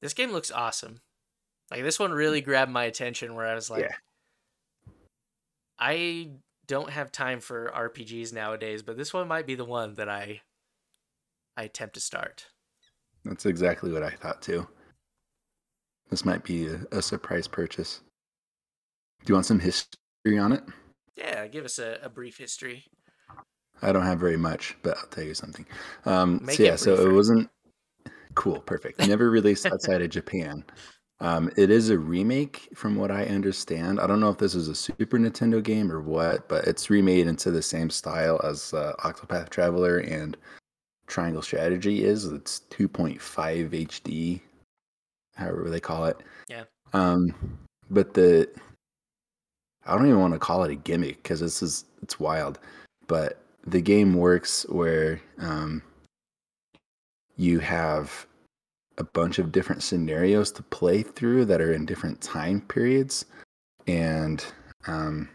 This 0.00 0.14
game 0.14 0.30
looks 0.30 0.50
awesome. 0.52 1.00
Like 1.70 1.82
this 1.82 1.98
one 1.98 2.12
really 2.12 2.40
grabbed 2.40 2.70
my 2.70 2.84
attention 2.84 3.34
where 3.34 3.46
I 3.46 3.54
was 3.54 3.68
like 3.70 3.82
Yeah. 3.82 4.92
I 5.78 6.30
don't 6.68 6.90
have 6.90 7.10
time 7.10 7.40
for 7.40 7.72
RPGs 7.74 8.32
nowadays, 8.32 8.82
but 8.82 8.96
this 8.96 9.12
one 9.12 9.26
might 9.26 9.46
be 9.46 9.56
the 9.56 9.64
one 9.64 9.94
that 9.94 10.08
I 10.08 10.42
I 11.56 11.64
attempt 11.64 11.94
to 11.94 12.00
start. 12.00 12.46
That's 13.24 13.46
exactly 13.46 13.90
what 13.90 14.04
I 14.04 14.10
thought 14.10 14.40
too. 14.40 14.68
This 16.10 16.24
might 16.24 16.44
be 16.44 16.68
a, 16.68 16.78
a 16.92 17.02
surprise 17.02 17.48
purchase. 17.48 18.00
Do 19.24 19.32
you 19.32 19.34
want 19.34 19.46
some 19.46 19.58
history 19.58 20.38
on 20.38 20.52
it? 20.52 20.62
Yeah, 21.16 21.46
give 21.48 21.64
us 21.64 21.78
a, 21.78 21.98
a 22.02 22.08
brief 22.08 22.38
history. 22.38 22.84
I 23.82 23.92
don't 23.92 24.04
have 24.04 24.20
very 24.20 24.36
much, 24.36 24.76
but 24.82 24.96
I'll 24.98 25.06
tell 25.08 25.24
you 25.24 25.34
something. 25.34 25.66
Um, 26.04 26.46
so 26.48 26.62
yeah, 26.62 26.76
so 26.76 26.94
it 26.94 27.12
wasn't 27.12 27.50
cool. 28.34 28.60
Perfect. 28.60 29.06
Never 29.06 29.30
released 29.30 29.66
outside 29.72 30.02
of 30.02 30.10
Japan. 30.10 30.64
Um, 31.20 31.50
it 31.56 31.70
is 31.70 31.90
a 31.90 31.98
remake, 31.98 32.68
from 32.74 32.94
what 32.94 33.10
I 33.10 33.24
understand. 33.24 33.98
I 33.98 34.06
don't 34.06 34.20
know 34.20 34.30
if 34.30 34.38
this 34.38 34.54
is 34.54 34.68
a 34.68 34.74
Super 34.74 35.18
Nintendo 35.18 35.62
game 35.62 35.90
or 35.90 36.00
what, 36.00 36.48
but 36.48 36.64
it's 36.66 36.90
remade 36.90 37.26
into 37.26 37.50
the 37.50 37.62
same 37.62 37.90
style 37.90 38.40
as 38.44 38.72
uh, 38.72 38.92
Octopath 39.00 39.48
Traveler 39.48 39.98
and 39.98 40.36
Triangle 41.08 41.42
Strategy 41.42 42.04
is. 42.04 42.26
It's 42.26 42.62
2.5 42.70 43.18
HD, 43.70 44.40
however 45.34 45.68
they 45.70 45.80
call 45.80 46.04
it. 46.04 46.18
Yeah. 46.48 46.64
Um, 46.92 47.34
but 47.90 48.14
the 48.14 48.48
I 49.86 49.96
don't 49.96 50.06
even 50.06 50.20
want 50.20 50.34
to 50.34 50.38
call 50.38 50.64
it 50.64 50.70
a 50.70 50.76
gimmick 50.76 51.22
because 51.22 51.40
this 51.40 51.62
is 51.62 51.86
it's 52.02 52.20
wild, 52.20 52.58
but 53.06 53.42
the 53.66 53.80
game 53.80 54.14
works 54.14 54.66
where 54.68 55.20
um, 55.38 55.82
you 57.36 57.58
have 57.58 58.26
a 58.98 59.04
bunch 59.04 59.38
of 59.38 59.52
different 59.52 59.82
scenarios 59.82 60.50
to 60.52 60.62
play 60.64 61.02
through 61.02 61.44
that 61.46 61.60
are 61.60 61.72
in 61.72 61.86
different 61.86 62.20
time 62.20 62.60
periods. 62.62 63.24
And 63.86 64.44
um, 64.86 65.28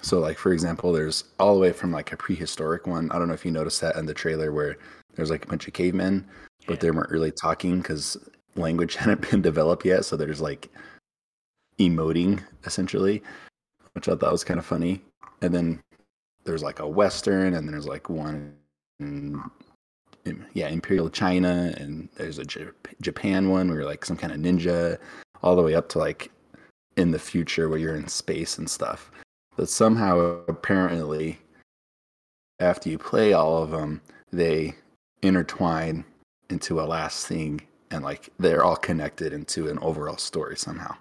so 0.00 0.18
like 0.20 0.38
for 0.38 0.52
example 0.52 0.92
there's 0.92 1.24
all 1.38 1.54
the 1.54 1.60
way 1.60 1.72
from 1.72 1.92
like 1.92 2.12
a 2.12 2.16
prehistoric 2.16 2.86
one. 2.86 3.10
I 3.10 3.18
don't 3.18 3.28
know 3.28 3.34
if 3.34 3.44
you 3.44 3.50
noticed 3.50 3.80
that 3.82 3.96
in 3.96 4.06
the 4.06 4.14
trailer 4.14 4.52
where 4.52 4.76
there's 5.14 5.30
like 5.30 5.44
a 5.44 5.48
bunch 5.48 5.66
of 5.66 5.74
cavemen 5.74 6.26
but 6.66 6.74
Yeah. 6.74 6.80
they 6.80 6.90
weren't 6.92 7.10
really 7.10 7.32
talking 7.32 7.78
because 7.78 8.16
language 8.54 8.94
hadn't 8.96 9.28
been 9.30 9.42
developed 9.42 9.84
yet. 9.84 10.04
So 10.04 10.16
there's 10.16 10.40
like 10.40 10.70
emoting 11.78 12.42
essentially 12.66 13.22
which 13.94 14.06
i 14.08 14.14
thought 14.14 14.30
was 14.32 14.44
kind 14.44 14.60
of 14.60 14.66
funny. 14.66 15.02
And 15.42 15.52
then 15.54 15.80
there's 16.44 16.62
like 16.62 16.78
a 16.78 16.86
western 16.88 17.54
and 17.54 17.68
there's 17.68 17.86
like 17.88 18.08
one 18.08 18.54
yeah 20.54 20.68
imperial 20.68 21.08
china 21.08 21.72
and 21.78 22.08
there's 22.16 22.38
a 22.38 22.44
japan 23.00 23.48
one 23.48 23.68
where 23.68 23.78
you're 23.78 23.86
like 23.86 24.04
some 24.04 24.16
kind 24.16 24.32
of 24.32 24.38
ninja 24.38 24.98
all 25.42 25.56
the 25.56 25.62
way 25.62 25.74
up 25.74 25.88
to 25.88 25.98
like 25.98 26.30
in 26.96 27.10
the 27.10 27.18
future 27.18 27.68
where 27.68 27.78
you're 27.78 27.96
in 27.96 28.08
space 28.08 28.58
and 28.58 28.68
stuff. 28.68 29.10
But 29.56 29.68
somehow 29.68 30.42
apparently 30.48 31.38
after 32.58 32.88
you 32.90 32.98
play 32.98 33.32
all 33.32 33.62
of 33.62 33.70
them 33.70 34.00
they 34.32 34.74
intertwine 35.22 36.04
into 36.50 36.80
a 36.80 36.82
last 36.82 37.26
thing 37.26 37.60
and 37.90 38.04
like 38.04 38.28
they're 38.38 38.64
all 38.64 38.76
connected 38.76 39.32
into 39.32 39.68
an 39.68 39.78
overall 39.80 40.18
story 40.18 40.56
somehow. 40.56 40.94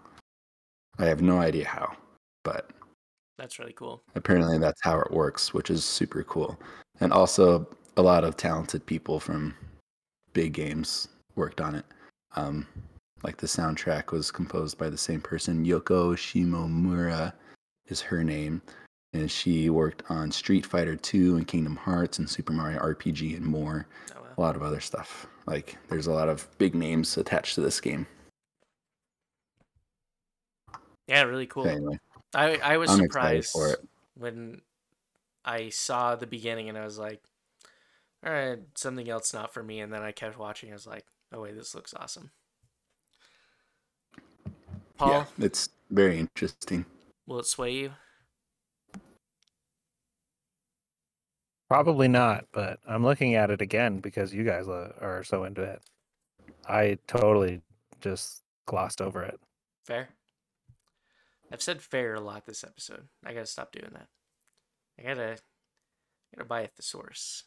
I 0.97 1.05
have 1.05 1.21
no 1.21 1.39
idea 1.39 1.65
how 1.67 1.95
but 2.43 2.71
That's 3.37 3.59
really 3.59 3.73
cool. 3.73 4.01
apparently 4.15 4.57
that's 4.57 4.81
how 4.83 4.99
it 4.99 5.11
works 5.11 5.53
which 5.53 5.69
is 5.69 5.83
super 5.83 6.23
cool. 6.23 6.59
And 7.01 7.13
also 7.13 7.67
a 7.99 8.01
lot 8.01 8.23
of 8.23 8.37
talented 8.37 8.85
people 8.85 9.19
from 9.19 9.53
big 10.31 10.53
games 10.53 11.09
worked 11.35 11.59
on 11.59 11.75
it. 11.75 11.85
Um, 12.37 12.65
like 13.23 13.35
the 13.35 13.45
soundtrack 13.45 14.11
was 14.11 14.31
composed 14.31 14.77
by 14.77 14.89
the 14.89 14.97
same 14.97 15.19
person. 15.19 15.65
Yoko 15.65 16.15
shimomura 16.15 17.33
is 17.87 17.99
her 17.99 18.23
name 18.23 18.61
and 19.11 19.29
she 19.29 19.69
worked 19.69 20.03
on 20.09 20.31
street 20.31 20.65
fighter 20.65 20.95
2 20.95 21.35
and 21.35 21.47
kingdom 21.47 21.75
hearts 21.75 22.19
and 22.19 22.29
super 22.29 22.53
mario 22.53 22.79
rpg 22.79 23.35
and 23.35 23.45
more. 23.45 23.85
Oh, 24.15 24.21
a 24.37 24.39
lot 24.39 24.55
of 24.55 24.61
other 24.61 24.79
stuff. 24.79 25.27
Like 25.45 25.75
there's 25.89 26.07
a 26.07 26.13
lot 26.13 26.29
of 26.29 26.47
big 26.57 26.75
names 26.75 27.17
attached 27.17 27.55
to 27.55 27.61
this 27.61 27.81
game. 27.81 28.07
Yeah, 31.07 31.23
really 31.23 31.47
cool. 31.47 31.65
So 31.65 31.71
anyway 31.71 31.99
I 32.33 32.59
I 32.63 32.77
was 32.77 32.91
I'm 32.91 32.99
surprised 32.99 33.57
when 34.15 34.61
I 35.43 35.67
saw 35.69 36.15
the 36.15 36.27
beginning 36.27 36.69
and 36.69 36.77
I 36.77 36.85
was 36.85 36.97
like, 36.97 37.21
all 38.25 38.33
right, 38.33 38.59
something 38.75 39.09
else 39.09 39.33
not 39.33 39.53
for 39.53 39.63
me. 39.63 39.79
And 39.79 39.93
then 39.93 40.01
I 40.01 40.11
kept 40.11 40.37
watching. 40.37 40.71
I 40.71 40.73
was 40.73 40.87
like, 40.87 41.05
oh 41.33 41.41
wait, 41.41 41.55
this 41.55 41.75
looks 41.75 41.93
awesome. 41.93 42.31
Paul, 44.97 45.09
yeah 45.09 45.25
it's 45.39 45.69
very 45.89 46.19
interesting 46.19 46.85
will 47.29 47.39
it 47.39 47.45
sway 47.45 47.71
you? 47.71 47.91
Probably 51.69 52.07
not, 52.07 52.45
but 52.51 52.79
I'm 52.87 53.03
looking 53.03 53.35
at 53.35 53.51
it 53.51 53.61
again 53.61 53.99
because 53.99 54.33
you 54.33 54.43
guys 54.43 54.67
uh, 54.67 54.91
are 54.99 55.23
so 55.23 55.43
into 55.43 55.61
it. 55.61 55.81
I 56.67 56.97
totally 57.07 57.61
just 58.01 58.41
glossed 58.65 59.01
over 59.01 59.21
it. 59.21 59.39
Fair. 59.85 60.09
I've 61.51 61.61
said 61.61 61.81
fair 61.81 62.15
a 62.15 62.19
lot 62.19 62.47
this 62.47 62.63
episode. 62.63 63.07
I 63.23 63.33
gotta 63.33 63.45
stop 63.45 63.71
doing 63.71 63.91
that. 63.93 64.07
I 64.97 65.07
gotta, 65.07 65.37
gotta 66.35 66.47
buy 66.47 66.61
a 66.61 66.67
thesaurus. 66.67 67.43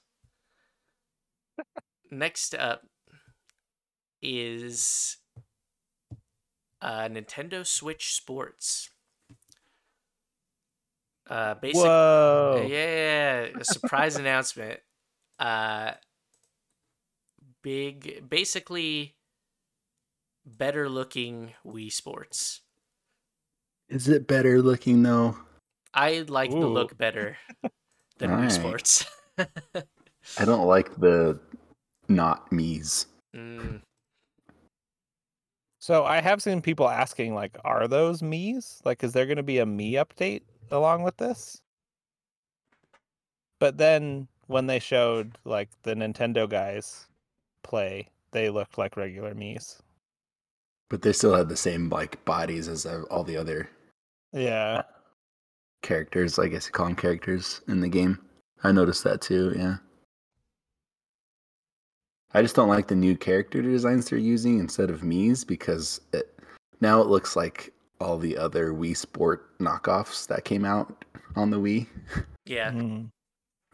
Next 2.10 2.54
up 2.54 2.82
is 4.20 5.16
uh, 6.80 7.08
Nintendo 7.08 7.66
Switch 7.66 8.14
Sports. 8.14 8.90
Uh, 11.28 11.54
basic, 11.54 11.82
Whoa! 11.82 12.66
yeah, 12.68 13.46
a 13.58 13.64
surprise 13.64 14.16
announcement. 14.16 14.80
Uh, 15.38 15.92
big, 17.62 18.28
basically, 18.28 19.14
better 20.44 20.88
looking 20.88 21.54
Wii 21.64 21.90
Sports. 21.90 22.60
is 23.88 24.08
it 24.08 24.26
better 24.26 24.60
looking 24.60 25.02
though 25.02 25.36
I 25.94 26.24
like 26.28 26.50
the 26.50 26.66
look 26.66 26.96
better 26.98 27.36
than 28.18 28.30
Wii 28.30 28.34
Alright. 28.34 28.52
Sports. 28.52 29.06
I 29.38 30.44
don't 30.44 30.66
like 30.66 30.94
the 30.98 31.38
not 32.14 32.50
Mii's. 32.50 33.06
mm, 33.34 33.80
So 35.80 36.04
I 36.04 36.20
have 36.20 36.40
seen 36.42 36.60
people 36.62 36.88
asking, 36.88 37.34
like, 37.34 37.56
are 37.64 37.88
those 37.88 38.22
Mii's? 38.22 38.80
Like, 38.84 39.02
is 39.02 39.12
there 39.12 39.26
going 39.26 39.36
to 39.38 39.42
be 39.42 39.58
a 39.58 39.66
Mii 39.66 39.94
update 39.94 40.42
along 40.70 41.02
with 41.02 41.16
this? 41.16 41.60
But 43.58 43.78
then 43.78 44.28
when 44.48 44.66
they 44.66 44.78
showed 44.80 45.38
like 45.44 45.70
the 45.82 45.94
Nintendo 45.94 46.48
guys 46.48 47.06
play, 47.62 48.08
they 48.32 48.50
looked 48.50 48.76
like 48.78 48.96
regular 48.96 49.34
Mii's. 49.34 49.80
But 50.90 51.02
they 51.02 51.12
still 51.12 51.34
had 51.34 51.48
the 51.48 51.56
same 51.56 51.88
like 51.88 52.22
bodies 52.24 52.68
as 52.68 52.84
uh, 52.86 53.02
all 53.10 53.24
the 53.24 53.36
other 53.36 53.68
Yeah. 54.32 54.82
characters. 55.82 56.38
I 56.38 56.48
guess 56.48 56.66
you 56.66 56.72
call 56.72 56.86
them 56.86 56.96
characters 56.96 57.60
in 57.68 57.80
the 57.80 57.88
game. 57.88 58.18
I 58.64 58.72
noticed 58.72 59.04
that 59.04 59.20
too. 59.20 59.52
Yeah. 59.56 59.76
I 62.34 62.42
just 62.42 62.56
don't 62.56 62.68
like 62.68 62.88
the 62.88 62.94
new 62.94 63.16
character 63.16 63.60
designs 63.62 64.08
they're 64.08 64.18
using 64.18 64.58
instead 64.58 64.90
of 64.90 65.02
Mii's 65.02 65.44
because 65.44 66.00
it, 66.12 66.38
now 66.80 67.00
it 67.00 67.08
looks 67.08 67.36
like 67.36 67.72
all 68.00 68.16
the 68.18 68.36
other 68.36 68.72
Wii 68.72 68.96
Sport 68.96 69.56
knockoffs 69.58 70.26
that 70.28 70.44
came 70.44 70.64
out 70.64 71.04
on 71.36 71.50
the 71.50 71.58
Wii, 71.58 71.86
yeah, 72.46 72.70
Mhm. 72.72 73.08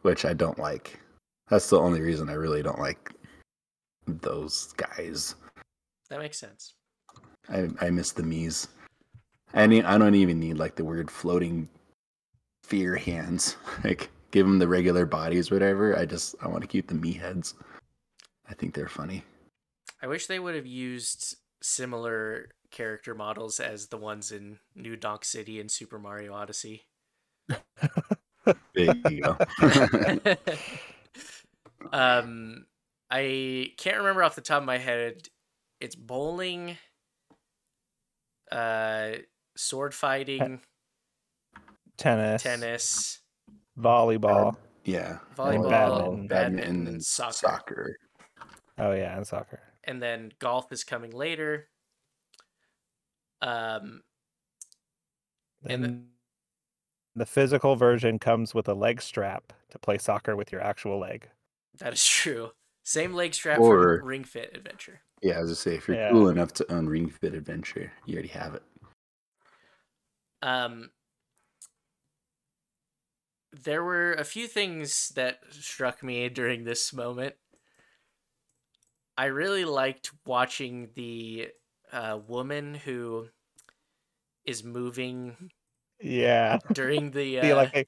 which 0.02 0.24
I 0.24 0.34
don't 0.34 0.58
like. 0.58 0.98
That's 1.48 1.70
the 1.70 1.78
only 1.80 2.00
reason 2.00 2.28
I 2.28 2.34
really 2.34 2.62
don't 2.62 2.78
like 2.80 3.12
those 4.06 4.72
guys. 4.76 5.34
that 6.10 6.18
makes 6.20 6.38
sense. 6.38 6.74
I 7.50 7.68
I 7.80 7.90
miss 7.90 8.12
the 8.12 8.22
Mii's. 8.22 8.68
I 9.54 9.66
need, 9.66 9.84
I 9.84 9.96
don't 9.98 10.14
even 10.14 10.38
need 10.40 10.58
like 10.58 10.74
the 10.74 10.84
weird 10.84 11.10
floating 11.10 11.68
fear 12.64 12.96
hands. 12.96 13.56
Like 13.84 14.10
give 14.30 14.46
them 14.46 14.58
the 14.58 14.68
regular 14.68 15.06
bodies, 15.06 15.50
whatever. 15.50 15.96
I 15.98 16.04
just 16.06 16.34
I 16.42 16.48
want 16.48 16.62
to 16.62 16.66
keep 16.68 16.88
the 16.88 16.94
Mii 16.94 17.18
heads. 17.20 17.54
I 18.48 18.54
think 18.54 18.74
they're 18.74 18.88
funny. 18.88 19.24
I 20.02 20.06
wish 20.06 20.26
they 20.26 20.38
would 20.38 20.54
have 20.54 20.66
used 20.66 21.36
similar 21.62 22.50
character 22.70 23.14
models 23.14 23.60
as 23.60 23.88
the 23.88 23.96
ones 23.96 24.30
in 24.30 24.58
New 24.74 24.96
Donk 24.96 25.24
City 25.24 25.60
and 25.60 25.70
Super 25.70 25.98
Mario 25.98 26.34
Odyssey. 26.34 26.84
There 28.74 28.94
you 29.10 29.22
go. 29.22 29.36
um, 31.92 32.66
I 33.10 33.72
can't 33.76 33.98
remember 33.98 34.22
off 34.22 34.34
the 34.34 34.40
top 34.40 34.60
of 34.62 34.66
my 34.66 34.78
head. 34.78 35.28
It's 35.80 35.94
bowling, 35.94 36.76
uh, 38.50 39.10
sword 39.56 39.94
fighting, 39.94 40.60
Tennis, 41.96 42.42
tennis, 42.42 43.20
volleyball. 43.78 44.56
yeah. 44.84 45.18
volleyball, 45.36 45.68
badminton. 45.70 46.26
badminton, 46.28 46.86
and 46.86 47.04
soccer. 47.04 47.32
soccer. 47.32 47.96
Oh 48.78 48.92
yeah, 48.92 49.16
and 49.16 49.26
soccer. 49.26 49.60
and 49.84 50.02
then 50.02 50.32
golf 50.38 50.72
is 50.72 50.84
coming 50.84 51.10
later. 51.12 51.68
Um, 53.40 54.02
And 55.64 55.72
And 55.72 55.84
the- 55.84 57.20
the 57.20 57.26
physical 57.26 57.74
version 57.74 58.18
comes 58.20 58.54
with 58.54 58.68
a 58.68 58.74
leg 58.74 59.02
strap 59.02 59.52
to 59.70 59.78
play 59.78 59.98
soccer 59.98 60.36
with 60.36 60.52
your 60.52 60.60
actual 60.60 60.98
leg. 60.98 61.28
that 61.74 61.92
is 61.92 62.04
true. 62.06 62.52
Same 62.84 63.12
leg 63.12 63.34
strap 63.34 63.58
Or- 63.60 63.98
from 63.98 64.06
Ring 64.08 64.24
Fit 64.24 64.56
Adventure. 64.56 65.02
Yeah, 65.22 65.38
as 65.38 65.50
I 65.50 65.54
say, 65.54 65.74
if 65.76 65.86
you're 65.88 65.96
Yeah. 65.96 66.10
cool 66.10 66.28
enough 66.28 66.52
to 66.54 66.72
own 66.72 66.86
Ring 66.88 67.08
Fit 67.10 67.34
Adventure, 67.34 67.92
you 68.06 68.14
already 68.14 68.28
have 68.28 68.54
it. 68.54 68.62
Um, 70.42 70.92
there 73.52 73.82
were 73.82 74.12
a 74.14 74.24
few 74.24 74.46
things 74.46 75.08
that 75.10 75.40
struck 75.52 76.02
me 76.02 76.28
during 76.28 76.64
this 76.64 76.92
moment. 76.92 77.36
I 79.18 79.26
really 79.26 79.64
liked 79.66 80.12
watching 80.24 80.90
the 80.94 81.48
uh, 81.92 82.18
woman 82.26 82.74
who 82.74 83.28
is 84.46 84.62
moving 84.64 85.50
Yeah. 86.00 86.58
during 86.72 87.10
the, 87.10 87.38
uh, 87.40 87.42
The 87.42 87.54
like 87.54 87.76
e- 87.76 87.84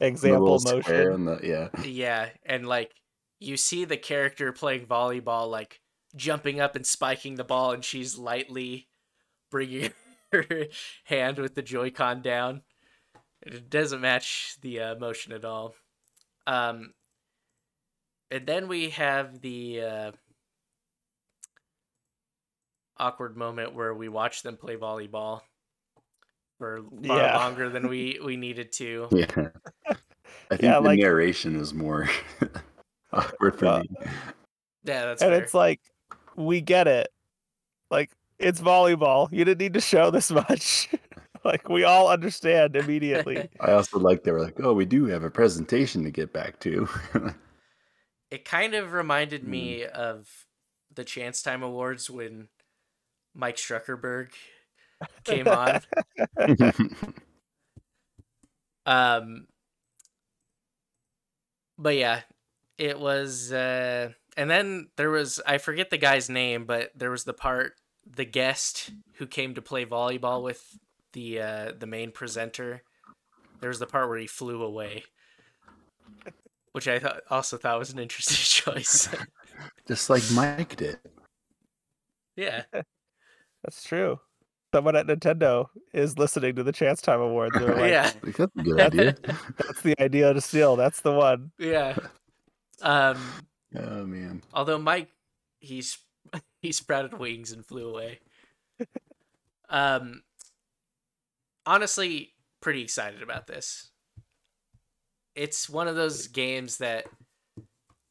The 0.00 0.06
example 0.06 0.58
motion. 0.64 1.12
and 1.12 1.28
the 1.28 1.40
yeah. 1.42 1.82
yeah, 1.84 2.30
and 2.44 2.66
like 2.66 2.92
you 3.40 3.56
see 3.56 3.84
the 3.84 3.96
character 3.96 4.52
playing 4.52 4.86
volleyball 4.86 5.48
like 5.48 5.80
jumping 6.16 6.60
up 6.60 6.74
and 6.76 6.84
spiking 6.86 7.36
the 7.36 7.44
ball, 7.44 7.70
and 7.72 7.84
she's 7.84 8.18
lightly 8.18 8.88
bringing 9.50 9.92
her 10.32 10.44
hand 11.04 11.38
with 11.38 11.54
the 11.54 11.62
Joy-Con 11.62 12.20
down. 12.22 12.62
It 13.42 13.70
doesn't 13.70 14.00
match 14.00 14.56
the 14.62 14.80
uh, 14.80 14.94
motion 14.96 15.32
at 15.32 15.44
all. 15.44 15.74
Um, 16.48 16.92
and 18.30 18.44
then 18.46 18.66
we 18.68 18.90
have 18.90 19.40
the 19.40 19.80
uh, 19.82 20.12
awkward 22.98 23.36
moment 23.36 23.74
where 23.74 23.94
we 23.94 24.08
watch 24.08 24.42
them 24.42 24.56
play 24.56 24.76
volleyball 24.76 25.40
for 26.58 26.82
far 27.06 27.18
Yeah. 27.18 27.36
longer 27.36 27.68
than 27.68 27.88
we 27.88 28.18
we 28.24 28.36
needed 28.36 28.72
to. 28.72 29.08
Yeah. 29.12 29.26
I 29.90 29.94
think 30.56 30.62
Yeah, 30.62 30.74
the 30.74 30.80
like- 30.88 31.00
narration 31.00 31.56
is 31.60 31.72
more 31.74 32.08
awkward 33.12 33.58
for 33.58 33.64
Well, 33.66 33.78
me. 33.80 33.88
Yeah, 34.84 35.04
that's 35.06 35.22
and 35.22 35.32
fair. 35.32 35.42
it's 35.42 35.54
like 35.54 35.80
we 36.36 36.60
get 36.60 36.86
it. 36.88 37.08
Like 37.90 38.10
it's 38.38 38.60
volleyball. 38.60 39.30
You 39.32 39.44
didn't 39.44 39.60
need 39.60 39.74
to 39.74 39.80
show 39.80 40.10
this 40.10 40.30
much. 40.30 40.88
like 41.44 41.68
we 41.68 41.84
all 41.84 42.08
understand 42.08 42.76
immediately. 42.76 43.48
I 43.60 43.72
also 43.72 43.98
like 43.98 44.24
they 44.24 44.32
were 44.32 44.42
like, 44.42 44.58
oh, 44.62 44.72
we 44.72 44.84
do 44.86 45.04
have 45.06 45.22
a 45.24 45.30
presentation 45.30 46.04
to 46.04 46.10
get 46.10 46.32
back 46.32 46.58
to. 46.60 46.88
it 48.30 48.44
kind 48.44 48.74
of 48.74 48.92
reminded 48.92 49.42
Hmm. 49.42 49.50
me 49.50 49.84
of 49.84 50.28
the 50.94 51.04
Chance 51.04 51.42
Time 51.42 51.62
Awards 51.62 52.08
when 52.10 52.48
Mike 53.38 53.56
Struckerberg 53.56 54.28
came 55.24 55.48
on. 55.48 55.80
Um, 58.88 59.46
but 61.76 61.94
yeah, 61.96 62.22
it 62.78 62.98
was. 62.98 63.52
Uh, 63.52 64.12
and 64.36 64.50
then 64.50 64.88
there 64.96 65.10
was 65.10 65.40
I 65.46 65.58
forget 65.58 65.90
the 65.90 65.98
guy's 65.98 66.30
name, 66.30 66.64
but 66.64 66.90
there 66.96 67.10
was 67.10 67.24
the 67.24 67.34
part 67.34 67.74
the 68.10 68.24
guest 68.24 68.90
who 69.16 69.26
came 69.26 69.54
to 69.54 69.62
play 69.62 69.84
volleyball 69.84 70.42
with 70.42 70.78
the 71.12 71.40
uh, 71.40 71.72
the 71.78 71.86
main 71.86 72.12
presenter. 72.12 72.82
There 73.60 73.68
was 73.68 73.78
the 73.78 73.86
part 73.86 74.08
where 74.08 74.18
he 74.18 74.26
flew 74.26 74.62
away, 74.62 75.04
which 76.72 76.88
I 76.88 76.98
thought 76.98 77.20
also 77.28 77.58
thought 77.58 77.78
was 77.78 77.92
an 77.92 77.98
interesting 77.98 78.36
choice. 78.74 79.08
Just 79.86 80.08
like 80.08 80.22
Mike 80.32 80.76
did. 80.76 80.98
yeah, 82.36 82.62
That's 83.64 83.82
true. 83.84 84.20
Someone 84.74 84.96
at 84.96 85.06
Nintendo 85.06 85.66
is 85.94 86.18
listening 86.18 86.54
to 86.56 86.62
the 86.62 86.72
Chance 86.72 87.00
Time 87.00 87.20
Awards. 87.20 87.56
Like, 87.60 87.90
yeah, 87.90 88.12
that's 88.22 88.56
a 88.56 88.62
good 88.62 88.80
idea. 88.80 89.16
that's 89.56 89.80
the 89.82 89.94
idea 90.00 90.32
to 90.34 90.40
steal. 90.40 90.76
That's 90.76 91.00
the 91.00 91.12
one. 91.12 91.50
yeah. 91.58 91.96
Um, 92.82 93.18
oh 93.76 94.04
man. 94.04 94.42
Although 94.52 94.78
Mike, 94.78 95.08
he's 95.58 95.98
he 96.62 96.72
sprouted 96.72 97.18
wings 97.18 97.52
and 97.52 97.64
flew 97.64 97.88
away. 97.88 98.20
Um, 99.68 100.22
honestly, 101.66 102.32
pretty 102.60 102.82
excited 102.82 103.22
about 103.22 103.46
this. 103.46 103.90
It's 105.34 105.68
one 105.68 105.88
of 105.88 105.96
those 105.96 106.26
games 106.28 106.78
that 106.78 107.06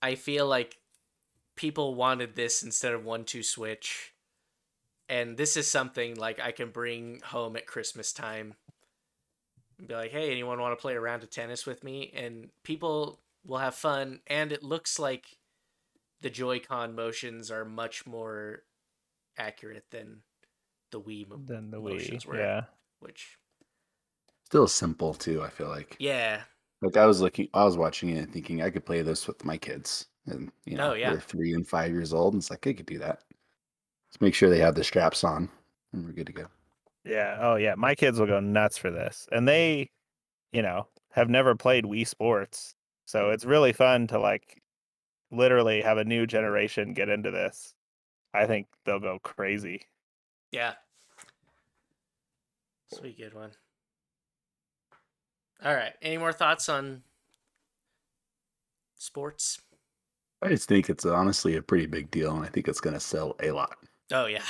I 0.01 0.15
feel 0.15 0.47
like 0.47 0.77
people 1.55 1.95
wanted 1.95 2.35
this 2.35 2.63
instead 2.63 2.93
of 2.93 3.03
one 3.03 3.25
two 3.25 3.43
switch, 3.43 4.13
and 5.09 5.37
this 5.37 5.57
is 5.57 5.69
something 5.69 6.15
like 6.15 6.39
I 6.39 6.51
can 6.51 6.69
bring 6.71 7.21
home 7.21 7.55
at 7.55 7.65
Christmas 7.67 8.11
time. 8.13 8.53
Be 9.85 9.93
like, 9.93 10.11
hey, 10.11 10.31
anyone 10.31 10.59
want 10.59 10.77
to 10.77 10.81
play 10.81 10.95
a 10.95 10.99
round 10.99 11.21
of 11.23 11.29
tennis 11.29 11.65
with 11.65 11.83
me? 11.83 12.11
And 12.15 12.49
people 12.63 13.19
will 13.45 13.59
have 13.59 13.75
fun, 13.75 14.19
and 14.27 14.51
it 14.51 14.63
looks 14.63 14.97
like 14.99 15.37
the 16.21 16.29
Joy-Con 16.31 16.95
motions 16.95 17.51
are 17.51 17.63
much 17.63 18.07
more 18.07 18.63
accurate 19.37 19.85
than 19.91 20.21
the 20.91 20.99
Wii 20.99 21.29
mo- 21.29 21.39
Then 21.45 21.69
the 21.69 21.79
motions 21.79 22.23
Wii. 22.25 22.27
were. 22.27 22.37
Yeah. 22.37 22.61
Which, 22.99 23.37
Still 24.45 24.67
simple 24.67 25.13
too, 25.13 25.43
I 25.43 25.49
feel 25.49 25.67
like. 25.67 25.95
yeah, 25.99 26.41
Like 26.81 26.97
I 26.97 27.05
was 27.05 27.21
looking 27.21 27.49
I 27.53 27.63
was 27.65 27.77
watching 27.77 28.09
it 28.09 28.17
and 28.19 28.33
thinking 28.33 28.61
I 28.63 28.69
could 28.71 28.85
play 28.85 29.01
this 29.03 29.27
with 29.27 29.43
my 29.45 29.57
kids. 29.57 30.07
And 30.25 30.51
you 30.65 30.75
oh, 30.75 30.77
know, 30.77 30.91
Oh, 30.91 30.93
yeah. 30.95 31.11
they're 31.11 31.19
three 31.19 31.53
and 31.53 31.67
five 31.67 31.91
years 31.91 32.13
old, 32.13 32.33
and 32.33 32.41
it's 32.41 32.49
like 32.49 32.65
I 32.65 32.73
could 32.73 32.85
do 32.87 32.97
that. 32.99 33.23
Let's 34.09 34.21
make 34.21 34.33
sure 34.35 34.49
they 34.49 34.59
have 34.59 34.75
the 34.75 34.83
straps 34.83 35.23
on 35.23 35.49
and 35.93 36.05
we're 36.05 36.11
good 36.13 36.27
to 36.27 36.33
go. 36.33 36.45
Yeah. 37.03 37.37
Oh, 37.39 37.55
yeah. 37.55 37.75
My 37.75 37.95
kids 37.95 38.19
will 38.19 38.27
go 38.27 38.39
nuts 38.39 38.77
for 38.77 38.91
this. 38.91 39.27
And 39.31 39.47
they, 39.47 39.89
you 40.51 40.61
know, 40.61 40.87
have 41.11 41.29
never 41.29 41.55
played 41.55 41.85
Wii 41.85 42.07
Sports. 42.07 42.75
So 43.05 43.29
it's 43.31 43.45
really 43.45 43.73
fun 43.73 44.07
to 44.07 44.19
like 44.19 44.61
literally 45.31 45.81
have 45.81 45.97
a 45.97 46.05
new 46.05 46.25
generation 46.27 46.93
get 46.93 47.09
into 47.09 47.31
this. 47.31 47.73
I 48.33 48.45
think 48.45 48.67
they'll 48.85 48.99
go 48.99 49.19
crazy. 49.23 49.81
yeah. 50.51 50.73
This 52.89 52.99
will 52.99 53.09
be 53.09 53.13
good 53.13 53.33
one. 53.33 53.51
All 55.63 55.73
right. 55.73 55.93
Any 56.01 56.17
more 56.17 56.31
thoughts 56.31 56.69
on 56.69 57.01
sports? 58.95 59.59
I 60.41 60.49
just 60.49 60.69
think 60.69 60.89
it's 60.89 61.05
honestly 61.05 61.55
a 61.57 61.61
pretty 61.61 61.85
big 61.87 62.11
deal 62.11 62.35
and 62.35 62.45
I 62.45 62.49
think 62.49 62.67
it's 62.67 62.79
gonna 62.79 62.99
sell 62.99 63.35
a 63.41 63.51
lot. 63.51 63.75
Oh 64.11 64.25
yeah. 64.27 64.43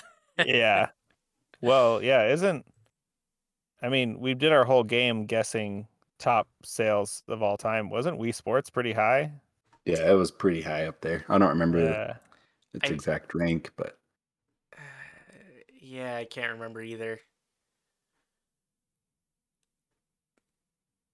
yeah. 0.45 0.89
Well, 1.59 2.03
yeah, 2.03 2.27
isn't 2.27 2.67
I 3.81 3.89
mean, 3.89 4.19
we 4.19 4.35
did 4.35 4.51
our 4.51 4.63
whole 4.63 4.83
game 4.83 5.25
guessing 5.25 5.87
top 6.19 6.47
sales 6.63 7.23
of 7.27 7.41
all 7.41 7.57
time. 7.57 7.89
Wasn't 7.89 8.19
Wii 8.19 8.33
Sports 8.35 8.69
pretty 8.69 8.91
high? 8.93 9.31
Yeah, 9.85 10.07
it 10.11 10.13
was 10.13 10.29
pretty 10.29 10.61
high 10.61 10.85
up 10.85 11.01
there. 11.01 11.25
I 11.29 11.39
don't 11.39 11.49
remember 11.49 11.83
Yeah. 11.83 12.17
its 12.75 12.91
I- 12.91 12.93
exact 12.93 13.33
rank, 13.33 13.71
but 13.75 13.97
Uh, 14.77 14.81
yeah, 15.81 16.15
I 16.17 16.25
can't 16.25 16.53
remember 16.53 16.81
either. 16.83 17.19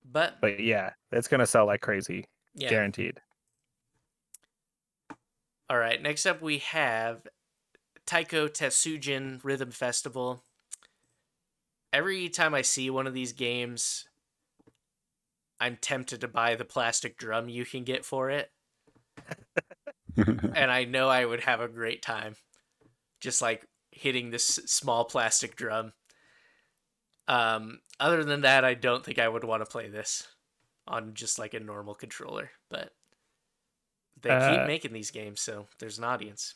But 0.03 0.41
But 0.41 0.60
yeah, 0.60 0.94
it's 1.11 1.28
gonna 1.28 1.48
sell 1.48 1.65
like 1.65 1.82
crazy, 1.82 2.26
yeah. 2.53 2.70
guaranteed. 2.70 3.22
All 5.70 5.78
right, 5.78 6.02
next 6.02 6.26
up 6.26 6.41
we 6.41 6.60
have 6.60 7.26
Taiko 8.05 8.47
Tatsujin 8.47 9.43
Rhythm 9.43 9.71
Festival. 9.71 10.43
Every 11.91 12.27
time 12.30 12.53
I 12.53 12.61
see 12.63 12.89
one 12.89 13.07
of 13.07 13.13
these 13.13 13.34
games, 13.34 14.07
I'm 15.59 15.77
tempted 15.77 16.21
to 16.21 16.27
buy 16.27 16.55
the 16.55 16.65
plastic 16.65 17.17
drum 17.17 17.49
you 17.49 17.65
can 17.65 17.84
get 17.84 18.03
for 18.03 18.30
it, 18.30 18.51
and 20.17 20.71
I 20.71 20.85
know 20.85 21.09
I 21.09 21.25
would 21.25 21.41
have 21.41 21.61
a 21.61 21.67
great 21.67 22.01
time 22.01 22.35
just 23.21 23.41
like 23.41 23.67
hitting 23.91 24.31
this 24.31 24.45
small 24.45 25.05
plastic 25.05 25.55
drum. 25.55 25.93
Um, 27.27 27.80
other 27.99 28.23
than 28.23 28.41
that, 28.41 28.65
I 28.65 28.73
don't 28.73 29.03
think 29.03 29.17
I 29.19 29.27
would 29.27 29.43
want 29.43 29.63
to 29.63 29.69
play 29.69 29.89
this 29.89 30.27
on 30.88 31.13
just 31.13 31.39
like 31.39 31.53
a 31.53 31.59
normal 31.59 31.95
controller, 31.95 32.51
but 32.69 32.93
they 34.21 34.30
keep 34.39 34.63
Uh, 34.63 34.65
making 34.65 34.93
these 34.93 35.11
games, 35.11 35.39
so 35.41 35.67
there's 35.80 35.97
an 35.97 36.03
audience. 36.03 36.55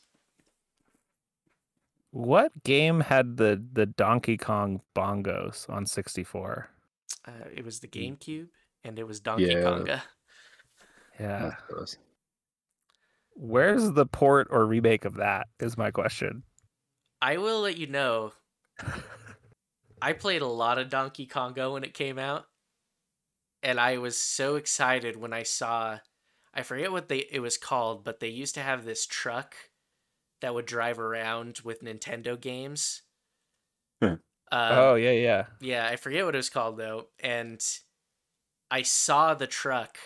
What 2.12 2.64
game 2.64 3.02
had 3.02 3.38
the 3.38 3.64
the 3.74 3.86
Donkey 3.86 4.38
Kong 4.38 4.82
bongos 4.96 5.70
on 5.70 5.86
64? 5.86 6.70
Uh, 7.26 7.32
it 7.54 7.66
was 7.66 7.80
the 7.80 7.88
GameCube, 7.88 8.48
and 8.84 8.98
it 8.98 9.06
was 9.06 9.20
Donkey 9.20 9.46
Yeah. 9.46 9.54
Konga. 9.56 10.02
Yeah. 11.20 11.56
Where's 13.34 13.92
the 13.92 14.06
port 14.06 14.48
or 14.50 14.66
remake 14.66 15.06
of 15.06 15.16
that? 15.16 15.48
Is 15.60 15.78
my 15.78 15.92
question. 15.92 16.44
I 17.22 17.38
will 17.38 17.62
let 17.62 17.78
you 17.78 17.88
know. 17.88 18.34
I 20.02 20.14
played 20.14 20.42
a 20.42 20.48
lot 20.48 20.78
of 20.78 20.90
Donkey 20.90 21.28
Konga 21.28 21.72
when 21.72 21.84
it 21.84 21.94
came 21.94 22.20
out, 22.20 22.46
and 23.64 23.80
I 23.80 23.98
was 23.98 24.18
so 24.20 24.56
excited 24.56 25.16
when 25.18 25.34
I 25.34 25.44
saw. 25.44 26.00
I 26.54 26.64
forget 26.64 26.92
what 26.92 27.10
they 27.10 27.20
it 27.20 27.40
was 27.40 27.58
called, 27.58 28.04
but 28.04 28.20
they 28.20 28.30
used 28.30 28.56
to 28.56 28.62
have 28.64 28.86
this 28.86 29.06
truck 29.06 29.56
that 30.42 30.54
would 30.54 30.66
drive 30.66 31.00
around 31.00 31.60
with 31.64 31.82
Nintendo 31.82 32.40
games. 32.40 33.02
Huh. 34.02 34.18
Uh, 34.52 34.70
oh 34.72 34.96
yeah, 34.96 35.12
yeah. 35.12 35.46
Yeah, 35.60 35.88
I 35.88 35.96
forget 35.98 36.26
what 36.26 36.36
it 36.36 36.38
was 36.38 36.50
called 36.50 36.78
though, 36.78 37.08
and 37.20 37.62
I 38.72 38.84
saw 38.84 39.34
the 39.34 39.48
truck 39.48 39.98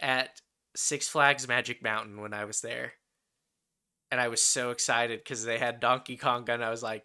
at 0.00 0.40
Six 0.74 1.08
Flags 1.08 1.46
Magic 1.46 1.82
Mountain 1.82 2.20
when 2.20 2.34
I 2.34 2.44
was 2.44 2.60
there, 2.60 2.94
and 4.10 4.20
I 4.20 4.28
was 4.28 4.42
so 4.42 4.70
excited 4.70 5.20
because 5.20 5.44
they 5.44 5.58
had 5.58 5.80
Donkey 5.80 6.16
Kong, 6.16 6.48
and 6.48 6.64
I 6.64 6.70
was 6.70 6.82
like, 6.82 7.04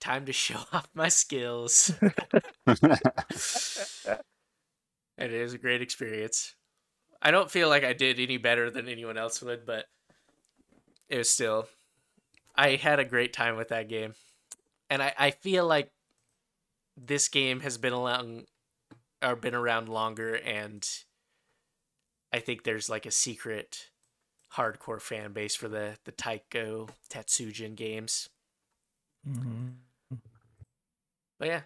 "Time 0.00 0.24
to 0.26 0.32
show 0.32 0.60
off 0.72 0.88
my 0.94 1.08
skills." 1.08 1.92
and 2.00 2.12
it 5.18 5.42
was 5.42 5.52
a 5.52 5.58
great 5.58 5.82
experience. 5.82 6.54
I 7.20 7.32
don't 7.32 7.50
feel 7.50 7.68
like 7.68 7.84
I 7.84 7.92
did 7.92 8.18
any 8.18 8.38
better 8.38 8.70
than 8.70 8.88
anyone 8.88 9.18
else 9.18 9.42
would, 9.42 9.66
but 9.66 9.86
it 11.08 11.18
was 11.18 11.30
still. 11.30 11.68
I 12.54 12.76
had 12.76 12.98
a 12.98 13.04
great 13.04 13.32
time 13.32 13.56
with 13.56 13.68
that 13.68 13.88
game, 13.88 14.14
and 14.90 15.02
I 15.02 15.14
I 15.18 15.30
feel 15.30 15.66
like 15.66 15.90
this 16.96 17.28
game 17.28 17.60
has 17.60 17.78
been 17.78 17.92
along 17.92 18.44
or 19.22 19.36
been 19.36 19.54
around 19.54 19.88
longer, 19.88 20.34
and 20.34 20.86
I 22.32 22.40
think 22.40 22.64
there's 22.64 22.88
like 22.90 23.06
a 23.06 23.10
secret 23.10 23.90
hardcore 24.54 25.00
fan 25.00 25.32
base 25.32 25.54
for 25.54 25.68
the 25.68 25.98
the 26.04 26.12
Taiko 26.12 26.88
Tatsujin 27.10 27.74
games. 27.76 28.28
Mm-hmm. 29.28 29.68
But 31.38 31.48
yeah, 31.48 31.62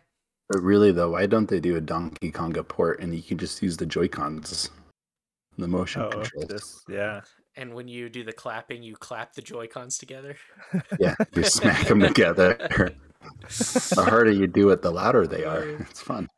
But 0.48 0.62
really, 0.62 0.92
though, 0.92 1.10
why 1.10 1.26
don't 1.26 1.48
they 1.48 1.60
do 1.60 1.76
a 1.76 1.80
Donkey 1.80 2.30
Konga 2.30 2.66
port 2.66 3.00
and 3.00 3.14
you 3.14 3.22
can 3.22 3.38
just 3.38 3.62
use 3.62 3.76
the 3.76 3.86
Joy 3.86 4.08
Cons, 4.08 4.70
the 5.58 5.68
motion 5.68 6.02
Oh, 6.02 6.10
controls? 6.10 6.48
this, 6.48 6.84
yeah. 6.88 7.22
And 7.56 7.74
when 7.74 7.88
you 7.88 8.08
do 8.08 8.24
the 8.24 8.32
clapping, 8.32 8.82
you 8.82 8.96
clap 8.96 9.34
the 9.34 9.42
Joy 9.42 9.66
Cons 9.66 9.98
together. 9.98 10.36
Yeah, 10.98 11.14
you 11.34 11.42
smack 11.44 11.86
them 11.86 12.00
together. 12.00 12.56
the 13.48 14.06
harder 14.08 14.30
you 14.30 14.46
do 14.46 14.70
it, 14.70 14.82
the 14.82 14.90
louder 14.90 15.26
they 15.26 15.44
are. 15.44 15.62
It's 15.62 16.00
fun. 16.00 16.28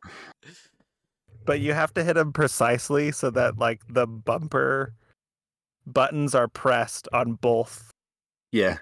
But 1.46 1.60
you 1.60 1.72
have 1.72 1.94
to 1.94 2.04
hit 2.04 2.14
them 2.14 2.32
precisely 2.32 3.12
so 3.12 3.30
that 3.30 3.58
like 3.58 3.82
the 3.88 4.06
bumper 4.06 4.94
buttons 5.86 6.34
are 6.34 6.48
pressed 6.48 7.08
on 7.12 7.34
both. 7.34 7.90
Yeah, 8.50 8.78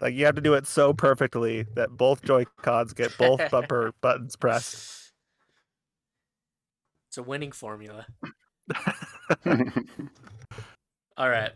Like 0.00 0.14
you 0.14 0.24
have 0.24 0.34
to 0.34 0.40
do 0.40 0.54
it 0.54 0.66
so 0.66 0.92
perfectly 0.92 1.66
that 1.74 1.90
both 1.96 2.22
Joy 2.22 2.44
Cons 2.62 2.92
get 2.92 3.16
both 3.18 3.50
bumper 3.50 3.92
buttons 4.00 4.34
pressed. 4.36 5.12
It's 7.08 7.18
a 7.18 7.22
winning 7.22 7.52
formula. 7.52 8.06
All 11.18 11.28
right. 11.28 11.50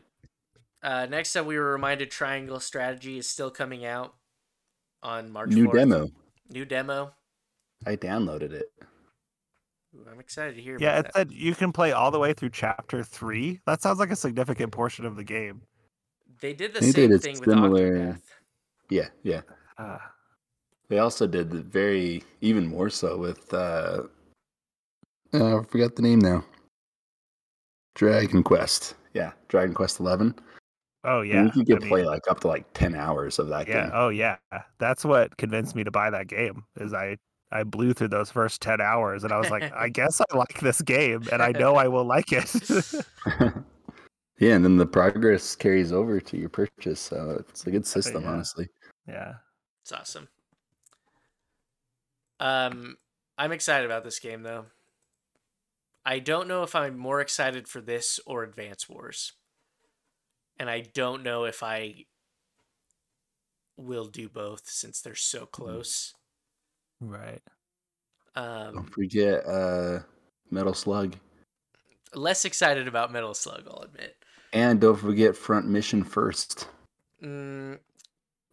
Uh, 0.82 1.06
next 1.08 1.36
up, 1.36 1.46
we 1.46 1.56
were 1.56 1.72
reminded 1.72 2.10
Triangle 2.10 2.58
Strategy 2.58 3.16
is 3.16 3.28
still 3.28 3.50
coming 3.50 3.84
out 3.86 4.14
on 5.02 5.30
March. 5.30 5.50
new 5.50 5.68
4th. 5.68 5.72
demo. 5.74 6.08
New 6.50 6.64
demo. 6.64 7.12
I 7.86 7.96
downloaded 7.96 8.52
it. 8.52 8.66
Ooh, 9.94 10.04
I'm 10.10 10.18
excited 10.20 10.56
to 10.56 10.62
hear 10.62 10.78
yeah, 10.80 10.98
about 10.98 10.98
it 10.98 11.04
that. 11.04 11.14
said 11.14 11.32
you 11.32 11.54
can 11.54 11.70
play 11.72 11.92
all 11.92 12.10
the 12.10 12.18
way 12.18 12.32
through 12.32 12.50
chapter 12.50 13.04
three. 13.04 13.60
That 13.66 13.80
sounds 13.82 13.98
like 13.98 14.10
a 14.10 14.16
significant 14.16 14.72
portion 14.72 15.06
of 15.06 15.16
the 15.16 15.24
game. 15.24 15.62
They 16.40 16.54
did 16.54 16.74
the 16.74 16.80
They 16.80 16.90
same 16.90 17.10
did 17.10 17.12
a 17.12 17.18
thing 17.18 17.38
with 17.38 17.48
similar- 17.48 17.96
Octopath. 18.14 18.20
Yeah, 18.90 19.08
yeah. 19.22 19.42
Uh, 19.78 19.98
They 20.88 20.98
also 20.98 21.26
did 21.26 21.50
the 21.50 21.60
very 21.62 22.24
even 22.40 22.66
more 22.66 22.90
so 22.90 23.16
with 23.16 23.52
uh, 23.54 24.02
uh 25.32 25.60
I 25.60 25.64
forgot 25.64 25.94
the 25.96 26.02
name 26.02 26.18
now. 26.18 26.44
Dragon 27.94 28.42
Quest. 28.42 28.94
Yeah, 29.12 29.32
Dragon 29.48 29.74
Quest 29.74 30.00
Eleven. 30.00 30.34
oh 31.04 31.20
And 31.20 31.30
yeah, 31.30 31.44
you 31.44 31.50
could 31.50 31.66
get 31.66 31.76
I 31.76 31.80
mean, 31.80 31.88
play 31.88 32.04
like 32.04 32.22
up 32.30 32.40
to 32.40 32.48
like 32.48 32.72
ten 32.74 32.94
hours 32.94 33.38
of 33.38 33.48
that 33.48 33.68
yeah. 33.68 33.84
game. 33.84 33.90
Oh 33.94 34.08
yeah, 34.08 34.36
that's 34.78 35.04
what 35.04 35.36
convinced 35.36 35.74
me 35.74 35.84
to 35.84 35.90
buy 35.90 36.10
that 36.10 36.28
game. 36.28 36.64
Is 36.76 36.94
I 36.94 37.16
I 37.50 37.64
blew 37.64 37.92
through 37.92 38.08
those 38.08 38.30
first 38.30 38.60
ten 38.62 38.80
hours 38.80 39.24
and 39.24 39.32
I 39.32 39.38
was 39.38 39.50
like, 39.50 39.72
I 39.74 39.88
guess 39.90 40.20
I 40.20 40.36
like 40.36 40.60
this 40.60 40.80
game 40.82 41.22
and 41.30 41.42
I 41.42 41.52
know 41.58 41.76
I 41.76 41.88
will 41.88 42.04
like 42.04 42.32
it. 42.32 42.54
yeah, 44.38 44.54
and 44.54 44.64
then 44.64 44.76
the 44.76 44.86
progress 44.86 45.54
carries 45.54 45.92
over 45.92 46.20
to 46.20 46.36
your 46.36 46.48
purchase, 46.48 47.00
so 47.00 47.36
it's 47.48 47.66
a 47.66 47.70
good 47.70 47.86
system, 47.86 48.22
yeah. 48.22 48.30
honestly. 48.30 48.68
yeah. 49.06 49.34
It's 49.82 49.92
awesome. 49.92 50.28
Um, 52.38 52.96
I'm 53.36 53.52
excited 53.52 53.84
about 53.84 54.04
this 54.04 54.18
game 54.18 54.42
though. 54.42 54.66
I 56.04 56.18
don't 56.18 56.48
know 56.48 56.62
if 56.62 56.74
I'm 56.74 56.98
more 56.98 57.20
excited 57.20 57.68
for 57.68 57.80
this 57.80 58.18
or 58.26 58.42
Advance 58.42 58.88
Wars, 58.88 59.32
and 60.58 60.68
I 60.68 60.80
don't 60.94 61.22
know 61.22 61.44
if 61.44 61.62
I 61.62 62.06
will 63.76 64.06
do 64.06 64.28
both 64.28 64.62
since 64.66 65.00
they're 65.00 65.14
so 65.14 65.46
close. 65.46 66.12
Right. 67.00 67.40
Um, 68.34 68.74
Don't 68.74 68.90
forget 68.92 69.44
uh 69.46 70.00
Metal 70.50 70.74
Slug. 70.74 71.16
less 72.14 72.44
excited 72.44 72.88
about 72.88 73.12
Metal 73.12 73.34
Slug, 73.34 73.64
I'll 73.68 73.82
admit. 73.82 74.16
And 74.52 74.80
don't 74.80 74.96
forget 74.98 75.36
Front 75.36 75.66
Mission 75.68 76.02
First. 76.04 76.68
Mm, 77.22 77.78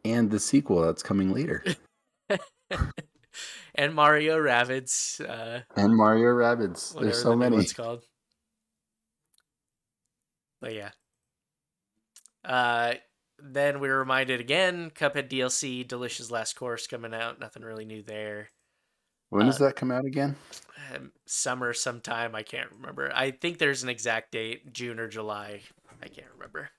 And 0.06 0.30
the 0.32 0.40
sequel 0.40 0.82
that's 0.82 1.04
coming 1.04 1.34
later. 1.34 1.64
and 3.76 3.94
Mario 3.94 4.38
Rabbids, 4.38 5.20
uh, 5.28 5.62
And 5.76 5.96
Mario 5.96 6.28
Rabbids. 6.30 7.00
There's 7.00 7.22
so 7.22 7.30
the 7.32 7.38
many. 7.38 7.56
one's 7.58 7.74
called. 7.74 8.04
But 10.62 10.74
yeah. 10.74 10.92
Uh, 12.44 12.96
then 13.38 13.80
we 13.80 13.88
were 13.88 14.00
reminded 14.00 14.40
again, 14.42 14.92
Cuphead 14.92 15.30
DLC, 15.30 15.88
Delicious 15.88 16.30
Last 16.32 16.56
Course 16.56 16.88
coming 16.88 17.14
out. 17.14 17.40
Nothing 17.40 17.64
really 17.64 17.86
new 17.86 18.04
there. 18.04 18.50
When 19.30 19.46
does 19.46 19.62
Uh, 19.62 19.66
that 19.66 19.76
come 19.76 19.92
out 19.92 20.06
again? 20.06 20.36
Um, 20.94 21.12
summer 21.28 21.74
sometime, 21.74 22.34
I 22.36 22.44
can't 22.44 22.72
remember. 22.72 23.12
I 23.14 23.32
think 23.32 23.58
there's 23.58 23.84
an 23.84 23.90
exact 23.90 24.32
date, 24.32 24.74
June 24.74 25.00
or 25.00 25.08
July. 25.08 25.62
I 26.02 26.08
can't 26.08 26.32
remember. 26.34 26.70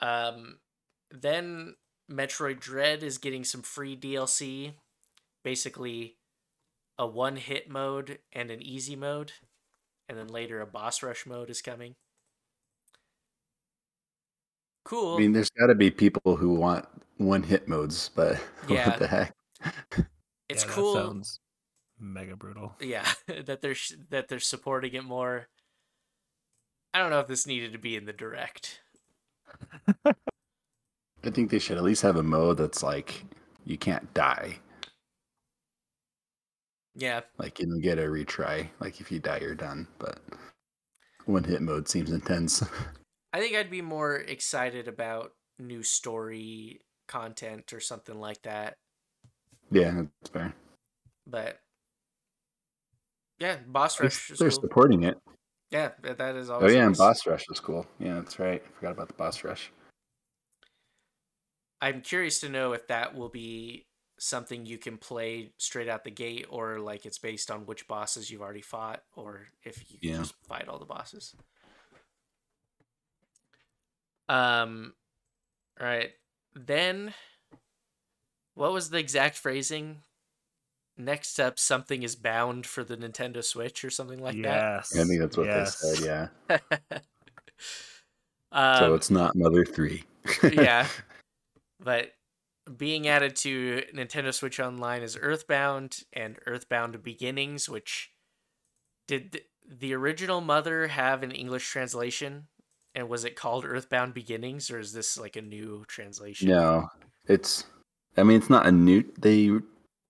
Um, 0.00 0.58
then 1.10 1.74
Metroid 2.10 2.60
Dread 2.60 3.02
is 3.02 3.18
getting 3.18 3.44
some 3.44 3.62
free 3.62 3.96
DLC. 3.96 4.72
Basically, 5.44 6.16
a 6.98 7.06
one 7.06 7.36
hit 7.36 7.68
mode 7.68 8.18
and 8.32 8.50
an 8.50 8.62
easy 8.62 8.96
mode. 8.96 9.32
And 10.08 10.16
then 10.18 10.28
later, 10.28 10.60
a 10.60 10.66
boss 10.66 11.02
rush 11.02 11.26
mode 11.26 11.50
is 11.50 11.60
coming. 11.62 11.94
Cool. 14.84 15.16
I 15.16 15.18
mean, 15.18 15.32
there's 15.32 15.50
got 15.50 15.66
to 15.66 15.74
be 15.74 15.90
people 15.90 16.36
who 16.36 16.54
want 16.54 16.86
one 17.16 17.42
hit 17.42 17.66
modes, 17.66 18.10
but 18.14 18.38
Yeah. 18.68 18.88
what 18.90 18.98
the 19.00 19.06
heck? 19.08 19.34
it's 20.48 20.62
Yeah, 20.62 20.66
that 20.66 20.68
cool. 20.68 20.94
sounds 20.94 21.40
mega 21.98 22.36
brutal. 22.36 22.74
yeah 22.78 23.10
that 23.46 23.62
they're 23.62 23.74
sh- 23.74 23.94
that 24.10 24.28
they're 24.28 24.38
supporting 24.38 24.92
it 24.92 25.02
more 25.02 25.48
i 26.92 26.98
don't 26.98 27.08
know 27.08 27.20
if 27.20 27.26
this 27.26 27.46
needed 27.46 27.72
to 27.72 27.78
be 27.78 27.96
in 27.96 28.04
the 28.04 28.12
direct 28.12 28.80
I 31.26 31.30
think 31.30 31.50
they 31.50 31.58
should 31.58 31.76
at 31.76 31.82
least 31.82 32.02
have 32.02 32.16
a 32.16 32.22
mode 32.22 32.58
that's 32.58 32.82
like 32.82 33.24
you 33.64 33.76
can't 33.76 34.12
die. 34.14 34.58
yeah 36.94 37.20
Like 37.38 37.58
you 37.58 37.66
don't 37.66 37.80
get 37.80 37.98
a 37.98 38.02
retry. 38.02 38.68
Like 38.80 39.00
if 39.00 39.10
you 39.10 39.18
die, 39.18 39.38
you're 39.40 39.54
done. 39.54 39.86
But 39.98 40.20
one 41.26 41.44
hit 41.44 41.60
mode 41.62 41.88
seems 41.88 42.10
intense. 42.12 42.62
i 43.32 43.40
think 43.40 43.54
i'd 43.56 43.68
be 43.70 43.82
more 43.82 44.14
excited 44.16 44.86
about 44.88 45.32
new 45.58 45.82
story 45.82 46.80
content 47.08 47.72
or 47.72 47.80
something 47.80 48.18
like 48.20 48.40
that 48.42 48.76
yeah, 49.70 49.90
that's 50.20 50.30
fair. 50.32 50.54
but 51.26 51.58
yeah 53.40 53.56
boss 53.66 54.00
rush 54.00 54.30
is 54.30 54.38
They're 54.38 54.48
cool. 54.50 54.60
supporting 54.60 55.02
it. 55.02 55.18
yeah 55.70 55.90
that 56.02 56.36
is 56.36 56.48
Oh 56.48 56.54
always 56.54 56.74
yeah, 56.74 56.86
and 56.86 56.96
boss 56.96 57.26
rush 57.26 57.46
was 57.48 57.58
cool. 57.60 57.84
Yeah, 57.98 58.14
that's 58.14 58.38
right. 58.38 58.62
I 58.64 58.70
forgot 58.76 58.92
about 58.92 59.08
the 59.08 59.14
boss 59.14 59.42
rush. 59.44 59.70
I'm 61.80 62.00
curious 62.00 62.40
to 62.40 62.48
know 62.48 62.72
if 62.72 62.86
that 62.88 63.14
will 63.14 63.28
be 63.28 63.86
something 64.18 64.64
you 64.64 64.78
can 64.78 64.96
play 64.96 65.52
straight 65.58 65.88
out 65.88 66.04
the 66.04 66.10
gate 66.10 66.46
or 66.48 66.78
like 66.78 67.04
it's 67.04 67.18
based 67.18 67.50
on 67.50 67.66
which 67.66 67.86
bosses 67.86 68.30
you've 68.30 68.40
already 68.40 68.62
fought 68.62 69.02
or 69.14 69.46
if 69.62 69.78
you 69.90 69.98
can 69.98 70.10
Yeah. 70.10 70.18
just 70.18 70.34
fight 70.48 70.68
all 70.68 70.78
the 70.78 70.86
bosses 70.86 71.34
um 74.28 74.94
all 75.80 75.86
right 75.86 76.12
then 76.54 77.12
what 78.54 78.72
was 78.72 78.88
the 78.88 78.98
exact 78.98 79.36
phrasing 79.36 79.98
next 80.96 81.38
up 81.38 81.58
something 81.58 82.02
is 82.02 82.16
bound 82.16 82.66
for 82.66 82.82
the 82.82 82.96
nintendo 82.96 83.44
switch 83.44 83.84
or 83.84 83.90
something 83.90 84.22
like 84.22 84.34
that. 84.42 84.86
yes. 84.86 84.96
I 84.98 85.04
think 85.04 85.20
that's 85.20 85.36
what 85.36 85.46
yes. 85.46 85.78
they 85.80 85.94
said. 85.94 86.30
Yeah. 86.50 86.58
um, 88.52 88.78
so 88.78 88.94
it's 88.94 89.10
not 89.10 89.36
Mother 89.36 89.64
Three. 89.64 90.04
yeah. 90.42 90.86
But 91.86 92.08
being 92.76 93.06
added 93.06 93.36
to 93.36 93.84
Nintendo 93.94 94.34
Switch 94.34 94.58
Online 94.58 95.02
is 95.02 95.16
Earthbound 95.16 96.00
and 96.12 96.36
Earthbound 96.44 97.00
Beginnings, 97.04 97.68
which 97.68 98.10
did 99.06 99.32
th- 99.32 99.44
the 99.68 99.94
original 99.94 100.40
Mother 100.40 100.88
have 100.88 101.22
an 101.22 101.30
English 101.30 101.70
translation? 101.70 102.48
And 102.92 103.08
was 103.08 103.24
it 103.24 103.36
called 103.36 103.64
Earthbound 103.64 104.14
Beginnings, 104.14 104.68
or 104.68 104.80
is 104.80 104.92
this 104.94 105.16
like 105.16 105.36
a 105.36 105.42
new 105.42 105.84
translation? 105.86 106.48
No, 106.48 106.88
it's. 107.28 107.66
I 108.16 108.24
mean, 108.24 108.38
it's 108.38 108.50
not 108.50 108.66
a 108.66 108.72
new. 108.72 109.04
They 109.20 109.50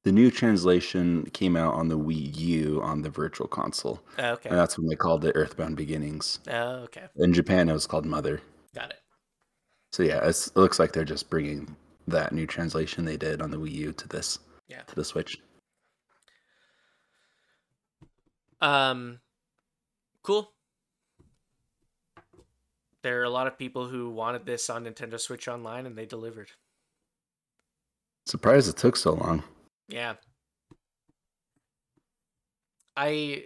the 0.05 0.13
new 0.13 0.31
translation 0.31 1.29
came 1.35 1.57
out 1.57 1.75
on 1.75 1.89
the 1.89 1.99
Wii 1.99 2.37
U 2.39 2.81
on 2.83 3.03
the 3.03 3.11
Virtual 3.11 3.49
Console, 3.49 4.01
Oh, 4.19 4.31
okay. 4.31 4.49
and 4.49 4.59
that's 4.59 4.79
when 4.79 4.87
they 4.87 4.97
called 4.97 5.27
it 5.27 5.33
Earthbound 5.35 5.77
Beginnings. 5.77 6.39
Oh, 6.49 6.85
okay. 6.85 7.09
In 7.17 7.35
Japan, 7.35 7.69
it 7.69 7.75
was 7.75 7.87
called 7.87 8.07
Mother. 8.07 8.41
Got 8.75 8.91
it. 8.91 9.01
So 9.93 10.03
yeah, 10.03 10.27
it's, 10.27 10.49
it 10.49 10.57
looks 10.57 10.79
like 10.79 10.93
they're 10.93 11.05
just 11.05 11.31
bringing 11.31 11.75
that 12.09 12.33
new 12.33 12.47
translation 12.47 13.05
they 13.05 13.17
did 13.17 13.41
on 13.41 13.51
the 13.51 13.57
Wii 13.57 13.73
U 13.73 13.93
to 13.93 14.09
this 14.09 14.39
Yeah. 14.69 14.83
to 14.83 14.95
the 14.95 15.05
Switch. 15.05 15.39
Um, 18.61 19.21
cool. 20.23 20.53
there 23.03 23.21
are 23.21 23.25
a 23.25 23.31
lot 23.31 23.47
of 23.47 23.57
people 23.59 23.87
who 23.87 24.11
wanted 24.11 24.45
this 24.47 24.69
on 24.71 24.85
Nintendo 24.85 25.21
Switch 25.21 25.47
Online, 25.47 25.87
and 25.87 25.97
they 25.97 26.07
delivered. 26.07 26.49
Surprised 28.25 28.69
it 28.69 28.77
took 28.77 28.97
so 28.97 29.13
long. 29.13 29.45
Yeah. 29.89 30.15
I 32.97 33.45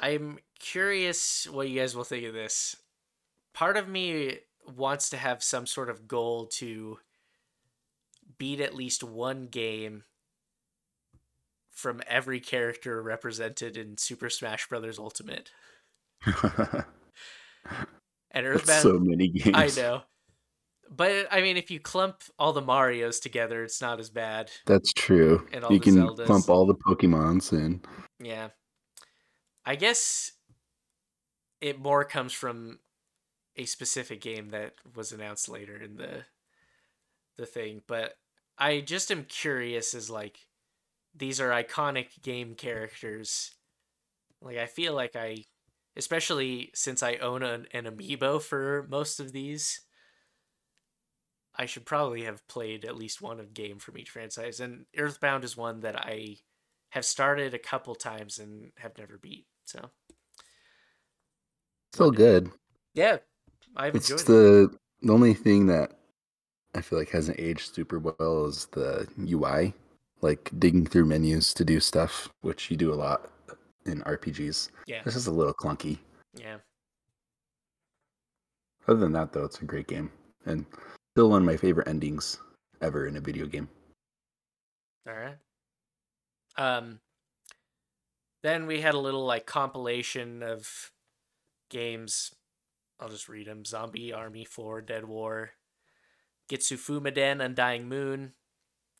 I'm 0.00 0.38
curious 0.58 1.46
what 1.50 1.68
you 1.68 1.78
guys 1.80 1.94
will 1.96 2.04
think 2.04 2.26
of 2.26 2.34
this. 2.34 2.76
Part 3.60 3.76
of 3.76 3.88
me 3.90 4.38
wants 4.74 5.10
to 5.10 5.18
have 5.18 5.42
some 5.42 5.66
sort 5.66 5.90
of 5.90 6.08
goal 6.08 6.46
to 6.46 6.96
beat 8.38 8.58
at 8.58 8.74
least 8.74 9.04
one 9.04 9.48
game 9.48 10.04
from 11.70 12.00
every 12.08 12.40
character 12.40 13.02
represented 13.02 13.76
in 13.76 13.98
Super 13.98 14.30
Smash 14.30 14.66
Bros. 14.66 14.98
Ultimate. 14.98 15.50
and 16.24 16.86
Earthbound. 18.34 18.82
so 18.82 18.98
many 18.98 19.28
games. 19.28 19.54
I 19.54 19.68
know. 19.78 20.04
But 20.90 21.26
I 21.30 21.42
mean, 21.42 21.58
if 21.58 21.70
you 21.70 21.80
clump 21.80 22.22
all 22.38 22.54
the 22.54 22.62
Mario's 22.62 23.20
together, 23.20 23.62
it's 23.62 23.82
not 23.82 24.00
as 24.00 24.08
bad. 24.08 24.50
That's 24.64 24.94
true. 24.94 25.46
And 25.52 25.64
all 25.64 25.72
You 25.74 25.80
the 25.80 25.84
can 25.84 25.96
Zeldas. 25.96 26.24
clump 26.24 26.48
all 26.48 26.64
the 26.64 26.76
Pokemons 26.76 27.52
in. 27.52 27.82
Yeah. 28.22 28.48
I 29.66 29.76
guess 29.76 30.32
it 31.60 31.78
more 31.78 32.06
comes 32.06 32.32
from 32.32 32.78
a 33.56 33.64
specific 33.66 34.20
game 34.20 34.50
that 34.50 34.74
was 34.94 35.12
announced 35.12 35.48
later 35.48 35.76
in 35.76 35.96
the 35.96 36.24
the 37.36 37.46
thing, 37.46 37.82
but 37.86 38.14
I 38.58 38.80
just 38.80 39.10
am 39.10 39.24
curious 39.24 39.94
as 39.94 40.10
like 40.10 40.46
these 41.14 41.40
are 41.40 41.50
iconic 41.50 42.22
game 42.22 42.54
characters. 42.54 43.54
Like 44.40 44.58
I 44.58 44.66
feel 44.66 44.94
like 44.94 45.16
I 45.16 45.44
especially 45.96 46.70
since 46.74 47.02
I 47.02 47.16
own 47.16 47.42
an, 47.42 47.66
an 47.72 47.84
amiibo 47.84 48.42
for 48.42 48.86
most 48.90 49.20
of 49.20 49.32
these 49.32 49.80
I 51.54 51.66
should 51.66 51.84
probably 51.86 52.24
have 52.24 52.46
played 52.48 52.84
at 52.84 52.96
least 52.96 53.20
one 53.20 53.38
of 53.40 53.54
game 53.54 53.78
from 53.78 53.98
each 53.98 54.10
franchise 54.10 54.60
and 54.60 54.86
Earthbound 54.96 55.44
is 55.44 55.56
one 55.56 55.80
that 55.80 55.96
I 55.96 56.38
have 56.90 57.04
started 57.04 57.54
a 57.54 57.58
couple 57.58 57.94
times 57.94 58.38
and 58.38 58.72
have 58.78 58.96
never 58.98 59.18
beat. 59.18 59.46
So 59.64 59.90
Still 61.92 62.10
good. 62.10 62.50
yeah, 62.94 63.18
I've 63.76 63.94
It's 63.94 64.10
it. 64.10 64.26
the 64.26 64.76
the 65.02 65.12
only 65.12 65.34
thing 65.34 65.66
that 65.66 65.92
I 66.74 66.80
feel 66.82 66.98
like 66.98 67.10
hasn't 67.10 67.40
aged 67.40 67.74
super 67.74 67.98
well 67.98 68.46
is 68.46 68.66
the 68.72 69.08
UI, 69.28 69.72
like 70.20 70.50
digging 70.58 70.86
through 70.86 71.06
menus 71.06 71.54
to 71.54 71.64
do 71.64 71.80
stuff, 71.80 72.28
which 72.42 72.70
you 72.70 72.76
do 72.76 72.92
a 72.92 72.94
lot 72.94 73.30
in 73.86 74.02
RPGs. 74.02 74.68
Yeah, 74.86 75.02
This 75.04 75.16
is 75.16 75.26
a 75.26 75.32
little 75.32 75.54
clunky. 75.54 75.98
yeah, 76.34 76.58
Other 78.86 79.00
than 79.00 79.12
that, 79.12 79.32
though, 79.32 79.44
it's 79.44 79.60
a 79.60 79.64
great 79.64 79.86
game 79.88 80.12
and 80.46 80.64
still 81.14 81.30
one 81.30 81.42
of 81.42 81.46
my 81.46 81.56
favorite 81.56 81.88
endings 81.88 82.38
ever 82.82 83.06
in 83.06 83.16
a 83.16 83.20
video 83.20 83.46
game. 83.46 83.68
all 85.08 85.14
right. 85.14 85.36
Um, 86.56 87.00
then 88.42 88.66
we 88.66 88.80
had 88.82 88.94
a 88.94 88.98
little 88.98 89.24
like 89.24 89.46
compilation 89.46 90.42
of 90.42 90.92
games. 91.70 92.32
I'll 93.00 93.08
just 93.08 93.28
read 93.28 93.46
them: 93.46 93.64
Zombie 93.64 94.12
Army 94.12 94.44
Four, 94.44 94.82
Dead 94.82 95.04
War, 95.04 95.52
Getsu 96.50 96.76
Fumaden, 96.76 97.42
Undying 97.42 97.88
Moon, 97.88 98.34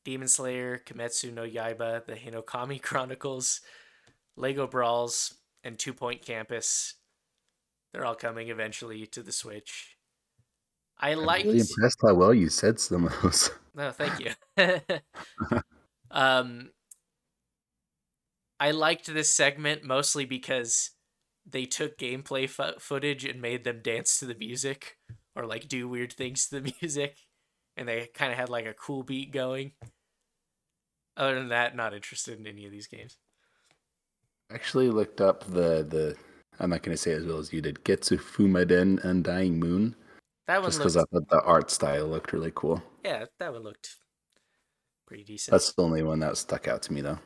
Demon 0.05 0.29
Slayer, 0.29 0.81
Kimetsu 0.85 1.33
no 1.33 1.43
Yaiba, 1.47 2.05
The 2.07 2.15
Hinokami 2.15 2.81
Chronicles, 2.83 3.61
Lego 4.37 4.67
Brawls, 4.67 5.35
and 5.63 5.79
Two 5.79 5.93
Point 5.93 6.23
Campus. 6.25 6.95
They're 7.93 8.05
all 8.05 8.15
coming 8.15 8.49
eventually 8.49 9.07
to 9.09 9.23
the 9.23 9.33
Switch. 9.33 9.97
I 10.99 11.11
I'm 11.13 11.19
liked. 11.19 11.47
really 11.47 11.61
impressed 11.61 11.99
how 12.03 12.15
well 12.15 12.33
you 12.35 12.49
said 12.49 12.79
some 12.79 13.07
of 13.07 13.23
those. 13.23 13.51
No, 13.73 13.93
thank 13.93 14.19
you. 14.19 14.33
um, 16.11 16.71
I 18.59 18.73
liked 18.73 19.07
this 19.07 19.33
segment 19.33 19.85
mostly 19.85 20.25
because 20.25 20.91
they 21.51 21.65
took 21.67 21.99
gameplay 21.99 22.49
fo- 22.49 22.79
footage 22.79 23.25
and 23.25 23.41
made 23.41 23.65
them 23.65 23.81
dance 23.83 24.19
to 24.19 24.27
the 24.27 24.35
music 24.35 24.97
or 25.37 25.47
like 25.47 25.69
do 25.69 25.89
weird 25.89 26.13
things 26.13 26.47
to 26.49 26.61
the 26.61 26.75
music, 26.83 27.17
and 27.77 27.89
they 27.89 28.09
kind 28.15 28.33
of 28.33 28.39
had 28.39 28.49
like 28.49 28.67
a 28.67 28.75
cool 28.75 29.03
beat 29.03 29.33
going. 29.33 29.73
Other 31.17 31.35
than 31.35 31.49
that, 31.49 31.77
not 31.77 31.95
interested 31.95 32.39
in 32.39 32.47
any 32.47 32.65
of 32.67 32.73
these 32.73 32.87
games. 32.87 33.17
Actually, 34.53 34.89
looked 34.91 35.21
up 35.21 35.45
the 35.45 35.85
the. 35.89 36.17
I'm 36.59 36.71
not 36.71 36.83
going 36.83 36.95
to 36.95 37.03
say 37.03 37.13
as 37.13 37.25
well 37.25 37.39
as 37.39 37.53
you 37.53 37.63
did. 37.63 37.83
Getsu 37.85 38.19
Fumaden 38.19 39.03
Undying 39.03 39.59
Moon, 39.59 39.97
That 40.47 40.61
one 40.61 40.69
just 40.69 40.79
because 40.79 40.97
looked, 40.97 41.09
I 41.15 41.19
thought 41.19 41.29
the 41.31 41.43
art 41.43 41.71
style 41.71 42.07
looked 42.07 42.33
really 42.35 42.53
cool. 42.55 42.83
yeah, 43.03 43.25
that 43.39 43.53
one 43.53 43.63
looked 43.63 43.97
pretty 45.07 45.25
decent. 45.25 45.53
That's 45.53 45.73
the 45.73 45.83
only 45.83 46.03
one 46.03 46.19
that 46.21 46.37
stuck 46.37 46.69
out 46.69 46.83
to 46.83 46.93
me, 46.93 47.01
though. 47.01 47.19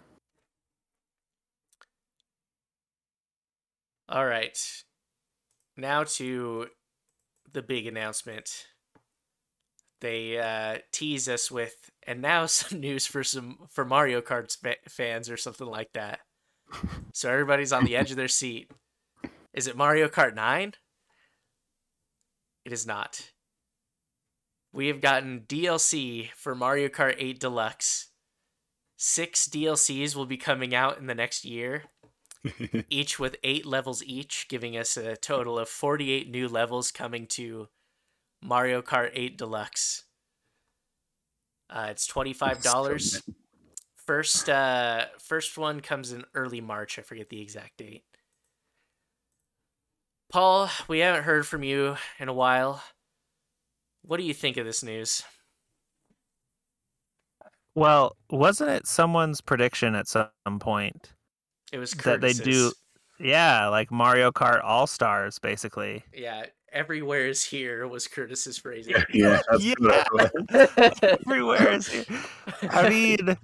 All 4.09 4.27
right. 4.27 4.59
Now 5.77 6.05
to 6.05 6.67
the 7.53 7.63
big 7.63 7.87
announcement. 7.87 8.67
They 10.01 10.39
uh, 10.39 10.79
tease 10.93 11.29
us 11.29 11.51
with, 11.51 11.91
and 12.07 12.21
now 12.21 12.47
some 12.47 12.81
news 12.81 13.07
for 13.07 13.25
some 13.25 13.69
for 13.71 13.85
Mario 13.85 14.21
Kart 14.21 14.55
fa- 14.57 14.89
fans 14.89 15.31
or 15.31 15.37
something 15.37 15.67
like 15.67 15.93
that. 15.95 16.21
So 17.13 17.31
everybody's 17.31 17.73
on 17.73 17.85
the 17.85 17.97
edge 17.97 18.11
of 18.11 18.17
their 18.17 18.29
seat. 18.29 18.71
Is 19.53 19.67
it 19.67 19.77
Mario 19.77 20.09
Kart 20.09 20.35
9? 20.35 20.73
It 22.65 22.73
is 22.73 22.87
not. 22.87 23.31
We 24.73 24.89
have 24.89 25.01
gotten 25.01 25.45
DLC 25.47 26.31
for 26.35 26.55
Mario 26.55 26.89
Kart 26.89 27.15
8 27.19 27.39
Deluxe. 27.39 28.09
Six 28.97 29.47
DLCs 29.47 30.17
will 30.17 30.27
be 30.27 30.37
coming 30.37 30.75
out 30.75 30.99
in 30.99 31.07
the 31.07 31.15
next 31.15 31.45
year 31.45 31.85
each 32.91 33.19
with 33.19 33.37
eight 33.43 33.67
levels 33.67 34.03
each, 34.03 34.47
giving 34.49 34.77
us 34.77 34.97
a 34.97 35.17
total 35.17 35.59
of 35.59 35.69
48 35.69 36.31
new 36.31 36.49
levels 36.49 36.91
coming 36.91 37.27
to 37.29 37.69
Mario 38.43 38.83
Kart 38.83 39.11
8 39.15 39.39
Deluxe. 39.39 40.05
Uh, 41.71 41.89
it's 41.91 42.07
$25. 42.07 43.23
First 44.07 44.51
uh 44.51 45.07
first 45.19 45.57
one 45.57 45.81
comes 45.81 46.13
in 46.13 46.25
early 46.35 46.61
March. 46.61 46.99
I 46.99 47.03
forget 47.03 47.31
the 47.31 47.41
exact 47.41 47.79
date. 47.79 48.05
Paul, 50.31 50.69
we 50.89 50.99
haven't 50.99 51.25
heard 51.25 51.47
from 51.47 51.63
you 51.63 51.97
in 52.19 52.29
a 52.29 52.35
while. 52.35 52.83
What 54.03 54.19
do 54.19 54.25
you 54.25 54.35
think 54.35 54.59
of 54.59 54.67
this 54.67 54.83
news? 54.83 55.23
Well, 57.75 58.17
wasn't 58.31 58.71
it 58.71 58.87
someone's 58.87 59.41
prediction 59.41 59.95
at 59.95 60.07
some 60.07 60.59
point 60.61 61.14
It 61.75 61.79
was 61.79 61.91
that 61.91 62.21
they 62.21 62.33
do? 62.33 62.71
Yeah, 63.19 63.67
like 63.67 63.91
Mario 63.91 64.31
Kart 64.31 64.61
All 64.63 64.87
Stars, 64.87 65.41
basically. 65.41 66.05
Yeah, 66.15 66.47
everywhere 66.73 67.27
is 67.27 67.43
here 67.45 67.89
was 67.89 68.07
Curtis's 68.07 68.59
phrasing. 68.59 68.95
yeah, 69.13 69.41
that's 69.51 69.65
Yeah. 69.65 69.75
what 69.81 70.21
I 70.21 70.67
thought. 70.67 71.21
Everywhere 71.27 71.73
is 71.73 71.89
here. 71.89 72.05
I 72.71 72.89
mean, 72.89 73.37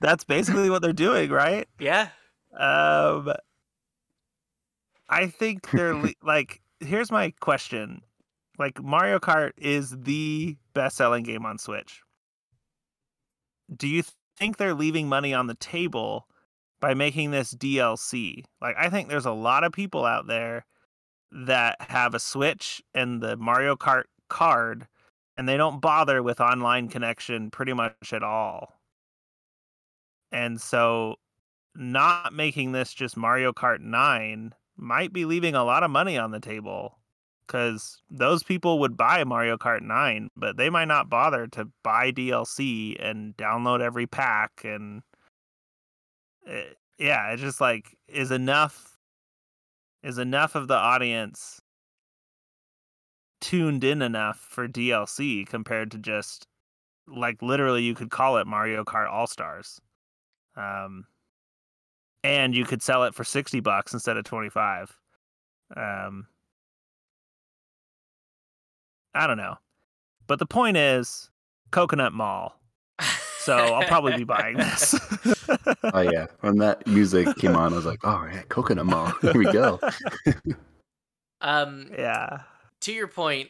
that's 0.00 0.22
basically 0.22 0.70
what 0.70 0.82
they're 0.82 0.92
doing, 0.92 1.30
right? 1.30 1.66
yeah, 1.80 2.10
Um, 2.56 3.32
I 5.08 5.26
think 5.26 5.68
they're 5.72 5.94
le- 5.96 6.14
like. 6.22 6.60
Here's 6.78 7.10
my 7.10 7.32
question: 7.40 8.02
Like 8.58 8.80
Mario 8.80 9.18
Kart 9.18 9.52
is 9.56 9.90
the 9.96 10.56
best-selling 10.74 11.24
game 11.24 11.44
on 11.44 11.58
Switch. 11.58 12.02
Do 13.76 13.88
you 13.88 14.02
th- 14.02 14.14
think 14.38 14.56
they're 14.58 14.74
leaving 14.74 15.08
money 15.08 15.34
on 15.34 15.46
the 15.48 15.54
table 15.56 16.28
by 16.82 16.92
making 16.92 17.30
this 17.30 17.54
DLC? 17.54 18.44
Like, 18.60 18.76
I 18.76 18.90
think 18.90 19.08
there's 19.08 19.24
a 19.24 19.32
lot 19.32 19.64
of 19.64 19.72
people 19.72 20.04
out 20.04 20.26
there 20.26 20.66
that 21.30 21.76
have 21.80 22.12
a 22.12 22.18
Switch 22.18 22.82
and 22.92 23.22
the 23.22 23.36
Mario 23.38 23.76
Kart 23.76 24.02
card, 24.28 24.88
and 25.38 25.48
they 25.48 25.56
don't 25.56 25.80
bother 25.80 26.22
with 26.22 26.40
online 26.40 26.88
connection 26.88 27.50
pretty 27.50 27.72
much 27.72 28.12
at 28.12 28.24
all. 28.24 28.80
And 30.32 30.60
so 30.60 31.16
not 31.74 32.34
making 32.34 32.72
this 32.72 32.92
just 32.92 33.16
Mario 33.16 33.52
Kart 33.52 33.80
9 33.80 34.52
might 34.76 35.12
be 35.12 35.24
leaving 35.24 35.54
a 35.54 35.64
lot 35.64 35.84
of 35.84 35.90
money 35.90 36.18
on 36.18 36.32
the 36.32 36.40
table 36.40 36.98
because 37.46 38.02
those 38.10 38.42
people 38.42 38.80
would 38.80 38.96
buy 38.96 39.22
Mario 39.24 39.56
Kart 39.56 39.82
9, 39.82 40.30
but 40.36 40.56
they 40.56 40.68
might 40.68 40.88
not 40.88 41.08
bother 41.08 41.46
to 41.48 41.68
buy 41.84 42.10
DLC 42.10 42.96
and 42.98 43.36
download 43.36 43.80
every 43.80 44.06
pack. 44.06 44.62
And 44.64 45.02
eh, 46.46 46.64
yeah, 46.98 47.30
it's 47.32 47.42
just 47.42 47.60
like, 47.60 47.96
is 48.08 48.30
enough, 48.30 48.98
is 50.02 50.18
enough 50.18 50.54
of 50.54 50.68
the 50.68 50.76
audience 50.76 51.60
tuned 53.40 53.82
in 53.82 54.00
enough 54.02 54.38
for 54.38 54.68
DLC 54.68 55.46
compared 55.46 55.90
to 55.90 55.98
just 55.98 56.46
like 57.08 57.42
literally 57.42 57.82
you 57.82 57.94
could 57.94 58.10
call 58.10 58.38
it 58.38 58.46
Mario 58.46 58.84
Kart 58.84 59.10
All 59.10 59.26
Stars. 59.26 59.80
Um, 60.56 61.06
and 62.22 62.54
you 62.54 62.64
could 62.64 62.82
sell 62.82 63.04
it 63.04 63.14
for 63.14 63.24
60 63.24 63.60
bucks 63.60 63.92
instead 63.92 64.16
of 64.16 64.24
25 64.24 64.96
Um, 65.76 66.26
I 69.14 69.26
don't 69.26 69.36
know, 69.36 69.56
but 70.26 70.38
the 70.38 70.46
point 70.46 70.76
is 70.76 71.30
Coconut 71.70 72.12
Mall. 72.12 72.58
So 73.42 73.56
I'll 73.56 73.86
probably 73.88 74.16
be 74.16 74.24
buying 74.24 74.56
this. 74.56 74.94
oh 75.92 76.00
yeah, 76.00 76.26
when 76.40 76.58
that 76.58 76.86
music 76.86 77.36
came 77.36 77.56
on, 77.56 77.72
I 77.72 77.76
was 77.76 77.84
like, 77.84 78.04
"All 78.06 78.20
right, 78.20 78.48
Coconut 78.48 78.86
Mall, 78.86 79.12
here 79.20 79.32
we 79.34 79.44
go." 79.52 79.80
um, 81.40 81.88
yeah. 81.92 82.42
To 82.80 82.92
your 82.92 83.08
point, 83.08 83.48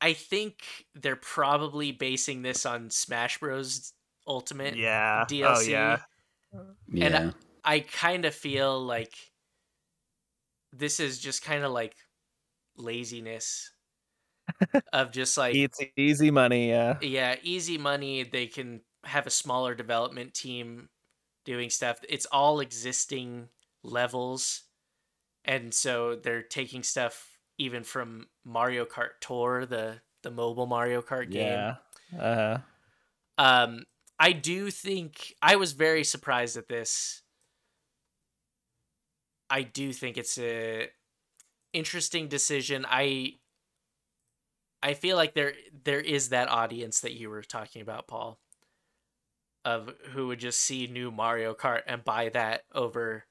I 0.00 0.12
think 0.12 0.56
they're 0.94 1.16
probably 1.16 1.92
basing 1.92 2.42
this 2.42 2.66
on 2.66 2.90
Smash 2.90 3.38
Bros. 3.38 3.92
Ultimate 4.26 4.76
Yeah. 4.76 5.24
DLC. 5.28 5.44
Oh 5.44 5.60
yeah. 5.60 5.98
Yeah, 6.88 7.30
I 7.64 7.80
kind 7.80 8.24
of 8.24 8.34
feel 8.34 8.80
like 8.80 9.12
this 10.72 10.98
is 10.98 11.18
just 11.18 11.44
kind 11.44 11.64
of 11.64 11.72
like 11.72 11.94
laziness 12.76 13.70
of 14.92 15.10
just 15.10 15.36
like 15.36 15.54
It's 15.54 15.80
easy 15.96 16.30
money. 16.30 16.68
Yeah. 16.68 16.98
yeah, 17.00 17.36
easy 17.42 17.78
money. 17.78 18.22
They 18.24 18.46
can 18.46 18.82
have 19.04 19.26
a 19.26 19.30
smaller 19.30 19.74
development 19.74 20.34
team 20.34 20.88
doing 21.44 21.70
stuff. 21.70 21.98
It's 22.08 22.26
all 22.26 22.60
existing 22.60 23.48
levels. 23.82 24.62
And 25.44 25.74
so 25.74 26.16
they're 26.16 26.42
taking 26.42 26.82
stuff 26.82 27.38
even 27.58 27.84
from 27.84 28.26
Mario 28.44 28.84
Kart 28.84 29.20
Tour, 29.20 29.66
the 29.66 30.00
the 30.22 30.30
mobile 30.30 30.66
Mario 30.66 31.02
Kart 31.02 31.30
game. 31.30 31.48
Yeah. 31.48 31.76
Uh 32.18 32.34
huh. 32.34 32.58
Um 33.38 33.84
I 34.18 34.32
do 34.32 34.70
think 34.70 35.34
I 35.42 35.56
was 35.56 35.72
very 35.72 36.04
surprised 36.04 36.56
at 36.56 36.68
this. 36.68 37.22
I 39.50 39.62
do 39.62 39.92
think 39.92 40.16
it's 40.16 40.38
a 40.38 40.88
interesting 41.72 42.28
decision. 42.28 42.86
I 42.88 43.34
I 44.84 44.92
feel 44.92 45.16
like 45.16 45.32
there 45.32 45.54
there 45.84 45.98
is 45.98 46.28
that 46.28 46.50
audience 46.50 47.00
that 47.00 47.14
you 47.14 47.30
were 47.30 47.42
talking 47.42 47.80
about, 47.80 48.06
Paul, 48.06 48.38
of 49.64 49.90
who 50.10 50.26
would 50.26 50.38
just 50.38 50.60
see 50.60 50.86
new 50.86 51.10
Mario 51.10 51.54
Kart 51.54 51.80
and 51.86 52.04
buy 52.04 52.28
that 52.28 52.64
over 52.74 53.24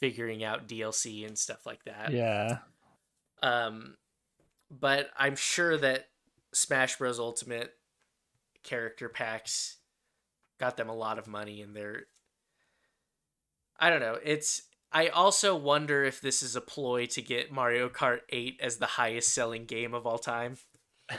figuring 0.00 0.42
out 0.42 0.66
DLC 0.66 1.26
and 1.26 1.38
stuff 1.38 1.66
like 1.66 1.84
that. 1.84 2.12
Yeah. 2.12 2.58
Um, 3.42 3.96
but 4.70 5.10
I'm 5.18 5.36
sure 5.36 5.76
that 5.76 6.08
Smash 6.54 6.96
Bros. 6.96 7.18
Ultimate 7.18 7.74
character 8.62 9.10
packs 9.10 9.76
got 10.58 10.78
them 10.78 10.88
a 10.88 10.94
lot 10.94 11.18
of 11.18 11.26
money, 11.26 11.60
and 11.60 11.76
they're. 11.76 12.04
I 13.78 13.90
don't 13.90 14.00
know. 14.00 14.16
It's. 14.24 14.62
I 14.94 15.08
also 15.08 15.56
wonder 15.56 16.04
if 16.04 16.20
this 16.20 16.40
is 16.42 16.54
a 16.54 16.60
ploy 16.60 17.06
to 17.06 17.20
get 17.20 17.50
Mario 17.50 17.88
Kart 17.88 18.20
8 18.30 18.60
as 18.62 18.76
the 18.78 18.86
highest 18.86 19.34
selling 19.34 19.64
game 19.66 19.92
of 19.92 20.06
all 20.06 20.18
time. 20.18 20.56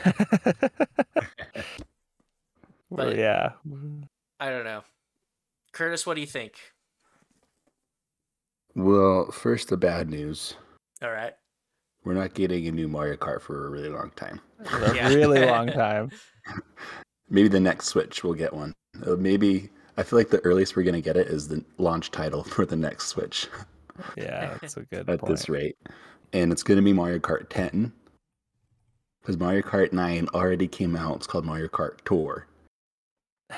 Well, 2.89 3.07
But- 3.07 3.17
yeah. 3.17 3.49
I 4.39 4.49
don't 4.49 4.63
know. 4.63 4.83
Curtis, 5.73 6.05
what 6.05 6.13
do 6.13 6.21
you 6.21 6.27
think? 6.27 6.53
Well, 8.75 9.31
first 9.31 9.69
the 9.69 9.77
bad 9.77 10.09
news: 10.09 10.55
All 11.01 11.09
right. 11.11 11.33
we're 12.03 12.13
not 12.13 12.33
getting 12.35 12.67
a 12.67 12.71
new 12.71 12.87
Mario 12.87 13.15
Kart 13.17 13.41
for 13.41 13.65
a 13.67 13.69
really 13.69 13.89
long 13.89 14.11
time. 14.15 14.39
A 14.71 14.93
Yeah. 14.95 15.07
really 15.09 15.45
long 15.45 15.67
time. 15.67 16.11
Maybe 17.29 17.47
the 17.47 17.59
next 17.59 17.87
Switch 17.87 18.23
will 18.23 18.33
get 18.35 18.53
one. 18.53 18.73
Uh, 19.05 19.15
maybe 19.15 19.69
I 19.97 20.03
feel 20.03 20.19
like 20.19 20.29
the 20.29 20.39
earliest 20.45 20.75
we're 20.75 20.83
gonna 20.83 21.01
get 21.01 21.17
it 21.17 21.27
is 21.27 21.47
the 21.47 21.63
launch 21.77 22.11
title 22.11 22.43
for 22.55 22.65
the 22.65 22.75
next 22.75 23.07
Switch 23.07 23.47
Yeah, 24.17 24.57
that's 24.61 24.77
a 24.77 24.81
good 24.81 25.09
at 25.09 25.19
point. 25.19 25.31
this 25.31 25.49
rate, 25.49 25.77
and 26.33 26.51
it's 26.51 26.63
gonna 26.63 26.81
be 26.81 26.93
Mario 26.93 27.19
Kart 27.19 27.47
10 27.49 27.91
because 29.21 29.37
Mario 29.39 29.61
Kart 29.61 29.91
9 29.93 30.27
already 30.33 30.67
came 30.67 30.95
out. 30.95 31.15
It's 31.17 31.27
called 31.27 31.45
Mario 31.45 31.67
Kart 31.67 31.97
Tour. 32.05 32.47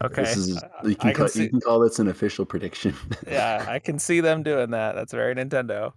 Okay. 0.00 0.22
This 0.22 0.36
is 0.36 0.62
you 0.84 0.94
can, 0.94 1.10
can 1.10 1.14
call, 1.14 1.28
see- 1.28 1.42
you 1.42 1.50
can 1.50 1.60
call 1.60 1.80
this 1.80 1.98
an 1.98 2.06
official 2.08 2.44
prediction. 2.46 2.94
yeah, 3.26 3.66
I 3.68 3.80
can 3.80 3.98
see 3.98 4.20
them 4.20 4.42
doing 4.44 4.70
that. 4.70 4.94
That's 4.94 5.12
very 5.12 5.34
Nintendo. 5.34 5.92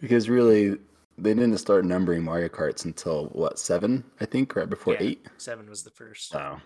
because 0.00 0.28
really 0.30 0.70
they 1.18 1.34
didn't 1.34 1.58
start 1.58 1.84
numbering 1.84 2.22
Mario 2.24 2.48
Karts 2.48 2.86
until 2.86 3.26
what 3.26 3.58
seven, 3.58 4.02
I 4.20 4.24
think, 4.24 4.56
right 4.56 4.68
before 4.68 4.94
Yeah. 4.94 5.02
eight. 5.02 5.26
Seven 5.36 5.68
was 5.68 5.82
the 5.82 5.90
first. 5.90 6.34
Oh. 6.34 6.58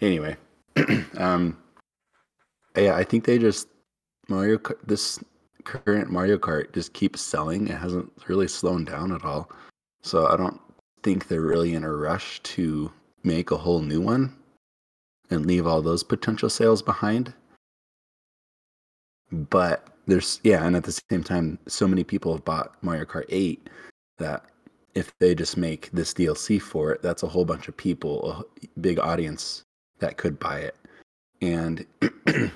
Anyway, 0.00 0.36
um, 1.16 1.56
yeah, 2.76 2.94
I 2.94 3.04
think 3.04 3.24
they 3.24 3.38
just 3.38 3.68
Mario 4.28 4.58
this 4.86 5.18
current 5.64 6.10
Mario 6.10 6.38
Kart 6.38 6.72
just 6.72 6.92
keeps 6.92 7.20
selling. 7.20 7.68
It 7.68 7.78
hasn't 7.78 8.10
really 8.26 8.48
slowed 8.48 8.86
down 8.86 9.12
at 9.12 9.24
all. 9.24 9.50
So 10.02 10.26
I 10.26 10.36
don't 10.36 10.60
think 11.02 11.28
they're 11.28 11.40
really 11.40 11.74
in 11.74 11.84
a 11.84 11.92
rush 11.92 12.40
to 12.40 12.92
make 13.24 13.50
a 13.50 13.56
whole 13.56 13.80
new 13.80 14.00
one 14.00 14.36
and 15.30 15.46
leave 15.46 15.66
all 15.66 15.82
those 15.82 16.02
potential 16.02 16.48
sales 16.48 16.82
behind. 16.82 17.34
But 19.30 19.86
there's 20.06 20.40
yeah, 20.42 20.64
and 20.64 20.74
at 20.76 20.84
the 20.84 20.98
same 21.10 21.22
time, 21.22 21.58
so 21.66 21.86
many 21.86 22.04
people 22.04 22.32
have 22.32 22.44
bought 22.44 22.82
Mario 22.82 23.04
Kart 23.04 23.26
8 23.28 23.68
that 24.18 24.44
if 24.94 25.16
they 25.18 25.34
just 25.34 25.56
make 25.56 25.90
this 25.92 26.14
DLC 26.14 26.60
for 26.60 26.92
it, 26.92 27.02
that's 27.02 27.22
a 27.22 27.28
whole 27.28 27.44
bunch 27.44 27.68
of 27.68 27.76
people, 27.76 28.32
a 28.32 28.80
big 28.80 28.98
audience 28.98 29.62
that 30.00 30.16
could 30.16 30.38
buy 30.38 30.58
it. 30.60 30.76
And 31.40 31.84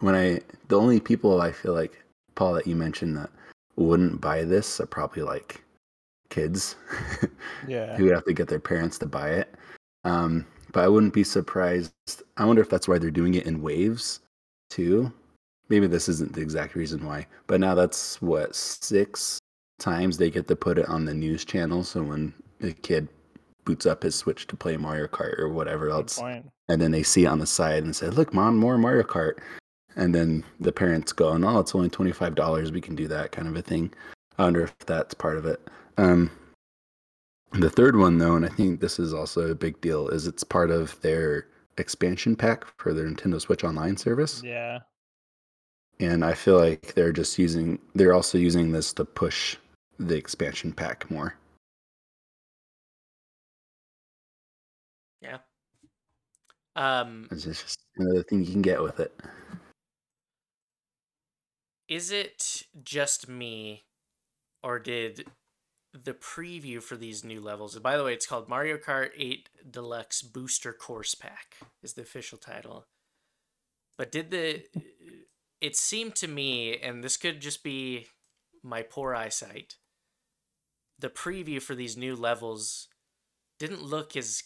when 0.00 0.14
I, 0.14 0.40
the 0.68 0.78
only 0.78 1.00
people 1.00 1.40
I 1.40 1.52
feel 1.52 1.72
like, 1.74 2.02
Paul, 2.34 2.54
that 2.54 2.66
you 2.66 2.74
mentioned 2.76 3.16
that 3.16 3.30
wouldn't 3.76 4.20
buy 4.20 4.44
this 4.44 4.80
are 4.80 4.86
probably 4.86 5.22
like 5.22 5.62
kids 6.30 6.76
Yeah. 7.68 7.96
who 7.96 8.04
would 8.04 8.14
have 8.14 8.24
to 8.24 8.32
get 8.32 8.48
their 8.48 8.60
parents 8.60 8.98
to 8.98 9.06
buy 9.06 9.30
it. 9.30 9.54
Um, 10.04 10.46
but 10.72 10.84
I 10.84 10.88
wouldn't 10.88 11.14
be 11.14 11.24
surprised. 11.24 11.92
I 12.36 12.44
wonder 12.44 12.62
if 12.62 12.68
that's 12.68 12.88
why 12.88 12.98
they're 12.98 13.10
doing 13.10 13.34
it 13.34 13.46
in 13.46 13.62
waves 13.62 14.20
too. 14.70 15.12
Maybe 15.68 15.86
this 15.86 16.08
isn't 16.08 16.32
the 16.32 16.40
exact 16.40 16.74
reason 16.74 17.04
why, 17.04 17.26
but 17.46 17.60
now 17.60 17.74
that's 17.74 18.20
what 18.22 18.54
six 18.54 19.38
times 19.78 20.16
they 20.16 20.30
get 20.30 20.46
to 20.48 20.56
put 20.56 20.78
it 20.78 20.88
on 20.88 21.04
the 21.04 21.14
news 21.14 21.44
channel. 21.44 21.82
So 21.82 22.02
when 22.02 22.32
a 22.62 22.72
kid 22.72 23.08
boots 23.64 23.84
up 23.86 24.02
his 24.02 24.14
Switch 24.14 24.46
to 24.48 24.56
play 24.56 24.76
Mario 24.76 25.06
Kart 25.08 25.38
or 25.38 25.48
whatever 25.48 25.86
Good 25.86 25.92
else, 25.94 26.18
point. 26.20 26.46
And 26.68 26.80
then 26.80 26.90
they 26.90 27.02
see 27.02 27.24
it 27.24 27.28
on 27.28 27.38
the 27.38 27.46
side 27.46 27.84
and 27.84 27.94
say, 27.94 28.08
"Look, 28.08 28.32
mom, 28.34 28.56
more 28.56 28.78
Mario 28.78 29.02
Kart," 29.04 29.38
and 29.96 30.14
then 30.14 30.44
the 30.60 30.72
parents 30.72 31.12
go, 31.12 31.36
"No, 31.36 31.58
it's 31.60 31.74
only 31.74 31.88
twenty 31.88 32.12
five 32.12 32.34
dollars. 32.34 32.72
We 32.72 32.80
can 32.80 32.94
do 32.96 33.08
that 33.08 33.32
kind 33.32 33.48
of 33.48 33.56
a 33.56 33.62
thing." 33.62 33.92
I 34.38 34.44
wonder 34.44 34.62
if 34.62 34.76
that's 34.80 35.14
part 35.14 35.38
of 35.38 35.46
it. 35.46 35.60
Um, 35.96 36.30
the 37.52 37.70
third 37.70 37.96
one, 37.96 38.18
though, 38.18 38.36
and 38.36 38.44
I 38.44 38.48
think 38.50 38.80
this 38.80 38.98
is 38.98 39.14
also 39.14 39.50
a 39.50 39.54
big 39.54 39.80
deal, 39.80 40.08
is 40.08 40.26
it's 40.26 40.44
part 40.44 40.70
of 40.70 41.00
their 41.00 41.46
expansion 41.78 42.36
pack 42.36 42.64
for 42.78 42.92
their 42.92 43.06
Nintendo 43.06 43.40
Switch 43.40 43.64
Online 43.64 43.96
service, 43.96 44.42
Yeah. 44.42 44.80
and 46.00 46.22
I 46.24 46.34
feel 46.34 46.58
like 46.58 46.92
they're 46.94 47.12
just 47.12 47.38
using, 47.38 47.78
they're 47.94 48.12
also 48.12 48.36
using 48.36 48.72
this 48.72 48.92
to 48.94 49.04
push 49.06 49.56
the 49.98 50.16
expansion 50.16 50.72
pack 50.72 51.10
more. 51.10 51.34
Um, 56.76 57.26
It's 57.30 57.44
just 57.44 57.80
another 57.96 58.22
thing 58.22 58.44
you 58.44 58.52
can 58.52 58.62
get 58.62 58.82
with 58.82 59.00
it. 59.00 59.18
is 61.88 62.10
it 62.10 62.64
just 62.82 63.28
me, 63.28 63.84
or 64.62 64.78
did 64.78 65.26
the 65.94 66.12
preview 66.12 66.82
for 66.82 66.96
these 66.96 67.24
new 67.24 67.40
levels? 67.40 67.78
By 67.78 67.96
the 67.96 68.04
way, 68.04 68.12
it's 68.12 68.26
called 68.26 68.48
Mario 68.48 68.76
Kart 68.76 69.10
8 69.16 69.48
Deluxe 69.70 70.20
Booster 70.22 70.72
Course 70.72 71.14
Pack. 71.14 71.56
Is 71.82 71.94
the 71.94 72.02
official 72.02 72.38
title. 72.38 72.86
But 73.96 74.12
did 74.12 74.30
the? 74.30 74.64
It 75.60 75.76
seemed 75.76 76.14
to 76.16 76.28
me, 76.28 76.76
and 76.78 77.02
this 77.02 77.16
could 77.16 77.40
just 77.40 77.64
be 77.64 78.08
my 78.62 78.82
poor 78.82 79.14
eyesight. 79.14 79.76
The 80.98 81.08
preview 81.08 81.62
for 81.62 81.74
these 81.74 81.96
new 81.96 82.14
levels 82.14 82.88
didn't 83.58 83.82
look 83.82 84.16
as 84.16 84.42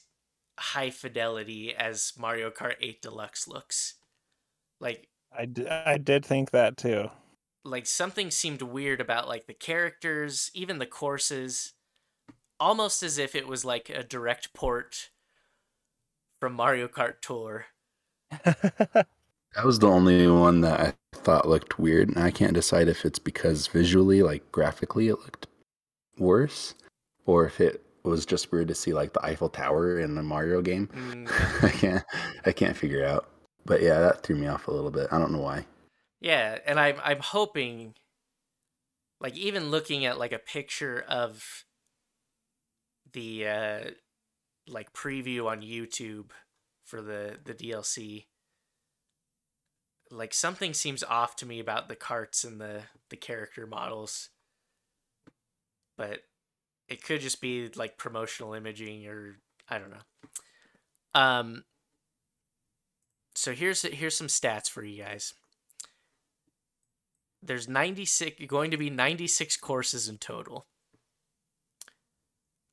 high 0.61 0.91
fidelity 0.91 1.75
as 1.75 2.13
Mario 2.19 2.51
Kart 2.51 2.75
8 2.81 3.03
Deluxe 3.03 3.49
looks. 3.49 3.95
Like 4.81 5.09
I, 5.37 5.47
d- 5.47 5.67
I 5.67 5.99
did 5.99 6.25
think 6.25 6.51
that 6.51 6.77
too. 6.77 7.11
like 7.65 7.87
something 7.87 8.31
seemed 8.31 8.63
weird 8.63 9.01
about 9.01 9.29
like 9.29 9.47
the 9.47 9.55
characters, 9.55 10.51
even 10.55 10.79
the 10.79 10.87
courses, 10.87 11.73
almost 12.59 13.03
as 13.03 13.19
if 13.19 13.35
it 13.35 13.47
was 13.49 13.65
like 13.65 13.89
a 13.91 14.03
direct 14.03 14.53
port 14.55 15.11
from 16.41 16.53
Mario 16.55 16.89
Kart 16.89 17.21
Tour. 17.21 17.67
That 19.57 19.65
was 19.67 19.81
the 19.81 19.89
only 19.89 20.29
one 20.29 20.61
that 20.61 20.79
I 20.79 20.95
thought 21.13 21.49
looked 21.49 21.77
weird, 21.77 22.09
and 22.09 22.19
I 22.19 22.31
can't 22.31 22.55
decide 22.55 22.87
if 22.87 23.05
it's 23.05 23.19
because 23.19 23.67
visually, 23.67 24.23
like 24.23 24.53
graphically, 24.53 25.09
it 25.09 25.19
looked 25.19 25.49
worse, 26.19 26.77
or 27.27 27.47
if 27.47 27.61
it 27.61 27.85
was 28.03 28.25
just 28.27 28.51
weird 28.53 28.69
to 28.69 28.75
see 28.75 28.93
like 28.93 29.13
the 29.13 29.25
Eiffel 29.25 29.49
Tower 29.49 29.99
in 30.01 30.15
the 30.15 30.23
Mario 30.23 30.63
game. 30.63 30.89
Mm, 30.95 31.65
I 31.65 31.71
can't, 31.71 32.05
I 32.47 32.53
can't 32.53 32.77
figure 32.77 33.05
out. 33.05 33.29
But 33.67 33.83
yeah, 33.83 34.01
that 34.01 34.23
threw 34.23 34.37
me 34.37 34.47
off 34.47 34.69
a 34.69 34.73
little 34.73 34.91
bit. 34.91 35.09
I 35.13 35.19
don't 35.19 35.33
know 35.33 35.41
why. 35.41 35.67
yeah, 36.21 36.59
and 36.67 36.79
I'm 36.81 36.97
I'm 37.05 37.21
hoping 37.21 37.95
like 39.21 39.37
even 39.37 39.71
looking 39.71 40.05
at 40.07 40.19
like 40.19 40.33
a 40.33 40.39
picture 40.39 41.05
of 41.09 41.65
the 43.13 43.47
uh 43.47 43.81
like 44.69 44.93
preview 44.93 45.47
on 45.47 45.63
YouTube 45.63 46.31
for 46.85 47.03
the 47.03 47.39
the 47.45 47.55
DLC 47.55 48.27
like 50.11 50.35
something 50.35 50.75
seems 50.75 51.05
off 51.05 51.37
to 51.37 51.47
me 51.47 51.61
about 51.61 51.89
the 51.89 51.97
carts 51.97 52.45
and 52.45 52.61
the 52.61 52.83
the 53.11 53.17
character 53.17 53.67
models 53.67 54.31
but 55.97 56.21
it 56.91 57.03
could 57.03 57.21
just 57.21 57.41
be 57.41 57.69
like 57.77 57.97
promotional 57.97 58.53
imaging 58.53 59.07
or 59.07 59.39
I 59.69 59.79
don't 59.79 59.91
know. 59.91 61.21
Um 61.21 61.65
so 63.35 63.53
here's 63.53 63.83
here's 63.83 64.17
some 64.17 64.27
stats 64.27 64.69
for 64.69 64.85
you 64.85 65.03
guys. 65.03 65.33
There's 67.43 67.69
96 67.69 68.45
going 68.47 68.71
to 68.73 68.77
be 68.77 68.91
96 68.91 69.57
courses 69.57 70.09
in 70.09 70.19
total. 70.19 70.67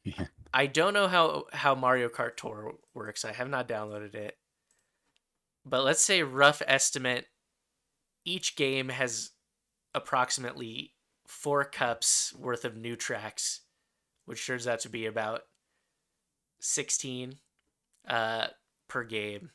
Yeah. 0.04 0.26
I 0.54 0.66
don't 0.66 0.94
know 0.94 1.08
how 1.08 1.46
how 1.54 1.76
Mario 1.76 2.10
Kart 2.10 2.36
Tour 2.36 2.76
works. 2.94 3.24
I 3.24 3.34
have 3.34 3.50
not 3.50 3.68
downloaded 3.68 4.16
it. 4.16 4.38
But 5.66 5.84
let's 5.84 6.02
say 6.02 6.24
rough 6.24 6.62
estimate 6.66 7.28
each 8.26 8.56
game 8.56 8.90
has 8.90 9.32
approximately 9.94 10.94
4 11.28 11.66
cups 11.66 12.34
worth 12.38 12.66
of 12.66 12.76
new 12.78 12.96
tracks, 12.96 13.62
which 14.28 14.46
turns 14.46 14.68
out 14.68 14.82
to 14.82 14.90
be 14.90 15.06
about 15.06 15.42
16 16.60 17.36
uh 18.08 18.48
per 18.88 19.04
game. 19.04 19.52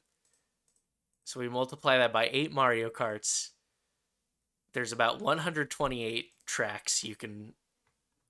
So 1.25 1.41
we 1.41 1.49
multiply 1.49 1.99
that 1.99 2.13
by 2.13 2.29
8 2.33 2.53
Mario 2.53 2.91
Karts. 2.91 3.51
There's 4.73 4.93
about 4.93 5.21
128 5.21 6.31
tracks 6.47 7.05
you 7.05 7.15
can 7.15 7.53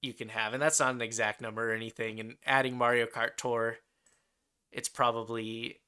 you 0.01 0.13
can 0.13 0.29
have, 0.31 0.53
and 0.53 0.61
that's 0.61 0.81
not 0.81 0.95
an 0.95 1.01
exact 1.01 1.41
number 1.41 1.71
or 1.71 1.75
anything. 1.75 2.19
And 2.19 2.35
adding 2.45 2.77
Mario 2.77 3.07
Kart 3.07 3.37
Tour, 3.37 3.79
it's 4.73 4.89
probably 4.89 5.79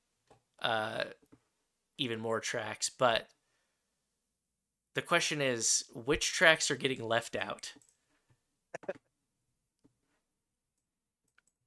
uh, 0.63 1.05
even 1.99 2.21
more 2.21 2.39
tracks. 2.39 2.89
But 2.89 3.29
the 4.95 5.03
question 5.03 5.43
is, 5.43 5.85
which 5.93 6.33
tracks 6.33 6.71
are 6.71 6.77
getting 6.77 7.03
left 7.03 7.35
out? 7.35 7.73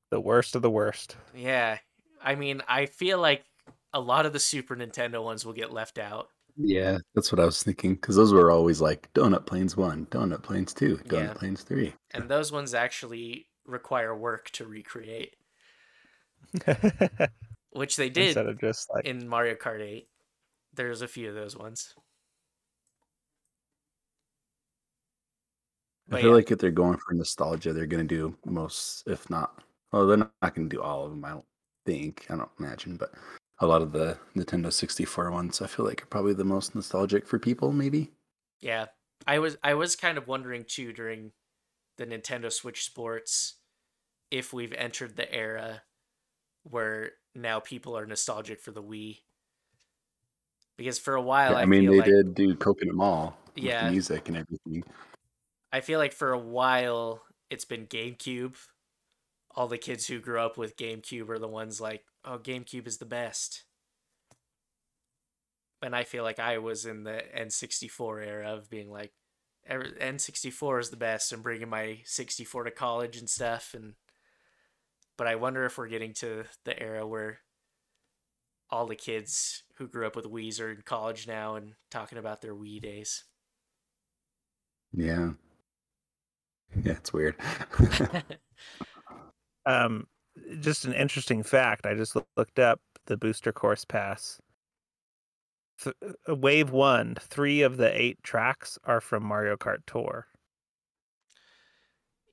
The 0.10 0.20
worst 0.20 0.56
of 0.56 0.62
the 0.62 0.70
worst. 0.70 1.18
Yeah, 1.36 1.78
I 2.22 2.36
mean, 2.36 2.62
I 2.68 2.86
feel 2.86 3.20
like 3.20 3.44
a 3.94 4.00
lot 4.00 4.26
of 4.26 4.34
the 4.34 4.40
Super 4.40 4.76
Nintendo 4.76 5.24
ones 5.24 5.46
will 5.46 5.54
get 5.54 5.74
left 5.74 5.98
out. 5.98 6.30
Yeah, 6.56 6.98
that's 7.14 7.32
what 7.32 7.40
I 7.40 7.46
was 7.46 7.62
thinking. 7.62 7.96
Because 7.96 8.16
those 8.16 8.34
were 8.34 8.50
always 8.52 8.82
like 8.82 9.12
Donut 9.14 9.46
Plains 9.46 9.78
1, 9.78 10.08
Donut 10.08 10.42
Plains 10.44 10.74
2, 10.74 10.98
Donut 10.98 11.12
Yeah. 11.12 11.34
Plains 11.34 11.64
3. 11.64 11.94
and 12.12 12.30
those 12.30 12.52
ones 12.52 12.74
actually 12.74 13.48
require 13.66 14.16
work 14.16 14.50
to 14.52 14.66
recreate, 14.66 15.36
which 17.72 17.96
they 17.96 18.10
did 18.10 18.28
Instead 18.28 18.48
of 18.48 18.60
just 18.60 18.90
like 18.94 19.06
in 19.06 19.28
Mario 19.28 19.56
Kart 19.56 19.82
8. 19.82 20.08
There's 20.74 21.02
a 21.02 21.08
few 21.08 21.30
of 21.30 21.36
those 21.36 21.56
ones. 21.58 21.94
I 26.12 26.22
feel 26.22 26.30
yeah. 26.30 26.36
like 26.36 26.52
if 26.52 26.60
they're 26.60 26.72
going 26.72 26.98
for 26.98 27.14
nostalgia, 27.14 27.74
they're 27.74 27.86
going 27.86 28.08
to 28.08 28.16
do 28.16 28.36
most, 28.46 29.04
if 29.08 29.30
not, 29.30 29.62
well, 29.92 30.08
they're 30.08 30.18
not 30.18 30.34
going 30.42 30.70
to 30.70 30.76
do 30.76 30.82
all 30.82 31.06
of 31.06 31.12
them, 31.12 31.24
I 31.26 31.30
don't 31.30 31.46
think. 31.86 32.26
I 32.30 32.36
don't 32.36 32.50
imagine, 32.60 32.98
but 32.98 33.14
a 33.60 33.66
lot 33.68 33.82
of 33.82 33.92
the 33.92 34.18
Nintendo 34.36 34.72
64 34.72 35.32
ones, 35.32 35.62
I 35.62 35.68
feel 35.68 35.86
like 35.86 36.04
are 36.04 36.08
probably 36.08 36.34
the 36.34 36.44
most 36.44 36.76
nostalgic 36.76 37.26
for 37.28 37.40
people, 37.40 37.72
maybe. 37.72 38.12
Yeah. 38.62 38.86
I 39.26 39.40
was 39.40 39.58
I 39.64 39.74
was 39.74 39.96
kind 39.96 40.18
of 40.18 40.28
wondering 40.28 40.64
too 40.68 40.94
during 40.94 41.32
the 41.98 42.06
Nintendo 42.06 42.52
Switch 42.52 42.86
Sports 42.86 43.56
if 44.30 44.54
we've 44.54 44.74
entered 44.74 45.16
the 45.16 45.34
era 45.34 45.82
where 46.64 47.12
now 47.34 47.60
people 47.60 47.98
are 47.98 48.06
nostalgic 48.06 48.62
for 48.62 48.72
the 48.72 48.84
Wii. 48.84 49.20
Because 50.78 51.00
for 51.00 51.16
a 51.16 51.22
while 51.22 51.54
Yeah, 51.54 51.58
I, 51.58 51.62
I 51.64 51.66
mean, 51.66 51.90
they 51.90 51.98
like 51.98 52.06
did 52.06 52.36
do 52.36 52.56
Coconut 52.56 52.94
Mall 52.94 53.36
with 53.56 53.64
Yeah. 53.64 53.86
the 53.86 53.92
music 53.92 54.28
and 54.28 54.38
everything. 54.38 54.84
I 55.74 55.82
feel 55.82 55.98
like 56.00 56.14
for 56.14 56.32
a 56.32 56.40
while 56.40 57.24
it's 57.50 57.66
been 57.66 57.88
GameCube. 57.88 58.56
All 59.58 59.68
the 59.68 59.80
kids 59.80 60.06
who 60.06 60.20
grew 60.20 60.40
up 60.40 60.56
with 60.56 60.78
GameCube 60.78 61.30
are 61.30 61.40
the 61.40 61.48
ones 61.48 61.82
like, 61.82 62.04
oh, 62.24 62.38
GameCube 62.38 62.88
is 62.88 63.00
the 63.00 63.06
best. 63.06 63.64
And 65.82 65.96
I 65.96 66.04
feel 66.04 66.24
like 66.24 66.38
I 66.38 66.60
was 66.60 66.86
in 66.86 67.04
the 67.04 67.24
N64 67.36 68.26
era 68.26 68.54
of 68.54 68.70
being 68.70 68.92
like, 68.92 69.14
N64 69.68 70.80
is 70.80 70.90
the 70.92 70.96
best 70.96 71.34
and 71.34 71.42
bringing 71.42 71.70
my 71.70 72.02
64 72.06 72.66
to 72.66 72.72
college 72.72 73.18
and 73.18 73.28
stuff. 73.28 73.74
And 73.74 73.96
but 75.18 75.26
I 75.26 75.36
wonder 75.36 75.66
if 75.66 75.78
we're 75.78 75.88
getting 75.88 76.14
to 76.16 76.44
the 76.64 76.80
era 76.80 77.08
where 77.08 77.40
all 78.70 78.86
the 78.86 78.96
kids 78.96 79.64
who 79.78 79.88
grew 79.88 80.06
up 80.06 80.16
with 80.16 80.26
Wii's 80.26 80.60
are 80.60 80.72
in 80.72 80.84
college 80.86 81.28
now 81.28 81.56
and 81.56 81.74
talking 81.90 82.20
about 82.20 82.42
their 82.42 82.54
Wii 82.54 82.80
days. 82.80 83.24
Yeah. 84.94 85.32
Yeah, 86.84 86.94
it's 86.94 87.12
weird. 87.12 87.36
um 89.68 90.08
just 90.62 90.86
an 90.86 90.94
interesting 90.94 91.44
fact. 91.44 91.86
I 91.86 91.94
just 91.96 92.16
looked 92.38 92.60
up 92.60 92.80
the 93.08 93.18
booster 93.18 93.52
course 93.54 93.86
pass. 93.86 94.40
Th- 95.84 95.96
uh, 96.28 96.36
wave 96.36 96.72
1, 96.72 97.16
3 97.22 97.62
of 97.62 97.78
the 97.78 98.02
8 98.02 98.24
tracks 98.24 98.80
are 98.86 99.02
from 99.02 99.24
Mario 99.24 99.56
Kart 99.58 99.80
Tour. 99.86 100.28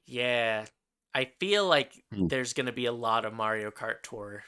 Yeah, 0.07 0.67
I 1.15 1.31
feel 1.41 1.67
like 1.67 1.93
Hmm. 2.13 2.27
there's 2.29 2.53
gonna 2.53 2.73
be 2.73 2.87
a 2.87 2.93
lot 2.93 3.25
of 3.25 3.33
Mario 3.33 3.71
Kart 3.71 4.03
Tour 4.03 4.45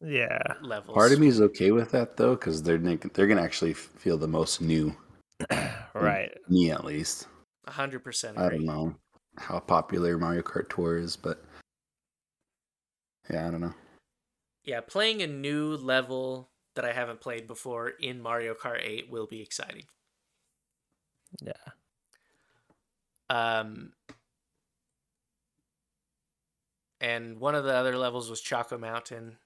Yeah. 0.00 0.38
levels. 0.62 0.94
Part 0.94 1.12
of 1.12 1.20
me 1.20 1.28
is 1.28 1.40
okay 1.40 1.70
with 1.70 1.90
that 1.92 2.16
though, 2.16 2.34
because 2.34 2.62
they're 2.62 2.78
they're 2.78 3.26
gonna 3.26 3.42
actually 3.42 3.74
feel 3.74 4.18
the 4.18 4.28
most 4.28 4.60
new, 4.60 4.96
right. 5.94 6.36
me 6.48 6.70
at 6.70 6.84
least. 6.84 7.28
hundred 7.68 8.00
percent 8.04 8.38
I 8.38 8.48
don't 8.48 8.64
know 8.64 8.94
how 9.36 9.60
popular 9.60 10.18
Mario 10.18 10.42
Kart 10.42 10.68
Tour 10.68 10.96
is, 10.98 11.16
but 11.16 11.44
yeah, 13.30 13.46
I 13.46 13.50
don't 13.50 13.60
know. 13.60 13.74
Yeah, 14.64 14.80
playing 14.80 15.22
a 15.22 15.26
new 15.26 15.76
level 15.76 16.50
that 16.74 16.84
I 16.84 16.92
haven't 16.92 17.20
played 17.20 17.46
before 17.46 17.88
in 17.88 18.20
Mario 18.20 18.54
Kart 18.54 18.80
8 18.82 19.10
will 19.10 19.26
be 19.26 19.40
exciting. 19.40 19.84
Yeah. 21.42 21.52
Um, 23.30 23.92
and 27.00 27.38
one 27.38 27.54
of 27.54 27.64
the 27.64 27.74
other 27.74 27.96
levels 27.96 28.30
was 28.30 28.40
Choco 28.40 28.78
Mountain, 28.78 29.36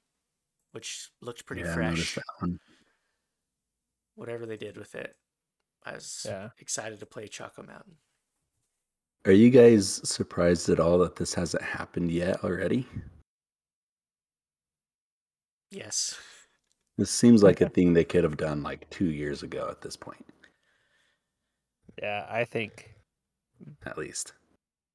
which 0.72 1.10
looked 1.20 1.46
pretty 1.46 1.62
yeah, 1.62 1.72
I 1.74 1.90
noticed 1.90 2.12
fresh. 2.12 2.14
that 2.14 2.46
one. 2.46 2.58
Whatever 4.14 4.46
they 4.46 4.56
did 4.56 4.76
with 4.76 4.94
it, 4.94 5.16
I 5.84 5.94
was 5.94 6.26
Yeah. 6.28 6.50
excited 6.58 7.00
to 7.00 7.06
play 7.06 7.28
Choco 7.28 7.62
Mountain. 7.62 7.96
Are 9.24 9.32
you 9.32 9.50
guys 9.50 10.00
surprised 10.08 10.68
at 10.68 10.80
all 10.80 10.98
that 10.98 11.16
this 11.16 11.32
hasn't 11.34 11.62
happened 11.62 12.10
yet 12.10 12.42
already? 12.44 12.86
Yes. 15.72 16.18
This 16.98 17.10
seems 17.10 17.42
like 17.42 17.60
a 17.60 17.68
thing 17.68 17.92
they 17.92 18.04
could 18.04 18.22
have 18.24 18.36
done 18.36 18.62
like 18.62 18.88
two 18.90 19.06
years 19.10 19.42
ago 19.42 19.68
at 19.70 19.80
this 19.80 19.96
point, 19.96 20.24
Yeah, 22.00 22.26
I 22.30 22.44
think 22.44 22.94
at 23.86 23.96
least, 23.96 24.34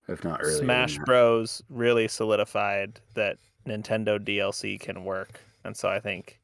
if 0.07 0.23
not 0.23 0.41
earlier. 0.43 0.57
Smash. 0.59 0.97
Bros 0.99 1.61
really 1.69 2.07
solidified 2.07 2.99
that 3.15 3.37
Nintendo 3.67 4.19
DLC 4.19 4.79
can 4.79 5.03
work. 5.03 5.39
And 5.63 5.75
so 5.75 5.89
I 5.89 5.99
think 5.99 6.39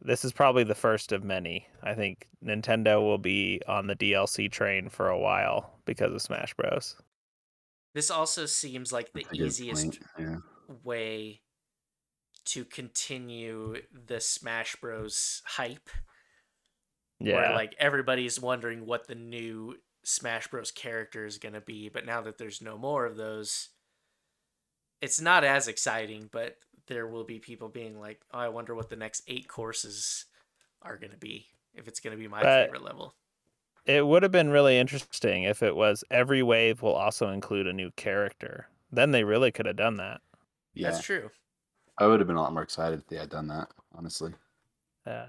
this 0.00 0.24
is 0.24 0.32
probably 0.32 0.64
the 0.64 0.74
first 0.74 1.12
of 1.12 1.24
many. 1.24 1.66
I 1.82 1.94
think 1.94 2.28
Nintendo 2.44 3.00
will 3.00 3.18
be 3.18 3.60
on 3.66 3.86
the 3.88 3.96
DLC 3.96 4.50
train 4.50 4.88
for 4.88 5.08
a 5.08 5.18
while 5.18 5.78
because 5.84 6.12
of 6.14 6.22
Smash 6.22 6.54
Bros. 6.54 6.96
This 7.94 8.10
also 8.10 8.46
seems 8.46 8.92
like 8.92 9.12
the 9.12 9.22
That's 9.24 9.32
a 9.34 9.36
good 9.36 9.46
easiest 9.48 9.82
point, 9.84 9.98
Yeah. 10.18 10.36
way 10.84 11.40
to 12.46 12.64
continue 12.64 13.76
the 13.92 14.20
Smash 14.20 14.76
Bros 14.76 15.42
hype. 15.44 15.88
Yeah. 17.20 17.36
Where 17.36 17.52
like 17.52 17.74
everybody's 17.78 18.40
wondering 18.40 18.86
what 18.86 19.06
the 19.06 19.14
new 19.14 19.76
Smash 20.04 20.48
Bros 20.48 20.70
character 20.70 21.24
is 21.24 21.38
going 21.38 21.54
to 21.54 21.60
be, 21.60 21.88
but 21.88 22.04
now 22.04 22.20
that 22.22 22.38
there's 22.38 22.60
no 22.60 22.76
more 22.76 23.06
of 23.06 23.16
those, 23.16 23.68
it's 25.00 25.20
not 25.20 25.44
as 25.44 25.68
exciting, 25.68 26.28
but 26.32 26.56
there 26.88 27.06
will 27.06 27.24
be 27.24 27.38
people 27.38 27.68
being 27.68 28.00
like, 28.00 28.20
"Oh, 28.32 28.38
I 28.40 28.48
wonder 28.48 28.74
what 28.74 28.88
the 28.88 28.96
next 28.96 29.22
8 29.28 29.46
courses 29.46 30.24
are 30.82 30.96
going 30.96 31.12
to 31.12 31.16
be 31.16 31.46
if 31.74 31.86
it's 31.86 32.00
going 32.00 32.16
to 32.16 32.20
be 32.20 32.26
my 32.28 32.42
But- 32.42 32.66
favorite 32.66 32.82
level." 32.82 33.14
It 33.84 34.06
would 34.06 34.22
have 34.22 34.30
been 34.30 34.50
really 34.50 34.78
interesting 34.78 35.42
if 35.42 35.60
it 35.60 35.74
was 35.74 36.04
every 36.08 36.40
wave 36.40 36.82
will 36.82 36.94
also 36.94 37.30
include 37.30 37.66
a 37.66 37.72
new 37.72 37.90
character. 37.92 38.68
Then 38.92 39.10
they 39.10 39.24
really 39.24 39.50
could 39.50 39.66
have 39.66 39.74
done 39.74 39.96
that. 39.96 40.20
Yeah. 40.72 40.90
That's 40.90 41.02
true. 41.04 41.30
I 42.02 42.06
would 42.08 42.20
have 42.20 42.26
been 42.26 42.36
a 42.36 42.42
lot 42.42 42.52
more 42.52 42.62
excited 42.62 42.98
if 42.98 43.06
they 43.06 43.16
had 43.16 43.30
done 43.30 43.46
that, 43.48 43.68
honestly. 43.94 44.32
Yeah. 45.06 45.26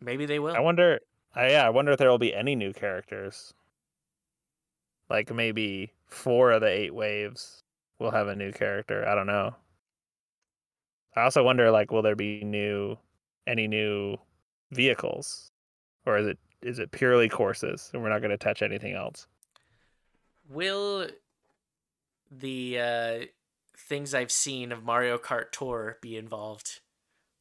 Maybe 0.00 0.26
they 0.26 0.38
will. 0.38 0.54
I 0.54 0.60
wonder 0.60 1.00
I 1.34 1.50
yeah, 1.50 1.66
I 1.66 1.70
wonder 1.70 1.92
if 1.92 1.98
there 1.98 2.10
will 2.10 2.18
be 2.18 2.34
any 2.34 2.54
new 2.54 2.72
characters. 2.72 3.54
like 5.08 5.32
maybe 5.32 5.92
four 6.06 6.52
of 6.52 6.60
the 6.60 6.68
eight 6.68 6.94
waves 6.94 7.62
will 7.98 8.10
have 8.10 8.28
a 8.28 8.36
new 8.36 8.52
character. 8.52 9.06
I 9.06 9.14
don't 9.14 9.26
know. 9.26 9.54
I 11.16 11.22
also 11.22 11.42
wonder 11.42 11.70
like 11.70 11.90
will 11.90 12.02
there 12.02 12.16
be 12.16 12.44
new 12.44 12.96
any 13.46 13.66
new 13.68 14.16
vehicles 14.72 15.50
or 16.04 16.18
is 16.18 16.26
it 16.26 16.38
is 16.62 16.78
it 16.78 16.90
purely 16.90 17.28
courses 17.28 17.90
and 17.92 18.02
we're 18.02 18.10
not 18.10 18.20
going 18.20 18.30
to 18.30 18.36
touch 18.38 18.62
anything 18.62 18.94
else? 18.94 19.26
Will 20.48 21.08
the 22.30 22.78
uh, 22.78 23.26
things 23.78 24.14
I've 24.14 24.32
seen 24.32 24.72
of 24.72 24.84
Mario 24.84 25.18
Kart 25.18 25.50
Tour 25.52 25.98
be 26.00 26.16
involved, 26.16 26.80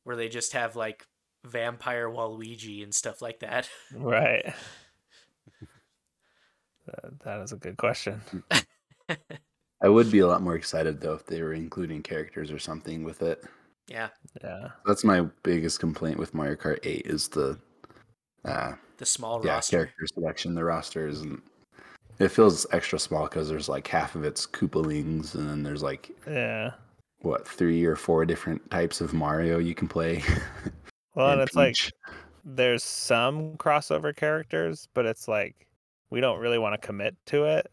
where 0.04 0.16
they 0.16 0.30
just 0.30 0.54
have 0.54 0.76
like 0.76 1.06
vampire 1.46 2.10
Waluigi 2.10 2.84
and 2.84 2.94
stuff 2.94 3.22
like 3.22 3.40
that? 3.40 3.70
Right. 3.94 4.54
that, 6.88 7.20
that 7.24 7.42
is 7.42 7.52
a 7.52 7.58
good 7.58 7.78
question. 7.78 8.22
I 9.82 9.90
would 9.90 10.12
be 10.12 10.20
a 10.20 10.28
lot 10.28 10.42
more 10.42 10.56
excited 10.56 11.02
though 11.02 11.14
if 11.14 11.26
they 11.26 11.42
were 11.42 11.54
including 11.54 12.02
characters 12.02 12.52
or 12.52 12.60
something 12.60 13.04
with 13.04 13.22
it. 13.22 13.44
Yeah, 13.88 14.10
Yeah. 14.44 14.70
That's 14.86 15.04
my 15.04 15.28
biggest 15.44 15.80
complaint 15.80 16.18
with 16.18 16.34
Mario 16.34 16.56
Kart 16.56 16.80
8 16.84 17.06
is 17.06 17.28
the 17.28 17.60
uh, 18.44 18.74
the 18.98 19.06
small 19.06 19.46
yeah 19.46 19.56
roster. 19.56 19.78
character 19.78 20.08
selection. 20.14 20.56
The 20.56 20.64
roster 20.64 21.08
isn't. 21.08 21.44
It 22.20 22.30
feels 22.30 22.66
extra 22.72 22.98
small 23.00 23.24
because 23.26 23.50
there's 23.50 23.68
like 23.70 23.88
half 23.88 24.16
of 24.16 24.24
it's 24.24 24.46
Koopalings, 24.48 25.36
and 25.36 25.50
then 25.50 25.64
there's 25.64 25.84
like 25.84 26.12
Yeah. 26.28 26.72
what 27.20 27.48
three 27.48 27.84
or 27.86 27.96
four 27.96 28.26
different 28.26 28.70
types 28.72 29.02
of 29.02 29.14
Mario 29.14 29.58
you 29.60 29.76
can 29.76 29.88
play. 29.88 30.24
Well, 31.16 31.28
and 31.30 31.40
and 31.40 31.48
it's 31.48 31.56
like 31.56 31.76
there's 32.44 32.84
some 32.84 33.56
crossover 33.56 34.14
characters, 34.14 34.90
but 34.94 35.06
it's 35.06 35.30
like 35.30 35.66
we 36.10 36.20
don't 36.20 36.40
really 36.40 36.58
want 36.60 36.74
to 36.80 36.86
commit 36.86 37.16
to 37.28 37.46
it. 37.46 37.72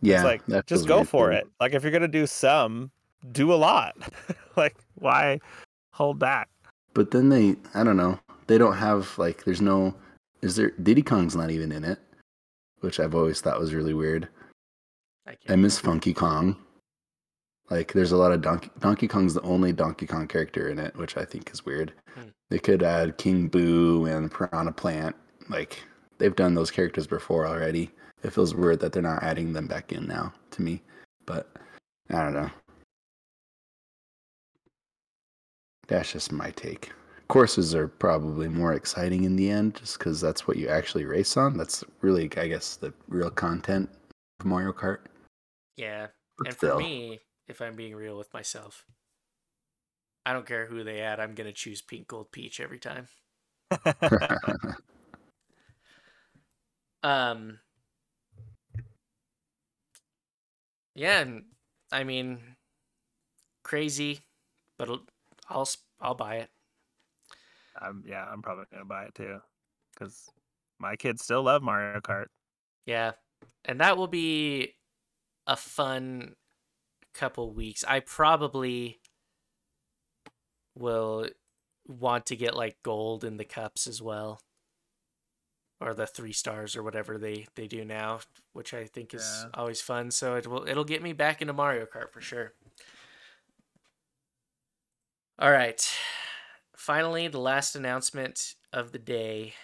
yeah, 0.00 0.14
it's 0.26 0.48
like 0.48 0.66
just 0.66 0.88
go 0.88 1.04
for 1.04 1.30
too. 1.30 1.36
it. 1.36 1.46
Like 1.60 1.74
if 1.74 1.82
you're 1.82 1.92
gonna 1.92 2.08
do 2.08 2.26
some, 2.26 2.90
do 3.32 3.52
a 3.52 3.54
lot. 3.54 3.96
like 4.56 4.76
why 4.94 5.40
hold 5.90 6.18
back? 6.18 6.48
But 6.94 7.10
then 7.10 7.28
they, 7.28 7.56
I 7.74 7.84
don't 7.84 7.98
know, 7.98 8.18
they 8.46 8.56
don't 8.56 8.76
have 8.78 9.12
like. 9.18 9.44
There's 9.44 9.60
no. 9.60 9.94
Is 10.40 10.56
there 10.56 10.70
Diddy 10.82 11.02
Kong's 11.02 11.36
not 11.36 11.50
even 11.50 11.70
in 11.70 11.84
it, 11.84 11.98
which 12.84 13.00
I've 13.00 13.14
always 13.14 13.40
thought 13.40 13.58
was 13.58 13.74
really 13.74 13.94
weird. 13.94 14.28
I 15.26 15.36
I 15.48 15.56
miss 15.56 15.78
Funky 15.78 16.14
Kong. 16.14 16.56
Like, 17.70 17.94
there's 17.94 18.12
a 18.12 18.16
lot 18.16 18.32
of 18.32 18.42
Donkey 18.42 18.70
Donkey 18.78 19.08
Kong's 19.08 19.34
the 19.34 19.40
only 19.42 19.72
Donkey 19.72 20.06
Kong 20.06 20.28
character 20.28 20.68
in 20.68 20.78
it, 20.78 20.94
which 20.96 21.16
I 21.16 21.24
think 21.24 21.50
is 21.50 21.64
weird. 21.64 21.94
Hmm. 22.14 22.28
They 22.50 22.58
could 22.58 22.82
add 22.82 23.16
King 23.16 23.48
Boo 23.48 24.04
and 24.04 24.30
Piranha 24.30 24.72
Plant. 24.72 25.16
Like, 25.48 25.82
they've 26.18 26.36
done 26.36 26.54
those 26.54 26.70
characters 26.70 27.06
before 27.06 27.46
already. 27.46 27.90
It 28.22 28.32
feels 28.32 28.54
weird 28.54 28.80
that 28.80 28.92
they're 28.92 29.02
not 29.02 29.22
adding 29.22 29.52
them 29.52 29.66
back 29.66 29.92
in 29.92 30.06
now 30.06 30.32
to 30.52 30.62
me, 30.62 30.82
but 31.26 31.50
I 32.10 32.22
don't 32.22 32.34
know. 32.34 32.50
That's 35.88 36.12
just 36.12 36.32
my 36.32 36.50
take. 36.50 36.92
Courses 37.34 37.74
are 37.74 37.88
probably 37.88 38.48
more 38.48 38.74
exciting 38.74 39.24
in 39.24 39.34
the 39.34 39.50
end, 39.50 39.74
just 39.74 39.98
because 39.98 40.20
that's 40.20 40.46
what 40.46 40.56
you 40.56 40.68
actually 40.68 41.04
race 41.04 41.36
on. 41.36 41.56
That's 41.56 41.82
really, 42.00 42.30
I 42.36 42.46
guess, 42.46 42.76
the 42.76 42.94
real 43.08 43.28
content 43.28 43.90
of 44.38 44.46
Mario 44.46 44.72
Kart. 44.72 45.00
yeah, 45.76 46.06
But 46.38 46.46
and 46.46 46.56
for 46.56 46.76
me, 46.76 47.22
if 47.48 47.60
I'm 47.60 47.74
being 47.74 47.96
real 47.96 48.16
with 48.16 48.32
myself, 48.32 48.84
I 50.24 50.32
don't 50.32 50.46
care 50.46 50.66
who 50.66 50.84
they 50.84 51.00
add. 51.00 51.18
I'm 51.18 51.34
gonna 51.34 51.52
choose 51.52 51.82
Pink 51.82 52.06
Gold 52.06 52.30
Peach 52.30 52.60
every 52.60 52.78
time. 52.78 53.08
Um. 57.02 57.58
Yeah, 60.94 61.20
and 61.20 61.44
I 61.92 62.04
mean, 62.04 62.56
crazy, 63.64 64.20
but 64.78 64.88
I'll 64.88 65.02
I'll, 65.48 65.60
s- 65.62 65.78
I'll 66.00 66.14
buy 66.14 66.36
it. 66.36 66.50
I'm 67.80 68.04
yeah, 68.06 68.24
I'm 68.24 68.42
probably 68.42 68.64
gonna 68.72 68.84
buy 68.84 69.04
it 69.04 69.14
too, 69.14 69.38
because 69.94 70.28
my 70.78 70.96
kids 70.96 71.22
still 71.22 71.42
love 71.42 71.62
Mario 71.62 72.00
Kart. 72.00 72.26
Yeah, 72.86 73.12
and 73.64 73.80
that 73.80 73.96
will 73.96 74.06
be 74.08 74.74
a 75.46 75.56
fun 75.56 76.36
couple 77.14 77.52
weeks. 77.52 77.84
I 77.84 78.00
probably 78.00 79.00
will 80.74 81.28
want 81.86 82.26
to 82.26 82.36
get 82.36 82.56
like 82.56 82.76
gold 82.82 83.24
in 83.24 83.36
the 83.36 83.44
cups 83.44 83.86
as 83.86 84.00
well, 84.02 84.40
or 85.80 85.94
the 85.94 86.06
three 86.06 86.32
stars 86.32 86.76
or 86.76 86.82
whatever 86.82 87.18
they 87.18 87.46
they 87.54 87.66
do 87.66 87.84
now, 87.84 88.20
which 88.52 88.74
I 88.74 88.86
think 88.86 89.14
is 89.14 89.44
Yeah. 89.44 89.50
always 89.54 89.80
fun. 89.80 90.10
So 90.10 90.34
it 90.36 90.46
will 90.46 90.66
it'll 90.68 90.84
get 90.84 91.02
me 91.02 91.12
back 91.12 91.40
into 91.42 91.52
Mario 91.54 91.86
Kart 91.86 92.10
for 92.12 92.20
sure. 92.20 92.54
All 95.38 95.50
right. 95.50 95.84
Finally, 96.84 97.28
the 97.28 97.40
last 97.40 97.76
announcement 97.76 98.56
of 98.70 98.92
the 98.92 98.98
day. 98.98 99.54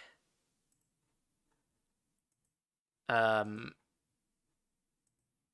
Um, 3.11 3.73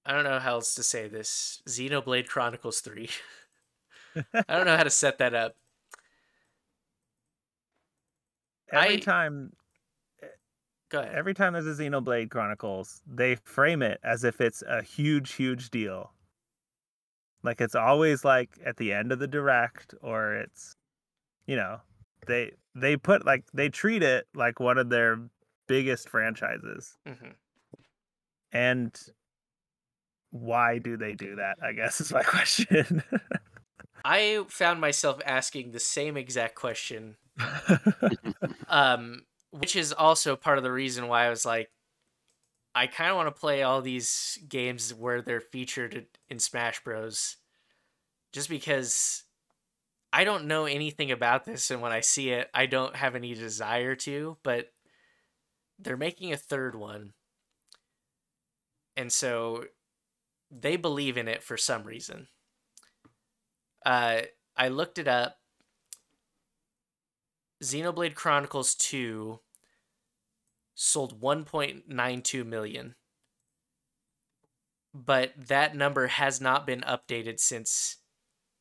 I 0.05 0.13
don't 0.13 0.23
know 0.23 0.39
how 0.39 0.53
else 0.53 0.77
to 0.77 0.85
say 0.85 1.09
this. 1.09 1.63
Xenoblade 1.69 2.29
Chronicles 2.29 2.79
3. 2.79 3.09
I 4.33 4.57
don't 4.57 4.67
know 4.67 4.77
how 4.77 4.85
to 4.85 4.91
set 4.91 5.19
that 5.19 5.35
up. 5.35 5.57
Every 8.73 8.95
I- 8.95 9.01
time, 9.01 9.53
Go 10.89 11.01
ahead. 11.01 11.17
every 11.17 11.35
time 11.35 11.55
there's 11.55 11.67
a 11.67 11.83
Xenoblade 11.83 12.31
Chronicles, 12.31 13.03
they 13.13 13.35
frame 13.43 13.83
it 13.83 13.99
as 14.05 14.23
if 14.23 14.41
it's 14.41 14.63
a 14.69 14.83
huge, 14.83 15.33
huge 15.33 15.71
deal. 15.71 16.13
Like 17.43 17.61
it's 17.61 17.75
always 17.75 18.25
like 18.25 18.51
at 18.65 18.77
the 18.77 18.93
end 18.93 19.11
of 19.11 19.19
the 19.19 19.27
direct, 19.27 19.97
or 20.01 20.35
it's, 20.37 20.77
you 21.47 21.57
know, 21.57 21.81
they 22.27 22.53
they 22.75 22.97
put 22.97 23.25
like 23.25 23.45
they 23.53 23.69
treat 23.69 24.03
it 24.03 24.27
like 24.35 24.61
one 24.61 24.79
of 24.79 24.91
their 24.91 25.21
biggest 25.67 26.09
franchises. 26.09 26.97
hmm 27.07 27.31
And 28.53 28.99
why 30.31 30.79
do 30.79 30.97
they 30.97 31.15
do 31.15 31.37
that? 31.37 31.57
I 31.63 31.73
guess 31.73 32.01
is 32.01 32.13
my 32.13 32.23
question. 32.25 33.03
I 34.05 34.45
found 34.49 34.81
myself 34.81 35.21
asking 35.25 35.71
the 35.73 35.81
same 35.81 36.17
exact 36.17 36.55
question, 36.55 37.17
um, 38.69 39.23
which 39.51 39.75
is 39.75 39.93
also 39.93 40.37
part 40.37 40.59
of 40.59 40.65
the 40.65 40.73
reason 40.73 41.09
why 41.09 41.27
I 41.27 41.31
was 41.31 41.45
like, 41.45 41.71
I 42.75 42.87
kind 42.87 43.11
of 43.11 43.17
want 43.17 43.35
to 43.35 43.41
play 43.41 43.63
all 43.63 43.81
these 43.81 44.39
games 44.49 44.93
where 44.93 45.23
they're 45.23 45.41
featured 45.41 46.07
in 46.29 46.39
Smash 46.39 46.85
Bros. 46.85 47.37
Just 48.33 48.49
because 48.51 49.25
I 50.17 50.25
don't 50.25 50.47
know 50.47 50.65
anything 50.65 51.11
about 51.11 51.45
this, 51.45 51.71
and 51.71 51.83
when 51.83 51.93
I 51.93 52.01
see 52.01 52.31
it, 52.31 52.49
I 52.55 52.65
don't 52.65 52.97
have 52.97 53.15
any 53.15 53.35
desire 53.35 53.95
to. 53.97 54.39
But 54.43 54.73
they're 55.79 55.99
making 55.99 56.33
a 56.33 56.39
third 56.39 56.75
one, 56.75 57.13
and 58.97 59.13
so 59.13 59.67
they 60.51 60.77
believe 60.77 61.19
in 61.19 61.29
it 61.29 61.43
for 61.43 61.59
some 61.59 61.85
reason. 61.85 62.29
Uh, 63.85 64.23
I 64.57 64.69
looked 64.69 64.99
it 64.99 65.07
up. 65.07 65.37
Xenoblade 67.63 68.15
Chronicles 68.15 68.75
2 68.75 69.41
sold 70.75 71.21
1.92 71.21 72.47
million. 72.47 72.95
But 74.95 75.35
that 75.37 75.77
number 75.77 76.07
has 76.07 76.41
not 76.41 76.67
been 76.67 76.81
updated 76.81 77.39
since 77.39 77.99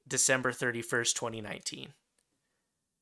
December 0.08 0.52
31st, 0.52 1.14
2019. 1.14 1.94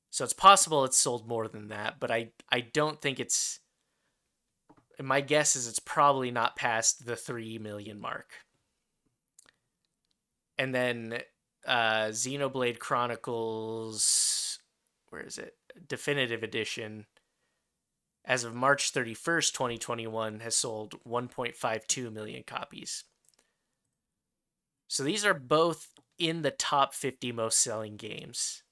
So 0.09 0.23
it's 0.23 0.33
possible 0.33 0.83
it's 0.85 0.97
sold 0.97 1.27
more 1.27 1.47
than 1.47 1.69
that, 1.69 1.99
but 1.99 2.11
I 2.11 2.31
I 2.51 2.61
don't 2.61 3.01
think 3.01 3.19
it's 3.19 3.59
my 5.01 5.21
guess 5.21 5.55
is 5.55 5.67
it's 5.67 5.79
probably 5.79 6.29
not 6.29 6.55
past 6.55 7.05
the 7.05 7.15
3 7.15 7.57
million 7.57 7.99
mark. 7.99 8.31
And 10.57 10.73
then 10.73 11.19
uh 11.65 12.09
Xenoblade 12.09 12.79
Chronicles 12.79 14.59
where 15.09 15.21
is 15.21 15.37
it? 15.37 15.55
Definitive 15.87 16.43
edition 16.43 17.07
as 18.25 18.43
of 18.43 18.55
March 18.55 18.93
31st, 18.93 19.51
2021 19.51 20.39
has 20.39 20.55
sold 20.55 20.95
1.52 21.05 22.11
million 22.11 22.43
copies. 22.43 23.03
So 24.87 25.03
these 25.03 25.25
are 25.25 25.33
both 25.33 25.89
in 26.17 26.41
the 26.41 26.51
top 26.51 26.93
50 26.93 27.31
most 27.31 27.59
selling 27.59 27.97
games. 27.97 28.63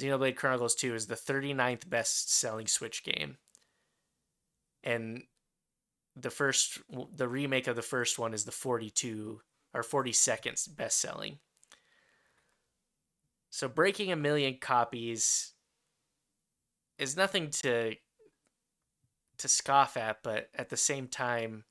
Xenoblade 0.00 0.36
Chronicles 0.36 0.74
2 0.74 0.94
is 0.94 1.06
the 1.06 1.14
39th 1.14 1.88
best 1.88 2.32
selling 2.32 2.66
Switch 2.66 3.04
game. 3.04 3.36
And 4.82 5.24
the 6.16 6.30
first 6.30 6.78
the 7.14 7.28
remake 7.28 7.66
of 7.66 7.76
the 7.76 7.82
first 7.82 8.18
one 8.18 8.34
is 8.34 8.44
the 8.44 8.52
42 8.52 9.40
or 9.74 9.82
42nd 9.82 10.76
best 10.76 11.00
selling. 11.00 11.38
So 13.50 13.68
breaking 13.68 14.12
a 14.12 14.16
million 14.16 14.58
copies 14.60 15.52
is 16.98 17.16
nothing 17.16 17.50
to 17.50 17.94
to 19.38 19.48
scoff 19.48 19.96
at, 19.96 20.22
but 20.22 20.48
at 20.54 20.68
the 20.68 20.76
same 20.76 21.08
time 21.08 21.64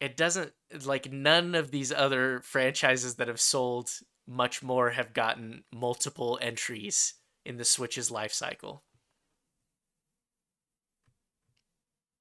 it 0.00 0.16
doesn't 0.16 0.52
like 0.84 1.10
none 1.10 1.54
of 1.54 1.70
these 1.70 1.92
other 1.92 2.40
franchises 2.40 3.16
that 3.16 3.28
have 3.28 3.40
sold 3.40 3.90
much 4.26 4.62
more 4.62 4.90
have 4.90 5.12
gotten 5.14 5.64
multiple 5.72 6.38
entries 6.40 7.14
in 7.44 7.56
the 7.56 7.64
Switch's 7.64 8.10
life 8.10 8.32
cycle. 8.32 8.84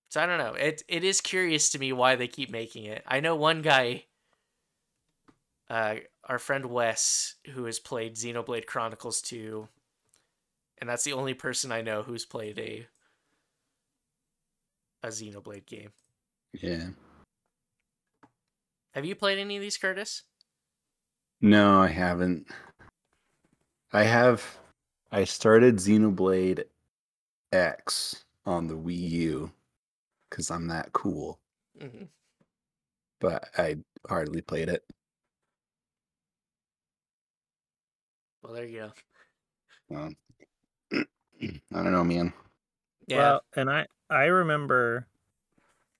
So 0.09 0.21
I 0.21 0.25
don't 0.25 0.37
know. 0.37 0.53
It 0.53 0.83
it 0.87 1.03
is 1.03 1.21
curious 1.21 1.69
to 1.71 1.79
me 1.79 1.91
why 1.91 2.15
they 2.15 2.27
keep 2.27 2.49
making 2.49 2.85
it. 2.85 3.03
I 3.05 3.19
know 3.19 3.35
one 3.35 3.61
guy 3.61 4.05
uh 5.69 5.95
our 6.23 6.39
friend 6.39 6.67
Wes 6.67 7.35
who 7.53 7.65
has 7.65 7.79
played 7.79 8.15
Xenoblade 8.15 8.65
Chronicles 8.65 9.21
2 9.21 9.67
and 10.79 10.89
that's 10.89 11.03
the 11.03 11.13
only 11.13 11.33
person 11.33 11.71
I 11.71 11.81
know 11.81 12.03
who's 12.03 12.25
played 12.25 12.57
a 12.57 12.87
a 15.03 15.09
Xenoblade 15.09 15.65
game. 15.65 15.91
Yeah. 16.53 16.87
Have 18.97 19.05
you 19.05 19.13
played 19.13 19.37
any 19.37 19.55
of 19.57 19.61
these, 19.61 19.77
Curtis? 19.77 20.23
No, 21.39 21.81
I 21.81 21.87
haven't. 21.87 22.47
I 23.93 24.01
have. 24.01 24.57
I 25.11 25.23
started 25.23 25.75
Xenoblade 25.75 26.63
X 27.51 28.25
on 28.47 28.65
the 28.65 28.73
Wii 28.73 29.09
U 29.11 29.51
because 30.27 30.49
I'm 30.49 30.65
that 30.69 30.93
cool, 30.93 31.37
Mm-hmm. 31.79 32.05
but 33.21 33.47
I 33.55 33.77
hardly 34.09 34.41
played 34.41 34.67
it. 34.67 34.83
Well, 38.41 38.53
there 38.53 38.65
you 38.65 38.91
go. 39.91 39.95
Um, 39.95 40.15
I 41.71 41.83
don't 41.83 41.91
know, 41.91 42.03
man. 42.03 42.33
Yeah. 43.05 43.17
Well, 43.17 43.41
and 43.55 43.69
I 43.69 43.85
I 44.09 44.23
remember 44.23 45.05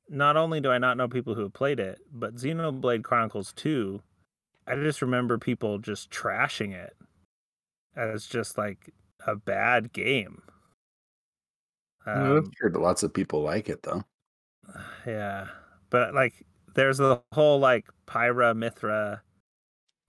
not 0.09 0.37
only 0.37 0.61
do 0.61 0.71
I 0.71 0.77
not 0.77 0.97
know 0.97 1.07
people 1.07 1.35
who 1.35 1.41
have 1.43 1.53
played 1.53 1.79
it, 1.79 1.99
but 2.11 2.35
Xenoblade 2.35 3.03
Chronicles 3.03 3.53
2, 3.53 4.01
I 4.67 4.75
just 4.75 5.01
remember 5.01 5.37
people 5.37 5.79
just 5.79 6.09
trashing 6.11 6.73
it 6.73 6.95
as 7.95 8.27
just 8.27 8.57
like 8.57 8.93
a 9.25 9.35
bad 9.35 9.91
game. 9.93 10.41
I've 12.13 12.45
Um, 12.45 12.51
heard 12.59 12.75
lots 12.75 13.03
of 13.03 13.13
people 13.13 13.41
like 13.41 13.69
it 13.69 13.83
though. 13.83 14.03
yeah. 15.05 15.47
But 15.89 16.13
like 16.13 16.45
there's 16.75 16.97
the 16.97 17.21
whole 17.33 17.59
like 17.59 17.87
Pyra 18.07 18.53
Mythra 18.55 19.21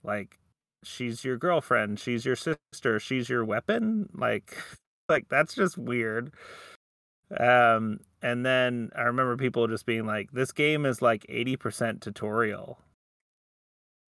like 0.03 0.39
she's 0.83 1.23
your 1.25 1.37
girlfriend, 1.37 1.99
she's 1.99 2.25
your 2.25 2.35
sister, 2.35 2.99
she's 2.99 3.29
your 3.29 3.45
weapon, 3.45 4.09
like 4.13 4.57
like 5.09 5.29
that's 5.29 5.55
just 5.55 5.77
weird. 5.77 6.33
Um 7.37 7.99
and 8.21 8.45
then 8.45 8.91
I 8.95 9.03
remember 9.03 9.37
people 9.37 9.67
just 9.67 9.85
being 9.85 10.05
like 10.05 10.31
this 10.31 10.51
game 10.51 10.85
is 10.85 11.01
like 11.01 11.25
80% 11.27 12.01
tutorial. 12.01 12.79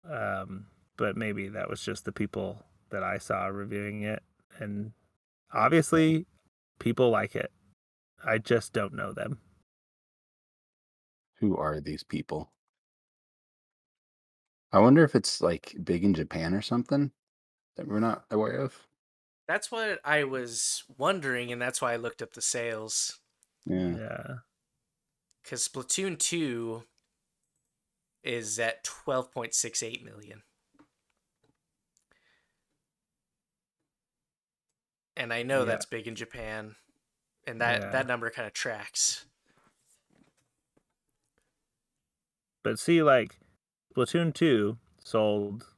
Um 0.09 0.66
but 0.97 1.16
maybe 1.16 1.49
that 1.49 1.69
was 1.69 1.82
just 1.82 2.05
the 2.05 2.12
people 2.12 2.65
that 2.91 3.03
I 3.03 3.19
saw 3.19 3.47
reviewing 3.47 4.03
it 4.03 4.23
and 4.59 4.93
obviously 5.53 6.27
people 6.78 7.11
like 7.11 7.35
it. 7.35 7.51
I 8.24 8.39
just 8.39 8.73
don't 8.73 8.95
know 8.95 9.12
them. 9.12 9.39
Who 11.41 11.57
are 11.57 11.81
these 11.81 12.03
people? 12.03 12.53
I 14.73 14.78
wonder 14.78 15.05
if 15.05 15.15
it's 15.15 15.41
like 15.41 15.77
big 15.85 16.05
in 16.05 16.15
Japan 16.15 16.55
or 16.55 16.62
something 16.62 17.12
that 17.77 17.86
we're 17.86 18.01
not 18.01 18.24
aware 18.31 18.57
of. 18.57 18.86
That's 19.47 19.71
what 19.71 20.01
I 20.05 20.25
was 20.25 20.85
wondering, 20.97 21.53
and 21.53 21.61
that's 21.61 21.83
why 21.83 21.93
I 21.93 21.97
looked 21.97 22.23
up 22.23 22.33
the 22.33 22.41
sales. 22.41 23.21
Yeah. 23.66 23.97
Yeah. 23.97 24.35
Because 25.43 25.69
Splatoon 25.69 26.19
2 26.19 26.85
is 28.23 28.59
at 28.59 28.83
12.68 28.85 30.03
million. 30.03 30.43
And 35.16 35.33
I 35.33 35.43
know 35.43 35.61
Yeah. 35.61 35.65
that's 35.65 35.87
big 35.87 36.09
in 36.09 36.15
Japan. 36.16 36.77
And 37.47 37.61
that, 37.61 37.83
Yeah. 37.83 37.91
that 37.91 38.07
number 38.07 38.31
kind 38.31 38.47
of 38.47 38.53
tracks. 38.55 39.27
But 42.65 42.79
see, 42.79 43.03
like 43.03 43.39
Splatoon 43.95 44.35
2 44.35 44.79
sold, 45.05 45.73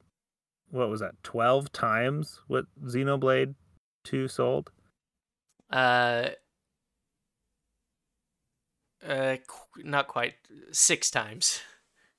what 0.69 0.89
was 0.89 0.99
that, 0.99 1.15
12 1.23 1.71
times 1.71 2.41
what 2.47 2.65
Xenoblade 2.85 3.55
2 4.03 4.27
sold? 4.27 4.71
Uh, 5.71 6.29
uh, 9.05 9.37
qu- 9.47 9.83
not 9.83 10.07
quite 10.07 10.35
six 10.71 11.09
times, 11.11 11.61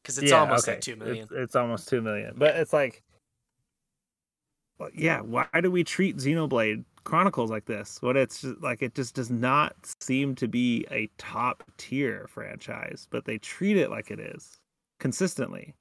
because 0.02 0.18
it's 0.18 0.32
almost 0.32 0.68
at 0.68 0.82
two 0.82 0.96
million. 0.96 1.24
It's, 1.24 1.32
it's 1.32 1.56
almost 1.56 1.88
2 1.88 2.02
million. 2.02 2.34
But 2.36 2.56
it's 2.56 2.72
like, 2.72 3.02
well, 4.78 4.90
yeah, 4.94 5.20
why 5.20 5.46
do 5.60 5.70
we 5.70 5.82
treat 5.82 6.18
Xenoblade 6.18 6.84
Chronicles 7.04 7.50
like 7.50 7.64
this? 7.64 8.00
When 8.00 8.16
it's 8.16 8.42
just, 8.42 8.60
like, 8.60 8.82
it 8.82 8.94
just 8.94 9.14
does 9.14 9.30
not 9.30 9.74
seem 10.00 10.34
to 10.36 10.46
be 10.46 10.86
a 10.90 11.08
top 11.18 11.64
tier 11.78 12.26
franchise, 12.28 13.08
but 13.10 13.24
they 13.24 13.38
treat 13.38 13.76
it 13.76 13.90
like 13.90 14.10
it 14.10 14.20
is 14.20 14.58
consistently. 15.00 15.74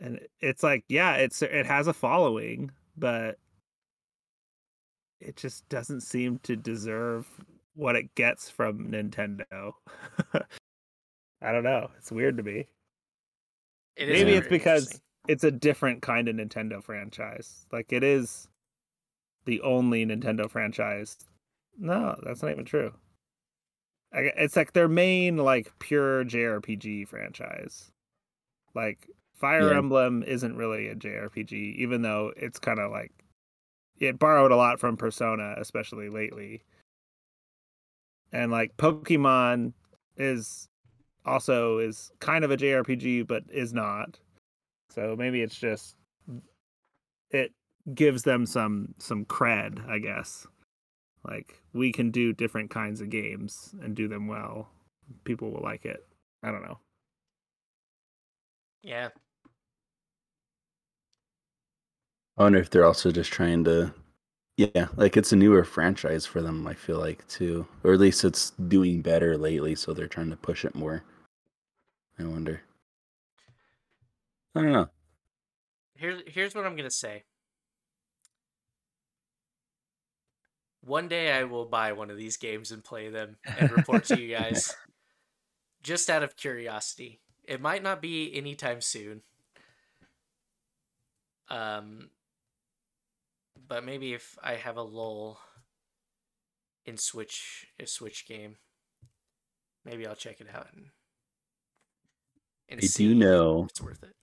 And 0.00 0.20
it's 0.40 0.62
like, 0.62 0.84
yeah, 0.88 1.14
it's 1.14 1.42
it 1.42 1.66
has 1.66 1.86
a 1.86 1.92
following, 1.92 2.70
but 2.96 3.38
it 5.20 5.36
just 5.36 5.68
doesn't 5.68 6.02
seem 6.02 6.38
to 6.44 6.56
deserve 6.56 7.26
what 7.74 7.96
it 7.96 8.14
gets 8.14 8.48
from 8.48 8.90
Nintendo. 8.90 9.72
I 11.42 11.52
don't 11.52 11.64
know. 11.64 11.90
It's 11.98 12.12
weird 12.12 12.36
to 12.36 12.42
me. 12.42 12.66
It 13.96 14.08
Maybe 14.08 14.34
it's 14.34 14.48
because 14.48 15.00
it's 15.26 15.44
a 15.44 15.50
different 15.50 16.02
kind 16.02 16.28
of 16.28 16.36
Nintendo 16.36 16.82
franchise. 16.82 17.66
Like 17.72 17.92
it 17.92 18.04
is 18.04 18.48
the 19.44 19.60
only 19.62 20.06
Nintendo 20.06 20.50
franchise. 20.50 21.16
No, 21.78 22.16
that's 22.22 22.42
not 22.42 22.52
even 22.52 22.64
true. 22.64 22.92
It's 24.12 24.56
like 24.56 24.72
their 24.72 24.88
main 24.88 25.36
like 25.36 25.72
pure 25.78 26.24
JRPG 26.24 27.08
franchise. 27.08 27.90
Like 28.74 29.08
Fire 29.38 29.70
Yeah. 29.70 29.78
Emblem 29.78 30.22
isn't 30.24 30.56
really 30.56 30.88
a 30.88 30.96
JRPG, 30.96 31.76
even 31.76 32.02
though 32.02 32.32
it's 32.36 32.58
kind 32.58 32.80
of 32.80 32.90
like 32.90 33.12
it 33.98 34.18
borrowed 34.18 34.52
a 34.52 34.56
lot 34.56 34.80
from 34.80 34.96
Persona, 34.96 35.54
especially 35.58 36.08
lately. 36.08 36.62
And 38.32 38.50
like 38.50 38.76
Pokemon 38.76 39.72
is 40.16 40.68
also 41.24 41.78
is 41.78 42.10
kind 42.20 42.44
of 42.44 42.50
a 42.50 42.56
JRPG, 42.56 43.26
but 43.26 43.44
is 43.48 43.72
not. 43.72 44.18
So 44.90 45.14
maybe 45.16 45.42
it's 45.42 45.56
just 45.56 45.96
it 47.30 47.52
gives 47.94 48.22
them 48.22 48.44
some 48.44 48.94
some 48.98 49.24
cred, 49.24 49.88
I 49.88 49.98
guess. 49.98 50.46
Like 51.24 51.62
we 51.72 51.92
can 51.92 52.10
do 52.10 52.32
different 52.32 52.70
kinds 52.70 53.00
of 53.00 53.10
games 53.10 53.74
and 53.82 53.94
do 53.94 54.08
them 54.08 54.26
well. 54.26 54.68
People 55.24 55.50
will 55.50 55.62
like 55.62 55.84
it. 55.84 56.04
I 56.42 56.50
don't 56.50 56.62
know. 56.62 56.78
Yeah. 58.82 59.08
I 62.38 62.44
wonder 62.44 62.60
if 62.60 62.70
they're 62.70 62.84
also 62.84 63.10
just 63.10 63.32
trying 63.32 63.64
to, 63.64 63.92
yeah, 64.56 64.86
like 64.96 65.16
it's 65.16 65.32
a 65.32 65.36
newer 65.36 65.64
franchise 65.64 66.24
for 66.24 66.40
them. 66.40 66.68
I 66.68 66.74
feel 66.74 66.98
like 66.98 67.26
too, 67.26 67.66
or 67.82 67.92
at 67.92 68.00
least 68.00 68.24
it's 68.24 68.50
doing 68.50 69.02
better 69.02 69.36
lately, 69.36 69.74
so 69.74 69.92
they're 69.92 70.06
trying 70.06 70.30
to 70.30 70.36
push 70.36 70.64
it 70.64 70.76
more. 70.76 71.02
I 72.16 72.24
wonder. 72.24 72.60
I 74.54 74.62
don't 74.62 74.72
know. 74.72 74.88
Here's 75.96 76.22
here's 76.28 76.54
what 76.54 76.64
I'm 76.64 76.76
gonna 76.76 76.90
say. 76.90 77.24
One 80.80 81.08
day 81.08 81.32
I 81.32 81.42
will 81.44 81.66
buy 81.66 81.92
one 81.92 82.08
of 82.08 82.16
these 82.16 82.36
games 82.36 82.70
and 82.70 82.84
play 82.84 83.08
them 83.08 83.36
and 83.58 83.70
report 83.72 84.04
to 84.04 84.20
you 84.20 84.34
guys. 84.36 84.74
Just 85.82 86.08
out 86.08 86.22
of 86.22 86.36
curiosity. 86.36 87.20
It 87.44 87.60
might 87.60 87.82
not 87.82 88.00
be 88.00 88.32
anytime 88.34 88.80
soon. 88.80 89.22
Um 91.50 92.10
but 93.68 93.84
maybe 93.84 94.14
if 94.14 94.36
I 94.42 94.54
have 94.54 94.76
a 94.76 94.82
lull 94.82 95.40
in 96.86 96.96
Switch 96.96 97.66
a 97.78 97.86
Switch 97.86 98.26
game, 98.26 98.56
maybe 99.84 100.06
I'll 100.06 100.16
check 100.16 100.40
it 100.40 100.48
out 100.52 100.68
and, 100.74 100.86
and 102.68 102.80
I 102.82 102.86
see 102.86 103.08
do 103.08 103.14
know. 103.14 103.64
if 103.64 103.70
it's 103.70 103.82
worth 103.82 104.02
it. 104.02 104.14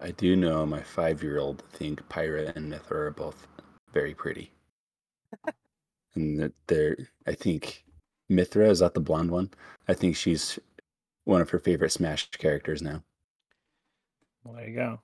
I 0.00 0.10
do 0.10 0.34
know 0.34 0.66
my 0.66 0.82
five-year-old 0.82 1.62
think 1.72 2.06
Pyra 2.08 2.54
and 2.56 2.70
Mythra 2.70 2.90
are 2.92 3.10
both 3.10 3.46
very 3.92 4.12
pretty, 4.12 4.52
and 6.14 6.38
that 6.40 6.52
they're. 6.66 6.96
I 7.26 7.32
think 7.34 7.84
Mythra 8.30 8.68
is 8.68 8.80
that 8.80 8.94
the 8.94 9.00
blonde 9.00 9.30
one. 9.30 9.50
I 9.86 9.94
think 9.94 10.16
she's 10.16 10.58
one 11.24 11.40
of 11.40 11.50
her 11.50 11.58
favorite 11.58 11.92
Smash 11.92 12.28
characters 12.32 12.82
now. 12.82 13.02
Well, 14.42 14.56
there 14.56 14.68
you 14.68 14.74
go. 14.74 15.00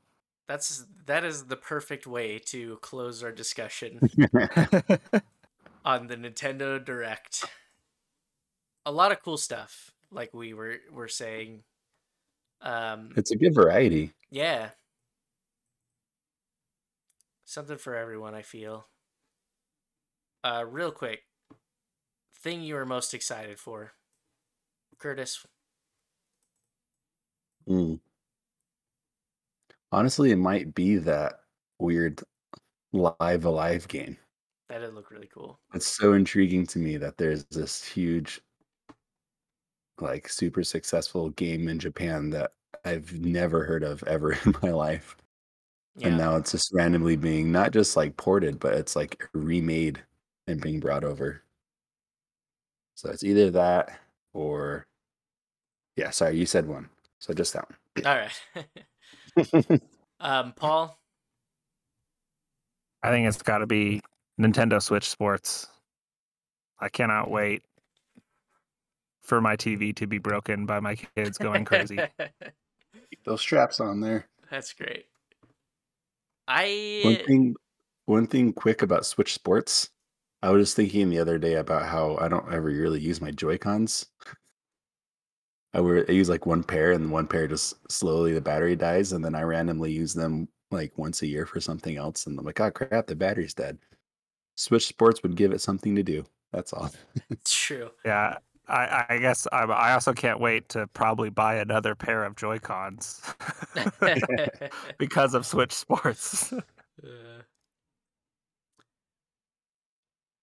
That's 0.50 0.84
that 1.06 1.24
is 1.24 1.44
the 1.44 1.54
perfect 1.54 2.08
way 2.08 2.40
to 2.46 2.78
close 2.82 3.22
our 3.22 3.30
discussion 3.30 4.00
on 5.84 6.08
the 6.08 6.16
Nintendo 6.16 6.84
Direct. 6.84 7.44
A 8.84 8.90
lot 8.90 9.12
of 9.12 9.22
cool 9.22 9.36
stuff. 9.36 9.92
like 10.10 10.34
we 10.34 10.52
were 10.52 10.78
were 10.92 11.06
saying. 11.06 11.62
Um, 12.62 13.12
It's 13.16 13.30
a 13.30 13.36
good 13.36 13.54
variety. 13.54 14.12
yeah, 14.28 14.70
something 17.44 17.78
for 17.78 17.94
everyone. 17.94 18.34
I 18.34 18.42
feel. 18.42 18.88
Uh, 20.42 20.64
real 20.68 20.90
quick, 20.90 21.20
thing 22.42 22.62
you 22.62 22.74
were 22.74 22.84
most 22.84 23.14
excited 23.14 23.60
for, 23.60 23.92
Curtis. 24.98 25.46
Mm. 27.68 28.00
Honestly, 29.92 30.30
it 30.30 30.36
might 30.36 30.74
be 30.74 30.96
that 30.96 31.40
weird 31.78 32.22
Live 32.92 33.44
A 33.44 33.50
Live 33.50 33.88
game. 33.88 34.16
That 34.68 34.78
did 34.80 34.94
look 34.94 35.10
really 35.10 35.28
cool. 35.32 35.58
It's 35.74 35.86
so 35.86 36.12
intriguing 36.12 36.66
to 36.68 36.78
me 36.78 36.96
that 36.96 37.16
there's 37.18 37.44
this 37.46 37.84
huge, 37.84 38.40
like, 40.00 40.28
super 40.28 40.62
successful 40.62 41.30
game 41.30 41.68
in 41.68 41.78
Japan 41.78 42.30
that 42.30 42.52
I've 42.84 43.12
never 43.20 43.64
heard 43.64 43.82
of 43.82 44.02
ever 44.04 44.32
in 44.44 44.54
my 44.62 44.70
life. 44.70 45.16
Yeah, 45.96 46.08
And 46.08 46.18
now 46.18 46.36
it's 46.36 46.52
just 46.52 46.72
randomly 46.72 47.16
being 47.16 47.50
not 47.50 47.72
just 47.72 47.96
like 47.96 48.16
ported, 48.16 48.60
but 48.60 48.74
it's 48.74 48.94
like 48.94 49.28
remade 49.34 50.00
and 50.46 50.60
being 50.60 50.80
brought 50.80 51.04
over. 51.04 51.42
So 52.94 53.10
it's 53.10 53.24
either 53.24 53.50
that 53.50 53.98
or, 54.32 54.86
yeah, 55.96 56.10
sorry, 56.10 56.36
you 56.38 56.46
said 56.46 56.66
one. 56.66 56.88
So 57.18 57.34
just 57.34 57.52
that 57.54 57.68
one. 57.68 58.06
all 58.06 58.16
right. 58.16 58.42
one. 59.48 59.80
um, 60.20 60.52
Paul. 60.56 60.98
I 63.02 63.10
think 63.10 63.26
it's 63.26 63.42
got 63.42 63.58
to 63.58 63.66
be 63.66 64.02
Nintendo 64.40 64.82
Switch 64.82 65.08
Sports. 65.08 65.68
I 66.78 66.88
cannot 66.88 67.30
wait 67.30 67.62
for 69.22 69.40
my 69.40 69.56
TV 69.56 69.94
to 69.96 70.06
be 70.06 70.18
broken 70.18 70.66
by 70.66 70.80
my 70.80 70.96
kids 70.96 71.38
going 71.38 71.64
crazy. 71.64 71.96
Keep 72.18 73.24
those 73.24 73.40
straps 73.40 73.80
on 73.80 74.00
there. 74.00 74.28
That's 74.50 74.72
great. 74.72 75.06
I 76.48 77.00
One 77.04 77.16
thing, 77.26 77.56
one 78.06 78.26
thing 78.26 78.52
quick 78.52 78.82
about 78.82 79.06
Switch 79.06 79.32
Sports. 79.32 79.90
I 80.42 80.50
was 80.50 80.68
just 80.68 80.76
thinking 80.76 81.10
the 81.10 81.18
other 81.18 81.38
day 81.38 81.54
about 81.54 81.86
how 81.86 82.16
I 82.20 82.28
don't 82.28 82.52
ever 82.52 82.66
really 82.66 83.00
use 83.00 83.20
my 83.20 83.30
Joy 83.30 83.58
Cons. 83.58 84.06
I, 85.72 85.80
wear, 85.80 86.04
I 86.08 86.12
use 86.12 86.28
like 86.28 86.46
one 86.46 86.64
pair, 86.64 86.92
and 86.92 87.10
one 87.10 87.26
pair 87.26 87.46
just 87.46 87.74
slowly 87.90 88.32
the 88.32 88.40
battery 88.40 88.76
dies, 88.76 89.12
and 89.12 89.24
then 89.24 89.34
I 89.34 89.42
randomly 89.42 89.92
use 89.92 90.14
them 90.14 90.48
like 90.70 90.96
once 90.96 91.22
a 91.22 91.26
year 91.26 91.46
for 91.46 91.60
something 91.60 91.96
else, 91.96 92.26
and 92.26 92.38
I'm 92.38 92.44
like, 92.44 92.60
oh 92.60 92.70
crap, 92.70 93.06
the 93.06 93.16
battery's 93.16 93.54
dead. 93.54 93.78
Switch 94.56 94.86
Sports 94.86 95.22
would 95.22 95.36
give 95.36 95.52
it 95.52 95.60
something 95.60 95.94
to 95.96 96.02
do. 96.02 96.24
That's 96.52 96.72
all. 96.72 96.90
it's 97.30 97.54
true. 97.54 97.90
Yeah, 98.04 98.38
I, 98.68 99.04
I 99.08 99.18
guess 99.18 99.46
I, 99.52 99.62
I 99.64 99.92
also 99.94 100.12
can't 100.12 100.40
wait 100.40 100.68
to 100.70 100.86
probably 100.88 101.30
buy 101.30 101.56
another 101.56 101.94
pair 101.94 102.24
of 102.24 102.36
Joy 102.36 102.58
Cons 102.58 103.20
because 104.98 105.34
of 105.34 105.46
Switch 105.46 105.72
Sports. 105.72 106.52
Uh, 106.52 106.60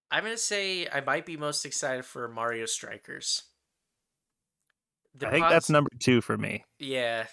I'm 0.09 0.23
gonna 0.23 0.37
say 0.37 0.87
I 0.87 1.01
might 1.01 1.25
be 1.25 1.37
most 1.37 1.65
excited 1.65 2.05
for 2.05 2.27
Mario 2.27 2.65
Strikers. 2.65 3.43
The 5.17 5.27
I 5.27 5.31
think 5.31 5.49
that's 5.49 5.69
number 5.69 5.89
two 5.99 6.21
for 6.21 6.37
me. 6.37 6.63
Yeah, 6.79 7.25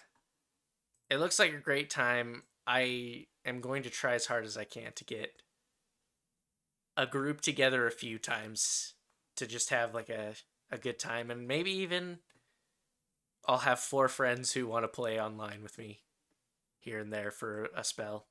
it 1.11 1.19
looks 1.19 1.39
like 1.39 1.53
a 1.53 1.59
great 1.59 1.91
time. 1.91 2.45
I 2.67 3.27
am 3.45 3.61
going 3.61 3.83
to 3.83 3.91
try 3.91 4.15
as 4.15 4.27
hard 4.27 4.45
as 4.45 4.57
I 4.57 4.65
can 4.65 4.93
to 4.95 5.05
get 5.05 5.31
a 6.97 7.07
group 7.07 7.41
together 7.41 7.87
a 7.87 7.93
few 7.93 8.19
times 8.19 8.95
to 9.37 9.47
just 9.47 9.71
have 9.71 9.95
like 9.95 10.09
a 10.09 10.35
a 10.71 10.79
good 10.79 10.99
time, 10.99 11.31
and 11.31 11.47
maybe 11.47 11.71
even 11.71 12.19
I'll 13.47 13.59
have 13.59 13.81
four 13.81 14.09
friends 14.09 14.53
who 14.53 14.67
want 14.67 14.85
to 14.85 14.89
play 14.89 15.21
online 15.21 15.63
with 15.63 15.77
me 15.79 16.01
here 16.79 16.99
and 16.99 17.13
there 17.13 17.31
for 17.31 17.69
a 17.77 17.85
spell. 17.85 18.27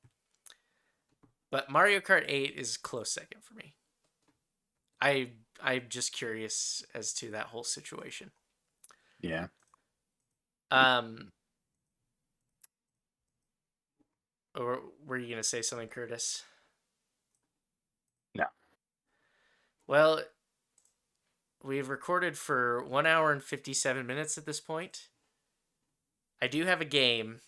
But 1.50 1.70
Mario 1.70 2.00
Kart 2.00 2.24
8 2.26 2.54
is 2.56 2.76
close 2.76 3.12
second 3.12 3.44
for 3.44 3.54
me. 3.54 3.74
I 5.00 5.30
I'm 5.62 5.84
just 5.88 6.12
curious 6.12 6.82
as 6.94 7.12
to 7.14 7.30
that 7.30 7.46
whole 7.46 7.64
situation. 7.64 8.32
Yeah. 9.24 9.46
Um 10.70 11.32
or 14.54 14.80
were 15.04 15.16
you 15.16 15.26
going 15.26 15.42
to 15.42 15.48
say 15.48 15.62
something 15.62 15.88
Curtis? 15.88 16.44
No. 18.34 18.44
Well, 19.86 20.22
we've 21.62 21.88
recorded 21.88 22.38
for 22.38 22.84
1 22.84 23.06
hour 23.06 23.32
and 23.32 23.42
57 23.42 24.06
minutes 24.06 24.38
at 24.38 24.46
this 24.46 24.60
point. 24.60 25.08
I 26.40 26.46
do 26.46 26.64
have 26.66 26.80
a 26.80 26.84
game 26.84 27.40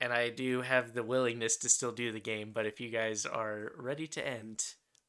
and 0.00 0.12
I 0.12 0.28
do 0.28 0.62
have 0.62 0.94
the 0.94 1.02
willingness 1.02 1.56
to 1.58 1.68
still 1.68 1.92
do 1.92 2.12
the 2.12 2.20
game, 2.20 2.52
but 2.52 2.66
if 2.66 2.80
you 2.80 2.90
guys 2.90 3.26
are 3.26 3.72
ready 3.76 4.06
to 4.08 4.26
end, 4.26 4.64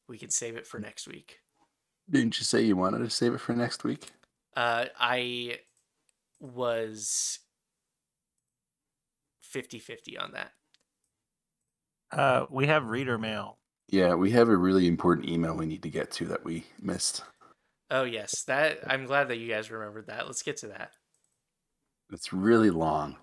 we 0.08 0.18
can 0.18 0.30
save 0.30 0.56
it 0.56 0.66
for 0.66 0.80
next 0.80 1.06
week. 1.06 1.40
Didn't 2.08 2.38
you 2.40 2.44
say 2.44 2.62
you 2.62 2.74
wanted 2.74 2.98
to 2.98 3.10
save 3.10 3.34
it 3.34 3.40
for 3.40 3.52
next 3.52 3.84
week? 3.84 4.10
Uh, 4.56 4.86
I 4.98 5.58
was 6.40 7.38
50 9.42 9.78
50 9.78 10.18
on 10.18 10.32
that. 10.32 10.52
Uh, 12.12 12.46
we 12.50 12.66
have 12.66 12.86
reader 12.86 13.18
mail. 13.18 13.58
Yeah, 13.88 14.14
we 14.14 14.30
have 14.32 14.48
a 14.48 14.56
really 14.56 14.86
important 14.86 15.28
email 15.28 15.56
we 15.56 15.66
need 15.66 15.82
to 15.82 15.90
get 15.90 16.10
to 16.12 16.26
that 16.26 16.44
we 16.44 16.64
missed. 16.80 17.22
Oh, 17.90 18.04
yes. 18.04 18.44
That 18.44 18.78
I'm 18.86 19.06
glad 19.06 19.28
that 19.28 19.38
you 19.38 19.48
guys 19.48 19.70
remembered 19.70 20.06
that. 20.06 20.26
Let's 20.26 20.42
get 20.42 20.56
to 20.58 20.68
that. 20.68 20.92
It's 22.12 22.32
really 22.32 22.70
long. 22.70 23.16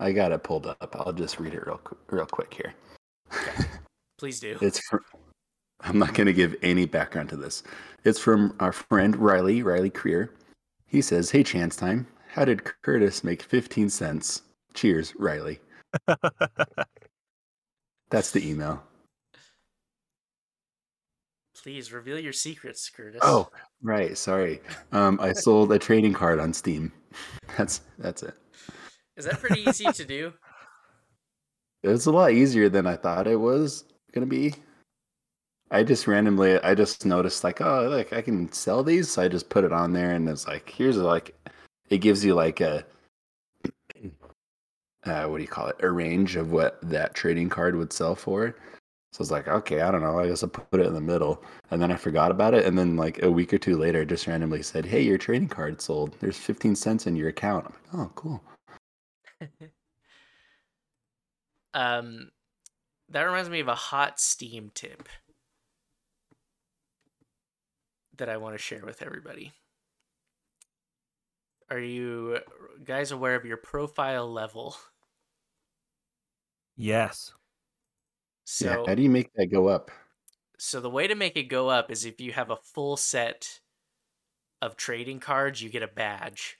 I 0.00 0.12
got 0.12 0.32
it 0.32 0.42
pulled 0.42 0.66
up. 0.66 0.96
I'll 0.98 1.12
just 1.12 1.40
read 1.40 1.54
it 1.54 1.66
real 1.66 1.80
real 2.08 2.26
quick 2.26 2.54
here. 2.54 2.74
Please 4.18 4.40
do. 4.40 4.56
It's 4.60 4.80
from. 4.88 5.00
I'm 5.80 5.98
not 5.98 6.14
going 6.14 6.26
to 6.26 6.32
give 6.32 6.56
any 6.62 6.86
background 6.86 7.28
to 7.30 7.36
this. 7.36 7.62
It's 8.04 8.18
from 8.18 8.54
our 8.60 8.72
friend 8.72 9.16
Riley, 9.16 9.62
Riley 9.62 9.90
Creer. 9.90 10.30
He 10.86 11.00
says, 11.02 11.30
"Hey, 11.30 11.42
chance 11.42 11.76
time. 11.76 12.06
How 12.28 12.44
did 12.44 12.64
Curtis 12.82 13.22
make 13.24 13.42
15 13.42 13.90
cents? 13.90 14.42
Cheers, 14.74 15.14
Riley." 15.16 15.60
That's 18.10 18.30
the 18.30 18.48
email. 18.48 18.82
Please 21.62 21.92
reveal 21.92 22.18
your 22.18 22.32
secrets, 22.32 22.88
Curtis. 22.88 23.20
Oh, 23.22 23.50
right. 23.82 24.16
Sorry. 24.16 24.60
Um, 24.92 25.18
I 25.20 25.32
sold 25.32 25.72
a 25.72 25.78
trading 25.78 26.12
card 26.12 26.38
on 26.38 26.52
Steam. 26.52 26.92
That's 27.56 27.80
that's 27.98 28.22
it. 28.22 28.34
Is 29.16 29.24
that 29.24 29.40
pretty 29.40 29.68
easy 29.68 29.90
to 29.92 30.04
do? 30.04 30.32
It's 31.84 32.06
a 32.06 32.10
lot 32.10 32.32
easier 32.32 32.68
than 32.68 32.88
I 32.88 32.96
thought 32.96 33.28
it 33.28 33.36
was 33.38 33.84
gonna 34.12 34.26
be. 34.26 34.52
I 35.70 35.82
just 35.82 36.06
randomly, 36.06 36.58
I 36.60 36.74
just 36.74 37.04
noticed 37.04 37.44
like, 37.44 37.60
oh, 37.60 37.88
like 37.88 38.12
I 38.12 38.22
can 38.22 38.50
sell 38.52 38.82
these. 38.82 39.10
So 39.10 39.22
I 39.22 39.28
just 39.28 39.48
put 39.50 39.64
it 39.64 39.72
on 39.72 39.92
there, 39.92 40.12
and 40.12 40.28
it's 40.28 40.46
like, 40.46 40.68
here's 40.70 40.96
a, 40.96 41.04
like, 41.04 41.34
it 41.90 41.98
gives 41.98 42.24
you 42.24 42.34
like 42.34 42.60
a, 42.60 42.84
uh, 45.04 45.24
what 45.26 45.36
do 45.36 45.42
you 45.42 45.48
call 45.48 45.68
it? 45.68 45.76
A 45.80 45.90
range 45.90 46.36
of 46.36 46.52
what 46.52 46.78
that 46.82 47.14
trading 47.14 47.48
card 47.48 47.76
would 47.76 47.92
sell 47.92 48.14
for. 48.14 48.56
So 49.12 49.20
I 49.20 49.22
was 49.22 49.30
like, 49.30 49.48
okay, 49.48 49.80
I 49.80 49.90
don't 49.90 50.02
know. 50.02 50.18
I 50.18 50.28
guess 50.28 50.42
I'll 50.42 50.50
put 50.50 50.80
it 50.80 50.86
in 50.86 50.94
the 50.94 51.00
middle, 51.00 51.42
and 51.70 51.80
then 51.80 51.90
I 51.90 51.96
forgot 51.96 52.30
about 52.30 52.54
it, 52.54 52.66
and 52.66 52.78
then 52.78 52.96
like 52.96 53.22
a 53.22 53.30
week 53.30 53.52
or 53.52 53.58
two 53.58 53.76
later, 53.76 54.02
it 54.02 54.08
just 54.08 54.26
randomly 54.26 54.62
said, 54.62 54.84
hey, 54.84 55.02
your 55.02 55.18
trading 55.18 55.48
card 55.48 55.80
sold. 55.80 56.16
There's 56.20 56.36
15 56.36 56.76
cents 56.76 57.06
in 57.06 57.16
your 57.16 57.28
account. 57.28 57.66
I'm 57.66 58.00
like, 58.00 58.06
oh, 58.06 58.12
cool. 58.14 58.42
Um, 61.74 62.30
that 63.10 63.22
reminds 63.22 63.50
me 63.50 63.60
of 63.60 63.68
a 63.68 63.74
hot 63.74 64.18
Steam 64.18 64.70
tip 64.74 65.08
that 68.18 68.28
I 68.28 68.36
want 68.36 68.54
to 68.54 68.62
share 68.62 68.84
with 68.84 69.02
everybody. 69.02 69.52
Are 71.70 71.78
you 71.78 72.38
guys 72.84 73.10
aware 73.10 73.34
of 73.34 73.44
your 73.44 73.56
profile 73.56 74.30
level? 74.30 74.76
yes. 76.76 77.32
So, 78.44 78.66
yeah. 78.66 78.84
How 78.86 78.94
do 78.94 79.02
you 79.02 79.10
make 79.10 79.30
that 79.34 79.46
go 79.46 79.68
up? 79.68 79.90
so 80.60 80.80
the 80.80 80.90
way 80.90 81.06
to 81.06 81.14
make 81.14 81.36
it 81.36 81.44
go 81.44 81.68
up 81.68 81.90
is 81.90 82.04
if 82.04 82.20
you 82.20 82.32
have 82.32 82.50
a 82.50 82.56
full 82.56 82.96
set 82.96 83.60
of 84.60 84.76
trading 84.76 85.20
cards, 85.20 85.62
you 85.62 85.70
get 85.70 85.82
a 85.84 85.88
badge. 85.88 86.56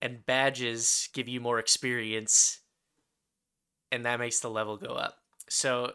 And 0.00 0.26
badges 0.26 1.08
give 1.12 1.28
you 1.28 1.40
more 1.40 1.60
experience 1.60 2.62
and 3.92 4.06
that 4.06 4.18
makes 4.18 4.40
the 4.40 4.50
level 4.50 4.76
go 4.78 4.94
up. 4.94 5.18
So 5.48 5.92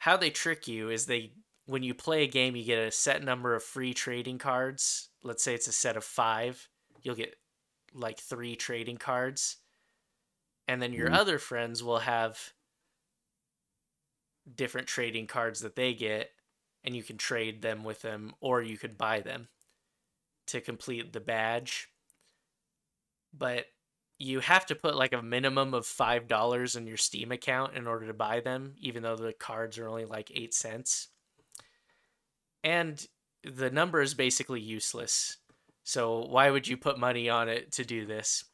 how 0.00 0.16
they 0.16 0.30
trick 0.30 0.66
you 0.66 0.90
is 0.90 1.06
they 1.06 1.32
when 1.66 1.82
you 1.82 1.94
play 1.94 2.24
a 2.24 2.28
game 2.28 2.56
you 2.56 2.64
get 2.64 2.78
a 2.86 2.90
set 2.90 3.22
number 3.22 3.54
of 3.54 3.62
free 3.62 3.94
trading 3.94 4.38
cards. 4.38 5.10
Let's 5.22 5.42
say 5.44 5.54
it's 5.54 5.68
a 5.68 5.72
set 5.72 5.96
of 5.96 6.04
5, 6.04 6.68
you'll 7.02 7.14
get 7.16 7.36
like 7.94 8.18
3 8.18 8.56
trading 8.56 8.98
cards. 8.98 9.58
And 10.66 10.82
then 10.82 10.92
your 10.92 11.08
Mhm. 11.08 11.12
other 11.12 11.38
friends 11.38 11.84
will 11.84 12.00
have 12.00 12.52
different 14.52 14.88
trading 14.88 15.26
cards 15.26 15.60
that 15.60 15.76
they 15.76 15.94
get 15.94 16.30
and 16.84 16.96
you 16.96 17.02
can 17.02 17.16
trade 17.16 17.62
them 17.62 17.84
with 17.84 18.02
them 18.02 18.34
or 18.40 18.60
you 18.60 18.76
could 18.76 18.98
buy 18.98 19.20
them 19.20 19.48
to 20.46 20.60
complete 20.60 21.12
the 21.12 21.20
badge. 21.20 21.88
But 23.34 23.66
you 24.18 24.40
have 24.40 24.64
to 24.66 24.74
put 24.74 24.94
like 24.96 25.12
a 25.12 25.20
minimum 25.22 25.74
of 25.74 25.86
five 25.86 26.28
dollars 26.28 26.76
in 26.76 26.86
your 26.86 26.96
Steam 26.96 27.30
account 27.32 27.76
in 27.76 27.86
order 27.86 28.06
to 28.06 28.14
buy 28.14 28.40
them, 28.40 28.74
even 28.78 29.02
though 29.02 29.16
the 29.16 29.32
cards 29.34 29.76
are 29.78 29.88
only 29.88 30.04
like 30.06 30.30
eight 30.30 30.54
cents. 30.54 31.08
And 32.64 33.04
the 33.44 33.70
number 33.70 34.00
is 34.00 34.14
basically 34.14 34.60
useless. 34.60 35.38
So 35.84 36.26
why 36.26 36.50
would 36.50 36.68
you 36.68 36.76
put 36.76 36.98
money 36.98 37.28
on 37.28 37.48
it 37.48 37.72
to 37.72 37.84
do 37.84 38.06
this? 38.06 38.44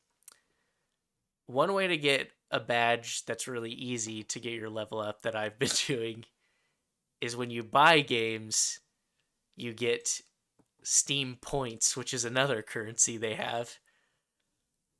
One 1.47 1.73
way 1.75 1.87
to 1.89 1.97
get 1.97 2.31
a 2.51 2.61
badge 2.61 3.25
that's 3.27 3.47
really 3.49 3.71
easy 3.73 4.23
to 4.25 4.41
get 4.41 4.55
your 4.55 4.71
level 4.71 4.99
up 4.99 5.23
that 5.23 5.37
I've 5.37 5.59
been 5.59 5.71
doing 5.87 6.25
is 7.21 7.37
when 7.37 7.51
you 7.51 7.63
buy 7.63 8.01
games, 8.01 8.81
you 9.57 9.73
get 9.73 10.21
Steam 10.83 11.37
points, 11.43 11.97
which 11.97 12.15
is 12.15 12.25
another 12.25 12.63
currency 12.63 13.17
they 13.17 13.35
have. 13.35 13.79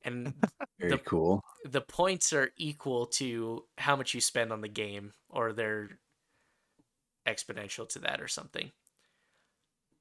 And 0.03 0.35
Very 0.79 0.93
The- 0.93 0.99
cool. 0.99 1.43
the 1.65 1.81
points 1.81 2.33
are 2.33 2.51
equal 2.57 3.07
to 3.07 3.65
how 3.79 3.97
much 3.97 4.15
you 4.15 4.21
spend 4.21 4.53
on 4.53 4.61
the 4.61 4.69
game, 4.69 5.13
or 5.31 5.53
they're 5.53 5.99
exponential 7.27 7.89
to 7.91 7.99
that 8.01 8.21
or 8.21 8.29
something. 8.29 8.71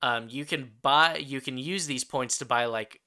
Um, 0.01 0.27
you 0.29 0.45
can 0.45 0.71
buy, 0.81 1.17
you 1.17 1.41
can 1.41 1.57
use 1.57 1.87
these 1.87 2.03
points 2.03 2.37
to 2.37 2.45
buy 2.45 2.65
like 2.65 3.01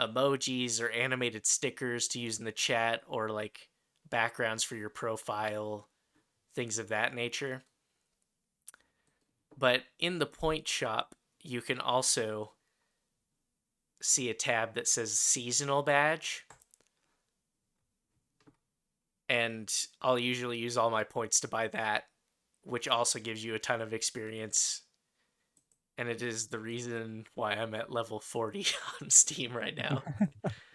emojis 0.00 0.80
or 0.80 0.90
animated 0.90 1.46
stickers 1.46 2.08
to 2.08 2.20
use 2.20 2.38
in 2.38 2.44
the 2.44 2.52
chat, 2.52 3.02
or 3.06 3.28
like 3.28 3.68
backgrounds 4.10 4.62
for 4.62 4.76
your 4.76 4.90
profile, 4.90 5.88
things 6.54 6.78
of 6.78 6.88
that 6.88 7.14
nature. 7.14 7.62
But 9.56 9.82
in 9.98 10.18
the 10.18 10.26
point 10.26 10.68
shop, 10.68 11.14
you 11.40 11.62
can 11.62 11.80
also 11.80 12.52
see 14.02 14.28
a 14.28 14.34
tab 14.34 14.74
that 14.74 14.86
says 14.86 15.18
seasonal 15.18 15.82
badge 15.82 16.44
and 19.28 19.72
I'll 20.00 20.18
usually 20.18 20.58
use 20.58 20.76
all 20.76 20.90
my 20.90 21.04
points 21.04 21.40
to 21.40 21.48
buy 21.48 21.68
that, 21.68 22.04
which 22.62 22.88
also 22.88 23.18
gives 23.18 23.44
you 23.44 23.54
a 23.54 23.58
ton 23.58 23.80
of 23.80 23.92
experience. 23.92 24.82
And 25.98 26.08
it 26.08 26.22
is 26.22 26.48
the 26.48 26.58
reason 26.58 27.24
why 27.34 27.52
I'm 27.52 27.74
at 27.74 27.90
level 27.90 28.20
40 28.20 28.66
on 29.02 29.10
Steam 29.10 29.56
right 29.56 29.76
now. 29.76 30.02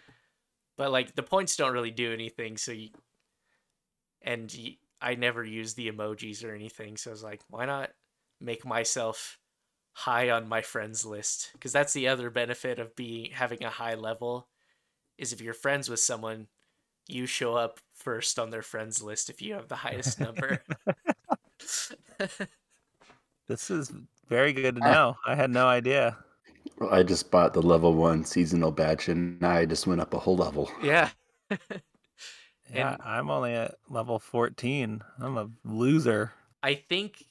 but 0.76 0.90
like 0.90 1.14
the 1.14 1.22
points 1.22 1.56
don't 1.56 1.72
really 1.72 1.90
do 1.90 2.12
anything, 2.12 2.56
so 2.56 2.72
you 2.72 2.90
and 4.24 4.54
I 5.00 5.16
never 5.16 5.44
use 5.44 5.74
the 5.74 5.90
emojis 5.90 6.44
or 6.44 6.54
anything, 6.54 6.96
so 6.96 7.10
I 7.10 7.12
was 7.12 7.24
like, 7.24 7.40
why 7.48 7.66
not 7.66 7.90
make 8.40 8.64
myself 8.64 9.38
high 9.94 10.30
on 10.30 10.48
my 10.48 10.62
friends 10.62 11.04
list? 11.04 11.50
Because 11.52 11.72
that's 11.72 11.92
the 11.92 12.08
other 12.08 12.30
benefit 12.30 12.78
of 12.78 12.94
being 12.94 13.30
having 13.32 13.64
a 13.64 13.70
high 13.70 13.94
level 13.94 14.48
is 15.18 15.32
if 15.32 15.40
you're 15.40 15.54
friends 15.54 15.88
with 15.88 16.00
someone, 16.00 16.46
you 17.08 17.26
show 17.26 17.54
up 17.54 17.80
first 17.94 18.38
on 18.38 18.50
their 18.50 18.62
friends 18.62 19.02
list 19.02 19.28
if 19.28 19.42
you 19.42 19.54
have 19.54 19.68
the 19.68 19.76
highest 19.76 20.20
number. 20.20 20.62
This 23.48 23.70
is 23.70 23.92
very 24.32 24.52
good 24.52 24.76
to 24.76 24.80
know. 24.80 25.16
I 25.26 25.34
had 25.34 25.50
no 25.50 25.66
idea. 25.66 26.16
Well, 26.78 26.92
I 26.92 27.02
just 27.02 27.30
bought 27.30 27.54
the 27.54 27.62
level 27.62 27.94
one 27.94 28.24
seasonal 28.24 28.70
badge, 28.72 29.08
and 29.08 29.40
now 29.40 29.50
I 29.50 29.66
just 29.66 29.86
went 29.86 30.00
up 30.00 30.14
a 30.14 30.18
whole 30.18 30.36
level. 30.36 30.70
yeah. 30.82 31.10
Yeah, 32.74 32.96
I'm 33.04 33.30
only 33.30 33.52
at 33.52 33.74
level 33.90 34.18
14. 34.18 35.02
I'm 35.20 35.36
a 35.36 35.50
loser. 35.62 36.32
I 36.62 36.74
think 36.74 37.22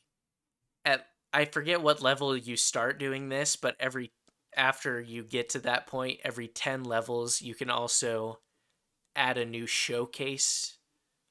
at 0.86 1.08
I 1.34 1.46
forget 1.46 1.82
what 1.82 2.00
level 2.02 2.38
you 2.38 2.56
start 2.56 3.00
doing 3.00 3.30
this, 3.30 3.56
but 3.56 3.76
every 3.80 4.12
after 4.56 5.02
you 5.02 5.24
get 5.24 5.50
to 5.50 5.60
that 5.62 5.88
point, 5.88 6.20
every 6.24 6.48
10 6.48 6.84
levels, 6.84 7.42
you 7.42 7.56
can 7.56 7.72
also 7.72 8.40
add 9.16 9.40
a 9.40 9.46
new 9.46 9.66
showcase 9.66 10.78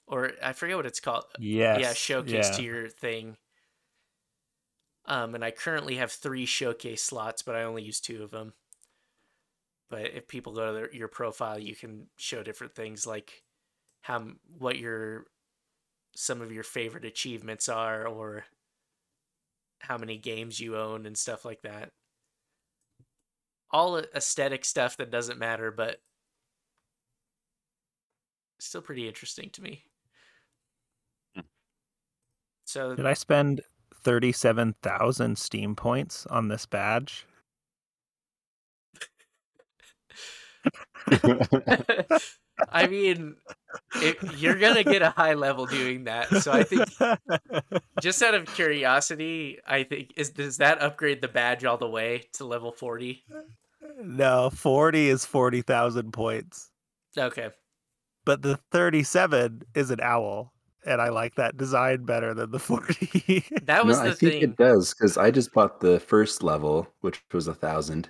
or 0.06 0.32
I 0.42 0.52
forget 0.52 0.76
what 0.76 0.86
it's 0.86 1.00
called. 1.00 1.24
Yes. 1.38 1.80
yeah, 1.80 1.92
showcase 1.92 2.50
yeah. 2.50 2.56
to 2.56 2.62
your 2.62 2.88
thing. 2.88 3.36
Um, 5.10 5.34
and 5.34 5.44
I 5.44 5.50
currently 5.50 5.96
have 5.96 6.12
three 6.12 6.46
showcase 6.46 7.02
slots, 7.02 7.42
but 7.42 7.56
I 7.56 7.64
only 7.64 7.82
use 7.82 8.00
two 8.00 8.22
of 8.22 8.30
them. 8.30 8.52
But 9.90 10.14
if 10.14 10.28
people 10.28 10.54
go 10.54 10.68
to 10.68 10.72
their, 10.72 10.94
your 10.94 11.08
profile, 11.08 11.58
you 11.58 11.74
can 11.74 12.06
show 12.16 12.44
different 12.44 12.76
things 12.76 13.08
like 13.08 13.42
how 14.02 14.28
what 14.56 14.78
your 14.78 15.26
some 16.14 16.40
of 16.40 16.52
your 16.52 16.62
favorite 16.62 17.04
achievements 17.04 17.68
are, 17.68 18.06
or 18.06 18.44
how 19.80 19.98
many 19.98 20.16
games 20.16 20.60
you 20.60 20.76
own 20.76 21.06
and 21.06 21.18
stuff 21.18 21.44
like 21.44 21.62
that. 21.62 21.90
All 23.72 23.98
aesthetic 23.98 24.64
stuff 24.64 24.96
that 24.98 25.10
doesn't 25.10 25.40
matter, 25.40 25.72
but 25.72 26.00
still 28.60 28.80
pretty 28.80 29.08
interesting 29.08 29.50
to 29.50 29.62
me. 29.62 29.82
Hmm. 31.34 31.40
So 32.64 32.94
Did 32.94 33.06
I 33.06 33.14
spend 33.14 33.62
37,000 34.02 35.38
Steam 35.38 35.76
points 35.76 36.26
on 36.26 36.48
this 36.48 36.66
badge? 36.66 37.26
I 42.70 42.86
mean, 42.86 43.36
it, 43.96 44.18
you're 44.36 44.58
gonna 44.58 44.84
get 44.84 45.00
a 45.02 45.10
high 45.10 45.34
level 45.34 45.66
doing 45.66 46.04
that. 46.04 46.28
So 46.42 46.52
I 46.52 46.62
think, 46.62 46.84
just 48.00 48.22
out 48.22 48.34
of 48.34 48.46
curiosity, 48.54 49.58
I 49.66 49.84
think 49.84 50.12
is 50.16 50.30
does 50.30 50.58
that 50.58 50.82
upgrade 50.82 51.22
the 51.22 51.28
badge 51.28 51.64
all 51.64 51.78
the 51.78 51.88
way 51.88 52.28
to 52.34 52.44
level 52.44 52.72
forty? 52.72 53.24
no, 54.02 54.50
40 54.50 55.08
is 55.08 55.24
40,000 55.24 56.12
points. 56.12 56.70
Okay, 57.16 57.48
But 58.24 58.42
the 58.42 58.58
37 58.70 59.62
is 59.74 59.90
an 59.90 60.00
owl. 60.02 60.52
And 60.86 61.00
I 61.00 61.10
like 61.10 61.34
that 61.34 61.56
design 61.56 62.04
better 62.04 62.32
than 62.34 62.50
the 62.50 62.58
40. 62.58 63.44
that 63.62 63.84
was 63.84 63.98
no, 63.98 64.04
the 64.04 64.10
I 64.10 64.14
think 64.14 64.32
thing. 64.32 64.42
it 64.42 64.56
does 64.56 64.94
because 64.94 65.16
I 65.18 65.30
just 65.30 65.52
bought 65.52 65.80
the 65.80 66.00
first 66.00 66.42
level, 66.42 66.88
which 67.00 67.22
was 67.32 67.48
a 67.48 67.54
thousand, 67.54 68.08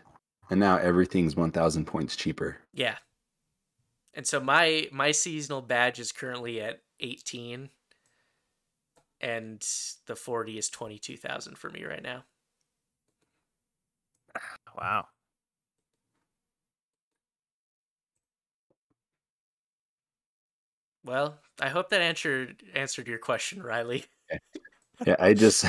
and 0.51 0.61
now 0.61 0.77
everything's 0.77 1.37
one 1.37 1.51
thousand 1.51 1.87
points 1.87 2.17
cheaper. 2.17 2.59
Yeah, 2.73 2.97
and 4.15 4.27
so 4.27 4.41
my 4.41 4.89
my 4.93 5.11
seasonal 5.13 5.63
badge 5.63 5.99
is 5.99 6.13
currently 6.13 6.61
at 6.61 6.83
eighteen, 7.01 7.71
and 9.21 9.61
the 10.07 10.17
forty 10.17 10.59
is 10.59 10.69
twenty 10.69 10.99
two 10.99 11.17
thousand 11.17 11.59
for 11.59 11.71
me 11.71 11.85
right 11.85 12.03
now. 12.03 12.25
Ah, 14.35 14.57
wow. 14.77 15.07
Well, 21.05 21.39
I 21.61 21.69
hope 21.69 21.91
that 21.91 22.01
answered 22.01 22.63
answered 22.75 23.09
your 23.09 23.19
question, 23.19 23.63
Riley. 23.63 24.05
Yeah, 25.07 25.17
I 25.19 25.33
just, 25.33 25.65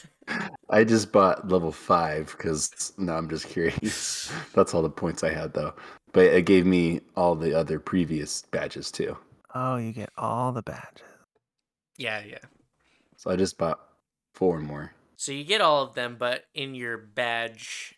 I 0.70 0.82
just 0.84 1.12
bought 1.12 1.48
level 1.48 1.70
five 1.70 2.34
because 2.36 2.92
no, 2.96 3.12
I'm 3.14 3.28
just 3.28 3.48
curious. 3.48 4.32
That's 4.54 4.72
all 4.72 4.80
the 4.80 4.88
points 4.88 5.22
I 5.22 5.30
had 5.30 5.52
though, 5.52 5.74
but 6.12 6.24
it 6.24 6.46
gave 6.46 6.64
me 6.64 7.02
all 7.16 7.34
the 7.34 7.52
other 7.52 7.78
previous 7.78 8.42
badges 8.50 8.90
too. 8.90 9.16
Oh, 9.54 9.76
you 9.76 9.92
get 9.92 10.10
all 10.16 10.52
the 10.52 10.62
badges. 10.62 11.02
Yeah, 11.98 12.22
yeah. 12.26 12.38
So 13.18 13.30
I 13.30 13.36
just 13.36 13.58
bought 13.58 13.80
four 14.34 14.58
more. 14.58 14.92
So 15.16 15.32
you 15.32 15.44
get 15.44 15.60
all 15.60 15.82
of 15.82 15.94
them, 15.94 16.16
but 16.18 16.44
in 16.54 16.74
your 16.74 16.96
badge, 16.96 17.94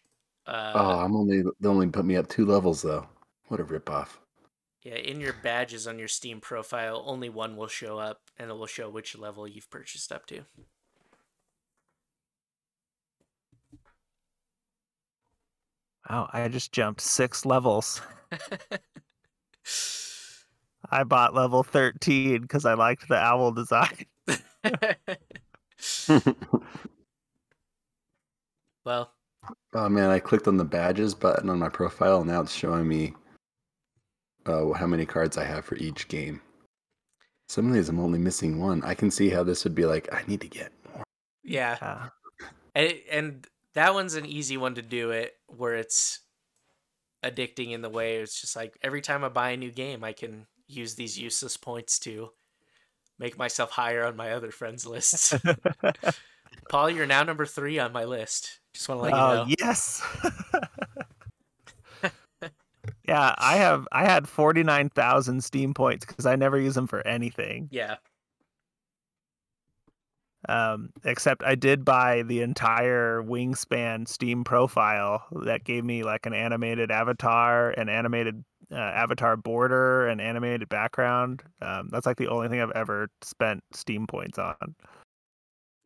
uh, 0.47 0.73
oh, 0.75 0.99
I'm 1.01 1.15
only 1.15 1.43
they 1.61 1.69
only 1.69 1.89
put 1.89 2.05
me 2.05 2.17
up 2.17 2.29
two 2.29 2.47
levels 2.47 2.83
though. 2.83 3.07
What 3.47 3.61
a 3.61 3.65
ripoff. 3.65 4.09
Yeah, 4.83 4.95
in 4.95 5.21
your 5.21 5.33
badges 5.33 5.87
on 5.87 5.99
your 5.99 6.09
Steam 6.09 6.41
profile, 6.41 7.03
only 7.07 7.29
one 7.29 7.57
will 7.57 7.69
show 7.69 7.99
up, 7.99 8.23
and 8.39 8.51
it 8.51 8.55
will 8.55 8.67
show 8.67 8.89
which 8.89 9.19
level 9.19 9.47
you've 9.47 9.71
purchased 9.71 10.13
up 10.13 10.27
to. 10.27 10.45
Wow, 16.09 16.31
I 16.33 16.49
just 16.49 16.73
jumped 16.73 17.01
six 17.01 17.45
levels. 17.45 18.01
I 20.91 21.05
bought 21.05 21.35
level 21.35 21.63
13 21.63 22.43
because 22.43 22.65
I 22.65 22.75
liked 22.75 23.09
the 23.09 23.17
owl 23.17 23.53
design. 23.53 24.07
well, 28.85 29.13
Oh 29.75 29.89
man, 29.89 30.11
I 30.11 30.19
clicked 30.19 30.49
on 30.49 30.57
the 30.57 30.65
badges 30.65 31.15
button 31.15 31.51
on 31.51 31.59
my 31.59 31.69
profile, 31.69 32.21
and 32.21 32.31
now 32.31 32.41
it's 32.41 32.53
showing 32.53 32.89
me 32.89 33.15
uh, 34.47 34.73
how 34.73 34.87
many 34.87 35.07
cards 35.07 35.37
I 35.37 35.45
have 35.45 35.65
for 35.65 35.77
each 35.77 36.09
game. 36.09 36.41
Some 37.49 37.69
of 37.69 37.75
these 37.75 37.89
I'm 37.89 38.01
only 38.01 38.19
missing 38.19 38.61
one. 38.61 38.83
I 38.83 38.95
can 38.95 39.11
see 39.11 39.31
how 39.31 39.43
this 39.43 39.65
would 39.65 39.75
be 39.75 39.87
like. 39.87 40.13
I 40.13 40.23
need 40.27 40.41
to 40.43 40.49
get 40.49 40.73
more. 40.95 41.05
yeah, 41.43 41.77
Yeah. 41.81 42.09
and, 42.75 42.95
and 43.11 43.47
that 43.75 43.95
one's 43.95 44.15
an 44.15 44.27
easy 44.27 44.57
one 44.57 44.75
to 44.75 44.83
do 44.83 45.11
it 45.11 45.33
where 45.47 45.75
it's 45.75 46.21
addicting 47.25 47.73
in 47.73 47.83
the 47.83 47.89
way 47.89 48.17
it's 48.19 48.41
just 48.41 48.55
like 48.55 48.79
every 48.83 49.01
time 49.01 49.25
I 49.25 49.29
buy 49.29 49.51
a 49.51 49.57
new 49.57 49.71
game, 49.71 50.05
I 50.05 50.13
can 50.13 50.47
use 50.67 50.95
these 50.95 51.19
useless 51.19 51.57
points 51.57 51.99
to 52.01 52.31
make 53.19 53.39
myself 53.39 53.71
higher 53.71 54.05
on 54.05 54.17
my 54.17 54.33
other 54.33 54.51
friends 54.51 54.87
lists. 54.87 55.35
Paul, 56.71 56.91
you're 56.91 57.07
now 57.07 57.23
number 57.23 57.47
three 57.47 57.79
on 57.79 57.93
my 57.93 58.05
list. 58.05 58.61
Just 58.75 58.89
want 58.89 59.01
to 59.01 59.03
let 59.05 59.13
you 59.13 59.19
oh, 59.19 59.35
know. 59.35 59.55
yes. 59.59 60.03
Yeah, 63.09 63.35
I 63.39 63.57
have 63.57 63.89
I 63.91 64.05
had 64.05 64.29
49,000 64.29 65.43
Steam 65.43 65.75
points 65.75 66.05
cuz 66.05 66.27
I 66.27 66.37
never 66.37 66.59
use 66.61 66.75
them 66.75 66.87
for 66.87 67.05
anything. 67.07 67.71
Yeah. 67.71 67.99
Um 70.49 70.91
except 71.05 71.43
I 71.43 71.55
did 71.57 71.85
buy 71.85 72.23
the 72.23 72.43
entire 72.43 73.23
Wingspan 73.23 74.07
Steam 74.07 74.45
profile 74.45 75.27
that 75.45 75.65
gave 75.65 75.85
me 75.85 76.05
like 76.05 76.27
an 76.27 76.33
animated 76.33 76.91
avatar, 76.93 77.71
an 77.71 77.89
animated 77.89 78.45
uh, 78.71 78.77
avatar 78.77 79.37
border, 79.37 80.07
an 80.07 80.21
animated 80.21 80.69
background. 80.69 81.43
Um 81.61 81.89
that's 81.91 82.07
like 82.07 82.19
the 82.19 82.29
only 82.29 82.49
thing 82.49 82.61
I've 82.61 82.71
ever 82.73 83.09
spent 83.23 83.65
Steam 83.73 84.07
points 84.07 84.39
on. 84.39 84.77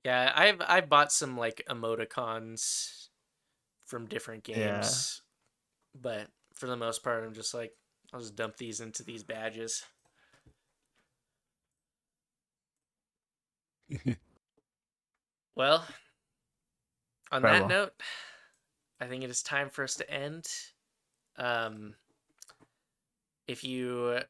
Yeah, 0.04 0.32
I've 0.34 0.60
I've 0.66 0.88
bought 0.88 1.12
some 1.12 1.36
like 1.36 1.62
emoticons 1.68 3.08
from 3.86 4.08
different 4.08 4.44
Yeah. 4.54 5.04
games. 5.04 5.22
But 5.94 6.30
for 6.62 6.68
the 6.68 6.76
most 6.76 7.02
part 7.02 7.24
I'm 7.24 7.34
just 7.34 7.54
like 7.54 7.72
I'll 8.12 8.20
just 8.20 8.36
dump 8.36 8.56
these 8.56 8.80
into 8.80 9.02
these 9.02 9.24
badges. 9.24 9.84
Well, 15.54 15.86
on 17.30 17.44
that 17.46 17.66
Incredible. 17.66 17.68
note, 17.68 17.92
I 19.00 19.06
think 19.06 19.22
it 19.24 19.30
is 19.30 19.42
time 19.42 19.70
for 19.70 19.84
us 19.84 19.96
to 19.96 20.10
end. 20.10 20.46
Um, 21.36 21.94
if 23.46 23.64
you 23.64 24.20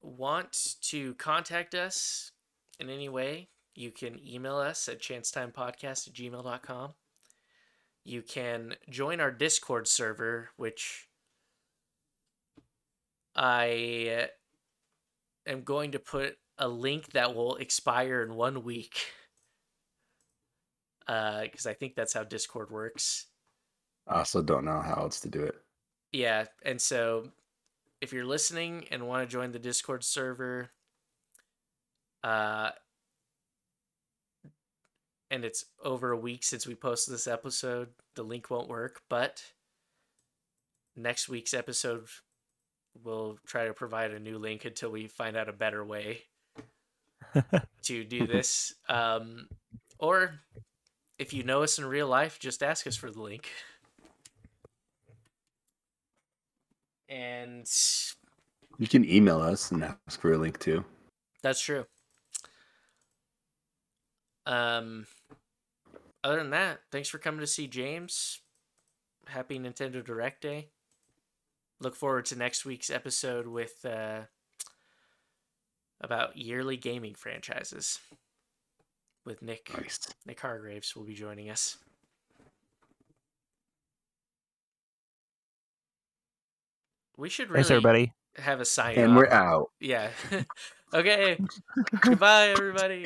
want 0.00 0.76
to 0.82 1.14
contact 1.14 1.74
us 1.74 2.32
in 2.78 2.88
any 2.88 3.08
way, 3.08 3.48
you 3.74 3.90
can 3.90 4.18
email 4.26 4.56
us 4.56 4.88
at 4.88 5.00
chancetimepodcast 5.00 6.08
at 6.08 6.14
gmail.com. 6.14 6.94
You 8.04 8.22
can 8.22 8.76
join 8.88 9.20
our 9.20 9.32
Discord 9.32 9.88
server, 9.88 10.50
which 10.56 11.05
I 13.36 14.28
am 15.46 15.62
going 15.62 15.92
to 15.92 15.98
put 15.98 16.36
a 16.58 16.68
link 16.68 17.12
that 17.12 17.34
will 17.34 17.56
expire 17.56 18.22
in 18.22 18.34
one 18.34 18.64
week 18.64 19.12
because 21.06 21.66
I 21.66 21.74
think 21.74 21.94
that's 21.94 22.14
how 22.14 22.24
Discord 22.24 22.70
works. 22.70 23.26
I 24.08 24.18
also 24.18 24.42
don't 24.42 24.64
know 24.64 24.80
how 24.80 24.94
else 24.94 25.20
to 25.20 25.28
do 25.28 25.42
it. 25.42 25.56
Yeah, 26.12 26.46
and 26.64 26.80
so 26.80 27.28
if 28.00 28.12
you're 28.12 28.24
listening 28.24 28.86
and 28.90 29.06
want 29.06 29.28
to 29.28 29.32
join 29.32 29.52
the 29.52 29.58
Discord 29.58 30.04
server, 30.04 30.70
uh, 32.24 32.70
and 35.30 35.44
it's 35.44 35.64
over 35.84 36.12
a 36.12 36.16
week 36.16 36.44
since 36.44 36.66
we 36.66 36.74
posted 36.74 37.12
this 37.12 37.26
episode, 37.26 37.88
the 38.14 38.22
link 38.22 38.48
won't 38.48 38.68
work. 38.68 39.02
But 39.08 39.42
next 40.94 41.28
week's 41.28 41.52
episode, 41.52 42.06
we'll 43.04 43.38
try 43.46 43.66
to 43.66 43.74
provide 43.74 44.10
a 44.12 44.18
new 44.18 44.38
link 44.38 44.64
until 44.64 44.90
we 44.90 45.06
find 45.06 45.36
out 45.36 45.48
a 45.48 45.52
better 45.52 45.84
way 45.84 46.22
to 47.82 48.04
do 48.04 48.26
this. 48.26 48.74
Um, 48.88 49.48
or 49.98 50.40
if 51.18 51.32
you 51.32 51.42
know 51.42 51.62
us 51.62 51.78
in 51.78 51.84
real 51.86 52.08
life, 52.08 52.38
just 52.38 52.62
ask 52.62 52.86
us 52.86 52.96
for 52.96 53.10
the 53.10 53.20
link. 53.22 53.48
And 57.08 57.68
You 58.78 58.86
can 58.88 59.04
email 59.08 59.40
us 59.40 59.70
and 59.70 59.84
ask 59.84 60.20
for 60.20 60.32
a 60.32 60.38
link 60.38 60.58
too. 60.58 60.84
that's 61.42 61.60
true. 61.60 61.86
Um, 64.44 65.06
other 66.22 66.36
than 66.38 66.50
that, 66.50 66.80
thanks 66.92 67.08
for 67.08 67.18
coming 67.18 67.40
to 67.40 67.46
see 67.46 67.66
James. 67.66 68.40
Happy 69.26 69.58
Nintendo 69.58 70.04
Direct 70.04 70.40
Day. 70.40 70.68
Look 71.80 71.94
forward 71.94 72.26
to 72.26 72.36
next 72.36 72.64
week's 72.64 72.90
episode 72.90 73.46
with 73.46 73.84
uh, 73.84 74.22
about 76.00 76.36
yearly 76.36 76.76
gaming 76.76 77.14
franchises. 77.14 77.98
With 79.24 79.42
Nick 79.42 79.68
Nice. 79.76 79.98
Nick 80.24 80.40
Hargraves 80.40 80.94
will 80.94 81.04
be 81.04 81.14
joining 81.14 81.50
us. 81.50 81.78
We 87.16 87.28
should 87.28 87.50
really 87.50 87.62
Thanks 87.62 87.70
everybody. 87.70 88.12
have 88.36 88.60
a 88.60 88.64
sign 88.64 88.96
And 88.98 89.12
off. 89.12 89.16
we're 89.16 89.30
out. 89.30 89.70
Yeah. 89.80 90.10
okay. 90.94 91.38
Goodbye, 92.00 92.48
everybody. 92.48 93.04